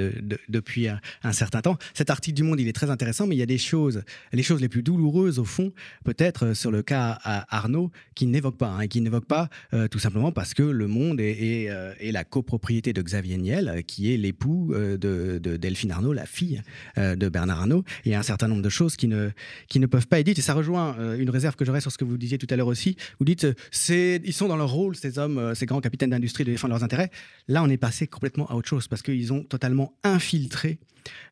depuis 0.50 0.88
un, 0.88 1.32
certain 1.32 1.62
temps. 1.62 1.78
Cet 1.94 2.10
article 2.10 2.36
du 2.36 2.44
Monde, 2.44 2.60
il 2.60 2.68
est 2.68 2.74
très 2.74 2.90
intéressant, 2.90 3.28
mais 3.28 3.36
il 3.36 3.40
y 3.40 3.44
a 3.44 3.48
des 3.48 3.58
choses, 3.58 4.04
les 4.32 4.44
choses 4.44 4.62
les 4.62 4.70
plus 4.70 4.84
douloureuses 4.84 5.40
au 5.40 5.46
fond, 5.46 5.74
peut-être 6.04 6.54
sur 6.54 6.72
le 6.72 6.82
cas 6.82 7.20
Arnaud, 7.50 7.92
qui 8.16 8.28
n'évoque 8.28 8.58
pas, 8.58 8.70
hein, 8.70 8.88
qui 8.88 9.02
n'évoque 9.02 9.26
pas 9.26 9.50
tout 9.90 10.00
simplement 10.00 10.32
parce 10.32 10.54
que 10.54 10.64
le 10.64 10.88
Monde 10.88 11.20
est, 11.20 11.70
la 12.02 12.24
copropriété 12.24 12.94
de 12.94 13.02
Xavier 13.02 13.38
Niel, 13.38 13.84
qui 13.86 14.14
est 14.14 14.18
l'époux 14.18 14.74
de, 14.74 15.38
Delphine 15.58 15.92
Arnaud, 15.92 16.14
la 16.14 16.26
fille 16.26 16.62
de 16.98 17.30
Bernard 17.30 17.62
Arnaud. 17.62 17.84
Il 18.06 18.12
y 18.12 18.16
a 18.16 18.20
un 18.20 18.24
certain 18.24 18.48
nombre 18.48 18.62
de 18.62 18.70
choses 18.70 18.96
qui 18.96 19.08
ne, 19.08 19.30
qui 19.68 19.80
ne 19.80 19.86
peuvent 19.86 20.08
pas 20.08 20.20
être 20.20 20.26
dites, 20.26 20.40
et 20.40 20.42
ça 20.42 20.54
rejoint 20.54 20.96
une 21.16 21.30
réserve 21.30 21.56
que 21.56 21.66
j'aurais 21.66 21.82
sur 21.82 21.92
ce 21.92 21.98
que 21.98 22.06
vous 22.06 22.18
disiez 22.18 22.38
tout 22.38 22.48
à 22.50 22.56
l'heure 22.56 22.68
aussi. 22.68 22.96
Vous 23.20 23.26
dites, 23.26 23.48
ils 23.90 24.34
sont 24.34 24.48
dans 24.48 24.58
leur 24.58 24.72
rôle, 24.72 24.96
ces 24.96 25.18
hommes, 25.20 25.56
ces 25.56 25.66
grands 25.66 25.82
capitaines 25.82 26.12
d'industrie 26.12 26.44
défendre 26.44 26.74
leurs 26.74 26.84
intérêts. 26.84 27.01
Là, 27.48 27.64
on 27.64 27.70
est 27.70 27.78
passé 27.78 28.08
complètement 28.08 28.48
à 28.50 28.56
autre 28.56 28.68
chose 28.70 28.88
parce 28.88 29.02
qu'ils 29.02 29.32
ont 29.34 29.44
totalement 29.44 29.94
infiltré 30.04 30.80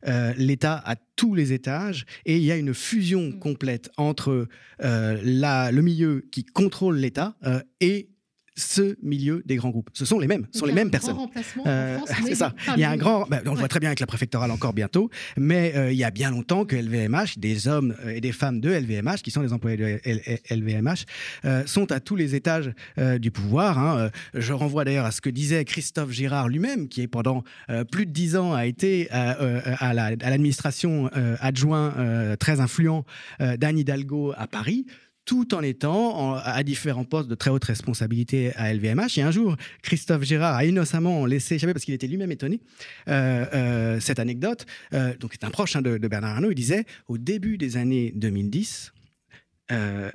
euh, 0.08 0.32
l'État 0.36 0.82
à 0.84 0.96
tous 1.16 1.34
les 1.34 1.52
étages 1.52 2.04
et 2.26 2.36
il 2.38 2.42
y 2.42 2.50
a 2.50 2.56
une 2.56 2.74
fusion 2.74 3.28
Mm. 3.28 3.38
complète 3.38 3.90
entre 3.96 4.48
euh, 4.82 5.20
la- 5.22 5.70
le 5.70 5.82
milieu 5.82 6.26
qui 6.32 6.44
contrôle 6.44 6.96
l'État 6.96 7.36
euh, 7.44 7.60
et 7.80 8.08
ce 8.56 8.96
milieu 9.02 9.42
des 9.46 9.56
grands 9.56 9.70
groupes. 9.70 9.90
Ce 9.94 10.04
sont 10.04 10.18
les 10.18 10.26
mêmes, 10.26 10.46
ce 10.52 10.58
sont 10.60 10.66
les 10.66 10.72
mêmes 10.72 10.90
personnes. 10.90 11.16
Euh, 11.66 11.98
c'est 12.26 12.34
ça. 12.34 12.54
Il 12.76 12.80
y 12.80 12.84
a 12.84 12.90
un 12.90 12.96
grand. 12.96 13.26
bah, 13.28 13.40
on 13.46 13.52
le 13.52 13.58
voit 13.58 13.68
très 13.68 13.80
bien 13.80 13.88
avec 13.88 14.00
la 14.00 14.06
préfectorale 14.06 14.50
encore 14.50 14.72
bientôt, 14.72 15.08
mais 15.38 15.72
euh, 15.76 15.92
il 15.92 15.98
y 15.98 16.04
a 16.04 16.10
bien 16.10 16.30
longtemps 16.30 16.64
que 16.64 16.76
LVMH, 16.76 17.38
des 17.38 17.68
hommes 17.68 17.94
euh, 18.04 18.10
et 18.10 18.20
des 18.20 18.32
femmes 18.32 18.60
de 18.60 18.70
LVMH, 18.70 19.22
qui 19.22 19.30
sont 19.30 19.42
des 19.42 19.52
employés 19.52 19.76
de 19.76 20.00
LVMH, 20.54 21.04
euh, 21.44 21.64
sont 21.66 21.90
à 21.92 22.00
tous 22.00 22.16
les 22.16 22.34
étages 22.34 22.72
du 23.18 23.30
pouvoir. 23.30 23.78
hein. 23.78 24.10
Je 24.34 24.52
renvoie 24.52 24.84
d'ailleurs 24.84 25.06
à 25.06 25.10
ce 25.12 25.20
que 25.20 25.30
disait 25.30 25.64
Christophe 25.64 26.10
Girard 26.10 26.48
lui-même, 26.48 26.88
qui 26.88 27.02
est 27.02 27.08
pendant 27.08 27.44
plus 27.90 28.06
de 28.06 28.10
dix 28.10 28.36
ans 28.36 28.52
a 28.52 28.66
été 28.66 29.08
à 29.10 29.92
la- 29.94 30.16
l'administration 30.16 31.10
euh, 31.16 31.36
adjoint 31.40 31.94
très 32.38 32.60
influent 32.60 33.04
d'Anne 33.38 33.78
Hidalgo 33.78 34.32
à 34.36 34.46
Paris 34.46 34.86
tout 35.30 35.54
en 35.54 35.62
étant 35.62 36.34
à 36.34 36.60
différents 36.64 37.04
postes 37.04 37.28
de 37.28 37.36
très 37.36 37.50
haute 37.50 37.62
responsabilité 37.62 38.52
à 38.56 38.74
LVMH. 38.74 39.16
Et 39.16 39.22
un 39.22 39.30
jour, 39.30 39.54
Christophe 39.80 40.24
Gérard 40.24 40.56
a 40.56 40.64
innocemment 40.64 41.24
laissé 41.24 41.54
échapper, 41.54 41.72
parce 41.72 41.84
qu'il 41.84 41.94
était 41.94 42.08
lui-même 42.08 42.32
étonné, 42.32 42.58
euh, 43.06 43.46
euh, 43.54 44.00
cette 44.00 44.18
anecdote. 44.18 44.66
Euh, 44.92 45.16
donc, 45.18 45.30
c'est 45.34 45.44
un 45.44 45.50
proche 45.50 45.76
hein, 45.76 45.82
de, 45.82 45.98
de 45.98 46.08
Bernard 46.08 46.34
Arnault. 46.34 46.50
Il 46.50 46.56
disait 46.56 46.84
Au 47.06 47.16
début 47.16 47.58
des 47.58 47.76
années 47.76 48.12
2010, 48.16 48.92
euh, 49.70 50.10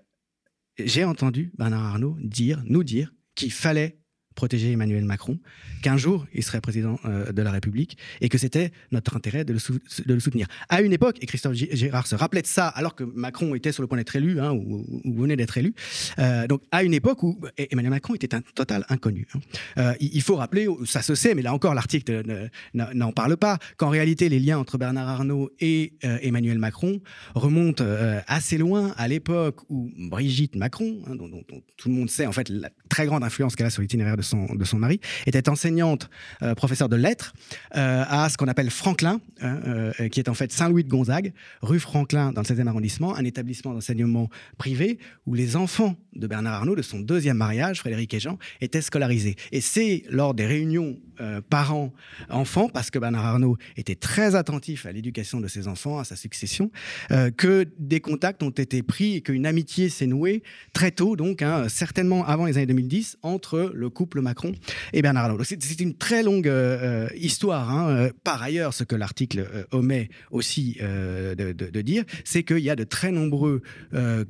j'ai 0.79 1.05
entendu 1.05 1.53
Bernard 1.57 1.85
Arnault 1.85 2.17
dire, 2.19 2.61
nous 2.65 2.83
dire, 2.83 3.13
qu'il 3.35 3.53
fallait 3.53 3.99
protéger 4.35 4.71
Emmanuel 4.73 5.05
Macron, 5.05 5.39
qu'un 5.81 5.97
jour 5.97 6.25
il 6.33 6.43
serait 6.43 6.61
président 6.61 6.99
euh, 7.05 7.31
de 7.31 7.41
la 7.41 7.51
République 7.51 7.97
et 8.21 8.29
que 8.29 8.37
c'était 8.37 8.71
notre 8.91 9.15
intérêt 9.15 9.45
de 9.45 9.53
le, 9.53 10.19
soutenir. 10.19 10.47
À 10.69 10.81
une 10.81 10.93
époque, 10.93 11.17
et 11.21 11.25
Christophe 11.25 11.53
Gérard 11.55 12.05
se 12.07 12.15
rappelait 12.15 12.41
de 12.41 12.47
ça 12.47 12.67
alors 12.67 12.95
que 12.95 13.03
Macron 13.03 13.55
était 13.55 13.71
sur 13.71 13.81
le 13.81 13.87
point 13.87 13.97
d'être 13.97 14.15
élu, 14.15 14.39
hein, 14.39 14.51
ou, 14.51 14.85
venait 15.17 15.35
d'être 15.37 15.57
élu, 15.57 15.73
euh, 16.19 16.47
donc 16.47 16.61
à 16.71 16.83
une 16.83 16.93
époque 16.93 17.23
où 17.23 17.39
Emmanuel 17.57 17.91
Macron 17.91 18.13
était 18.15 18.35
un 18.35 18.41
total 18.41 18.85
inconnu. 18.89 19.27
hein. 19.33 19.39
Euh, 19.77 19.93
il 19.99 20.21
faut 20.21 20.35
rappeler, 20.35 20.67
ça 20.85 21.01
se 21.01 21.15
sait, 21.15 21.33
mais 21.35 21.41
là 21.41 21.53
encore 21.53 21.73
l'article 21.73 22.23
ne- 22.25 22.47
ne- 22.73 22.93
n'en 22.93 23.11
parle 23.11 23.37
pas, 23.37 23.57
qu'en 23.77 23.89
réalité 23.89 24.29
les 24.29 24.39
liens 24.39 24.57
entre 24.57 24.77
Bernard 24.77 25.07
Arnault 25.07 25.49
et 25.59 25.93
Emmanuel 26.01 26.59
Macron 26.59 26.99
remontent 27.35 27.83
assez 28.27 28.57
loin 28.57 28.93
à 28.97 29.07
l'époque 29.07 29.61
où 29.69 29.91
Brigitte 29.97 30.55
Macron, 30.55 31.01
hein, 31.07 31.15
dont, 31.15 31.27
dont- 31.27 31.43
dont 31.47 31.61
tout 31.77 31.89
le 31.89 31.95
monde 31.95 32.09
sait 32.09 32.25
en 32.25 32.31
fait 32.31 32.49
la 32.49 32.69
très 32.89 33.05
grande 33.05 33.23
influence 33.23 33.55
qu'elle 33.55 33.67
a 33.67 33.69
sur 33.69 33.81
l'itinéraire 33.81 34.17
de 34.17 34.21
de 34.33 34.63
son 34.63 34.77
mari, 34.77 34.99
était 35.25 35.49
enseignante, 35.49 36.09
euh, 36.41 36.55
professeure 36.55 36.89
de 36.89 36.95
lettres 36.95 37.33
euh, 37.75 38.03
à 38.07 38.29
ce 38.29 38.37
qu'on 38.37 38.47
appelle 38.47 38.69
Franklin, 38.69 39.19
hein, 39.41 39.59
euh, 39.65 40.09
qui 40.09 40.19
est 40.19 40.29
en 40.29 40.33
fait 40.33 40.51
Saint-Louis 40.51 40.83
de 40.83 40.89
Gonzague, 40.89 41.33
rue 41.61 41.79
Franklin 41.79 42.31
dans 42.31 42.41
le 42.41 42.47
16e 42.47 42.67
arrondissement, 42.67 43.15
un 43.15 43.25
établissement 43.25 43.73
d'enseignement 43.73 44.29
privé 44.57 44.99
où 45.25 45.33
les 45.33 45.55
enfants 45.55 45.95
de 46.15 46.27
Bernard 46.27 46.53
Arnault, 46.53 46.75
de 46.75 46.81
son 46.81 46.99
deuxième 46.99 47.37
mariage, 47.37 47.79
Frédéric 47.79 48.13
et 48.13 48.19
Jean, 48.19 48.37
étaient 48.61 48.81
scolarisés. 48.81 49.35
Et 49.51 49.61
c'est 49.61 50.03
lors 50.09 50.33
des 50.33 50.45
réunions 50.45 50.97
euh, 51.21 51.39
parents-enfants, 51.49 52.67
parce 52.67 52.89
que 52.91 52.99
Bernard 52.99 53.25
Arnault 53.25 53.57
était 53.77 53.95
très 53.95 54.35
attentif 54.35 54.85
à 54.85 54.91
l'éducation 54.91 55.39
de 55.39 55.47
ses 55.47 55.67
enfants, 55.69 55.97
à 55.97 56.03
sa 56.03 56.17
succession, 56.17 56.71
euh, 57.11 57.31
que 57.31 57.65
des 57.79 58.01
contacts 58.01 58.43
ont 58.43 58.49
été 58.49 58.83
pris 58.83 59.15
et 59.15 59.21
qu'une 59.21 59.45
amitié 59.45 59.87
s'est 59.87 60.07
nouée 60.07 60.43
très 60.73 60.91
tôt, 60.91 61.15
donc 61.15 61.41
hein, 61.41 61.69
certainement 61.69 62.25
avant 62.25 62.45
les 62.45 62.57
années 62.57 62.65
2010, 62.65 63.17
entre 63.21 63.71
le 63.73 63.89
couple 63.89 64.19
Macron 64.19 64.51
et 64.91 65.01
Bernard 65.01 65.25
Arnault. 65.25 65.43
C'est 65.43 65.79
une 65.79 65.95
très 65.95 66.21
longue 66.21 66.49
euh, 66.49 67.07
histoire. 67.15 67.71
hein. 67.71 68.09
Par 68.25 68.41
ailleurs, 68.43 68.73
ce 68.73 68.83
que 68.83 68.95
l'article 68.95 69.67
omet 69.71 70.09
aussi 70.31 70.77
de, 70.79 71.81
dire, 71.81 72.03
c'est 72.23 72.43
qu'il 72.43 72.59
y 72.59 72.69
a 72.69 72.75
de 72.75 72.83
très 72.83 73.11
nombreux 73.11 73.61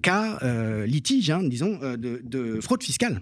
cas, 0.02 0.40
litiges, 0.86 1.32
hein, 1.32 1.42
disons, 1.44 1.75
euh, 1.84 1.98
de, 1.98 2.22
de 2.24 2.60
fraude 2.62 2.84
fiscale. 2.84 3.22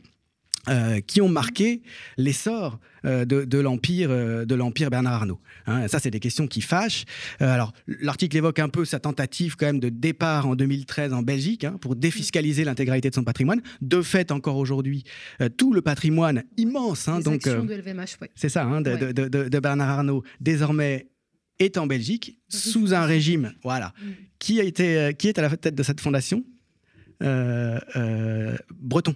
euh, 0.70 1.02
qui 1.02 1.20
ont 1.20 1.28
marqué 1.28 1.82
l'essor 2.18 2.80
euh, 3.04 3.26
de, 3.26 3.44
de 3.44 3.60
l'empire 3.60 4.08
euh, 4.12 4.46
de 4.46 4.56
l'empire 4.56 4.90
Bernard 4.90 5.16
Arnault. 5.16 5.42
Hein, 5.66 5.90
ça, 5.90 6.00
c'est 6.00 6.10
des 6.10 6.22
questions 6.22 6.48
qui 6.48 6.62
fâchent. 6.62 7.04
Alors, 7.42 7.74
l'article 7.86 8.38
évoque 8.38 8.60
un 8.60 8.70
peu 8.70 8.86
sa 8.86 8.98
tentative 9.02 9.58
quand 9.58 9.66
même 9.66 9.82
de 9.82 9.90
départ 9.90 10.48
en 10.48 10.56
2013 10.56 11.12
en 11.12 11.22
Belgique 11.22 11.66
hein, 11.66 11.78
pour 11.82 11.98
défiscaliser 11.98 12.64
l'intégralité 12.64 13.10
de 13.10 13.16
son 13.16 13.26
patrimoine. 13.26 13.62
De 13.82 14.02
fait, 14.02 14.32
encore 14.32 14.56
aujourd'hui, 14.56 15.04
tout 15.58 15.74
le 15.74 15.82
patrimoine 15.82 16.44
immense, 16.56 17.10
hein, 17.10 17.18
Les 17.18 17.24
donc 17.26 17.44
de 17.44 17.74
LVMH, 17.74 18.20
ouais. 18.22 18.30
c'est 18.34 18.48
ça, 18.48 18.64
de, 18.64 18.90
Ouais. 18.90 19.14
de- 19.50 19.60
Bernard 19.60 19.90
Arnault, 19.90 20.24
désormais 20.40 21.10
est 21.60 21.78
en 21.78 21.88
Belgique, 21.88 22.40
sous 22.48 22.94
un 22.94 23.06
régime, 23.06 23.52
voilà. 23.64 23.94
Mm. 24.02 24.10
Qui, 24.40 24.60
a 24.62 24.64
été, 24.64 25.14
qui 25.20 25.28
est 25.28 25.38
à 25.38 25.42
la 25.42 25.58
tête 25.58 25.76
de 25.76 25.84
cette 25.84 26.00
fondation 26.00 26.44
Breton. 27.22 29.16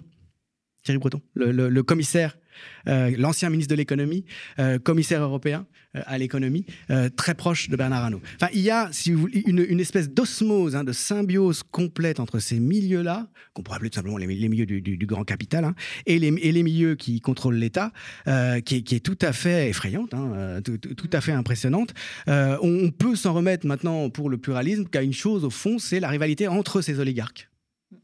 Thierry 0.88 0.98
Breton, 0.98 1.20
le, 1.34 1.82
commissaire, 1.82 2.38
euh, 2.86 3.12
l'ancien 3.18 3.50
ministre 3.50 3.70
de 3.72 3.76
l'économie, 3.76 4.24
euh, 4.58 4.78
commissaire 4.78 5.22
européen 5.22 5.66
euh, 5.96 6.00
à 6.06 6.16
l'économie, 6.16 6.64
euh, 6.90 7.10
très 7.14 7.34
proche 7.34 7.68
de 7.68 7.76
Bernard 7.76 8.04
Arnault. 8.04 8.22
Enfin, 8.36 8.48
il 8.54 8.60
y 8.60 8.70
a, 8.70 8.88
une, 9.06 9.80
espèce 9.80 10.08
d'osmose, 10.08 10.76
hein, 10.76 10.84
de 10.84 10.92
symbiose 10.92 11.62
complète 11.62 12.20
entre 12.20 12.38
ces 12.38 12.58
milieux-là, 12.58 13.28
qu'on 13.52 13.62
pourrait 13.62 13.76
appeler 13.76 13.90
tout 13.90 13.96
simplement 13.96 14.16
les, 14.16 14.26
milieux 14.26 14.64
du, 14.64 15.06
grand 15.06 15.24
capital, 15.24 15.64
hein, 15.64 15.74
et, 16.06 16.18
les, 16.18 16.62
milieux 16.62 16.94
qui 16.94 17.20
contrôlent 17.20 17.56
l'État, 17.56 17.92
euh, 18.26 18.60
qui, 18.60 18.76
est- 18.76 19.04
tout 19.04 19.18
à 19.20 19.34
fait 19.34 19.68
effrayante, 19.68 20.14
hein, 20.14 20.32
euh, 20.34 20.60
tout, 20.62 20.78
tout- 20.78 21.10
à 21.12 21.20
fait 21.20 21.32
impressionnante. 21.32 21.92
Euh, 22.28 22.56
on, 22.62 22.86
on 22.86 22.90
peut 22.90 23.14
s'en 23.16 23.34
remettre 23.34 23.66
maintenant 23.66 24.08
pour 24.08 24.30
le 24.30 24.38
pluralisme 24.38 24.86
qu'à 24.86 25.02
une 25.02 25.12
chose, 25.12 25.44
au 25.44 25.50
fond, 25.50 25.78
c'est 25.78 26.00
la 26.00 26.08
rivalité 26.08 26.48
entre 26.48 26.80
ces 26.80 26.98
oligarques. 26.98 27.48
Hmm. 27.90 27.97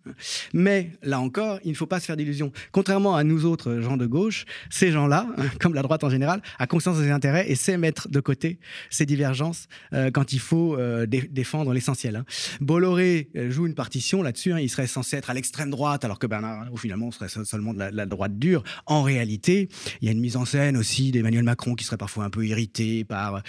Mais 0.53 0.91
là 1.03 1.21
encore, 1.21 1.59
il 1.65 1.71
ne 1.71 1.77
faut 1.77 1.87
pas 1.87 2.01
se 2.01 2.07
faire 2.07 2.17
d'illusions. 2.17 2.53
Contrairement 2.73 3.17
à 3.17 3.25
nous 3.25 3.45
autres 3.47 3.81
gens 3.81 3.97
de 3.97 4.07
gauche, 4.07 4.45
ces 4.71 4.91
gens-là, 4.93 5.27
comme 5.61 5.75
la 5.75 5.83
droite 5.83 6.05
en 6.05 6.11
général, 6.11 6.43
a 6.59 6.67
conscience 6.67 6.99
de 6.99 7.05
ses 7.05 7.11
intérêts 7.11 7.51
et 7.51 7.55
sait 7.55 7.77
mettre 7.79 8.09
de 8.09 8.21
côté 8.21 8.59
ces 8.91 9.07
divergences 9.07 9.67
euh, 9.93 10.11
quand 10.11 10.33
il 10.33 10.41
faut 10.41 10.77
euh, 10.77 11.07
dé- 11.07 11.29
défendre 11.31 11.73
l'essentiel. 11.73 12.17
hein. 12.17 12.25
Bolloré 12.61 13.29
euh, 13.37 13.51
joue 13.51 13.67
une 13.67 13.75
partition 13.75 14.23
là-dessus. 14.23 14.53
hein. 14.53 14.61
il 14.61 14.69
serait 14.69 14.87
censé 14.87 15.17
être 15.17 15.31
à 15.31 15.35
l'extrême 15.35 15.71
droite, 15.71 16.05
alors 16.05 16.19
que 16.19 16.27
Bernard 16.27 16.67
finalement, 16.77 17.11
serait 17.11 17.29
se- 17.29 17.45
seulement 17.45 17.73
de 17.75 17.79
la, 17.79 18.07
droite 18.07 18.39
dure. 18.39 18.63
En 18.87 19.03
réalité, 19.03 19.69
il 20.01 20.07
y 20.07 20.09
a 20.09 20.13
une 20.13 20.21
mise 20.21 20.37
en 20.37 20.45
scène 20.45 20.77
aussi 20.77 21.11
d'Emmanuel 21.11 21.45
Macron 21.45 21.75
qui 21.75 21.85
serait 21.85 21.97
parfois 21.97 22.25
un 22.25 22.31
peu 22.31 22.47
irrité 22.47 23.05
par, 23.05 23.43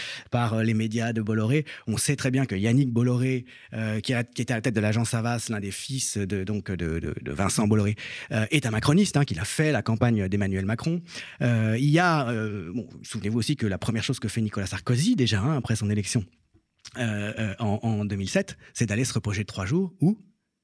les 0.64 0.74
médias 0.74 1.12
de 1.14 1.22
Bolloré. 1.22 1.66
On 1.88 1.98
sait 1.98 2.16
très 2.16 2.32
bien 2.32 2.46
que 2.46 2.56
Yannick 2.56 2.92
Bolloré, 2.92 3.46
qui, 4.04 4.14
était 4.14 4.52
à 4.54 4.58
la 4.58 4.62
tête 4.62 4.76
de 4.76 4.80
l'agence 4.80 5.14
Havas, 5.14 5.48
l'un 5.50 5.60
des 5.60 5.72
fils 5.72 6.18
de, 6.18 6.45
donc, 6.46 6.72
de, 6.72 7.14
Vincent 7.26 7.68
Bolloré, 7.68 7.96
euh, 8.32 8.46
est 8.52 8.66
un 8.66 8.72
macroniste, 8.72 9.18
hein, 9.18 9.26
qu'il 9.26 9.40
a 9.40 9.46
fait 9.46 9.72
la 9.72 9.82
campagne 9.82 10.28
d'Emmanuel 10.28 10.66
Macron. 10.66 11.02
Euh, 11.42 11.76
il 11.78 11.90
y 11.90 12.00
a, 12.00 12.30
euh, 12.30 12.72
souvenez-vous 13.04 13.40
aussi 13.40 13.56
que 13.56 13.68
la 13.68 13.78
première 13.78 14.04
chose 14.04 14.20
que 14.20 14.28
fait 14.28 14.42
Nicolas 14.42 14.68
Sarkozy, 14.68 15.16
déjà, 15.16 15.42
hein, 15.42 15.58
après 15.58 15.76
son 15.76 15.90
élection 15.90 16.26
en, 16.98 17.80
en 17.82 18.06
2007, 18.06 18.58
c'est 18.74 18.86
d'aller 18.86 19.04
se 19.04 19.14
reposer 19.14 19.44
trois 19.44 19.66
jours 19.66 19.94
où? 20.00 20.18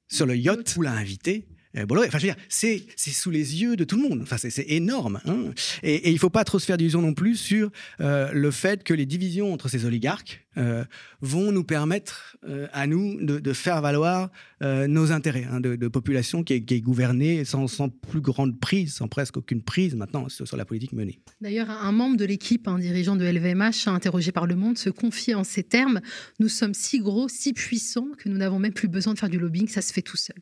Sur 0.08 0.26
le 0.26 0.38
yacht 0.38 0.76
où 0.78 0.82
l'a 0.82 0.94
invité. 0.94 1.48
Bolloré. 1.88 2.08
Enfin, 2.08 2.18
je 2.20 2.28
veux 2.28 2.34
dire, 2.34 2.44
c'est 2.50 2.84
sous 2.96 3.32
les 3.32 3.62
yeux 3.62 3.76
de 3.76 3.84
tout 3.84 3.96
le 3.96 4.08
monde. 4.08 4.22
Enfin, 4.22 4.38
c'est- 4.38 4.52
énorme. 4.68 5.20
hein. 5.26 5.54
Et, 5.84 6.10
il 6.10 6.14
ne 6.14 6.20
faut 6.20 6.30
pas 6.30 6.44
trop 6.44 6.60
se 6.60 6.66
faire 6.66 6.78
d'illusions 6.78 7.02
non 7.02 7.14
plus 7.14 7.36
sur 7.36 7.72
euh, 8.00 8.32
le 8.32 8.52
fait 8.52 8.84
que 8.84 8.94
les 8.94 9.06
divisions 9.06 9.54
entre 9.54 9.70
ces 9.70 9.86
oligarques 9.86 10.46
euh, 10.58 10.84
vont 11.22 11.52
nous 11.52 11.64
permettre 11.64 12.38
euh, 12.48 12.68
à 12.74 12.88
nous 12.88 13.18
de, 13.22 13.54
faire 13.54 13.82
valoir 13.82 14.30
nos 14.62 15.12
intérêts 15.12 15.48
hein, 15.50 15.60
de, 15.60 15.88
population 15.88 16.44
qui 16.44 16.54
est, 16.54 16.82
gouvernée 16.82 17.46
sans, 17.46 17.68
sans 17.68 17.90
plus 17.90 18.22
grande 18.22 18.60
prise, 18.60 18.94
sans 18.94 19.08
presque 19.08 19.38
aucune 19.38 19.64
prise 19.64 19.96
maintenant 19.96 20.30
sur, 20.30 20.46
la 20.56 20.66
politique 20.66 20.94
menée. 20.94 21.20
D'ailleurs, 21.42 21.70
un 21.70 21.92
membre 21.92 22.18
de 22.18 22.26
l'équipe, 22.26 22.68
un 22.68 22.78
dirigeant 22.78 23.16
de 23.16 23.26
LVMH, 23.26 23.88
interrogé 23.88 24.32
par 24.32 24.46
Le 24.46 24.56
Monde, 24.56 24.78
se 24.78 24.90
confie 24.90 25.34
en 25.34 25.44
ces 25.44 25.64
termes 25.64 26.02
Nous 26.40 26.50
sommes 26.50 26.74
si 26.74 27.00
gros, 27.00 27.28
si 27.28 27.54
puissants 27.54 28.10
que 28.18 28.30
nous 28.30 28.38
n'avons 28.38 28.60
même 28.60 28.74
plus 28.74 28.88
besoin 28.88 29.14
de 29.14 29.20
faire 29.20 29.30
du 29.30 29.40
lobbying, 29.40 29.68
ça 29.68 29.82
se 29.82 29.92
fait 29.92 30.04
tout 30.04 30.18
seul. 30.18 30.38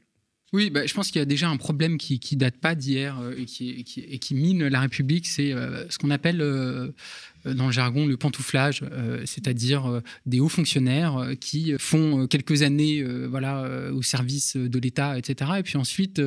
Oui, 0.52 0.72
bah, 0.72 0.86
je 0.86 0.94
pense 0.94 1.12
qu'il 1.12 1.20
y 1.20 1.22
a 1.22 1.26
déjà 1.26 1.48
un 1.48 1.58
problème 1.58 1.98
qui, 1.98 2.20
qui 2.20 2.36
date 2.36 2.58
pas 2.58 2.74
d'hier 2.74 3.20
euh, 3.20 3.36
et, 3.38 3.46
qui, 3.46 4.36
mine 4.36 4.68
la 4.68 4.82
République, 4.82 5.28
c'est 5.28 5.54
euh, 5.54 5.88
ce 5.90 6.00
qu'on 6.00 6.10
appelle 6.10 6.42
euh, 6.42 6.92
dans 7.46 7.68
le 7.68 7.72
jargon 7.72 8.06
le 8.06 8.18
pantouflage, 8.18 8.84
c'est-à-dire 9.24 10.02
des 10.26 10.42
hauts 10.42 10.50
fonctionnaires 10.50 11.26
qui 11.40 11.74
font 11.80 12.28
quelques 12.28 12.64
années 12.64 13.02
voilà, 13.30 13.92
au 13.94 14.02
service 14.02 14.58
de 14.58 14.78
l'État, 14.78 15.18
etc. 15.18 15.52
Et 15.60 15.64
puis 15.64 15.78
ensuite 15.78 16.22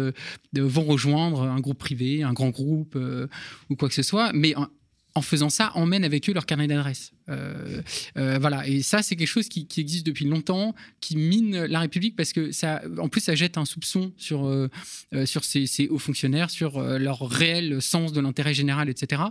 vont 0.55 0.85
rejoindre 0.85 1.43
un 1.43 1.61
groupe 1.61 1.79
privé, 1.79 2.23
un 2.23 2.33
grand 2.33 2.49
groupe 2.49 2.99
ou 3.69 3.77
quoi 3.77 3.91
que 3.91 3.95
ce 3.95 4.03
soit, 4.03 4.33
mais 4.33 4.57
en, 4.57 4.69
en 5.15 5.23
faisant 5.23 5.51
ça, 5.51 5.73
emmènent 5.75 6.05
avec 6.05 6.29
eux 6.29 6.33
leur 6.33 6.47
carnet 6.47 6.67
d'adresse. 6.67 7.13
Euh, 7.29 7.81
euh, 8.17 8.39
voilà, 8.41 8.67
et 8.67 8.83
ça, 8.83 9.03
c'est 9.03 9.17
quelque 9.17 9.29
chose 9.29 9.49
qui, 9.49 9.67
qui 9.67 9.81
existe 9.81 10.05
depuis 10.07 10.25
longtemps, 10.25 10.75
qui 11.01 11.17
mine 11.17 11.65
la 11.65 11.81
République 11.81 12.17
parce 12.17 12.33
que 12.33 12.53
ça, 12.53 12.83
en 12.99 13.09
plus, 13.09 13.21
ça 13.21 13.35
jette 13.35 13.59
un 13.59 13.65
soupçon 13.65 14.13
sur, 14.17 14.47
euh, 14.47 14.69
sur 15.25 15.45
ces, 15.45 15.67
ces 15.67 15.89
hauts 15.89 15.99
fonctionnaires, 15.99 16.51
sur 16.51 16.81
leur 16.81 17.21
réel 17.29 17.81
sens 17.81 18.13
de 18.13 18.21
l'intérêt 18.21 18.55
général, 18.55 18.89
etc. 18.89 19.23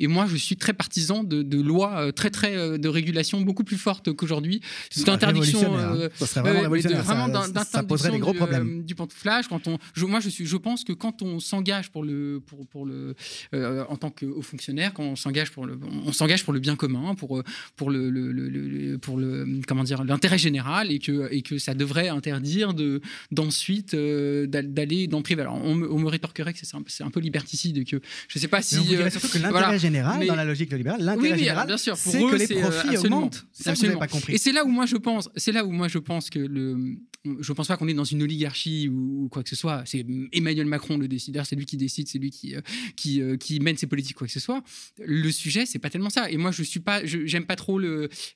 Et 0.00 0.06
moi, 0.06 0.26
je 0.28 0.36
suis 0.36 0.56
très 0.56 0.72
partisan 0.72 1.24
de, 1.24 1.42
de 1.42 1.60
lois 1.60 2.12
très, 2.12 2.30
très 2.30 2.78
de 2.78 2.88
régulation 2.88 3.40
beaucoup 3.40 3.64
plus 3.64 3.76
fortes 3.78 4.12
qu'aujourd'hui. 4.12 4.60
C'est 4.90 5.08
interdiction. 5.08 5.76
hein. 5.78 6.08
Ça 6.16 6.26
serait 6.26 6.40
vraiment 6.40 6.58
de- 6.58 6.62
révolutionnaire, 6.64 7.04
ça- 7.04 7.14
vraiment 7.14 7.64
ça- 7.64 7.82
poserait 7.82 8.10
des 8.10 8.18
gros 8.18 8.32
du, 8.32 8.38
problèmes. 8.38 8.82
du 8.84 8.94
pantouflage. 8.94 9.48
Quand 9.48 9.66
on, 9.68 9.78
je, 9.94 10.04
moi, 10.06 10.20
je 10.20 10.28
suis, 10.28 10.46
je 10.46 10.56
pense 10.56 10.84
que 10.84 10.92
quand 10.92 11.22
on 11.22 11.40
s'engage 11.40 11.90
pour 11.90 12.04
le, 12.04 12.40
pour, 12.46 12.66
pour 12.66 12.86
le, 12.86 13.14
en 13.52 13.96
tant 13.96 14.10
que 14.10 14.26
haut 14.26 14.42
fonctionnaire, 14.42 14.92
quand 14.94 15.02
on 15.04 15.16
s'engage 15.16 15.50
pour 15.50 15.66
le, 15.66 15.78
on 16.06 16.12
s'engage 16.12 16.44
pour 16.44 16.52
le 16.52 16.60
bien 16.60 16.76
commun, 16.76 17.14
pour, 17.14 17.33
euh, 17.38 17.42
pour 17.76 17.90
le, 17.90 18.10
le- 18.10 18.98
pour 18.98 19.16
le, 19.16 19.60
comment 19.66 19.84
dire, 19.84 20.04
l'intérêt 20.04 20.38
général, 20.38 20.90
et 20.90 20.98
que, 20.98 21.28
et 21.32 21.42
que 21.42 21.58
ça 21.58 21.74
devrait 21.74 22.08
interdire 22.08 22.74
de, 22.74 23.00
d'ensuite 23.30 23.94
euh, 23.94 24.46
d'al- 24.46 24.72
d'aller 24.72 25.06
dans 25.06 25.18
le 25.18 25.22
privé. 25.22 25.42
Alors, 25.42 25.54
on 25.62 25.74
me, 25.74 25.90
on 25.90 25.98
me 25.98 26.08
rétorquerait 26.08 26.52
que 26.52 26.58
c'est 26.62 26.74
un, 26.76 26.82
c'est 26.86 27.04
un 27.04 27.10
peu 27.10 27.20
liberticide, 27.20 27.76
et 27.78 27.84
que 27.84 28.00
je 28.28 28.38
sais 28.38 28.48
pas 28.48 28.62
si. 28.62 28.76
Mais 28.76 28.96
on 28.98 29.00
euh, 29.00 29.10
surtout 29.10 29.28
que 29.28 29.38
l'intérêt 29.38 29.50
voilà. 29.50 29.78
général, 29.78 30.18
Mais- 30.20 30.26
dans 30.26 30.36
la 30.36 30.44
logique 30.44 30.72
libérale, 30.72 31.02
l'intérêt 31.02 31.32
oui, 31.32 31.38
général, 31.38 31.66
bien 31.66 31.76
sûr. 31.78 31.96
Pour 31.96 32.12
c'est 32.12 32.22
eux, 32.22 32.30
que 32.30 32.36
les 32.36 32.46
c'est, 32.46 32.62
euh, 32.62 32.68
profits 32.70 32.96
augmentent. 32.98 33.46
Ça 33.52 33.70
vous 33.70 33.70
Absolument. 33.70 33.98
pas 33.98 34.06
compris. 34.08 34.34
Et 34.34 34.38
c'est 34.38 34.52
là 34.52 34.64
où 34.64 34.68
moi 34.68 34.86
je 34.86 34.96
pense, 34.96 35.28
c'est 35.36 35.52
là 35.52 35.64
où 35.64 35.70
moi 35.72 35.88
je 35.88 35.98
pense 35.98 36.30
que 36.30 36.38
le, 36.38 36.96
je 37.40 37.52
pense 37.52 37.68
pas 37.68 37.76
qu'on 37.76 37.88
est 37.88 37.94
dans 37.94 38.04
une 38.04 38.22
oligarchie 38.22 38.88
ou, 38.88 39.28
quoi 39.30 39.42
que 39.42 39.48
ce 39.48 39.56
soit. 39.56 39.82
C'est 39.86 40.04
Emmanuel 40.32 40.66
Macron 40.66 40.98
le 40.98 41.08
décideur, 41.08 41.46
c'est 41.46 41.56
lui 41.56 41.64
qui 41.66 41.76
décide, 41.76 42.08
c'est 42.08 42.18
lui 42.18 42.30
qui 42.30 42.54
euh, 42.54 42.60
qui, 42.96 43.20
euh, 43.22 43.36
qui 43.36 43.60
mène 43.60 43.76
ses 43.76 43.86
politiques 43.86 44.16
quoi 44.16 44.26
que 44.26 44.32
ce 44.32 44.40
soit. 44.40 44.62
Le 45.04 45.30
sujet 45.30 45.64
c'est 45.66 45.78
pas 45.78 45.90
tellement 45.90 46.10
ça. 46.10 46.30
Et 46.30 46.36
moi 46.36 46.50
je 46.50 46.62
suis 46.62 46.80
pas, 46.80 47.04
je- 47.04 47.23
j'aime 47.26 47.46
pas 47.46 47.56
trop 47.56 47.78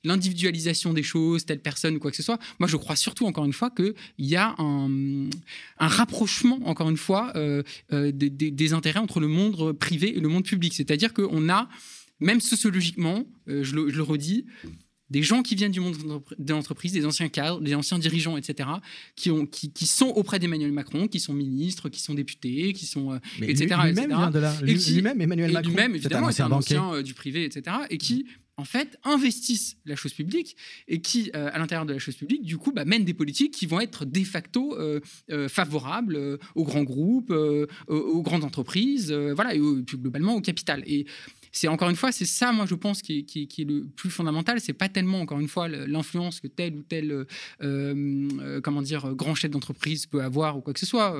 l'individualisation 0.03 0.93
des 0.93 1.03
choses, 1.03 1.45
telle 1.45 1.61
personne 1.61 1.95
ou 1.95 1.99
quoi 1.99 2.11
que 2.11 2.17
ce 2.17 2.23
soit. 2.23 2.39
Moi 2.59 2.67
je 2.67 2.77
crois 2.77 2.95
surtout 2.95 3.25
encore 3.25 3.45
une 3.45 3.53
fois 3.53 3.69
que 3.69 3.93
il 4.17 4.27
y 4.27 4.35
a 4.35 4.55
un, 4.57 5.29
un 5.79 5.87
rapprochement 5.87 6.59
encore 6.65 6.89
une 6.89 6.97
fois 6.97 7.31
euh, 7.35 7.63
euh, 7.93 8.11
des, 8.11 8.29
des- 8.29 8.51
des 8.51 8.73
intérêts 8.73 8.99
entre 8.99 9.19
le 9.19 9.27
monde 9.27 9.73
privé 9.73 10.15
et 10.17 10.19
le 10.19 10.27
monde 10.27 10.43
public. 10.45 10.73
C'est-à-dire 10.73 11.13
qu'on 11.13 11.49
a 11.49 11.67
même 12.19 12.41
sociologiquement, 12.41 13.25
euh, 13.47 13.63
je, 13.63 13.75
le, 13.75 13.89
je 13.89 13.95
le 13.97 14.03
redis, 14.03 14.45
des 15.09 15.23
gens 15.23 15.41
qui 15.41 15.55
viennent 15.55 15.71
du 15.71 15.79
monde 15.79 15.95
de 16.37 16.53
l'entreprise, 16.53 16.91
des 16.91 17.03
anciens 17.05 17.29
cadres, 17.29 17.61
des 17.61 17.73
anciens 17.73 17.97
dirigeants, 17.97 18.37
etc., 18.37 18.69
qui, 19.15 19.31
ont, 19.31 19.47
qui, 19.47 19.71
qui 19.73 19.87
sont 19.87 20.05
auprès 20.09 20.37
d'Emmanuel 20.37 20.71
Macron, 20.71 21.07
qui 21.07 21.19
sont 21.19 21.33
ministres, 21.33 21.89
qui 21.89 21.99
sont 21.99 22.13
députés, 22.13 22.73
qui 22.73 22.85
sont, 22.85 23.13
euh, 23.13 23.17
Mais 23.39 23.47
etc. 23.49 23.73
lui- 23.85 23.87
lui-même 23.87 23.91
etc. 23.91 24.07
vient 24.17 24.29
de 24.31 24.39
là. 24.39 24.53
Lui- 24.61 24.73
lui-même, 24.93 25.19
Emmanuel 25.21 25.51
Macron, 25.51 25.69
Lui-même, 25.69 25.91
c'est 25.93 25.97
un 25.97 25.99
évidemment, 26.01 26.27
est 26.27 26.29
ancien 26.29 26.45
un 26.45 26.49
banquier. 26.49 26.77
ancien 26.77 26.93
euh, 26.93 27.01
du 27.01 27.13
privé, 27.15 27.43
etc. 27.45 27.75
Et 27.89 27.97
qui, 27.97 28.27
en 28.59 28.65
fait, 28.65 28.97
investissent 29.03 29.77
la 29.85 29.95
chose 29.95 30.13
publique 30.13 30.57
et 30.89 30.99
qui, 30.99 31.31
euh, 31.33 31.49
à 31.53 31.59
l'intérieur 31.59 31.85
de 31.85 31.93
la 31.93 31.99
chose 31.99 32.15
publique, 32.17 32.41
du 32.43 32.57
coup, 32.57 32.73
bah, 32.73 32.83
mènent 32.83 33.05
des 33.05 33.13
politiques 33.13 33.53
qui 33.53 33.65
vont 33.65 33.79
être 33.79 34.03
de 34.03 34.23
facto 34.25 34.77
euh, 34.77 34.99
euh, 35.31 35.47
favorables 35.47 36.37
aux 36.55 36.65
grands 36.65 36.83
groupes, 36.83 37.31
aux, 37.87 38.21
grandes 38.21 38.43
entreprises, 38.43 39.13
voilà, 39.13 39.55
et 39.55 39.61
plus 39.87 39.97
globalement 39.97 40.35
au 40.35 40.41
capital. 40.41 40.83
Et 40.85 41.05
c'est 41.53 41.69
encore 41.69 41.89
une 41.89 41.95
fois, 41.95 42.11
c'est 42.11 42.25
ça, 42.25 42.51
moi, 42.51 42.65
je 42.65 42.75
pense, 42.75 43.01
qui 43.01 43.19
est, 43.19 43.23
qui 43.23 43.61
est- 43.61 43.63
le 43.63 43.85
plus 43.95 44.09
fondamental. 44.09 44.59
C'est 44.59 44.73
pas 44.73 44.89
tellement, 44.89 45.21
encore 45.21 45.39
une 45.39 45.47
fois, 45.47 45.69
l'influence 45.69 46.41
que 46.41 46.47
tel 46.47 46.75
ou 46.75 46.83
tel, 46.83 47.25
comment 48.61 48.81
dire, 48.81 49.15
grand 49.15 49.35
chef 49.35 49.51
d'entreprise 49.51 50.05
peut 50.05 50.21
avoir 50.21 50.57
ou 50.57 50.61
quoi 50.61 50.73
que 50.73 50.79
ce 50.81 50.85
soit. 50.85 51.15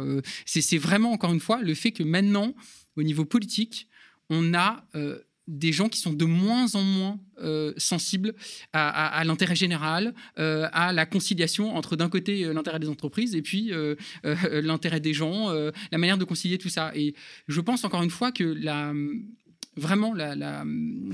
C'est 0.46 0.78
vraiment, 0.78 1.14
encore 1.14 1.32
une 1.32 1.40
fois, 1.40 1.62
le 1.62 1.74
fait 1.74 1.92
que 1.92 2.04
maintenant, 2.04 2.54
au 2.98 3.04
niveau 3.04 3.24
politique, 3.24 3.88
on 4.30 4.54
a 4.54 4.84
des 5.50 5.74
gens 5.74 5.90
qui 5.90 6.00
sont 6.00 6.14
de 6.14 6.26
moins 6.26 6.76
en 6.76 6.84
moins 6.84 7.20
euh, 7.42 7.74
sensibles 7.78 8.36
à, 8.72 9.24
l'intérêt 9.26 9.56
général, 9.56 10.14
euh, 10.38 10.70
à 10.72 10.94
la 10.94 11.06
conciliation 11.08 11.76
entre 11.76 11.96
d'un 11.96 12.08
côté 12.08 12.46
euh, 12.46 12.54
l'intérêt 12.54 12.80
des 12.80 12.88
entreprises 12.88 13.36
et 13.36 13.42
puis 13.42 13.72
l'intérêt 14.24 15.00
des 15.00 15.14
gens, 15.14 15.50
la 15.50 15.98
manière 15.98 16.18
de 16.18 16.24
concilier 16.24 16.58
tout 16.58 16.70
ça. 16.70 16.92
Et 16.96 17.16
je 17.48 17.62
pense 17.62 17.84
encore 17.84 18.04
une 18.04 18.10
fois 18.10 18.32
que 18.32 18.44
la 18.44 18.94
vraiment 19.78 20.14
la, 20.14 20.36
la- 20.36 20.66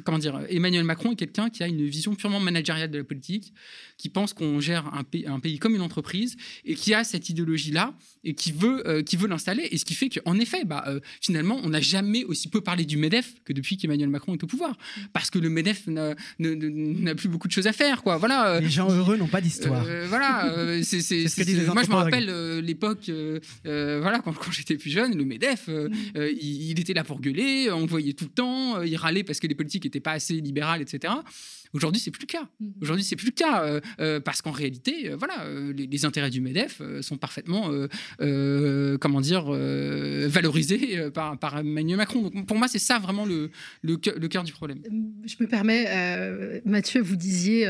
comment 0.04 0.18
dire 0.18 0.42
Emmanuel 0.50 0.84
Macron 0.86 1.12
est 1.12 1.16
quelqu'un 1.16 1.50
qui 1.52 1.62
a 1.62 1.68
une 1.68 1.86
vision 1.86 2.16
purement 2.16 2.40
managériale 2.40 2.90
de 2.90 2.98
la 2.98 3.04
politique, 3.04 3.54
qui 3.98 4.10
pense 4.10 4.34
qu'on 4.34 4.60
gère 4.60 4.92
un 4.94 5.04
pays, 5.04 5.28
un 5.28 5.40
pays 5.40 5.60
comme 5.60 5.76
une 5.76 5.82
entreprise 5.82 6.36
et 6.64 6.74
qui 6.74 6.94
a 6.94 7.04
cette 7.04 7.30
idéologie 7.30 7.72
là 7.72 7.94
et 8.24 8.34
qui 8.34 8.52
veut 8.52 8.88
euh, 8.88 9.04
qui 9.04 9.18
veut 9.18 9.28
l'installer. 9.28 9.68
Et 9.72 9.78
ce 9.78 9.86
qui 9.86 9.94
fait 9.94 10.10
qu'en 10.10 10.40
effet 10.40 10.66
bah, 10.66 10.84
euh, 10.88 11.00
finalement 11.22 11.60
on 11.64 11.70
n'a 11.70 11.82
jamais 11.82 12.24
aussi 12.24 12.48
peu 12.50 12.62
parlé 12.62 12.86
du 12.86 12.98
Medef 12.98 13.36
que 13.44 13.54
depuis 13.54 13.78
qu'Emmanuel 13.78 14.10
Macron 14.10 14.34
est 14.34 14.44
au 14.44 14.48
pouvoir. 14.48 14.76
Parce 15.14 15.30
que 15.30 15.38
le 15.38 15.50
Medef 15.50 15.86
n'a 15.88 17.16
plus 17.16 17.30
beaucoup 17.30 17.48
de 17.48 17.54
choses 17.54 17.68
à 17.68 17.74
faire 17.74 18.02
quoi. 18.02 18.18
Voilà 18.18 18.56
euh, 18.56 18.60
Les 18.62 18.70
gens 18.70 18.90
heureux 18.90 19.18
n'ont 19.18 19.28
pas 19.28 19.42
d'histoire. 19.42 19.86
voilà, 20.08 20.52
c'est, 20.84 21.02
ce 21.02 21.24
que 21.24 21.28
c'est- 21.30 21.46
disent 21.46 21.60
les 21.60 21.66
moi 21.68 21.84
je 21.84 21.90
me 21.90 21.96
rappelle 21.96 22.60
l'époque, 22.60 23.12
voilà, 23.64 24.20
quand, 24.24 24.34
quand 24.34 24.52
j'étais 24.52 24.76
plus 24.78 24.90
jeune, 24.90 25.16
le 25.16 25.26
Medef, 25.26 25.66
euh, 25.70 25.90
il, 26.16 26.72
il 26.72 26.80
était 26.80 26.94
là 26.94 27.04
pour 27.04 27.20
gueuler, 27.22 27.70
on 27.72 27.86
voyait 27.86 28.14
tout 28.14 28.30
temps, 28.36 28.78
euh, 28.78 28.86
il 28.86 28.96
râlait 28.98 29.24
parce 29.24 29.40
que 29.40 29.48
les 29.48 29.56
politiques 29.56 29.86
n'étaient 29.86 30.00
pas 30.00 30.12
assez 30.12 30.34
libérales, 30.36 30.82
etc. 30.82 31.14
Aujourd'hui, 31.74 32.00
c'est 32.00 32.12
plus 32.12 32.22
le 32.22 32.28
cas. 32.28 32.48
Aujourd'hui, 32.82 33.04
c'est 33.04 33.18
plus 33.18 33.26
le 33.28 33.32
cas 33.34 33.64
euh, 33.66 33.82
euh, 34.00 34.20
parce 34.22 34.42
qu'en 34.42 34.52
réalité, 34.52 35.10
euh, 35.10 35.16
voilà, 35.18 35.46
les, 35.76 35.88
les 35.88 36.06
intérêts 36.06 36.30
du 36.30 36.40
Medef 36.40 36.82
sont 37.02 37.18
parfaitement, 37.18 37.70
comment 39.00 39.22
dire, 39.22 39.46
valorisés 40.30 41.10
par, 41.12 41.38
par 41.40 41.58
Emmanuel 41.60 41.98
Macron. 41.98 42.30
Donc, 42.30 42.48
pour 42.48 42.58
moi, 42.58 42.68
c'est 42.68 42.80
ça 42.80 43.00
vraiment 43.00 43.26
le, 43.26 43.50
le, 43.82 43.98
cœur- 43.98 44.18
le 44.20 44.28
cœur 44.28 44.44
du 44.44 44.54
problème. 44.54 44.80
Je 45.26 45.36
me 45.40 45.48
permets, 45.48 46.62
Mathieu, 46.66 47.02
vous 47.02 47.16
disiez, 47.16 47.68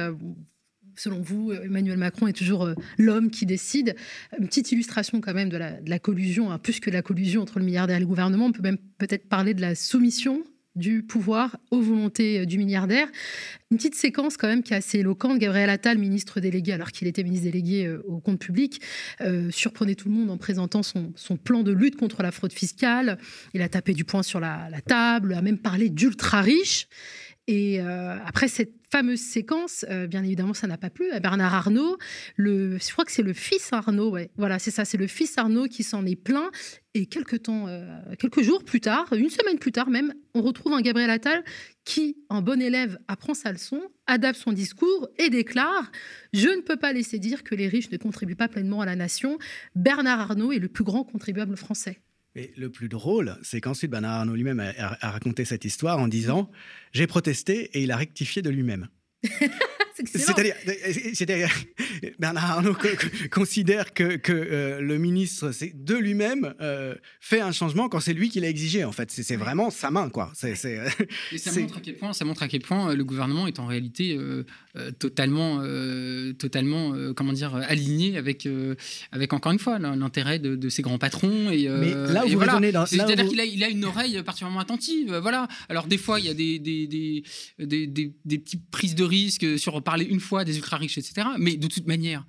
selon 0.96 1.22
vous, 1.22 1.52
Emmanuel 1.52 1.98
Macron 1.98 2.28
est 2.28 2.34
toujours 2.34 2.70
l'homme 2.98 3.30
qui 3.30 3.46
décide. 3.46 3.96
Une 4.40 4.48
petite 4.48 4.72
illustration 4.72 5.20
quand 5.22 5.34
même 5.34 5.50
de 5.50 5.58
la, 5.58 5.82
de 5.82 5.90
la 5.90 6.00
collusion, 6.00 6.52
hein, 6.52 6.60
plus 6.60 6.80
que 6.80 6.90
la 6.90 7.02
collusion 7.02 7.42
entre 7.42 7.60
le 7.60 7.66
milliardaire 7.66 7.98
et 7.98 8.02
le 8.02 8.06
gouvernement, 8.08 8.46
on 8.46 8.52
peut 8.52 8.62
même 8.62 8.78
peut-être 8.98 9.28
parler 9.28 9.54
de 9.54 9.62
la 9.62 9.76
soumission 9.76 10.44
du 10.76 11.04
pouvoir 11.04 11.58
aux 11.72 11.82
volontés 11.82 12.40
euh, 12.40 12.46
du 12.46 12.58
milliardaire. 12.58 13.08
Une 13.72 13.78
petite 13.78 13.96
séquence 13.96 14.38
quand 14.38 14.48
même 14.48 14.64
qui 14.64 14.74
est 14.74 14.78
assez 14.78 15.00
éloquente. 15.00 15.40
Gabriel 15.40 15.70
Attal, 15.70 15.98
ministre 15.98 16.40
délégué, 16.40 16.74
alors 16.74 16.92
qu'il 16.92 17.08
était 17.08 17.24
ministre 17.24 17.46
délégué 17.46 17.86
euh, 17.86 18.04
au 18.08 18.20
compte 18.20 18.40
public, 18.40 18.82
euh, 19.22 19.50
surprenait 19.52 19.96
tout 19.96 20.10
le 20.10 20.16
monde 20.16 20.30
en 20.30 20.38
présentant 20.38 20.82
son, 20.84 21.14
plan 21.44 21.64
de 21.64 21.72
lutte 21.72 21.96
contre 21.96 22.24
la 22.24 22.32
fraude 22.32 22.54
fiscale. 22.54 23.18
Il 23.54 23.62
a 23.62 23.70
tapé 23.70 23.94
du 23.94 24.06
poing 24.06 24.24
sur 24.24 24.40
la, 24.40 24.70
la 24.70 24.82
table, 24.82 25.34
a 25.34 25.42
même 25.42 25.58
parlé 25.58 25.90
d'ultra 25.90 26.42
riches. 26.42 26.88
Et 27.48 27.80
euh, 27.80 28.18
après 28.26 28.48
cette 28.48 28.74
fameuse 28.92 29.20
séquence, 29.20 29.86
euh, 29.90 30.08
bien 30.08 30.24
évidemment, 30.24 30.56
ça 30.56 30.66
n'a 30.66 30.78
pas 30.78 30.90
plu 30.90 31.12
à 31.12 31.20
Bernard 31.20 31.54
Arnault. 31.54 31.98
Le, 32.38 32.80
je 32.80 32.92
crois 32.92 33.06
que 33.06 33.12
c'est 33.12 33.22
le 33.22 33.34
fils 33.34 33.72
Arnault. 33.72 34.18
Voilà, 34.38 34.58
c'est 34.58 34.72
ça, 34.72 34.84
c'est 34.84 34.98
le 34.98 35.06
fils 35.06 35.38
Arnault 35.38 35.68
qui 35.68 35.84
s'en 35.84 36.06
est 36.08 36.16
plaint. 36.16 36.50
Et 36.96 37.06
quelques 37.06 37.44
temps, 37.44 37.68
euh, 37.68 37.86
quelques 38.18 38.42
jours 38.42 38.64
plus 38.64 38.82
tard, 38.82 39.12
une 39.14 39.30
semaine 39.30 39.60
plus 39.60 39.72
tard 39.72 39.90
même, 39.90 40.14
on 40.34 40.42
retrouve 40.42 40.74
un 40.74 40.82
Gabriel 40.82 41.10
Attal 41.10 41.44
qui, 41.84 42.18
en 42.30 42.42
bon 42.42 42.60
élève, 42.62 42.98
apprend 43.08 43.34
sa 43.36 43.52
leçon, 43.52 43.82
adapte 44.08 44.40
son 44.40 44.54
discours 44.54 45.10
et 45.20 45.30
déclare 45.30 45.92
Je 46.34 46.48
ne 46.48 46.62
peux 46.62 46.78
pas 46.78 46.94
laisser 46.94 47.20
dire 47.20 47.44
que 47.44 47.54
les 47.54 47.68
riches 47.68 47.92
ne 47.92 47.98
contribuent 47.98 48.36
pas 48.36 48.48
pleinement 48.48 48.82
à 48.82 48.86
la 48.86 48.96
nation. 48.96 49.38
Bernard 49.76 50.20
Arnault 50.20 50.52
est 50.52 50.60
le 50.60 50.70
plus 50.70 50.84
grand 50.84 51.04
contribuable 51.04 51.58
français. 51.58 52.00
Et 52.36 52.52
le 52.58 52.70
plus 52.70 52.90
drôle, 52.90 53.38
c'est 53.44 53.62
qu'ensuite 53.62 53.90
Bernard 53.92 54.20
Arnault 54.20 54.36
lui-même 54.36 54.60
a, 54.60 54.70
a- 54.78 55.08
a 55.08 55.12
raconté 55.12 55.46
cette 55.46 55.64
histoire 55.66 56.00
en 56.00 56.08
disant 56.10 56.52
J'ai 56.92 57.08
protesté 57.08 57.70
et 57.78 57.82
il 57.84 57.92
a 57.92 57.98
rectifié 57.98 58.42
de 58.42 58.50
lui-même. 58.50 58.88
C'est-à-dire, 60.04 60.56
c'est-à-dire, 61.14 61.50
Bernard 62.20 62.52
Arnault 62.52 62.74
co- 62.74 62.88
co- 63.00 63.08
considère 63.32 63.94
que, 63.94 64.18
que, 64.18 64.32
euh, 64.34 64.82
le 64.82 64.98
ministre, 64.98 65.52
de 65.74 65.96
lui-même, 65.96 66.54
euh, 66.62 66.96
fait 67.20 67.40
un 67.40 67.52
changement 67.52 67.88
quand 67.90 68.00
c'est 68.00 68.14
lui 68.14 68.30
qui 68.30 68.40
l'a 68.40 68.50
exigé. 68.50 68.84
En 68.84 68.92
fait, 68.92 69.10
c'est 69.12 69.36
vraiment 69.36 69.70
sa 69.70 69.92
main, 69.92 70.10
quoi. 70.10 70.32
Et 70.44 70.56
ça 70.56 71.52
montre 71.62 71.78
à 71.78 71.82
quel 71.82 71.96
point, 71.96 72.14
ça 72.14 72.26
montre 72.26 72.44
à 72.44 72.48
quel 72.48 72.62
point 72.62 72.90
euh, 72.92 72.96
le 72.96 73.04
gouvernement 73.04 73.48
est 73.48 73.60
en 73.60 73.66
réalité 73.66 74.16
euh, 74.18 74.44
euh, 74.76 74.92
totalement, 74.92 75.60
euh, 75.62 76.34
totalement, 76.34 76.94
euh, 76.94 77.14
comment 77.14 77.34
dire, 77.34 77.56
euh, 77.56 77.62
aligné 77.68 78.18
avec, 78.18 78.46
euh, 78.46 78.76
avec 79.12 79.32
encore 79.34 79.52
une 79.54 79.60
fois 79.60 79.80
l'in- 79.80 79.96
l'intérêt 79.96 80.40
de, 80.40 80.56
de 80.56 80.70
ses 80.70 80.82
grands 80.82 80.98
patrons. 80.98 81.50
Et, 81.52 81.68
euh, 81.70 81.80
Mais 82.08 82.14
là 82.14 82.24
où 82.24 82.28
et 82.28 82.32
vous 82.32 82.36
voilà. 82.42 82.72
dans- 82.72 82.86
c'est-à-dire 82.86 83.24
vous- 83.24 83.30
qu'il 83.32 83.40
a, 83.40 83.46
il 83.46 83.64
a 83.64 83.70
une 83.70 83.86
oreille 83.86 84.22
particulièrement 84.24 84.60
attentive. 84.60 85.14
euh, 85.14 85.20
Voilà. 85.22 85.48
Alors 85.70 85.88
des 85.88 85.98
fois, 85.98 86.20
il 86.20 86.26
y 86.26 86.30
a 86.30 86.34
des, 86.34 86.60
des, 86.60 86.88
des, 86.88 87.24
des, 87.60 87.88
des- 87.88 88.14
des 88.26 88.38
petites 88.40 88.70
prises 88.70 88.96
de 88.96 89.04
risque 89.04 89.58
sur 89.58 89.82
parler 89.86 90.04
une 90.04 90.20
fois 90.20 90.44
des 90.44 90.58
ultra 90.58 90.76
riches, 90.76 90.98
etc. 90.98 91.28
Mais 91.40 91.56
de 91.56 91.68
toute 91.68 91.88
manière. 91.88 92.26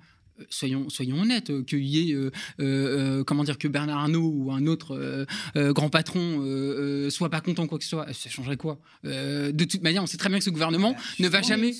Soyons, 0.49 0.89
soyons 0.89 1.21
honnêtes, 1.21 1.49
euh, 1.49 1.63
qu'il 1.63 1.85
y 1.85 2.11
ait, 2.11 2.13
euh, 2.13 2.31
euh, 2.59 3.23
comment 3.23 3.43
dire, 3.43 3.57
que 3.57 3.67
Bernard 3.67 3.99
Arnault 3.99 4.31
ou 4.35 4.51
un 4.51 4.65
autre 4.67 5.25
grand 5.55 5.89
patron 5.89 7.07
soit 7.09 7.29
pas 7.29 7.41
content 7.41 7.67
quoi 7.67 7.77
que 7.77 7.83
ce 7.83 7.89
soit, 7.89 8.07
ça 8.13 8.29
changerait 8.29 8.57
quoi? 8.57 8.79
De 9.03 9.63
toute 9.63 9.83
manière, 9.83 10.03
on 10.03 10.07
sait 10.07 10.17
très 10.17 10.29
bien 10.29 10.37
que 10.37 10.43
ce 10.43 10.49
gouvernement 10.49 10.95
ne 11.19 11.27
va 11.27 11.41
jamais. 11.41 11.73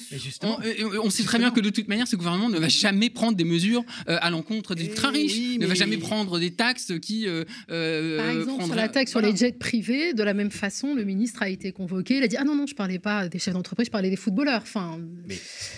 On, 1.04 1.10
sait 1.10 1.24
très 1.24 1.40
bien 1.40 1.52
que 1.52 1.60
de 1.60 1.70
toute 1.70 1.88
manière, 1.88 2.08
ce 2.08 2.16
gouvernement 2.16 2.50
ne 2.50 2.60
va 2.60 2.68
jamais 2.68 3.10
prendre 3.10 3.38
des 3.38 3.44
mesures 3.44 3.84
à 4.08 4.30
l'encontre 4.30 4.76
des 4.76 4.90
très 4.90 5.10
riches, 5.10 5.58
ne 5.60 5.66
va 5.66 5.74
jamais 5.74 5.98
prendre 5.98 6.40
des 6.40 6.52
taxes 6.52 6.94
qui. 7.02 7.26
Par 7.68 8.30
exemple, 8.30 8.66
sur 8.66 8.76
la 8.76 8.90
taxe 8.90 9.12
sur 9.12 9.22
les 9.22 9.36
jets 9.36 9.52
privés, 9.52 10.14
de 10.14 10.24
la 10.24 10.34
même 10.34 10.52
façon, 10.52 10.94
le 10.94 11.04
ministre 11.04 11.42
a 11.42 11.50
été 11.50 11.72
convoqué. 11.72 12.18
Il 12.18 12.24
a 12.24 12.28
dit 12.28 12.38
ah 12.38 12.44
non 12.44 12.56
non, 12.56 12.66
je 12.68 12.76
parlais 12.76 13.00
pas 13.00 13.28
des 13.28 13.40
chefs 13.40 13.54
d'entreprise, 13.54 13.88
je 13.88 13.92
parlais 13.92 14.10
des 14.10 14.16
footballeurs. 14.16 14.62
Enfin. 14.62 15.00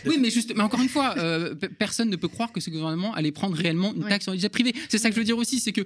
Oui, 0.06 0.18
mais 0.20 0.30
juste, 0.30 0.54
mais 0.56 0.64
encore 0.64 0.82
une 0.82 0.90
fois, 0.90 1.16
personne 1.78 2.10
ne 2.10 2.16
peut 2.16 2.28
croire 2.28 2.52
que 2.52 2.60
ce 2.60 2.69
gouvernement 2.70 3.14
allait 3.14 3.32
prendre 3.32 3.56
réellement 3.56 3.94
une 3.94 4.06
taxe 4.06 4.24
sur 4.24 4.34
les 4.34 4.40
jets 4.40 4.50
privés. 4.50 4.74
C'est 4.90 4.98
ça 4.98 5.10
que 5.10 5.16
je 5.16 5.20
veux 5.20 5.26
dire 5.26 5.38
aussi, 5.38 5.60
c'est 5.60 5.72
que 5.72 5.86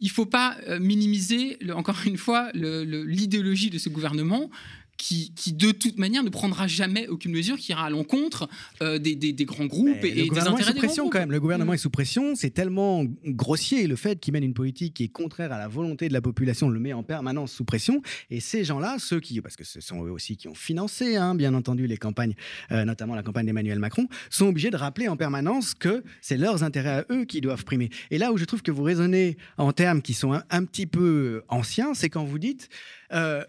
il 0.00 0.10
faut 0.10 0.26
pas 0.26 0.56
euh, 0.68 0.80
minimiser, 0.80 1.58
encore 1.74 1.98
une 2.04 2.18
fois, 2.18 2.50
l'idéologie 2.54 3.70
de 3.70 3.78
ce 3.78 3.88
gouvernement 3.88 4.50
qui, 4.96 5.32
de 5.52 5.72
toute 5.72 5.98
manière 5.98 6.22
ne 6.22 6.28
prendra 6.28 6.66
jamais 6.66 7.08
aucune 7.08 7.32
mesure 7.32 7.56
qui 7.56 7.72
ira 7.72 7.86
à 7.86 7.90
l'encontre 7.90 8.48
euh, 8.82 8.98
des, 8.98 9.16
grands 9.44 9.66
groupes 9.66 10.04
et, 10.04 10.28
des 10.28 10.38
intérêts 10.38 10.62
sous 10.62 10.74
pression 10.74 11.08
quand 11.10 11.18
même. 11.18 11.32
Le 11.32 11.40
gouvernement 11.40 11.72
est 11.72 11.78
sous 11.78 11.90
pression. 11.90 12.34
C'est 12.36 12.50
tellement 12.50 13.04
grossier 13.26 13.86
le 13.86 13.96
fait 13.96 14.20
qu'il 14.20 14.32
mène 14.32 14.44
une 14.44 14.54
politique 14.54 14.94
qui 14.94 15.04
est 15.04 15.08
contraire 15.08 15.52
à 15.52 15.58
la 15.58 15.68
volonté 15.68 16.08
de 16.08 16.12
la 16.12 16.20
population, 16.20 16.68
le 16.68 16.78
met 16.78 16.92
en 16.92 17.02
permanence 17.02 17.52
sous 17.52 17.64
pression. 17.64 18.00
Et 18.30 18.40
ces 18.40 18.64
gens-là, 18.64 18.96
ceux 18.98 19.20
qui, 19.20 19.40
parce 19.40 19.56
que 19.56 19.64
ce 19.64 19.80
sont 19.80 20.04
eux 20.04 20.10
aussi 20.10 20.36
qui 20.36 20.48
ont 20.48 20.54
financé, 20.54 21.16
hein, 21.16 21.34
bien 21.34 21.54
entendu, 21.54 21.86
les 21.86 21.96
campagnes, 21.96 22.34
euh, 22.70 22.84
notamment 22.84 23.14
la 23.14 23.22
campagne 23.22 23.46
d'Emmanuel 23.46 23.78
Macron, 23.78 24.06
sont 24.30 24.46
obligés 24.46 24.70
de 24.70 24.76
rappeler 24.76 25.08
en 25.08 25.16
permanence 25.16 25.74
que 25.74 26.04
c'est 26.20 26.36
leurs 26.36 26.62
intérêts 26.62 26.90
à 26.90 27.04
eux 27.10 27.24
qui 27.24 27.40
doivent 27.40 27.64
primer. 27.64 27.90
Et 28.10 28.18
là 28.18 28.32
où 28.32 28.36
je 28.36 28.44
trouve 28.44 28.62
que 28.62 28.70
vous 28.70 28.82
raisonnez 28.82 29.36
en 29.58 29.72
termes 29.72 30.02
qui 30.02 30.14
sont 30.14 30.32
un, 30.32 30.64
petit 30.64 30.86
peu 30.86 31.42
anciens, 31.48 31.94
c'est 31.94 32.08
quand 32.08 32.24
vous 32.24 32.38
dites 32.38 32.68
euh, 33.12 33.44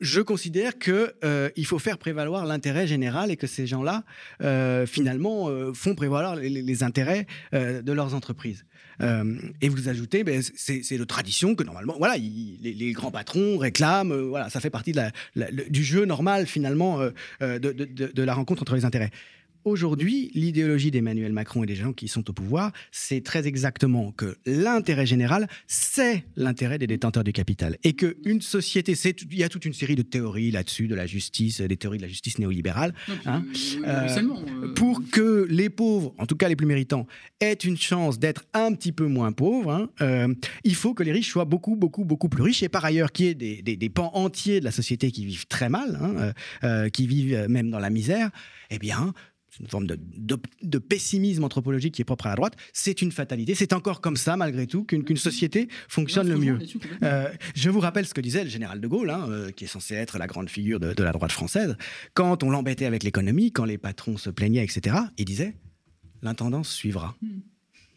je 0.00 0.20
considère 0.20 0.78
qu'il 0.78 1.12
euh, 1.24 1.50
faut 1.64 1.78
faire 1.78 1.98
prévaloir 1.98 2.44
l'intérêt 2.44 2.86
général 2.86 3.30
et 3.30 3.36
que 3.36 3.46
ces 3.46 3.66
gens-là, 3.66 4.04
euh, 4.42 4.86
finalement, 4.86 5.48
euh, 5.48 5.72
font 5.72 5.94
prévaloir 5.94 6.36
les, 6.36 6.82
intérêts 6.82 7.26
de 7.52 7.92
leurs 7.92 8.14
entreprises. 8.14 8.66
et 9.00 9.68
vous 9.68 9.88
ajoutez, 9.88 10.24
ben, 10.24 10.42
c'est 10.42 10.98
de 10.98 11.04
tradition 11.04 11.54
que 11.54 11.64
normalement, 11.64 11.94
voilà, 11.98 12.16
les, 12.16 12.92
grands 12.92 13.10
patrons 13.10 13.56
réclament, 13.56 14.12
voilà, 14.12 14.50
ça 14.50 14.60
fait 14.60 14.70
partie 14.70 14.92
du 15.70 15.84
jeu 15.84 16.04
normal 16.04 16.46
finalement 16.46 17.00
de, 17.40 18.22
la 18.22 18.34
rencontre 18.34 18.62
entre 18.62 18.74
les 18.74 18.84
intérêts. 18.84 19.10
Aujourd'hui, 19.66 20.30
l'idéologie 20.32 20.92
d'Emmanuel 20.92 21.32
Macron 21.32 21.64
et 21.64 21.66
des 21.66 21.74
gens 21.74 21.92
qui 21.92 22.06
sont 22.06 22.30
au 22.30 22.32
pouvoir, 22.32 22.70
c'est 22.92 23.24
très 23.24 23.48
exactement 23.48 24.12
que 24.12 24.36
l'intérêt 24.46 25.06
général, 25.06 25.48
c'est 25.66 26.24
l'intérêt 26.36 26.78
des 26.78 26.86
détenteurs 26.86 27.24
du 27.24 27.32
capital. 27.32 27.76
Et 27.82 27.94
qu'une 27.94 28.40
société, 28.40 28.92
il 28.92 29.36
y 29.36 29.42
a 29.42 29.48
toute 29.48 29.64
une 29.64 29.72
série 29.72 29.96
de 29.96 30.02
théories 30.02 30.52
là-dessus, 30.52 30.86
de 30.86 30.94
la 30.94 31.06
justice, 31.06 31.60
des 31.60 31.76
théories 31.76 31.96
de 31.96 32.04
la 32.04 32.08
justice 32.08 32.38
néolibérale, 32.38 32.94
hein, 33.24 33.44
euh, 33.84 34.08
euh, 34.08 34.72
pour 34.74 35.02
que 35.10 35.48
les 35.50 35.68
pauvres, 35.68 36.14
en 36.18 36.26
tout 36.26 36.36
cas 36.36 36.48
les 36.48 36.54
plus 36.54 36.66
méritants, 36.66 37.08
aient 37.40 37.54
une 37.54 37.76
chance 37.76 38.20
d'être 38.20 38.44
un 38.54 38.72
petit 38.72 38.92
peu 38.92 39.08
moins 39.08 39.32
pauvres, 39.32 39.72
hein, 39.72 39.90
euh, 40.00 40.32
il 40.62 40.76
faut 40.76 40.94
que 40.94 41.02
les 41.02 41.10
riches 41.10 41.30
soient 41.30 41.44
beaucoup, 41.44 41.74
beaucoup, 41.74 42.04
beaucoup 42.04 42.28
plus 42.28 42.44
riches. 42.44 42.62
Et 42.62 42.68
par 42.68 42.84
ailleurs, 42.84 43.10
qu'il 43.10 43.26
y 43.26 43.28
ait 43.30 43.34
des, 43.34 43.76
des, 43.76 43.88
pans 43.88 44.12
entiers 44.14 44.60
de 44.60 44.64
la 44.64 44.70
société 44.70 45.10
qui 45.10 45.26
vivent 45.26 45.48
très 45.48 45.68
mal, 45.68 45.98
hein, 46.62 46.88
qui 46.90 47.08
vivent 47.08 47.46
même 47.48 47.70
dans 47.70 47.80
la 47.80 47.90
misère, 47.90 48.30
eh 48.70 48.78
bien, 48.78 49.12
une 49.60 49.68
forme 49.68 49.86
de, 49.86 50.78
pessimisme 50.78 51.44
anthropologique 51.44 51.94
qui 51.94 52.02
est 52.02 52.04
propre 52.04 52.26
à 52.26 52.30
la 52.30 52.36
droite, 52.36 52.56
c'est 52.72 53.02
une 53.02 53.12
fatalité. 53.12 53.54
C'est 53.54 53.72
encore 53.72 54.00
comme 54.00 54.16
ça, 54.16 54.36
malgré 54.36 54.66
tout, 54.66 54.84
qu'une 54.84 55.16
société 55.16 55.68
fonctionne 55.88 56.28
le 56.28 56.36
mieux. 56.36 56.58
Euh, 57.02 57.30
je 57.54 57.70
vous 57.70 57.80
rappelle 57.80 58.06
ce 58.06 58.14
que 58.14 58.20
disait 58.20 58.44
le 58.44 58.50
général 58.50 58.80
de 58.80 58.86
Gaulle, 58.86 59.10
hein, 59.10 59.26
euh, 59.28 59.50
qui 59.50 59.64
est 59.64 59.68
censé 59.68 59.94
être 59.94 60.18
la 60.18 60.26
grande 60.26 60.48
figure 60.48 60.80
de, 60.80 61.02
la 61.02 61.12
droite 61.12 61.32
française. 61.32 61.76
Quand 62.14 62.42
on 62.42 62.50
l'embêtait 62.50 62.86
avec 62.86 63.02
l'économie, 63.02 63.52
quand 63.52 63.64
les 63.64 63.78
patrons 63.78 64.16
se 64.16 64.30
plaignaient, 64.30 64.64
etc., 64.64 64.96
il 65.18 65.24
disait 65.24 65.56
l'intendance 66.22 66.70
suivra. 66.70 67.16
Hmm. 67.22 67.40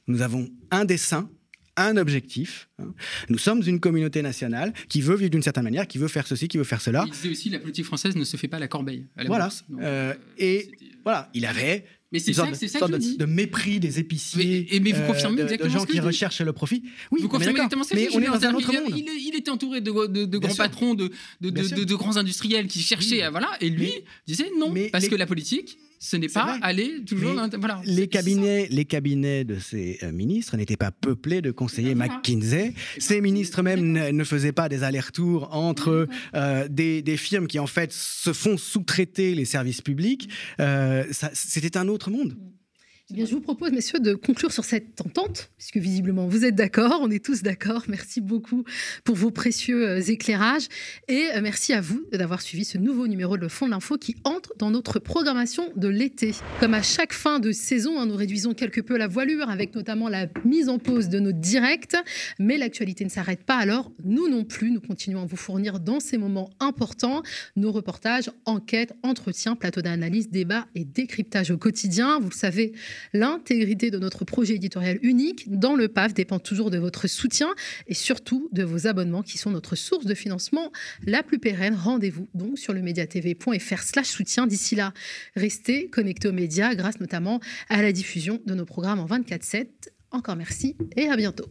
Nous 0.07 0.21
avons 0.21 0.49
un 0.71 0.85
dessin 0.85 1.29
un 1.79 1.97
objectif. 1.97 2.69
Hein. 2.79 2.93
Nous 3.29 3.37
sommes 3.37 3.61
une 3.65 3.79
communauté 3.79 4.21
nationale 4.21 4.73
qui 4.87 5.01
veut 5.01 5.15
vivre 5.15 5.31
d'une 5.31 5.43
certaine 5.43 5.63
manière, 5.63 5.87
qui 5.87 5.97
veut 5.97 6.07
faire 6.07 6.27
ceci, 6.27 6.47
qui 6.47 6.57
veut 6.57 6.63
faire 6.63 6.81
cela. 6.81 7.03
Il 7.07 7.11
disait 7.11 7.29
aussi 7.29 7.49
la 7.49 7.59
politique 7.59 7.85
française 7.85 8.15
ne 8.15 8.23
se 8.23 8.37
fait 8.37 8.47
pas 8.47 8.57
à 8.57 8.59
la 8.59 8.67
corbeille. 8.67 9.07
voilà. 9.25 9.49
Euh, 9.81 10.13
et 10.37 10.71
voilà, 11.03 11.29
il 11.33 11.45
avait 11.45 11.85
mais 12.11 12.17
c'est 12.17 12.33
ça, 12.33 12.47
c'est 12.53 12.67
ça 12.67 12.79
que 12.79 12.91
de, 12.91 12.97
dis. 12.97 13.17
de, 13.17 13.25
mépris 13.25 13.79
des 13.79 13.99
épiciers. 13.99 14.67
Mais, 14.71 14.79
mais 14.79 14.91
vous 14.93 15.05
confirmez 15.05 15.43
euh, 15.43 15.57
de, 15.57 15.69
gens 15.69 15.85
qui 15.85 15.99
recherchent 15.99 16.41
le 16.41 16.53
profit. 16.53 16.83
Oui, 17.11 17.21
vous 17.21 17.27
confirmez 17.27 17.51
exactement 17.51 17.83
ça. 17.83 17.93
Mais 17.93 18.07
on 18.13 18.19
est 18.19 18.25
dans 18.25 18.43
un 18.45 18.53
autre 18.55 18.73
monde. 18.73 18.95
Il, 18.97 19.35
était 19.35 19.51
entouré 19.51 19.79
de, 19.79 19.91
grands 19.91 20.55
patrons, 20.55 20.95
de, 20.95 21.93
grands 21.95 22.17
industriels 22.17 22.67
qui 22.67 22.79
cherchaient 22.79 23.21
à 23.21 23.29
voilà, 23.29 23.49
et 23.61 23.69
lui 23.69 23.91
disait 24.25 24.49
non, 24.57 24.73
parce 24.91 25.07
que 25.07 25.15
la 25.15 25.27
politique 25.27 25.77
ce 25.99 26.15
n'est 26.15 26.29
pas 26.29 26.57
aller 26.61 27.03
toujours 27.05 27.35
dans, 27.35 27.49
voilà, 27.59 27.81
les 27.85 28.07
cabinets 28.07 28.67
les 28.71 28.85
cabinets 28.85 29.43
de 29.43 29.59
ces 29.59 29.99
euh, 30.01 30.11
ministres 30.13 30.55
n'étaient 30.55 30.77
pas 30.77 30.91
peuplés 30.91 31.41
de 31.41 31.51
conseillers 31.51 31.93
McKinsey. 31.93 32.73
Ces 32.97 33.19
ministres 33.19 33.61
même 33.61 33.91
ne, 33.91 34.23
faisaient 34.23 34.53
pas 34.53 34.69
des 34.69 34.83
allers-retours 34.83 35.53
entre 35.53 36.07
euh, 36.35 36.67
des, 36.69 37.01
des, 37.01 37.17
firmes 37.17 37.47
qui 37.47 37.59
en 37.59 37.67
fait 37.67 37.91
se 37.91 38.31
font 38.31 38.57
sous-traiter 38.57 39.35
les 39.35 39.45
services 39.45 39.81
publics. 39.81 40.29
Euh, 40.61 41.03
c'était 41.33 41.77
un 41.77 41.89
autre 41.89 42.09
monde 42.09 42.35
je 43.15 43.33
vous 43.33 43.41
propose, 43.41 43.71
messieurs, 43.71 43.99
de 43.99 44.13
conclure 44.13 44.51
sur 44.51 44.65
cette 44.65 45.01
entente, 45.01 45.49
puisque 45.57 45.77
visiblement 45.77 46.27
vous 46.27 46.45
êtes 46.45 46.55
d'accord, 46.55 46.99
on 47.01 47.09
est 47.09 47.23
tous 47.23 47.41
d'accord. 47.41 47.83
Merci 47.87 48.21
beaucoup 48.21 48.63
pour 49.03 49.15
vos 49.15 49.31
précieux 49.31 49.87
euh, 49.87 49.99
éclairages 49.99 50.67
et 51.07 51.27
euh, 51.33 51.41
merci 51.41 51.73
à 51.73 51.81
vous 51.81 52.05
d'avoir 52.11 52.41
suivi 52.41 52.65
ce 52.65 52.77
nouveau 52.77 53.07
numéro 53.07 53.35
de 53.35 53.41
Le 53.41 53.49
Fond 53.49 53.65
de 53.65 53.71
l'Info 53.71 53.97
qui 53.97 54.15
entre 54.25 54.53
dans 54.57 54.69
notre 54.69 54.99
programmation 54.99 55.71
de 55.75 55.87
l'été. 55.87 56.35
Comme 56.59 56.73
à 56.73 56.83
chaque 56.83 57.13
fin 57.13 57.39
de 57.39 57.51
saison, 57.51 57.99
hein, 57.99 58.05
nous 58.05 58.15
réduisons 58.15 58.53
quelque 58.53 58.81
peu 58.81 58.97
la 58.97 59.07
voilure 59.07 59.49
avec 59.49 59.73
notamment 59.73 60.07
la 60.07 60.27
mise 60.45 60.69
en 60.69 60.77
pause 60.77 61.09
de 61.09 61.19
nos 61.19 61.31
directs, 61.31 61.95
mais 62.37 62.57
l'actualité 62.57 63.05
ne 63.05 63.09
s'arrête 63.09 63.43
pas 63.43 63.57
alors, 63.57 63.91
nous 64.03 64.29
non 64.29 64.43
plus, 64.43 64.71
nous 64.71 64.81
continuons 64.81 65.23
à 65.23 65.25
vous 65.25 65.35
fournir 65.35 65.79
dans 65.79 65.99
ces 65.99 66.17
moments 66.17 66.51
importants 66.59 67.23
nos 67.55 67.71
reportages, 67.71 68.29
enquêtes, 68.45 68.93
entretiens, 69.01 69.55
plateaux 69.55 69.81
d'analyse, 69.81 70.29
débats 70.29 70.67
et 70.75 70.85
décryptage 70.85 71.49
au 71.49 71.57
quotidien. 71.57 72.19
Vous 72.19 72.29
le 72.29 72.35
savez, 72.35 72.73
L'intégrité 73.13 73.91
de 73.91 73.99
notre 73.99 74.25
projet 74.25 74.55
éditorial 74.55 74.99
unique 75.01 75.49
dans 75.49 75.75
le 75.75 75.87
PAF 75.87 76.13
dépend 76.13 76.39
toujours 76.39 76.71
de 76.71 76.77
votre 76.77 77.07
soutien 77.07 77.49
et 77.87 77.93
surtout 77.93 78.49
de 78.51 78.63
vos 78.63 78.87
abonnements 78.87 79.23
qui 79.23 79.37
sont 79.37 79.51
notre 79.51 79.75
source 79.75 80.05
de 80.05 80.13
financement 80.13 80.71
la 81.05 81.23
plus 81.23 81.39
pérenne. 81.39 81.75
Rendez-vous 81.75 82.27
donc 82.33 82.57
sur 82.57 82.73
le 82.73 82.81
mediatv.fr 82.81 83.81
slash 83.81 84.07
soutien. 84.07 84.47
D'ici 84.47 84.75
là, 84.75 84.93
restez 85.35 85.89
connectés 85.89 86.27
aux 86.27 86.33
médias 86.33 86.75
grâce 86.75 86.99
notamment 86.99 87.39
à 87.69 87.81
la 87.81 87.91
diffusion 87.91 88.39
de 88.45 88.53
nos 88.53 88.65
programmes 88.65 88.99
en 88.99 89.05
24-7. 89.05 89.67
Encore 90.11 90.35
merci 90.35 90.75
et 90.95 91.07
à 91.07 91.15
bientôt. 91.15 91.45